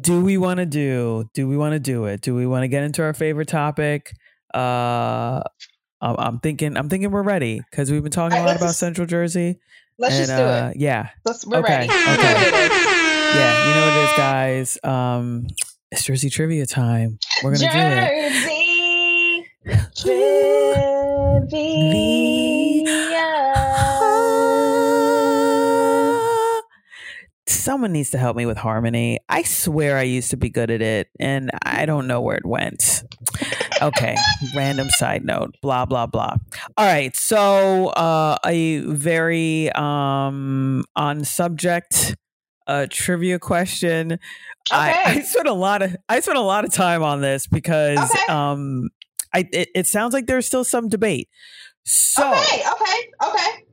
do 0.00 0.24
we 0.24 0.36
want 0.38 0.58
to 0.58 0.66
do 0.66 1.24
do 1.34 1.46
we 1.48 1.56
want 1.56 1.72
to 1.72 1.78
do 1.80 2.04
it 2.06 2.20
do 2.20 2.34
we 2.34 2.46
want 2.46 2.62
to 2.64 2.68
get 2.68 2.82
into 2.82 3.02
our 3.02 3.14
favorite 3.14 3.46
topic 3.48 4.12
uh 4.54 5.40
i'm, 6.00 6.38
thinking 6.40 6.76
i'm 6.76 6.88
thinking 6.88 7.10
we're 7.10 7.22
ready 7.22 7.60
because 7.70 7.90
we've 7.90 8.02
been 8.02 8.10
talking 8.12 8.38
a 8.38 8.42
lot 8.44 8.56
about 8.56 8.66
just- 8.66 8.78
central 8.80 9.06
jersey 9.06 9.58
Let's 9.98 10.16
and 10.16 10.26
just 10.26 10.36
do 10.36 10.42
uh 10.44 10.70
it. 10.74 10.80
yeah 10.80 11.08
Let's, 11.24 11.46
we're 11.46 11.58
okay, 11.58 11.86
ready. 11.86 11.88
okay. 11.88 12.10
You 12.10 12.16
know 12.16 12.34
what 12.34 12.46
it 12.46 12.54
is. 12.72 13.36
yeah 13.36 13.68
you 13.68 13.74
know 13.74 13.86
what 13.86 13.96
it 13.96 14.04
is 14.04 14.16
guys 14.16 14.78
um 14.84 15.46
it's 15.90 16.04
jersey 16.04 16.30
trivia 16.30 16.66
time 16.66 17.18
we're 17.42 17.52
gonna 17.54 17.72
do 17.72 17.78
it 17.78 19.42
Jersey 19.66 19.86
trivia. 19.96 20.46
Someone 27.48 27.92
needs 27.92 28.10
to 28.10 28.18
help 28.18 28.36
me 28.36 28.46
with 28.46 28.58
harmony. 28.58 29.18
I 29.28 29.42
swear 29.42 29.98
I 29.98 30.02
used 30.02 30.30
to 30.30 30.36
be 30.36 30.50
good 30.50 30.70
at 30.70 30.82
it 30.82 31.08
and 31.18 31.50
I 31.62 31.86
don't 31.86 32.06
know 32.06 32.20
where 32.20 32.36
it 32.36 32.46
went. 32.46 33.02
Okay, 33.82 34.16
random 34.54 34.88
side 34.90 35.24
note, 35.24 35.54
blah 35.62 35.84
blah 35.84 36.06
blah. 36.06 36.36
All 36.76 36.86
right, 36.86 37.14
so 37.16 37.88
uh 37.88 38.36
a 38.46 38.78
very 38.78 39.70
um 39.72 40.84
on 40.94 41.24
subject 41.24 42.16
uh 42.66 42.86
trivia 42.90 43.38
question. 43.38 44.18
I, 44.72 45.02
I 45.06 45.20
spent 45.20 45.48
a 45.48 45.52
lot 45.52 45.82
of 45.82 45.96
I 46.08 46.20
spent 46.20 46.38
a 46.38 46.42
lot 46.42 46.64
of 46.64 46.72
time 46.72 47.02
on 47.02 47.20
this 47.20 47.46
because 47.46 47.98
Okay. 47.98 48.32
um 48.32 48.88
I 49.32 49.48
it, 49.52 49.68
it 49.74 49.86
sounds 49.86 50.12
like 50.14 50.26
there's 50.26 50.46
still 50.46 50.64
some 50.64 50.88
debate. 50.88 51.28
So 51.84 52.32
Okay, 52.32 52.62
okay, 52.72 53.08
okay. 53.28 53.64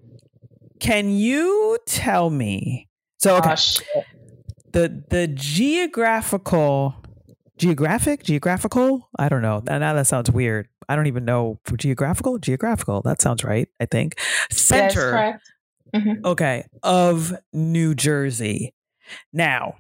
can 0.79 1.09
you 1.09 1.77
tell 1.87 2.29
me? 2.29 2.87
So 3.17 3.37
okay, 3.37 3.55
Oh, 3.95 4.03
the 4.71 5.03
the 5.09 5.27
geographical 5.27 6.95
geographic 7.57 8.23
geographical 8.23 9.09
I 9.17 9.29
don't 9.29 9.41
know. 9.41 9.61
Now 9.65 9.77
now 9.79 9.93
that 9.93 10.07
sounds 10.07 10.29
weird. 10.29 10.67
I 10.89 10.95
don't 10.95 11.07
even 11.07 11.23
know 11.25 11.59
for 11.63 11.77
geographical 11.77 12.37
geographical. 12.39 13.01
That 13.03 13.21
sounds 13.21 13.43
right. 13.43 13.69
I 13.79 13.85
think 13.85 14.19
center. 14.51 15.11
correct. 15.11 16.23
okay, 16.25 16.65
of 16.81 17.33
New 17.53 17.93
Jersey. 17.95 18.73
Now, 19.31 19.75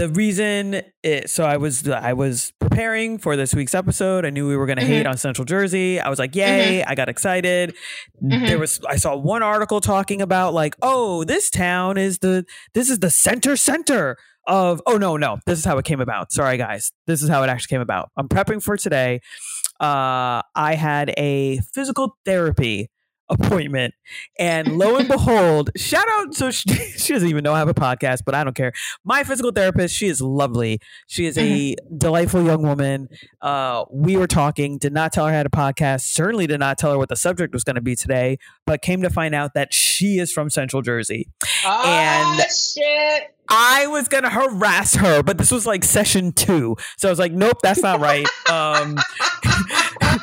the 0.00 0.08
reason 0.08 0.80
it, 1.02 1.28
so 1.28 1.44
I 1.44 1.58
was 1.58 1.86
I 1.86 2.14
was 2.14 2.52
preparing 2.58 3.18
for 3.18 3.36
this 3.36 3.54
week's 3.54 3.74
episode. 3.74 4.24
I 4.24 4.30
knew 4.30 4.48
we 4.48 4.56
were 4.56 4.64
going 4.64 4.78
to 4.78 4.84
hate 4.84 5.04
on 5.06 5.18
Central 5.18 5.44
Jersey. 5.44 6.00
I 6.00 6.08
was 6.08 6.18
like, 6.18 6.34
"Yay!" 6.34 6.82
I 6.82 6.94
got 6.94 7.10
excited. 7.10 7.76
Mhm. 8.22 8.46
There 8.48 8.58
was 8.58 8.80
I 8.88 8.96
saw 8.96 9.14
one 9.14 9.42
article 9.42 9.80
talking 9.82 10.22
about 10.22 10.54
like, 10.54 10.74
"Oh, 10.80 11.24
this 11.24 11.50
town 11.50 11.98
is 11.98 12.20
the 12.20 12.46
this 12.72 12.88
is 12.88 13.00
the 13.00 13.10
center 13.10 13.56
center 13.56 14.16
of 14.46 14.80
Oh 14.86 14.96
no, 14.96 15.18
no. 15.18 15.36
This 15.44 15.58
is 15.58 15.66
how 15.66 15.76
it 15.76 15.84
came 15.84 16.00
about. 16.00 16.32
Sorry 16.32 16.56
guys. 16.56 16.92
This 17.06 17.22
is 17.22 17.28
how 17.28 17.42
it 17.42 17.50
actually 17.50 17.74
came 17.76 17.82
about. 17.82 18.10
I'm 18.16 18.26
prepping 18.28 18.62
for 18.62 18.78
today. 18.78 19.20
Uh 19.80 20.40
I 20.54 20.76
had 20.78 21.12
a 21.18 21.58
physical 21.74 22.16
therapy 22.24 22.88
appointment. 23.30 23.94
And 24.38 24.76
lo 24.76 24.96
and 24.96 25.08
behold, 25.08 25.70
shout 25.76 26.04
out. 26.18 26.34
So 26.34 26.50
she, 26.50 26.68
she 26.74 27.12
doesn't 27.12 27.28
even 27.28 27.42
know 27.44 27.54
I 27.54 27.58
have 27.58 27.68
a 27.68 27.74
podcast, 27.74 28.20
but 28.26 28.34
I 28.34 28.44
don't 28.44 28.54
care. 28.56 28.72
My 29.04 29.24
physical 29.24 29.52
therapist, 29.52 29.94
she 29.94 30.08
is 30.08 30.20
lovely. 30.20 30.80
She 31.06 31.26
is 31.26 31.38
a 31.38 31.76
delightful 31.96 32.42
young 32.44 32.62
woman. 32.62 33.08
Uh, 33.40 33.84
we 33.90 34.16
were 34.16 34.26
talking, 34.26 34.78
did 34.78 34.92
not 34.92 35.12
tell 35.12 35.26
her 35.26 35.32
I 35.32 35.36
had 35.36 35.46
a 35.46 35.50
podcast, 35.50 36.02
certainly 36.02 36.46
did 36.46 36.60
not 36.60 36.76
tell 36.78 36.92
her 36.92 36.98
what 36.98 37.08
the 37.08 37.16
subject 37.16 37.52
was 37.54 37.64
going 37.64 37.76
to 37.76 37.82
be 37.82 37.94
today, 37.96 38.38
but 38.66 38.82
came 38.82 39.02
to 39.02 39.10
find 39.10 39.34
out 39.34 39.54
that 39.54 39.72
she 39.72 40.18
is 40.18 40.32
from 40.32 40.50
Central 40.50 40.82
Jersey. 40.82 41.28
Oh, 41.64 41.82
And- 41.86 42.50
shit. 42.50 43.34
I 43.52 43.88
was 43.88 44.06
gonna 44.06 44.30
harass 44.30 44.94
her, 44.94 45.24
but 45.24 45.36
this 45.36 45.50
was 45.50 45.66
like 45.66 45.82
session 45.82 46.30
two, 46.32 46.76
so 46.96 47.08
I 47.08 47.10
was 47.10 47.18
like, 47.18 47.32
"Nope, 47.32 47.56
that's 47.64 47.82
not 47.82 47.98
right." 47.98 48.24
Um, 48.48 48.96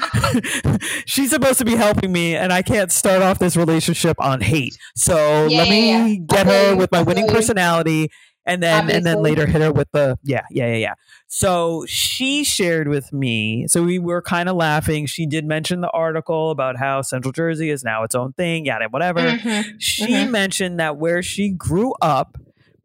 she's 1.06 1.30
supposed 1.30 1.60
to 1.60 1.66
be 1.66 1.76
helping 1.76 2.12
me, 2.12 2.36
and 2.36 2.52
I 2.54 2.62
can't 2.62 2.92
start 2.92 3.22
off 3.22 3.40
this 3.40 3.56
relationship 3.56 4.18
on 4.20 4.42
hate. 4.42 4.78
So 4.96 5.48
Yeah, 5.48 5.60
let 5.60 5.70
me 5.70 5.90
yeah, 5.92 6.06
yeah. 6.08 6.16
get 6.28 6.46
feel 6.48 6.54
her 6.72 6.76
with 6.76 6.92
my 6.92 7.02
winning 7.02 7.28
personality, 7.28 8.10
and 8.46 8.62
then 8.64 8.90
and 8.90 9.06
then 9.06 9.22
later 9.22 9.46
hit 9.46 9.62
her 9.62 9.72
with 9.72 9.88
the 9.92 10.18
yeah, 10.24 10.42
yeah, 10.52 10.68
yeah, 10.68 10.76
yeah. 10.78 10.94
So 11.28 11.86
she 11.88 12.44
shared 12.44 12.88
with 12.88 13.12
me. 13.12 13.66
So 13.68 13.84
we 13.84 14.00
were 14.00 14.22
kind 14.22 14.48
of 14.50 14.56
laughing. 14.56 15.06
She 15.06 15.26
did 15.26 15.46
mention 15.46 15.82
the 15.82 15.90
article 15.92 16.52
about 16.52 16.78
how 16.78 17.02
Central 17.02 17.32
Jersey 17.32 17.70
is 17.70 17.84
now 17.84 18.04
its 18.04 18.16
own 18.16 18.34
thing, 18.34 18.66
yada 18.66 18.88
whatever 18.90 19.20
Mhm. 19.22 19.66
she 19.80 20.08
Mhm. 20.08 20.32
mentioned 20.32 20.80
that 20.80 20.98
where 20.98 21.22
she 21.22 21.50
grew 21.50 21.94
up 22.02 22.38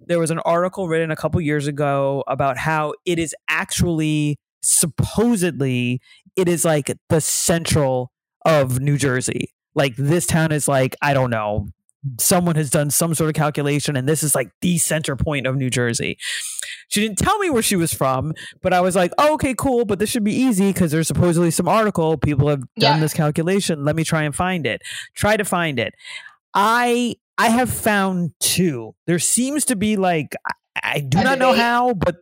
there 0.05 0.19
was 0.19 0.33
an 0.33 0.41
article 0.41 0.89
written 0.89 1.13
a 1.13 1.17
couple 1.17 1.41
years 1.41 1.69
ago 1.69 2.25
about 2.27 2.59
how 2.59 2.93
it 3.07 3.21
is 3.21 3.37
actually 3.49 4.37
supposedly 4.63 6.01
it 6.37 6.49
is 6.49 6.65
like 6.65 6.93
the 7.09 7.21
central 7.21 8.13
of 8.45 8.81
New 8.81 8.97
Jersey. 8.97 9.53
Like 9.75 9.95
this 9.97 10.27
town 10.27 10.53
is 10.53 10.69
like 10.69 10.97
I 11.03 11.15
don't 11.15 11.31
know 11.31 11.69
someone 12.19 12.57
has 12.57 12.69
done 12.69 12.91
some 12.91 13.15
sort 13.15 13.29
of 13.31 13.35
calculation 13.35 13.95
and 13.95 14.09
this 14.09 14.25
is 14.25 14.35
like 14.35 14.51
the 14.61 14.77
center 14.77 15.15
point 15.15 15.47
of 15.47 15.55
New 15.55 15.71
Jersey. 15.71 16.19
She 16.89 17.01
didn't 17.01 17.19
tell 17.19 17.39
me 17.39 17.49
where 17.49 17.63
she 17.63 17.77
was 17.77 17.95
from, 17.95 18.35
but 18.61 18.73
I 18.73 18.81
was 18.81 18.97
like, 18.97 19.13
oh, 19.19 19.35
okay, 19.35 19.55
cool, 19.57 19.85
but 19.85 20.01
this 20.01 20.11
should 20.11 20.25
be 20.25 20.35
easy 20.35 20.73
because 20.73 20.91
there's 20.91 21.07
supposedly 21.07 21.53
some 21.53 21.69
article. 21.69 22.17
People 22.17 22.49
have 22.49 22.59
done 22.77 22.97
Yeah. 22.97 22.99
this 22.99 23.15
calculation. 23.15 23.85
Let 23.85 23.95
me 23.95 24.03
try 24.03 24.25
and 24.25 24.35
find 24.35 24.67
it. 24.67 24.83
Try 25.15 25.37
to 25.37 25.45
find 25.45 25.79
it. 25.79 25.95
I 26.55 27.15
I 27.39 27.51
have 27.51 27.71
found 27.73 28.33
two. 28.41 28.97
There 29.07 29.21
seems 29.21 29.65
to 29.67 29.77
be 29.77 29.95
like 29.97 30.35
I, 30.45 30.53
I 30.97 31.01
do 31.01 31.23
not 31.23 31.39
know 31.39 31.53
how, 31.55 31.95
but 31.95 32.17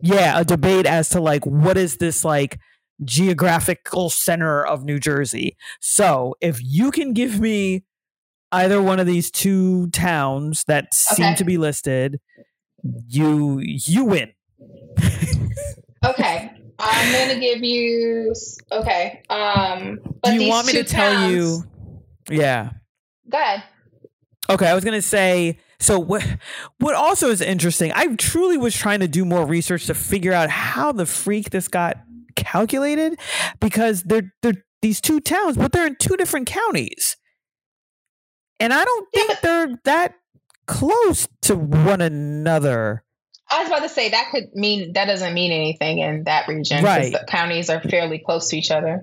yeah, 0.00 0.38
a 0.38 0.44
debate 0.44 0.86
as 0.86 1.08
to 1.10 1.20
like 1.20 1.44
what 1.46 1.76
is 1.76 1.96
this 1.96 2.24
like 2.24 2.58
geographical 3.04 4.10
center 4.10 4.64
of 4.64 4.84
New 4.84 4.98
Jersey. 4.98 5.56
So 5.80 6.36
if 6.40 6.60
you 6.62 6.90
can 6.90 7.12
give 7.12 7.40
me 7.40 7.84
either 8.52 8.82
one 8.82 9.00
of 9.00 9.06
these 9.06 9.30
two 9.30 9.88
towns 9.90 10.64
that 10.64 10.92
seem 10.94 11.34
to 11.36 11.44
be 11.44 11.58
listed, 11.58 12.20
you 13.08 13.58
you 13.60 14.04
win. 14.04 14.32
Okay. 16.04 16.50
I'm 16.78 17.12
gonna 17.12 17.40
give 17.40 17.62
you 17.62 18.34
okay. 18.72 19.22
Um 19.30 20.00
but 20.22 20.30
Do 20.30 20.42
you 20.42 20.48
want 20.48 20.66
me 20.66 20.72
to 20.74 20.84
tell 20.84 21.30
you? 21.30 21.64
Yeah. 22.28 22.70
Go 23.28 23.38
ahead. 23.38 23.62
Okay, 24.50 24.66
I 24.66 24.74
was 24.74 24.84
gonna 24.84 25.02
say. 25.02 25.58
So 25.82 25.98
what? 25.98 26.24
What 26.78 26.94
also 26.94 27.28
is 27.28 27.40
interesting? 27.40 27.92
I 27.94 28.14
truly 28.16 28.56
was 28.56 28.74
trying 28.74 29.00
to 29.00 29.08
do 29.08 29.24
more 29.24 29.44
research 29.44 29.86
to 29.86 29.94
figure 29.94 30.32
out 30.32 30.48
how 30.48 30.92
the 30.92 31.04
freak 31.04 31.50
this 31.50 31.68
got 31.68 31.96
calculated, 32.36 33.18
because 33.60 34.04
they're 34.04 34.32
they're 34.42 34.64
these 34.80 35.00
two 35.00 35.20
towns, 35.20 35.56
but 35.56 35.72
they're 35.72 35.86
in 35.86 35.96
two 35.96 36.16
different 36.16 36.46
counties, 36.46 37.16
and 38.60 38.72
I 38.72 38.84
don't 38.84 39.08
Yeah, 39.12 39.22
think 39.26 39.40
they're 39.40 39.80
that 39.84 40.14
close 40.66 41.28
to 41.42 41.56
one 41.56 42.00
another. 42.00 43.04
I 43.50 43.58
was 43.58 43.68
about 43.68 43.82
to 43.82 43.88
say 43.88 44.10
that 44.10 44.28
could 44.30 44.54
mean 44.54 44.92
that 44.94 45.06
doesn't 45.06 45.34
mean 45.34 45.52
anything 45.52 45.98
in 45.98 46.24
that 46.24 46.48
region. 46.48 46.84
Right. 46.84 47.12
The 47.12 47.26
counties 47.28 47.68
are 47.68 47.80
fairly 47.80 48.22
close 48.24 48.48
to 48.50 48.56
each 48.56 48.70
other. 48.70 49.02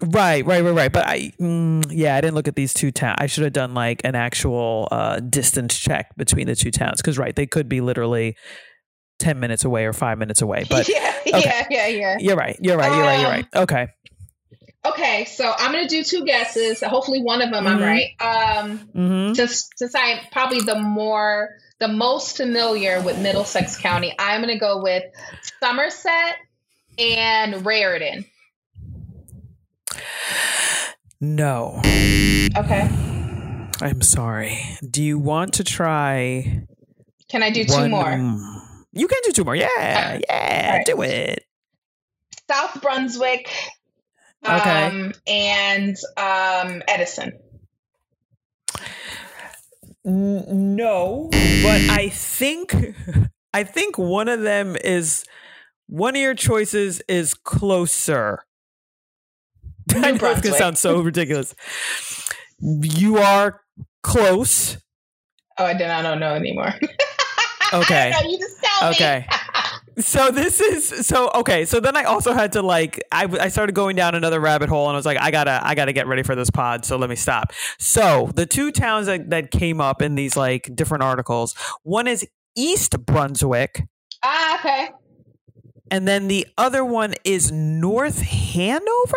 Right, 0.00 0.46
right, 0.46 0.62
right, 0.62 0.74
right. 0.74 0.92
But 0.92 1.06
I, 1.06 1.32
mm, 1.40 1.84
yeah, 1.90 2.14
I 2.16 2.20
didn't 2.20 2.34
look 2.36 2.46
at 2.46 2.54
these 2.54 2.72
two 2.72 2.92
towns. 2.92 3.16
I 3.18 3.26
should 3.26 3.42
have 3.44 3.52
done 3.52 3.74
like 3.74 4.00
an 4.04 4.14
actual 4.14 4.86
uh, 4.92 5.18
distance 5.20 5.76
check 5.76 6.14
between 6.16 6.46
the 6.46 6.54
two 6.54 6.70
towns 6.70 7.02
because, 7.02 7.18
right, 7.18 7.34
they 7.34 7.46
could 7.46 7.68
be 7.68 7.80
literally 7.80 8.36
ten 9.18 9.40
minutes 9.40 9.64
away 9.64 9.86
or 9.86 9.92
five 9.92 10.16
minutes 10.18 10.40
away. 10.40 10.64
But 10.70 10.88
yeah, 10.88 11.14
okay. 11.26 11.40
yeah, 11.50 11.66
yeah, 11.70 11.86
yeah. 11.88 12.16
You're 12.20 12.36
right. 12.36 12.56
You're 12.60 12.76
right. 12.78 12.92
You're 12.94 13.02
right. 13.04 13.18
You're 13.20 13.26
Um, 13.28 13.32
right. 13.32 13.46
Okay. 13.56 13.88
Okay, 14.86 15.24
so 15.24 15.52
I'm 15.58 15.72
gonna 15.72 15.88
do 15.88 16.04
two 16.04 16.24
guesses. 16.24 16.80
Hopefully, 16.80 17.20
one 17.20 17.42
of 17.42 17.50
them 17.50 17.66
I'm 17.66 17.78
Mhm. 17.78 17.84
right. 17.84 18.10
Um, 18.60 18.78
Mm-hmm. 18.94 19.34
since 19.34 19.68
since 19.76 19.94
I'm 19.96 20.18
probably 20.30 20.60
the 20.60 20.78
more 20.78 21.50
the 21.80 21.88
most 21.88 22.36
familiar 22.36 23.00
with 23.02 23.18
Middlesex 23.20 23.76
County, 23.76 24.14
I'm 24.18 24.40
gonna 24.40 24.58
go 24.58 24.80
with 24.80 25.02
Somerset 25.60 26.36
and 26.98 27.66
Raritan. 27.66 28.24
No, 31.20 31.80
Okay, 32.56 32.88
I'm 33.80 34.02
sorry. 34.02 34.58
Do 34.88 35.02
you 35.02 35.18
want 35.18 35.54
to 35.54 35.64
try 35.64 36.62
can 37.28 37.42
I 37.42 37.50
do 37.50 37.64
two 37.64 37.72
one 37.72 37.90
more? 37.90 38.04
mm, 38.04 38.60
You 38.92 39.08
can 39.08 39.18
do 39.24 39.32
two 39.32 39.44
more. 39.44 39.56
Yeah, 39.56 39.68
Alright. 39.76 40.24
yeah. 40.28 40.66
Alright. 40.70 40.86
Do 40.86 41.02
it. 41.02 41.44
South 42.50 42.80
Brunswick. 42.80 43.50
Okay. 44.46 44.84
Um, 44.86 45.12
and 45.26 45.96
um, 46.16 46.82
Edison. 46.88 47.32
No, 50.04 51.28
but 51.30 51.80
I 51.90 52.08
think 52.10 52.74
I 53.52 53.64
think 53.64 53.98
one 53.98 54.28
of 54.28 54.40
them 54.40 54.76
is 54.82 55.24
one 55.88 56.14
of 56.16 56.22
your 56.22 56.34
choices 56.34 57.02
is 57.08 57.34
closer. 57.34 58.38
I 59.96 60.12
know 60.12 60.30
it's 60.30 60.40
gonna 60.40 60.56
sound 60.56 60.78
so 60.78 61.00
ridiculous. 61.00 61.54
You 62.60 63.18
are 63.18 63.60
close. 64.02 64.78
Oh, 65.58 65.64
I 65.64 65.74
don't 65.74 66.20
know 66.20 66.34
anymore. 66.34 66.74
Okay. 67.70 68.08
I 68.08 68.12
don't 68.12 68.24
know. 68.24 68.30
You 68.30 68.38
just 68.38 68.62
tell 68.62 68.90
Okay. 68.92 69.26
me. 69.28 69.36
So 69.98 70.30
this 70.30 70.60
is 70.60 71.06
so 71.08 71.28
okay. 71.34 71.64
So 71.64 71.80
then 71.80 71.96
I 71.96 72.04
also 72.04 72.32
had 72.32 72.52
to 72.52 72.62
like 72.62 73.02
I 73.10 73.24
I 73.24 73.48
started 73.48 73.74
going 73.74 73.96
down 73.96 74.14
another 74.14 74.38
rabbit 74.38 74.68
hole 74.68 74.86
and 74.86 74.94
I 74.94 74.96
was 74.96 75.04
like 75.04 75.18
I 75.20 75.32
gotta 75.32 75.60
I 75.62 75.74
gotta 75.74 75.92
get 75.92 76.06
ready 76.06 76.22
for 76.22 76.36
this 76.36 76.50
pod. 76.50 76.84
So 76.84 76.96
let 76.96 77.10
me 77.10 77.16
stop. 77.16 77.52
So 77.80 78.30
the 78.36 78.46
two 78.46 78.70
towns 78.70 79.06
that, 79.08 79.28
that 79.30 79.50
came 79.50 79.80
up 79.80 80.00
in 80.00 80.14
these 80.14 80.36
like 80.36 80.70
different 80.76 81.02
articles. 81.02 81.56
One 81.82 82.06
is 82.06 82.24
East 82.56 83.04
Brunswick, 83.06 83.82
ah, 84.24 84.60
okay. 84.60 84.90
and 85.90 86.06
then 86.06 86.28
the 86.28 86.46
other 86.56 86.84
one 86.84 87.14
is 87.24 87.50
North 87.50 88.22
Hanover. 88.22 89.16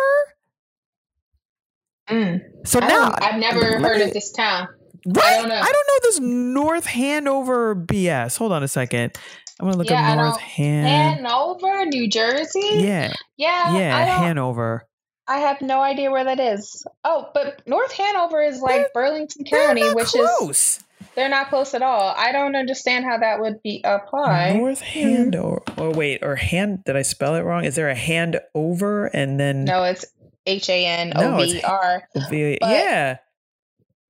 Mm. 2.10 2.40
So 2.66 2.80
I 2.80 2.88
now 2.88 3.14
I've 3.20 3.38
never 3.40 3.78
heard 3.78 3.98
me- 3.98 4.02
of 4.04 4.12
this 4.12 4.32
town. 4.32 4.68
Right? 5.06 5.14
don't 5.40 5.48
know. 5.48 5.54
I 5.56 5.62
don't 5.62 5.72
know 5.88 5.98
this 6.02 6.20
North 6.20 6.86
Hanover 6.86 7.74
BS. 7.74 8.36
Hold 8.38 8.52
on 8.52 8.62
a 8.62 8.68
second. 8.68 9.12
I'm 9.60 9.66
gonna 9.66 9.76
look 9.78 9.90
Yeah, 9.90 10.10
up 10.12 10.16
North 10.16 10.40
Han. 10.40 10.84
Hanover, 10.84 11.86
New 11.86 12.08
Jersey. 12.08 12.60
Yeah, 12.74 13.12
yeah, 13.36 13.76
yeah, 13.78 13.96
I, 13.96 14.00
Hanover. 14.02 14.86
I 15.28 15.38
have 15.38 15.60
no 15.60 15.80
idea 15.80 16.10
where 16.10 16.24
that 16.24 16.40
is. 16.40 16.84
Oh, 17.04 17.28
but 17.34 17.62
North 17.66 17.92
Hanover 17.92 18.42
is 18.42 18.60
like 18.60 18.76
They're- 18.82 18.90
Burlington 18.94 19.44
County, 19.44 19.92
which 19.94 20.14
is 20.16 20.28
close. 20.38 20.80
they're 21.14 21.28
not 21.28 21.48
close 21.48 21.74
at 21.74 21.82
all. 21.82 22.14
I 22.16 22.32
don't 22.32 22.56
understand 22.56 23.04
how 23.04 23.18
that 23.18 23.40
would 23.40 23.62
be 23.62 23.82
applied. 23.84 24.56
North 24.56 24.80
Hanover. 24.80 25.62
Oh 25.78 25.90
wait, 25.90 26.22
or 26.24 26.36
hand? 26.36 26.84
Did 26.84 26.96
I 26.96 27.02
spell 27.02 27.34
it 27.36 27.40
wrong? 27.42 27.64
Is 27.64 27.74
there 27.76 27.88
a 27.88 27.94
hand 27.94 28.40
over 28.54 29.06
and 29.06 29.38
then 29.38 29.64
No, 29.64 29.82
it's 29.84 30.04
H 30.46 30.68
A 30.68 30.86
N 30.86 31.12
O 31.16 31.36
V 31.38 31.58
E 31.58 31.62
R. 31.62 32.02
Yeah. 32.30 33.18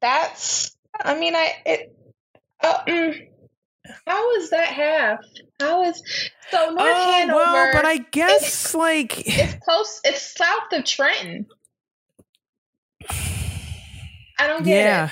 That's. 0.00 0.76
I 1.00 1.18
mean, 1.18 1.34
I 1.34 1.52
it. 1.66 1.96
Oh, 2.62 2.80
mm, 2.86 3.28
how 4.06 4.34
is 4.36 4.50
that 4.50 4.68
half? 4.68 5.18
How 5.60 5.84
is 5.84 6.02
so 6.50 6.70
North 6.70 6.78
Oh 6.80 7.12
Hanover? 7.12 7.34
well, 7.38 7.70
but 7.72 7.84
I 7.84 7.98
guess 7.98 8.42
it's, 8.42 8.74
like 8.74 9.26
it's 9.26 9.54
close. 9.64 10.00
It's 10.04 10.34
south 10.36 10.72
of 10.72 10.84
Trenton. 10.84 11.46
I 14.38 14.46
don't 14.46 14.64
get 14.64 14.76
yeah, 14.76 14.76
it. 14.76 14.84
yeah. 14.84 15.10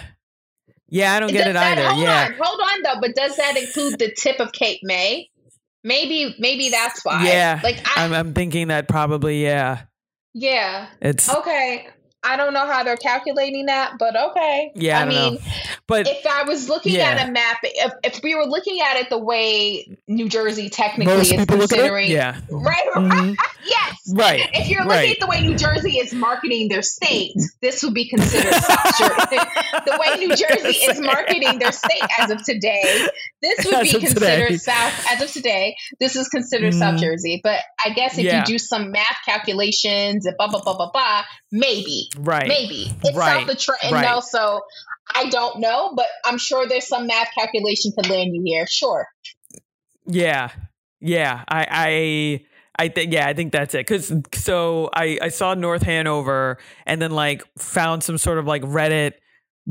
Yeah, 0.93 1.13
I 1.15 1.21
don't 1.21 1.31
get 1.31 1.39
Does 1.45 1.51
it 1.51 1.53
that- 1.55 1.79
either. 1.79 1.89
Hold 1.89 2.03
Yeah, 2.03 2.25
on, 2.27 2.35
hold 2.41 2.61
on 2.61 2.83
though. 2.83 3.01
But 3.01 3.15
does 3.15 3.37
that 3.37 3.57
include 3.57 3.99
the 3.99 4.13
tip 4.17 4.41
of 4.41 4.53
Cape 4.53 4.81
May? 4.83 5.29
Maybe, 5.85 6.35
maybe 6.39 6.69
that's 6.69 7.05
why. 7.05 7.25
Yeah, 7.27 7.61
Like, 7.63 7.81
I, 7.97 8.05
I'm, 8.05 8.13
I'm 8.13 8.35
thinking 8.35 8.69
that 8.69 8.87
probably 8.89 9.43
yeah. 9.43 9.83
Yeah. 10.35 10.89
It's 11.01 11.29
Okay. 11.29 11.89
I 12.23 12.37
don't 12.37 12.53
know 12.53 12.67
how 12.67 12.85
they're 12.85 12.97
calculating 12.99 13.67
that, 13.67 13.93
but 13.99 14.15
okay. 14.15 14.73
Yeah, 14.75 14.99
I 14.99 15.03
I, 15.03 15.05
don't 15.07 15.15
know. 15.15 15.31
mean, 15.33 15.41
but 15.87 16.07
if 16.07 16.27
I 16.27 16.43
was 16.45 16.69
looking 16.69 16.95
Yeah. 16.95 17.09
at 17.13 17.29
a 17.29 17.33
map, 17.33 17.59
if, 17.63 17.93
if 18.05 18.23
we 18.23 18.35
were 18.35 18.45
looking 18.45 18.81
at 18.83 18.97
it 18.99 19.09
the 19.09 19.19
way 19.19 19.87
New 20.07 20.29
Jersey 20.29 20.69
technically 20.69 21.15
most 21.17 21.33
is 21.33 21.39
people 21.39 21.57
look 21.57 21.73
at 21.73 21.79
it. 21.79 21.81
considering, 21.81 22.11
Yeah, 22.11 22.39
right? 22.51 22.77
Mhm. 22.95 23.37
yes. 23.65 23.97
right. 24.15 24.51
If 24.53 24.69
you're 24.69 24.81
looking 24.85 24.91
right. 24.99 25.11
at 25.13 25.21
the 25.21 25.27
way 25.29 25.41
New 25.41 25.57
Jersey 25.57 25.99
is 25.99 26.13
marketing 26.13 26.69
their 26.69 26.83
state, 26.83 27.33
this 27.63 27.83
would 27.83 27.95
be 27.95 28.09
considered 28.09 28.53
South 28.65 28.99
Jersey. 28.99 29.39
the 29.87 29.99
way 29.99 30.17
New 30.27 30.37
Jersey 30.37 30.77
is 30.77 31.01
marketing 31.01 31.59
their 31.59 31.73
state 31.73 32.03
as 32.19 32.31
of 32.31 32.45
today, 32.45 33.07
this 33.41 33.65
would 33.65 33.75
As 33.77 33.83
be 33.91 33.97
of 33.97 34.03
today. 34.03 34.41
considered 34.41 34.61
South. 34.61 35.07
As 35.11 35.23
of 35.23 35.33
today, 35.33 35.75
this 36.01 36.17
is 36.17 36.29
considered 36.29 36.75
South 36.75 36.97
Mhm. 36.97 37.01
Jersey. 37.01 37.41
But 37.43 37.61
I 37.85 37.91
guess 37.91 38.19
if 38.19 38.25
Yeah. 38.25 38.41
you 38.41 38.45
do 38.45 38.59
some 38.59 38.91
math 38.93 39.17
calculations 39.27 40.27
and 40.27 40.37
blah 40.37 40.49
blah 40.49 40.61
blah 40.61 40.77
blah 40.77 40.91
blah, 40.91 41.23
maybe, 41.51 42.10
Right. 42.19 42.49
maybe 42.49 42.93
it's 43.05 43.17
Right. 43.17 43.49
Of 43.49 43.59
Trenton 43.59 43.93
Right. 43.93 44.23
I 45.15 45.29
don't 45.29 45.61
know, 45.61 45.93
but 45.95 46.07
I'm 46.25 46.39
sure 46.39 46.67
there's 46.67 46.87
some 46.87 47.07
math 47.07 47.29
calculation 47.37 47.93
to 47.99 48.11
land 48.11 48.35
you 48.35 48.43
here. 48.45 48.67
Sure. 48.69 49.07
Yeah, 50.07 50.51
yeah. 51.01 51.45
I, 51.49 51.67
I, 51.71 52.85
I 52.85 52.89
think 52.89 53.13
yeah, 53.13 53.27
I 53.27 53.35
think 53.35 53.53
that's 53.53 53.75
it. 53.75 53.85
Cause 53.85 54.13
so 54.35 54.91
I, 54.95 55.19
I 55.21 55.29
saw 55.29 55.55
North 55.55 55.83
Hanover 55.83 56.59
and 56.87 57.01
then 57.01 57.11
like 57.11 57.45
found 57.59 58.03
some 58.03 58.19
sort 58.19 58.39
of 58.39 58.47
like 58.47 58.63
Reddit 58.63 59.13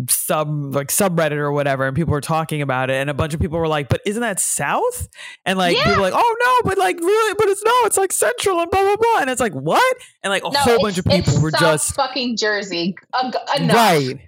sub 0.10 0.74
like 0.76 0.88
subreddit 0.88 1.32
or 1.38 1.52
whatever, 1.52 1.88
and 1.88 1.96
people 1.96 2.12
were 2.12 2.22
talking 2.22 2.62
about 2.62 2.90
it, 2.90 2.96
and 2.96 3.10
a 3.10 3.14
bunch 3.14 3.34
of 3.34 3.40
people 3.40 3.58
were 3.60 3.68
like, 3.68 3.90
"But 3.90 4.02
isn't 4.06 4.22
that 4.22 4.40
South?" 4.40 5.08
And 5.46 5.58
like 5.58 5.76
Yeah. 5.76 5.84
people 5.84 5.98
were 6.04 6.10
like, 6.10 6.14
"Oh 6.16 6.36
no, 6.40 6.70
but 6.70 6.78
like 6.78 7.00
really, 7.00 7.34
but 7.38 7.48
it's 7.48 7.64
no, 7.64 7.72
it's 7.86 7.98
like 7.98 8.12
Central 8.12 8.60
and 8.60 8.70
blah 8.72 8.82
blah 8.82 8.96
blah." 8.96 9.18
And 9.22 9.30
it's 9.30 9.42
like 9.42 9.54
what? 9.54 9.98
And 10.24 10.32
like 10.32 10.44
a 10.44 10.50
No, 10.52 10.60
whole 10.60 10.80
bunch 10.82 10.98
of 10.98 11.06
people 11.06 11.42
were 11.42 11.52
South 11.52 11.60
just 11.62 11.96
fucking 11.96 12.38
Jersey. 12.38 12.96
Uh, 13.14 13.32
enough. 13.58 13.76
right, 13.76 14.20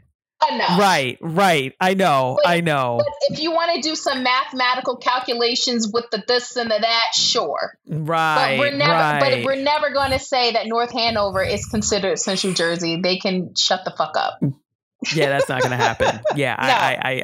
Enough. 0.51 0.79
right, 0.79 1.17
right. 1.21 1.73
I 1.79 1.93
know, 1.93 2.39
But- 2.43 2.49
I 2.49 2.61
know. 2.61 2.97
But 2.97 3.07
if 3.35 3.39
you 3.39 3.51
want 3.51 3.75
to 3.75 3.81
do 3.81 3.95
some 3.95 4.23
mathematical 4.23 4.97
calculations 4.97 5.87
with 5.93 6.05
the 6.11 6.23
this 6.27 6.55
and 6.55 6.71
the 6.71 6.79
that, 6.81 7.13
sure. 7.13 7.77
Right, 7.87 8.57
But 8.57 8.59
we're 8.59 8.77
never 8.77 8.91
right. 8.91 9.19
but 9.19 9.45
we're 9.45 9.61
never 9.61 9.91
going 9.91 10.11
to 10.11 10.19
say 10.19 10.53
that 10.53 10.65
North 10.67 10.91
Hanover 10.93 11.43
is 11.43 11.65
considered 11.67 12.17
Central 12.17 12.53
Jersey. 12.53 12.99
They 13.01 13.17
can 13.17 13.53
shut 13.55 13.81
the 13.85 13.91
fuck 13.95 14.17
up. 14.17 14.39
Yeah, 15.15 15.29
that's 15.29 15.49
not 15.49 15.61
going 15.61 15.71
to 15.71 15.77
happen. 15.77 16.19
Yeah, 16.35 16.55
No, 16.59 16.67
I, 16.67 16.97
I, 17.01 17.11
I, 17.11 17.21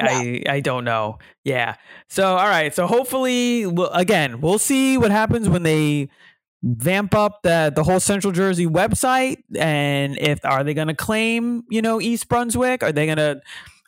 I, 0.50 0.54
I 0.56 0.60
don't 0.60 0.84
know. 0.84 1.18
Yeah. 1.44 1.76
So, 2.08 2.36
all 2.36 2.48
right. 2.48 2.74
So, 2.74 2.86
hopefully, 2.86 3.66
we'll, 3.66 3.90
again, 3.90 4.40
we'll 4.40 4.58
see 4.58 4.98
what 4.98 5.10
happens 5.10 5.48
when 5.48 5.62
they 5.62 6.08
vamp 6.62 7.14
up 7.14 7.42
the 7.42 7.72
the 7.74 7.84
whole 7.84 8.00
Central 8.00 8.32
Jersey 8.32 8.66
website, 8.66 9.38
and 9.56 10.18
if 10.18 10.44
are 10.44 10.64
they 10.64 10.74
going 10.74 10.88
to 10.88 10.94
claim, 10.94 11.62
you 11.70 11.80
know, 11.82 12.00
East 12.00 12.28
Brunswick? 12.28 12.82
Are 12.82 12.90
they 12.92 13.06
going 13.06 13.18
to? 13.18 13.40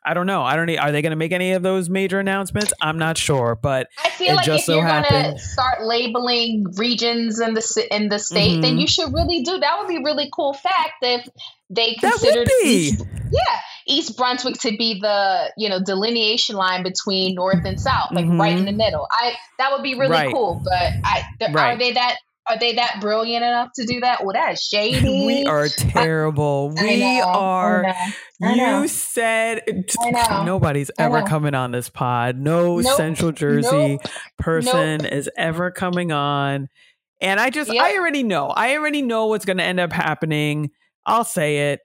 I 0.03 0.15
don't 0.15 0.27
know. 0.27 0.43
I 0.43 0.57
don't. 0.57 0.71
Are 0.79 0.93
they 0.93 1.03
going 1.03 1.11
to 1.11 1.17
make 1.17 1.33
any 1.33 1.53
of 1.53 1.63
those 1.63 1.91
major 1.91 2.19
announcements? 2.21 2.73
I'm 2.81 2.97
not 2.97 3.19
sure, 3.19 3.59
but 3.61 3.89
I 4.03 4.09
feel 4.11 4.35
like 4.37 4.49
if 4.49 4.63
so 4.63 4.77
you're 4.77 4.87
gonna 4.87 5.39
start 5.39 5.83
labeling 5.83 6.65
regions 6.77 7.39
in 7.41 7.53
the 7.53 7.87
in 7.91 8.09
the 8.09 8.19
state, 8.19 8.63
then 8.63 8.77
Mhm. 8.77 8.81
you 8.81 8.87
should 8.87 9.13
really 9.13 9.43
do. 9.43 9.59
That 9.59 9.79
would 9.79 9.89
be 9.89 9.99
really 10.03 10.31
cool 10.35 10.55
fact 10.55 10.95
if 11.03 11.29
they 11.69 11.97
that 12.01 12.13
considered 12.13 12.49
would 12.49 12.65
be. 12.65 12.69
East, 12.71 13.05
yeah 13.31 13.61
East 13.87 14.17
Brunswick 14.17 14.55
to 14.61 14.77
be 14.77 14.99
the 15.01 15.53
you 15.57 15.69
know 15.69 15.81
delineation 15.83 16.57
line 16.57 16.83
between 16.83 17.35
North 17.35 17.65
and 17.65 17.81
South, 17.81 18.09
like 18.13 18.27
right 18.27 18.57
in 18.57 18.63
Mhm. 18.63 18.67
the 18.67 18.73
middle. 18.73 19.07
I 19.11 19.35
that 19.59 19.73
would 19.73 19.83
be 19.83 19.95
really 19.95 20.11
Right. 20.13 20.33
cool. 20.33 20.61
But 20.65 20.93
I 21.05 21.25
th- 21.39 21.55
are 21.55 21.77
they 21.77 21.93
that 21.93 22.17
are 22.49 22.59
they 22.59 22.75
that 22.75 22.97
brilliant 23.01 23.45
enough 23.45 23.69
to 23.77 23.87
do 23.87 24.01
that? 24.01 24.25
Well, 24.25 24.33
that 24.33 24.53
is 24.55 24.63
shady. 24.73 25.25
we 25.27 25.45
are 25.45 25.69
terrible. 25.69 26.75
I 26.79 26.83
We 26.83 26.97
know, 27.01 27.07
I 27.07 27.23
are. 27.23 27.83
know, 27.83 27.93
I 28.49 28.55
know. 28.57 28.83
You 28.83 28.89
said 28.89 29.63
nobody's 30.45 30.91
ever 30.99 31.23
coming 31.23 31.55
on 31.55 31.71
this 31.71 31.89
pod. 31.89 32.37
No 32.39 32.81
Nope. 32.81 32.97
Central 32.97 33.33
Jersey 33.33 33.99
Nope. 34.01 34.01
person 34.39 35.05
is 35.05 35.31
ever 35.37 35.71
coming 35.71 36.11
on. 36.13 36.69
And 37.21 37.39
I 37.39 37.51
just, 37.51 37.71
Yep. 37.73 37.85
I 37.85 37.97
already 37.99 38.23
know. 38.23 38.47
I 38.49 38.75
already 38.77 39.03
know 39.03 39.27
what's 39.27 39.45
going 39.45 39.59
to 39.59 39.63
end 39.65 39.79
up 39.79 39.93
happening. 39.93 40.71
I'll 41.05 41.25
say 41.25 41.73
it. 41.73 41.81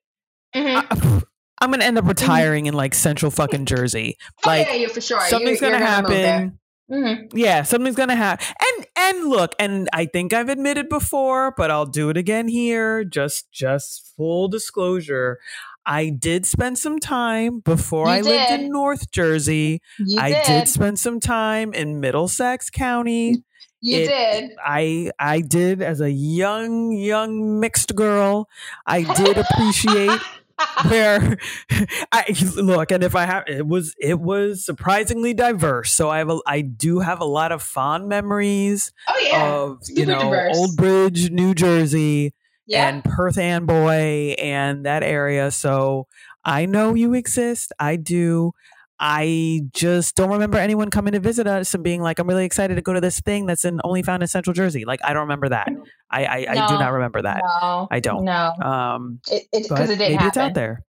Mhm. 0.55 1.23
I'm 1.73 1.79
to 1.79 1.85
end 1.85 1.97
up 1.97 2.05
retiring 2.07 2.65
in 2.67 2.73
like 2.73 2.93
Central 2.93 3.31
fucking 3.31 3.65
Jersey. 3.73 4.17
Oh, 4.45 4.49
Like 4.49 4.67
yeah, 4.67 4.73
yeah, 4.73 4.87
for 4.87 5.01
sure. 5.01 5.19
something's 5.27 5.59
You're- 5.61 5.77
to 5.77 5.77
you're 5.79 6.09
there. 6.09 6.31
happen. 6.39 6.59
Mhm. 6.91 7.31
Yeah, 7.33 7.63
something's 7.63 7.95
gonna 7.95 8.15
happen. 8.15 8.45
And 8.77 8.85
and 8.95 9.29
look, 9.29 9.55
and 9.57 9.89
I 9.91 10.05
think 10.05 10.33
I've 10.33 10.49
admitted 10.49 10.87
before, 10.87 11.51
but 11.57 11.71
I'll 11.71 11.87
do 11.87 12.09
it 12.09 12.17
again 12.17 12.47
here. 12.47 13.03
Just 13.03 13.51
just 13.51 14.13
full 14.15 14.47
disclosure. 14.49 15.39
I 15.87 16.09
did 16.09 16.45
spend 16.45 16.77
some 16.77 16.99
time 16.99 17.59
before 17.61 18.05
You 18.07 18.13
I 18.13 18.21
lived 18.21 18.51
in 18.51 18.71
North 18.71 19.09
Jersey. 19.11 19.81
You 19.99 20.19
I 20.19 20.31
did. 20.31 20.45
did 20.45 20.67
spend 20.67 20.99
some 20.99 21.19
time 21.19 21.73
in 21.73 21.99
Middlesex 21.99 22.69
County. 22.69 23.43
You 23.81 23.97
it- 24.01 24.07
did. 24.07 24.51
I 24.63 25.09
I 25.19 25.41
did 25.41 25.81
as 25.81 26.01
a 26.01 26.11
young 26.11 26.91
young 26.91 27.59
mixed 27.59 27.95
girl. 27.95 28.47
I 28.85 29.01
did 29.15 29.37
appreciate 29.49 30.19
where 30.87 31.37
I 32.11 32.35
look 32.55 32.91
and 32.91 33.03
if 33.03 33.15
I 33.15 33.25
have 33.25 33.43
it 33.47 33.67
was 33.67 33.95
it 33.99 34.19
was 34.19 34.65
surprisingly 34.65 35.33
diverse. 35.33 35.91
So 35.91 36.09
I 36.09 36.19
have 36.19 36.29
a 36.29 36.39
I 36.45 36.61
do 36.61 36.99
have 36.99 37.19
a 37.19 37.25
lot 37.25 37.51
of 37.51 37.61
fond 37.61 38.07
memories 38.07 38.91
oh 39.07 39.27
yeah. 39.27 39.53
of 39.53 39.79
you 39.87 40.05
know 40.05 40.19
diverse. 40.19 40.57
Old 40.57 40.77
Bridge, 40.77 41.31
New 41.31 41.53
Jersey, 41.53 42.33
yeah. 42.65 42.87
and 42.87 43.03
Perth 43.03 43.37
Amboy 43.37 44.35
and 44.37 44.85
that 44.85 45.03
area. 45.03 45.51
So 45.51 46.07
I 46.43 46.65
know 46.65 46.93
you 46.93 47.13
exist. 47.13 47.73
I 47.79 47.95
do. 47.95 48.53
I 48.99 49.61
just 49.73 50.15
don't 50.15 50.29
remember 50.29 50.57
anyone 50.57 50.89
coming 50.89 51.13
to 51.13 51.19
visit 51.19 51.47
us 51.47 51.73
and 51.73 51.83
being 51.83 52.01
like, 52.01 52.19
"I'm 52.19 52.27
really 52.27 52.45
excited 52.45 52.75
to 52.75 52.81
go 52.81 52.93
to 52.93 53.01
this 53.01 53.19
thing 53.19 53.45
that's 53.45 53.65
in 53.65 53.79
only 53.83 54.03
found 54.03 54.23
in 54.23 54.27
Central 54.27 54.53
Jersey." 54.53 54.85
Like 54.85 55.01
I 55.03 55.13
don't 55.13 55.23
remember 55.23 55.49
that. 55.49 55.69
I 56.09 56.25
I, 56.25 56.35
I 56.49 56.53
do 56.67 56.79
not 56.79 56.93
remember 56.93 57.21
that. 57.23 57.41
No, 57.61 57.87
I 57.91 57.99
don't. 57.99 58.23
No, 58.25 58.53
Um, 58.61 59.19
it 59.29 59.47
because 59.51 59.89
it, 59.89 59.97
didn't 59.97 59.99
maybe 59.99 60.13
happen. 60.15 60.27
it's 60.27 60.37
out 60.37 60.53
there. 60.53 60.81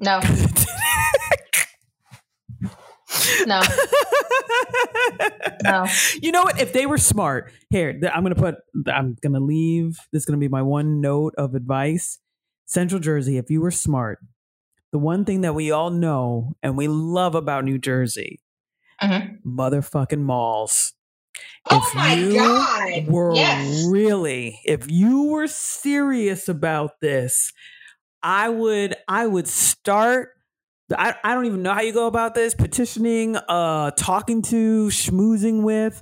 No, 0.00 0.20
no, 3.46 3.60
no. 5.62 5.86
you 6.22 6.32
know 6.32 6.42
what? 6.42 6.60
If 6.60 6.72
they 6.72 6.86
were 6.86 6.98
smart, 6.98 7.52
here 7.70 7.98
I'm 8.12 8.22
gonna 8.22 8.34
put. 8.34 8.56
I'm 8.86 9.16
gonna 9.22 9.40
leave. 9.40 9.98
This 10.12 10.22
is 10.22 10.26
gonna 10.26 10.38
be 10.38 10.48
my 10.48 10.62
one 10.62 11.00
note 11.00 11.34
of 11.38 11.54
advice. 11.54 12.18
Central 12.66 13.00
Jersey, 13.00 13.36
if 13.36 13.50
you 13.50 13.60
were 13.60 13.70
smart, 13.70 14.18
the 14.94 14.98
one 15.00 15.24
thing 15.24 15.40
that 15.40 15.56
we 15.56 15.72
all 15.72 15.90
know 15.90 16.54
and 16.62 16.76
we 16.76 16.86
love 16.86 17.34
about 17.34 17.64
New 17.64 17.78
Jersey, 17.78 18.40
Mhm. 19.02 19.40
motherfucking 19.44 20.20
malls. 20.20 20.92
Oh 21.68 21.80
my 21.96 22.14
God. 22.32 23.12
were 23.12 23.34
Yes. 23.34 23.84
really, 23.90 24.60
if 24.64 24.88
you 24.88 25.24
were 25.24 25.48
serious 25.48 26.48
about 26.48 27.00
this, 27.00 27.52
I 28.22 28.48
would, 28.50 28.94
I 29.08 29.26
would 29.26 29.48
start. 29.48 30.28
I, 30.96 31.16
I 31.24 31.34
don't 31.34 31.46
even 31.46 31.62
know 31.64 31.72
how 31.74 31.80
you 31.80 31.92
go 31.92 32.06
about 32.06 32.36
this 32.36 32.54
petitioning, 32.54 33.36
uh, 33.36 33.90
talking 33.92 34.42
to, 34.42 34.86
schmoozing 34.88 35.64
with 35.64 36.00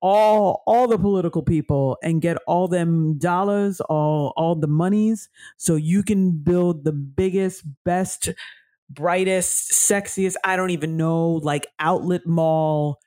all 0.00 0.62
all 0.66 0.86
the 0.88 0.98
political 0.98 1.42
people 1.42 1.98
and 2.02 2.22
get 2.22 2.36
all 2.46 2.68
them 2.68 3.18
dollars, 3.18 3.80
all 3.82 4.32
all 4.36 4.54
the 4.54 4.66
monies, 4.68 5.28
so 5.56 5.76
you 5.76 6.02
can 6.02 6.32
build 6.42 6.84
the 6.84 6.92
biggest, 6.92 7.64
best, 7.84 8.30
brightest, 8.90 9.72
sexiest. 9.72 10.36
I 10.44 10.56
don't 10.56 10.70
even 10.70 10.96
know, 10.96 11.32
like 11.32 11.66
outlet 11.78 12.26
mall 12.26 13.00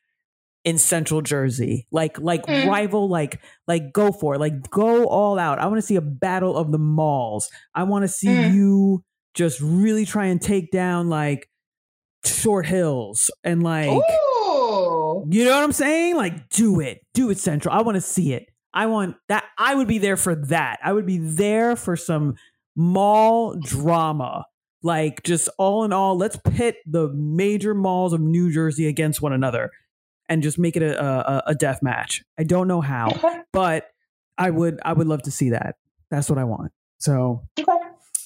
in 0.64 0.78
Central 0.78 1.22
Jersey. 1.22 1.88
Like 1.92 2.20
like 2.20 2.44
Mm. 2.48 2.66
rival 2.68 3.08
like 3.10 3.42
like 3.68 3.94
go 3.94 4.12
for 4.12 4.36
it. 4.36 4.40
Like 4.40 4.70
go 4.70 5.06
all 5.08 5.38
out. 5.40 5.60
I 5.60 5.68
want 5.68 5.78
to 5.78 5.82
see 5.88 5.96
a 5.96 6.02
battle 6.02 6.58
of 6.58 6.72
the 6.72 6.80
malls. 6.80 7.50
I 7.76 7.84
want 7.84 8.04
to 8.04 8.08
see 8.10 8.30
Mm. 8.32 8.52
you 8.52 9.04
just 9.34 9.60
really 9.62 10.06
try 10.06 10.26
and 10.28 10.42
take 10.42 10.72
down 10.72 11.10
like 11.10 11.50
Short 12.26 12.66
Hills 12.66 13.30
and 13.44 13.64
like 13.64 13.90
Ooh. 13.92 14.35
You 15.30 15.46
know 15.46 15.56
what 15.56 15.64
I'm 15.64 15.72
saying? 15.72 16.16
Like 16.16 16.50
do 16.50 16.80
it. 16.80 17.00
Do 17.14 17.30
it 17.30 17.38
Central. 17.38 17.74
I 17.74 17.82
want 17.82 17.96
to 17.96 18.02
see 18.02 18.34
it. 18.34 18.48
I 18.74 18.88
want 18.88 19.16
that 19.30 19.46
I 19.58 19.76
would 19.76 19.88
be 19.88 19.98
there 19.98 20.18
for 20.18 20.36
that. 20.36 20.80
I 20.84 20.94
would 20.94 21.06
be 21.06 21.18
there 21.18 21.76
for 21.76 21.96
some 21.96 22.36
mall 22.76 23.56
drama. 23.62 24.46
Like 24.84 25.24
just 25.24 25.50
all 25.58 25.84
in 25.84 25.94
all, 25.94 26.18
let's 26.18 26.38
pit 26.38 26.78
the 26.86 27.10
major 27.14 27.74
malls 27.74 28.14
of 28.14 28.22
New 28.22 28.52
Jersey 28.52 28.88
against 28.88 29.22
one 29.22 29.34
another 29.34 29.72
and 30.30 30.44
just 30.44 30.60
make 30.60 30.76
it 30.76 30.84
a 30.84 31.02
a, 31.02 31.44
a 31.48 31.56
death 31.56 31.82
match. 31.82 32.24
I 32.38 32.44
don't 32.44 32.68
know 32.68 32.82
how, 32.82 33.44
but 33.54 33.88
I 34.38 34.50
would 34.50 34.80
I 34.84 34.94
would 34.94 35.08
love 35.08 35.24
to 35.24 35.32
see 35.32 35.52
that. 35.52 35.76
That's 36.12 36.30
what 36.30 36.38
I 36.40 36.44
want. 36.44 36.72
So. 37.00 37.48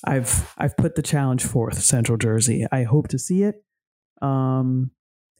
I've 0.05 0.53
I've 0.57 0.77
put 0.77 0.95
the 0.95 1.01
challenge 1.01 1.43
forth, 1.43 1.81
Central 1.81 2.17
Jersey. 2.17 2.65
I 2.71 2.83
hope 2.83 3.09
to 3.09 3.19
see 3.19 3.43
it. 3.43 3.61
Um 4.21 4.91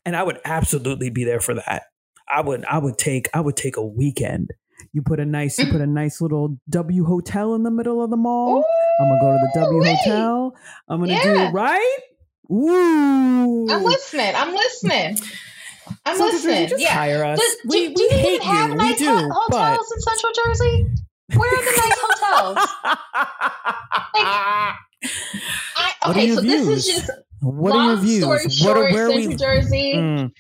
and 0.05 0.15
I 0.15 0.23
would 0.23 0.39
absolutely 0.45 1.09
be 1.09 1.23
there 1.23 1.39
for 1.39 1.53
that. 1.55 1.83
I 2.31 2.41
would 2.41 2.65
I 2.65 2.77
would 2.77 2.97
take 2.97 3.27
I 3.33 3.41
would 3.41 3.55
take 3.55 3.77
a 3.77 3.85
weekend. 3.85 4.51
You 4.93 5.01
put 5.01 5.19
a 5.19 5.25
nice 5.25 5.57
you 5.59 5.71
put 5.71 5.81
a 5.81 5.87
nice 5.87 6.21
little 6.21 6.57
W 6.69 7.03
hotel 7.05 7.53
in 7.55 7.63
the 7.63 7.71
middle 7.71 8.03
of 8.03 8.09
the 8.09 8.17
mall. 8.17 8.63
I'm 9.01 9.09
gonna 9.09 9.21
go 9.21 9.31
to 9.31 9.37
the 9.53 9.59
W 9.61 9.79
Ooh-wee. 9.79 9.97
hotel. 10.03 10.55
I'm 10.87 10.99
gonna 10.99 11.21
do 11.21 11.35
it 11.35 11.51
right. 11.53 11.97
Ooh. 12.51 13.67
I'm 13.69 13.83
listening. 13.83 14.33
I'm 14.35 14.53
listening. 14.53 15.17
I'm 16.05 16.17
Central 16.17 16.31
Jersey, 16.31 16.47
listening. 16.47 16.67
just 16.69 16.81
yeah. 16.83 16.93
hire 16.93 17.23
us. 17.23 17.39
Does- 17.39 17.57
we 17.67 17.87
do, 17.89 17.93
do 17.95 18.07
we 18.09 18.15
you 18.15 18.21
hate 18.21 18.35
even 18.35 18.47
have 18.47 18.69
you. 18.69 18.75
nice 18.75 18.99
we 18.99 19.05
do, 19.05 19.11
ho- 19.15 19.29
hotels 19.31 19.91
in 19.91 20.01
Central 20.01 20.33
Jersey? 20.33 20.85
Where 21.35 21.49
are 21.49 21.63
the 21.63 21.71
nice 21.77 21.99
hotels? 22.01 22.57
I, 24.15 25.93
okay, 26.07 26.35
so 26.35 26.41
this 26.41 26.67
is 26.67 26.85
just 26.85 27.09
what 27.41 27.73
long 27.73 27.87
are 27.89 27.93
your 27.93 28.01
views? 28.01 28.23
story 28.23 28.43
what 28.43 28.51
short. 28.51 28.77
are 28.77 28.93
where 28.93 29.07
are 29.07 29.11
Central 29.11 29.29
we? 29.29 29.35
Jersey. 29.35 29.93
Mm, 29.95 30.31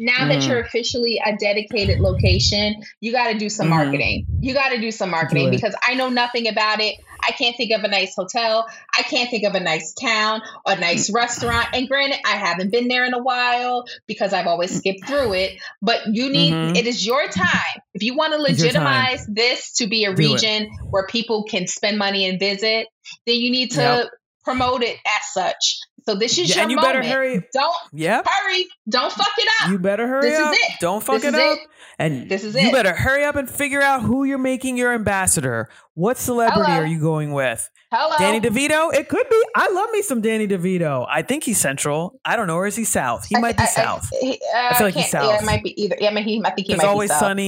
now 0.00 0.28
that 0.28 0.38
Mhm. 0.42 0.48
you're 0.48 0.60
officially 0.60 1.20
a 1.24 1.36
dedicated 1.36 1.98
location, 1.98 2.76
you 3.00 3.10
got 3.12 3.32
to 3.32 3.38
do 3.38 3.48
some 3.48 3.66
Mhm. 3.66 3.70
marketing. 3.70 4.26
You 4.40 4.54
got 4.54 4.68
to 4.68 4.80
do 4.80 4.92
some 4.92 5.10
marketing 5.10 5.48
it. 5.48 5.50
because 5.50 5.74
I 5.82 5.94
know 5.94 6.08
nothing 6.08 6.46
about 6.46 6.80
it. 6.80 6.94
I 7.20 7.32
can't 7.32 7.56
think 7.56 7.72
of 7.72 7.82
a 7.82 7.88
nice 7.88 8.14
hotel. 8.14 8.64
I 8.96 9.02
can't 9.02 9.28
think 9.28 9.42
of 9.44 9.54
a 9.56 9.60
nice 9.60 9.92
town 9.94 10.40
or 10.64 10.74
a 10.74 10.76
Mm. 10.76 10.80
nice 10.80 11.10
restaurant. 11.10 11.66
And 11.74 11.88
granted, 11.88 12.20
I 12.24 12.36
haven't 12.36 12.70
been 12.70 12.86
there 12.86 13.04
in 13.06 13.12
a 13.12 13.18
while 13.22 13.86
because 14.06 14.32
I've 14.32 14.46
always 14.46 14.74
skipped 14.74 15.04
through 15.04 15.32
it. 15.34 15.58
But 15.82 16.02
you 16.12 16.30
need, 16.30 16.52
Mhm. 16.52 16.76
it 16.76 16.86
is 16.86 17.04
your 17.04 17.26
time. 17.26 17.82
If 17.92 18.04
you 18.04 18.14
want 18.14 18.34
to 18.34 18.40
It's 18.52 18.62
your 18.62 18.70
time. 18.70 18.84
legitimize 18.84 19.26
this 19.26 19.72
to 19.78 19.88
be 19.88 20.04
a 20.04 20.14
Do 20.14 20.22
it. 20.22 20.28
region 20.32 20.68
where 20.90 21.06
people 21.08 21.42
can 21.42 21.66
spend 21.66 21.98
money 21.98 22.24
and 22.28 22.38
visit, 22.38 22.86
then 23.26 23.34
you 23.36 23.50
need 23.50 23.72
to 23.72 23.80
Yep. 23.80 24.06
promote 24.44 24.84
it 24.84 24.96
as 25.04 25.32
such. 25.34 25.78
So 26.08 26.14
this 26.14 26.38
is 26.38 26.48
Yeah, 26.48 26.54
your 26.56 26.62
and 26.62 26.70
you 26.70 26.76
moment. 26.76 26.94
better 27.02 27.06
hurry. 27.06 27.42
Don't 27.52 27.74
hurry. 28.26 28.66
Don't 28.88 29.12
fuck 29.12 29.28
it 29.36 29.48
up. 29.62 29.70
You 29.70 29.78
better 29.78 30.06
hurry 30.08 30.22
This 30.30 30.38
is 30.38 30.46
up. 30.46 30.54
it. 30.54 30.72
Don't 30.80 31.02
fuck 31.04 31.16
This 31.20 31.24
it 31.34 31.34
is 31.34 31.40
up. 31.40 31.58
it. 31.58 31.66
And 31.98 32.30
This 32.30 32.44
is 32.44 32.56
it. 32.56 32.62
you 32.62 32.72
better 32.72 32.94
hurry 32.94 33.24
up 33.24 33.36
and 33.36 33.50
figure 33.50 33.82
out 33.82 34.00
who 34.00 34.24
you're 34.24 34.38
making 34.38 34.78
your 34.78 34.94
ambassador. 34.94 35.68
What 35.92 36.16
celebrity 36.16 36.62
Hello. 36.70 36.80
are 36.82 36.86
you 36.86 36.98
going 36.98 37.32
with? 37.32 37.68
Hello. 37.92 38.14
Danny 38.18 38.40
DeVito? 38.40 38.94
It 38.94 39.08
could 39.10 39.28
be. 39.28 39.42
I 39.54 39.68
love 39.70 39.90
me 39.90 40.00
some 40.00 40.22
Danny 40.22 40.46
DeVito. 40.48 41.06
I 41.10 41.20
think 41.20 41.44
he's 41.44 41.58
central. 41.58 42.18
I 42.24 42.36
don't 42.36 42.46
know. 42.46 42.54
Or 42.56 42.66
is 42.66 42.76
he 42.76 42.84
south? 42.84 43.26
He 43.26 43.36
I- 43.36 43.40
might 43.40 43.56
be 43.58 43.64
I- 43.64 43.66
I- 43.66 43.68
south. 43.68 44.08
he- 44.18 44.40
uh, 44.54 44.68
I 44.70 44.74
feel 44.78 44.86
like 44.86 44.94
he's 44.94 45.10
can't- 45.10 45.24
Yeah, 45.24 45.30
south. 45.32 45.42
it 45.42 45.44
might 45.46 45.62
be 45.62 45.82
either. 45.82 45.96
Yeah, 46.00 46.08
I 46.08 46.14
mean, 46.14 46.24
he. 46.24 46.40
I 46.42 46.50
think 46.52 46.68
he 46.68 46.72
It's 46.72 46.82
might 46.82 46.88
always 46.88 47.08
be 47.10 47.14
south. 47.14 47.18
He's 47.18 47.22
always 47.22 47.38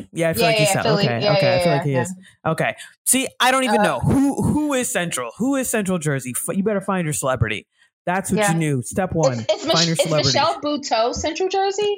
Sunny. 0.00 0.08
Yeah, 0.14 0.28
I 0.30 0.32
feel 0.32 0.42
Yeah, 0.42 0.48
like 0.48 0.56
he's 0.56 0.68
yeah, 0.68 0.82
south. 0.82 0.86
Okay, 1.00 1.20
Yeah, 1.22 1.32
okay. 1.36 1.54
I 1.60 1.62
feel 1.64 1.72
like 1.72 1.82
he 1.82 1.94
is. 1.96 2.14
Okay. 2.46 2.76
See, 3.04 3.28
I 3.40 3.50
don't 3.50 3.64
even 3.64 3.80
Uh, 3.80 3.84
know 3.84 3.98
who 4.00 4.40
who 4.42 4.72
is 4.72 4.90
central. 4.90 5.32
Who 5.38 5.56
is 5.56 5.68
Central 5.68 5.98
Jersey? 5.98 6.32
You 6.54 6.62
better 6.62 6.80
find 6.80 7.04
your 7.04 7.12
celebrity 7.12 7.66
That's 8.06 8.30
what 8.30 8.38
Yeah. 8.38 8.52
you 8.52 8.58
knew. 8.58 8.82
Step 8.82 9.12
one. 9.12 9.40
It's, 9.40 9.52
it's, 9.52 9.64
find 9.66 9.78
Mich- 9.78 9.86
your 9.86 9.92
it's 9.94 10.02
celebrity. 10.04 10.28
Michelle 10.28 10.60
Buteau, 10.60 11.14
Central 11.14 11.48
Jersey. 11.48 11.96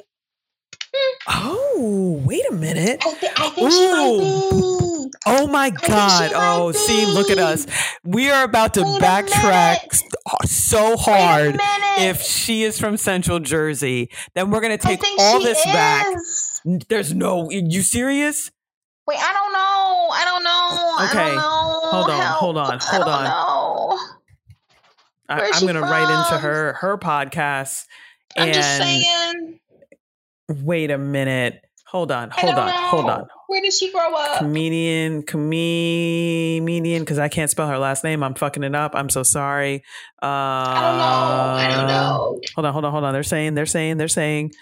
Hmm. 0.94 1.16
oh, 1.44 2.22
wait 2.24 2.42
a 2.50 2.54
minute. 2.54 3.02
I, 3.04 3.08
I 3.36 3.50
think 3.50 3.70
she 3.70 3.88
might 3.92 4.18
be. 4.20 5.10
Oh 5.26 5.46
my 5.46 5.70
God. 5.70 6.32
Oh, 6.34 6.72
see, 6.72 7.04
look 7.06 7.30
at 7.30 7.38
us. 7.38 7.66
We 8.04 8.30
are 8.30 8.44
about 8.44 8.74
to 8.74 8.82
Wait 8.82 9.00
backtrack 9.02 10.00
so 10.46 10.96
hard. 10.96 11.58
If 11.98 12.22
she 12.22 12.62
is 12.62 12.78
from 12.80 12.96
Central 12.96 13.38
Jersey, 13.38 14.10
then 14.34 14.50
we're 14.50 14.60
going 14.60 14.76
to 14.76 14.82
take 14.82 15.02
all 15.18 15.40
this 15.42 15.62
back. 15.64 16.06
is. 16.14 16.60
N- 16.66 16.80
There's 16.88 17.12
no, 17.14 17.50
you 17.50 17.82
serious? 17.82 18.50
Wait, 19.06 19.18
I 19.18 19.32
don't 19.32 19.52
know. 19.52 20.08
I 20.12 20.24
don't 20.24 20.44
know. 20.44 20.50
I 20.50 21.08
Okay. 21.10 21.26
don't 21.28 21.36
know. 21.36 21.80
Hold 21.90 22.10
on, 22.10 22.20
Help. 22.20 22.36
hold 22.38 22.58
on, 22.58 22.66
I 22.80 22.84
hold 22.84 23.04
don't 23.04 23.14
on. 23.14 23.24
know. 23.24 23.57
I, 25.28 25.50
I'm 25.52 25.62
going 25.62 25.74
to 25.74 25.82
write 25.82 26.02
into 26.10 26.38
her, 26.38 26.72
her 26.74 26.96
podcast. 26.98 27.84
I'm 28.36 28.46
and 28.48 28.54
just 28.54 28.76
saying. 28.76 29.60
wait 30.64 30.90
a 30.90 30.98
minute. 30.98 31.60
Hold 31.86 32.12
on, 32.12 32.30
hold 32.30 32.54
on, 32.54 32.66
know. 32.66 32.72
hold 32.88 33.08
on. 33.08 33.26
Where 33.46 33.62
did 33.62 33.72
she 33.72 33.90
grow 33.90 34.14
up? 34.14 34.38
comedian 34.38 35.22
comedian 35.22 37.00
because 37.02 37.18
i 37.18 37.28
can't 37.28 37.50
spell 37.50 37.66
her 37.66 37.78
last 37.78 38.04
name 38.04 38.22
i'm 38.22 38.34
fucking 38.34 38.62
it 38.62 38.74
up 38.74 38.94
i'm 38.94 39.08
so 39.08 39.22
sorry 39.22 39.76
uh 40.22 40.26
I 40.26 40.80
don't 40.82 40.98
know. 40.98 41.04
I 41.56 41.76
don't 41.76 41.86
know. 41.88 42.40
hold 42.54 42.66
on 42.66 42.72
hold 42.74 42.84
on 42.84 42.92
hold 42.92 43.04
on 43.04 43.14
they're 43.14 43.22
saying 43.22 43.54
they're 43.54 43.64
saying 43.64 43.96
they're 43.96 44.06
saying 44.06 44.52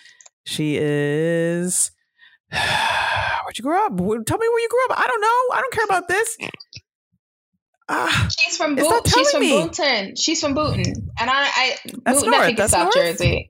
she 0.45 0.77
is 0.81 1.91
where'd 2.53 3.59
you 3.59 3.63
grow 3.65 3.87
up 3.87 3.97
tell 3.97 4.39
me 4.39 4.49
where 4.49 4.61
you 4.61 4.69
grew 4.71 4.85
up 4.91 5.01
i 5.01 5.07
don't 5.09 5.21
know 5.21 5.57
i 5.57 5.61
don't 5.61 5.73
care 5.73 5.85
about 5.85 6.07
this 6.07 6.37
Ah, 7.89 8.29
She's 8.37 8.57
from 8.57 8.75
Boot. 8.75 9.07
She's 9.07 9.31
from 9.31 9.41
me. 9.41 9.53
Boonton. 9.53 10.21
She's 10.21 10.41
from 10.41 10.55
Boonton, 10.55 10.87
and 11.21 11.31
I, 11.31 11.45
I 11.47 11.77
That's 12.05 12.23
Boonton. 12.23 12.31
north. 12.31 12.35
I 12.43 12.47
think 12.47 12.59
That's 12.59 12.73
it's 12.73 12.83
South 12.83 12.95
north? 12.95 12.95
Jersey. 12.95 13.49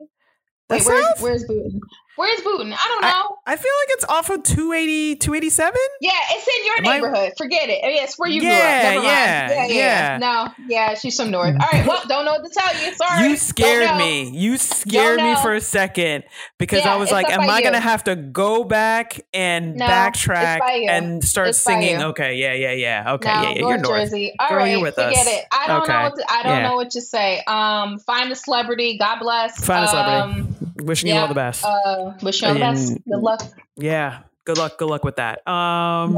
Wait, 0.68 0.82
where's 0.84 1.20
where's 1.20 1.44
Boonton? 1.44 1.80
Where's 2.16 2.40
Boonton? 2.40 2.72
I 2.72 2.88
don't 2.88 3.02
know. 3.02 3.38
i 3.46 3.56
feel 3.56 3.70
like 3.82 3.88
it's 3.96 4.04
off 4.06 4.30
of 4.30 4.42
280 4.42 5.16
287 5.16 5.78
yeah, 6.00 6.10
it's 6.30 6.48
in 6.48 6.66
your 6.66 6.76
Am 6.78 6.86
I- 6.86 6.94
neighborhood. 6.96 7.32
Forget 7.38 7.68
it. 7.68 7.80
Oh, 7.84 7.88
Yes, 7.88 8.14
where 8.18 8.28
you 8.30 8.42
Yeah, 8.42 8.80
grew 8.94 8.98
up. 9.00 9.04
Mind. 9.04 9.04
yeah, 9.04 9.66
yeah, 9.66 9.66
yeah. 9.66 10.18
No, 10.18 10.48
yeah, 10.66 10.94
she's 10.94 11.16
from 11.16 11.30
North. 11.30 11.54
All 11.60 11.68
right. 11.72 11.86
Well, 11.86 12.02
don't 12.08 12.24
know 12.24 12.32
what 12.32 12.44
to 12.44 12.50
tell 12.50 12.74
you. 12.84 12.94
Sorry. 12.94 13.28
You 13.28 13.36
scared 13.36 13.96
me. 13.98 14.30
You 14.30 14.56
scared 14.58 15.20
me 15.20 15.34
for 15.36 15.54
a 15.54 15.60
second 15.60 16.24
because 16.58 16.84
Yeah, 16.84 16.94
I 16.94 16.96
was 16.96 17.10
like, 17.12 17.28
am 17.30 17.42
I 17.48 17.60
going 17.60 17.74
to 17.74 17.80
have 17.80 18.04
to 18.04 18.16
go 18.16 18.64
back 18.64 19.20
and 19.34 19.76
No, 19.76 19.86
backtrack 19.86 20.56
it's 20.56 20.60
by 20.66 20.74
you. 20.76 20.88
and 20.88 21.22
start 21.24 21.48
It's 21.48 21.58
singing? 21.58 22.02
Okay, 22.02 22.34
yeah, 22.36 22.54
yeah, 22.54 22.72
yeah. 22.72 23.12
Okay, 23.14 23.32
no, 23.32 23.42
yeah, 23.42 23.48
yeah. 23.50 23.60
North 23.60 23.68
You're 23.70 23.78
north. 23.78 24.00
Jersey. 24.02 24.34
All 24.38 24.48
Girl, 24.48 24.58
right, 24.58 24.70
you're 24.72 24.80
with 24.82 24.94
forget 24.94 25.26
us. 25.26 25.26
it. 25.28 25.44
I 25.52 25.66
don't 25.66 25.82
Okay. 25.82 25.92
know. 25.92 26.02
What 26.04 26.16
to, 26.16 26.24
I 26.32 26.42
don't 26.42 26.56
Yeah. 26.56 26.68
know 26.68 26.76
what 26.76 26.90
to 26.90 27.00
say. 27.00 27.42
Um, 27.46 27.98
find 28.00 28.30
a 28.32 28.36
celebrity. 28.36 28.96
God 28.98 29.18
bless. 29.20 29.64
Find 29.64 29.84
a 29.84 29.88
celebrity. 29.88 30.40
Um, 30.40 30.56
Wishing 30.86 31.08
you 31.08 31.16
all 31.20 31.28
the 31.28 31.34
best. 31.34 31.64
uh, 31.64 32.05
wish 32.22 32.42
you 32.42 32.48
all 32.48 32.54
the 32.54 32.60
best. 32.60 32.92
Good 33.04 33.20
luck. 33.20 33.42
yeah. 33.76 34.20
Good 34.44 34.58
luck. 34.58 34.78
Good 34.78 34.88
luck 34.88 35.02
with 35.02 35.16
that. 35.16 35.46
Um. 35.48 36.16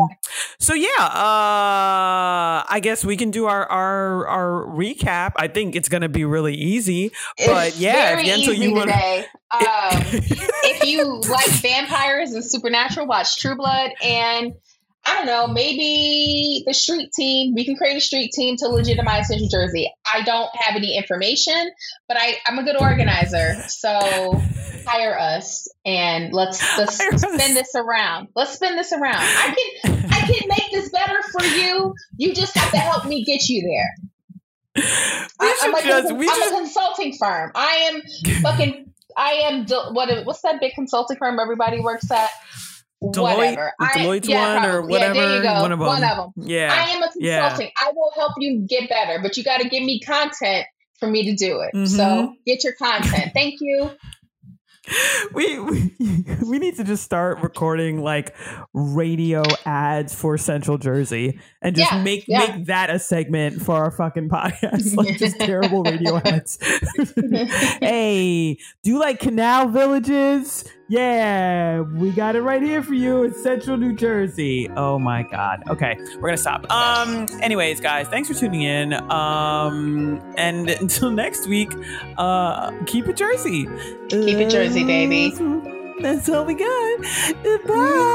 So 0.59 0.75
yeah. 0.75 0.89
Uh. 0.99 2.63
I 2.69 2.79
guess 2.83 3.03
we 3.03 3.17
can 3.17 3.31
do 3.31 3.47
our 3.47 3.65
our 3.67 4.27
our 4.27 4.67
recap. 4.67 5.33
I 5.37 5.49
think 5.49 5.75
it's 5.75 5.89
gonna 5.89 6.11
be 6.11 6.27
really 6.27 6.55
easy. 6.55 7.11
But 7.39 7.69
It's 7.69 7.81
yeah, 7.81 8.19
if 8.19 8.27
Yental, 8.27 8.55
you 8.57 8.79
today. 8.81 9.25
Um, 9.51 9.61
if 10.13 10.85
you 10.85 11.21
like 11.23 11.49
vampires 11.49 12.33
and 12.33 12.45
supernatural, 12.45 13.07
watch 13.07 13.39
True 13.41 13.57
Blood 13.57 13.93
and 14.03 14.53
I 15.09 15.15
don't 15.15 15.27
know, 15.27 15.47
maybe 15.47 16.65
the 16.67 16.75
street 16.75 17.13
team. 17.13 17.55
We 17.55 17.65
can 17.65 17.77
create 17.77 17.97
a 17.97 18.01
street 18.01 18.31
team 18.33 18.57
to 18.59 18.69
legitimize 18.69 19.29
Central 19.29 19.49
Jersey. 19.49 19.91
I 20.07 20.21
don't 20.23 20.51
have 20.55 20.77
any 20.77 20.99
information, 20.99 21.71
but 22.09 22.19
I, 22.21 22.37
I'm 22.47 22.59
a 22.59 22.63
good 22.63 22.79
organizer. 22.79 23.55
So 23.69 24.39
hire 24.87 25.19
us 25.19 25.67
and 25.87 26.35
let's 26.35 26.61
let's 26.79 27.01
Hire 27.01 27.15
us. 27.15 27.23
spin 27.23 27.55
this 27.55 27.75
around. 27.75 28.29
Let's 28.37 28.53
spin 28.53 28.77
this 28.77 28.93
around. 28.93 29.17
I 29.17 29.55
can 29.83 30.05
I 30.11 30.21
can 30.21 30.49
make 30.49 30.71
this 30.73 30.91
better 30.91 31.21
for 31.33 31.45
you. 31.45 31.95
You 32.19 32.35
just 32.35 32.55
have 32.55 32.71
to 32.73 32.79
help 32.79 33.07
me 33.07 33.25
get 33.25 33.49
you 33.49 33.63
there. 33.63 33.95
we 34.77 34.83
I, 35.41 35.59
am 35.65 35.73
like 35.73 35.85
just 35.85 36.11
a, 36.11 36.15
I'm 36.15 36.23
just 36.23 36.53
a 36.53 36.55
consulting 36.55 37.17
firm. 37.19 37.53
I 37.55 37.91
am 37.93 38.03
fucking. 38.43 38.93
I 39.17 39.31
am. 39.45 39.67
What? 39.95 40.27
What's 40.27 40.43
that 40.43 40.61
big 40.61 40.75
consulting 40.75 41.17
firm 41.17 41.41
everybody 41.41 41.81
works 41.81 42.11
at? 42.11 42.29
Deloitte, 43.03 43.37
Whatever. 43.37 43.73
I, 43.81 43.93
Deloitte's 43.93 44.29
yeah, 44.29 44.55
one 44.57 44.65
or 44.65 44.73
probably. 44.79 44.93
Yeah, 44.95 44.99
whatever. 45.09 45.15
there 45.29 45.37
you 45.37 45.43
go. 45.43 45.53
One 45.63 45.73
of 45.73 45.79
them. 45.79 45.87
One 45.89 46.05
of 46.05 46.17
them. 46.17 46.33
Yeah. 46.49 46.73
I 46.75 46.91
am 46.91 47.03
a 47.03 47.09
Yeah. 47.17 47.49
consulting. 47.49 47.73
I 47.81 47.93
will 47.95 48.11
help 48.17 48.33
you 48.39 48.67
get 48.69 48.89
better, 48.89 49.21
but 49.23 49.37
you 49.37 49.45
got 49.45 49.61
to 49.61 49.69
give 49.69 49.83
me 49.85 50.01
content 50.01 50.67
for 50.99 51.09
me 51.09 51.25
to 51.27 51.37
do 51.37 51.61
it. 51.61 51.75
Mhm. 51.77 51.89
So 51.89 52.35
get 52.45 52.65
your 52.65 52.73
content. 52.75 53.31
Thank 53.35 53.61
you. 53.61 53.91
we, 55.35 55.59
we 55.59 55.93
we 56.47 56.59
need 56.59 56.75
to 56.77 56.83
just 56.83 57.05
start 57.05 57.41
recording 57.43 58.03
like 58.03 58.35
radio 58.73 59.43
ads 59.67 60.15
for 60.15 60.39
Central 60.39 60.79
Jersey 60.79 61.39
and 61.61 61.77
just 61.77 61.93
Yeah, 61.93 62.03
make 62.03 62.25
yeah. 62.27 62.39
make 62.57 62.67
that 62.67 62.89
a 62.89 62.99
segment 62.99 63.61
for 63.61 63.75
our 63.77 63.91
fucking 63.91 64.31
podcast, 64.31 64.97
like 64.97 65.19
just 65.19 65.39
terrible 65.39 65.83
radio 65.83 66.17
ads. 66.25 66.59
hey, 67.81 68.55
do 68.83 68.91
you 68.91 68.99
like 68.99 69.21
canal 69.21 69.69
villages? 69.69 70.65
Yeah, 70.91 71.81
we 71.81 72.13
got 72.13 72.35
it 72.35 72.41
right 72.41 72.63
here 72.63 72.83
for 72.83 72.95
you. 72.95 73.25
It's 73.25 73.43
Central 73.43 73.77
New 73.77 73.93
Jersey. 73.95 74.71
Oh 74.75 74.99
my 74.99 75.23
God. 75.23 75.63
Okay, 75.69 75.99
we're 76.17 76.29
gonna 76.31 76.39
stop. 76.39 76.71
Um. 76.73 77.27
Anyways, 77.43 77.81
guys, 77.81 78.09
thanks 78.09 78.27
for 78.29 78.35
tuning 78.35 78.63
in. 78.63 78.95
Um. 79.11 80.19
And 80.39 80.71
until 80.81 81.11
next 81.11 81.47
week, 81.47 81.73
uh, 82.17 82.73
keep 82.87 83.07
it 83.07 83.17
Jersey. 83.17 83.67
Keep 84.09 84.39
it 84.39 84.49
Jersey, 84.51 84.85
baby. 84.85 85.31
That's 86.01 86.29
all 86.31 86.45
we 86.47 86.55
got. 86.55 87.03
Bye. 87.67 88.15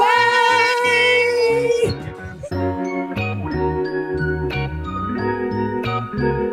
Bye. 2.50 3.20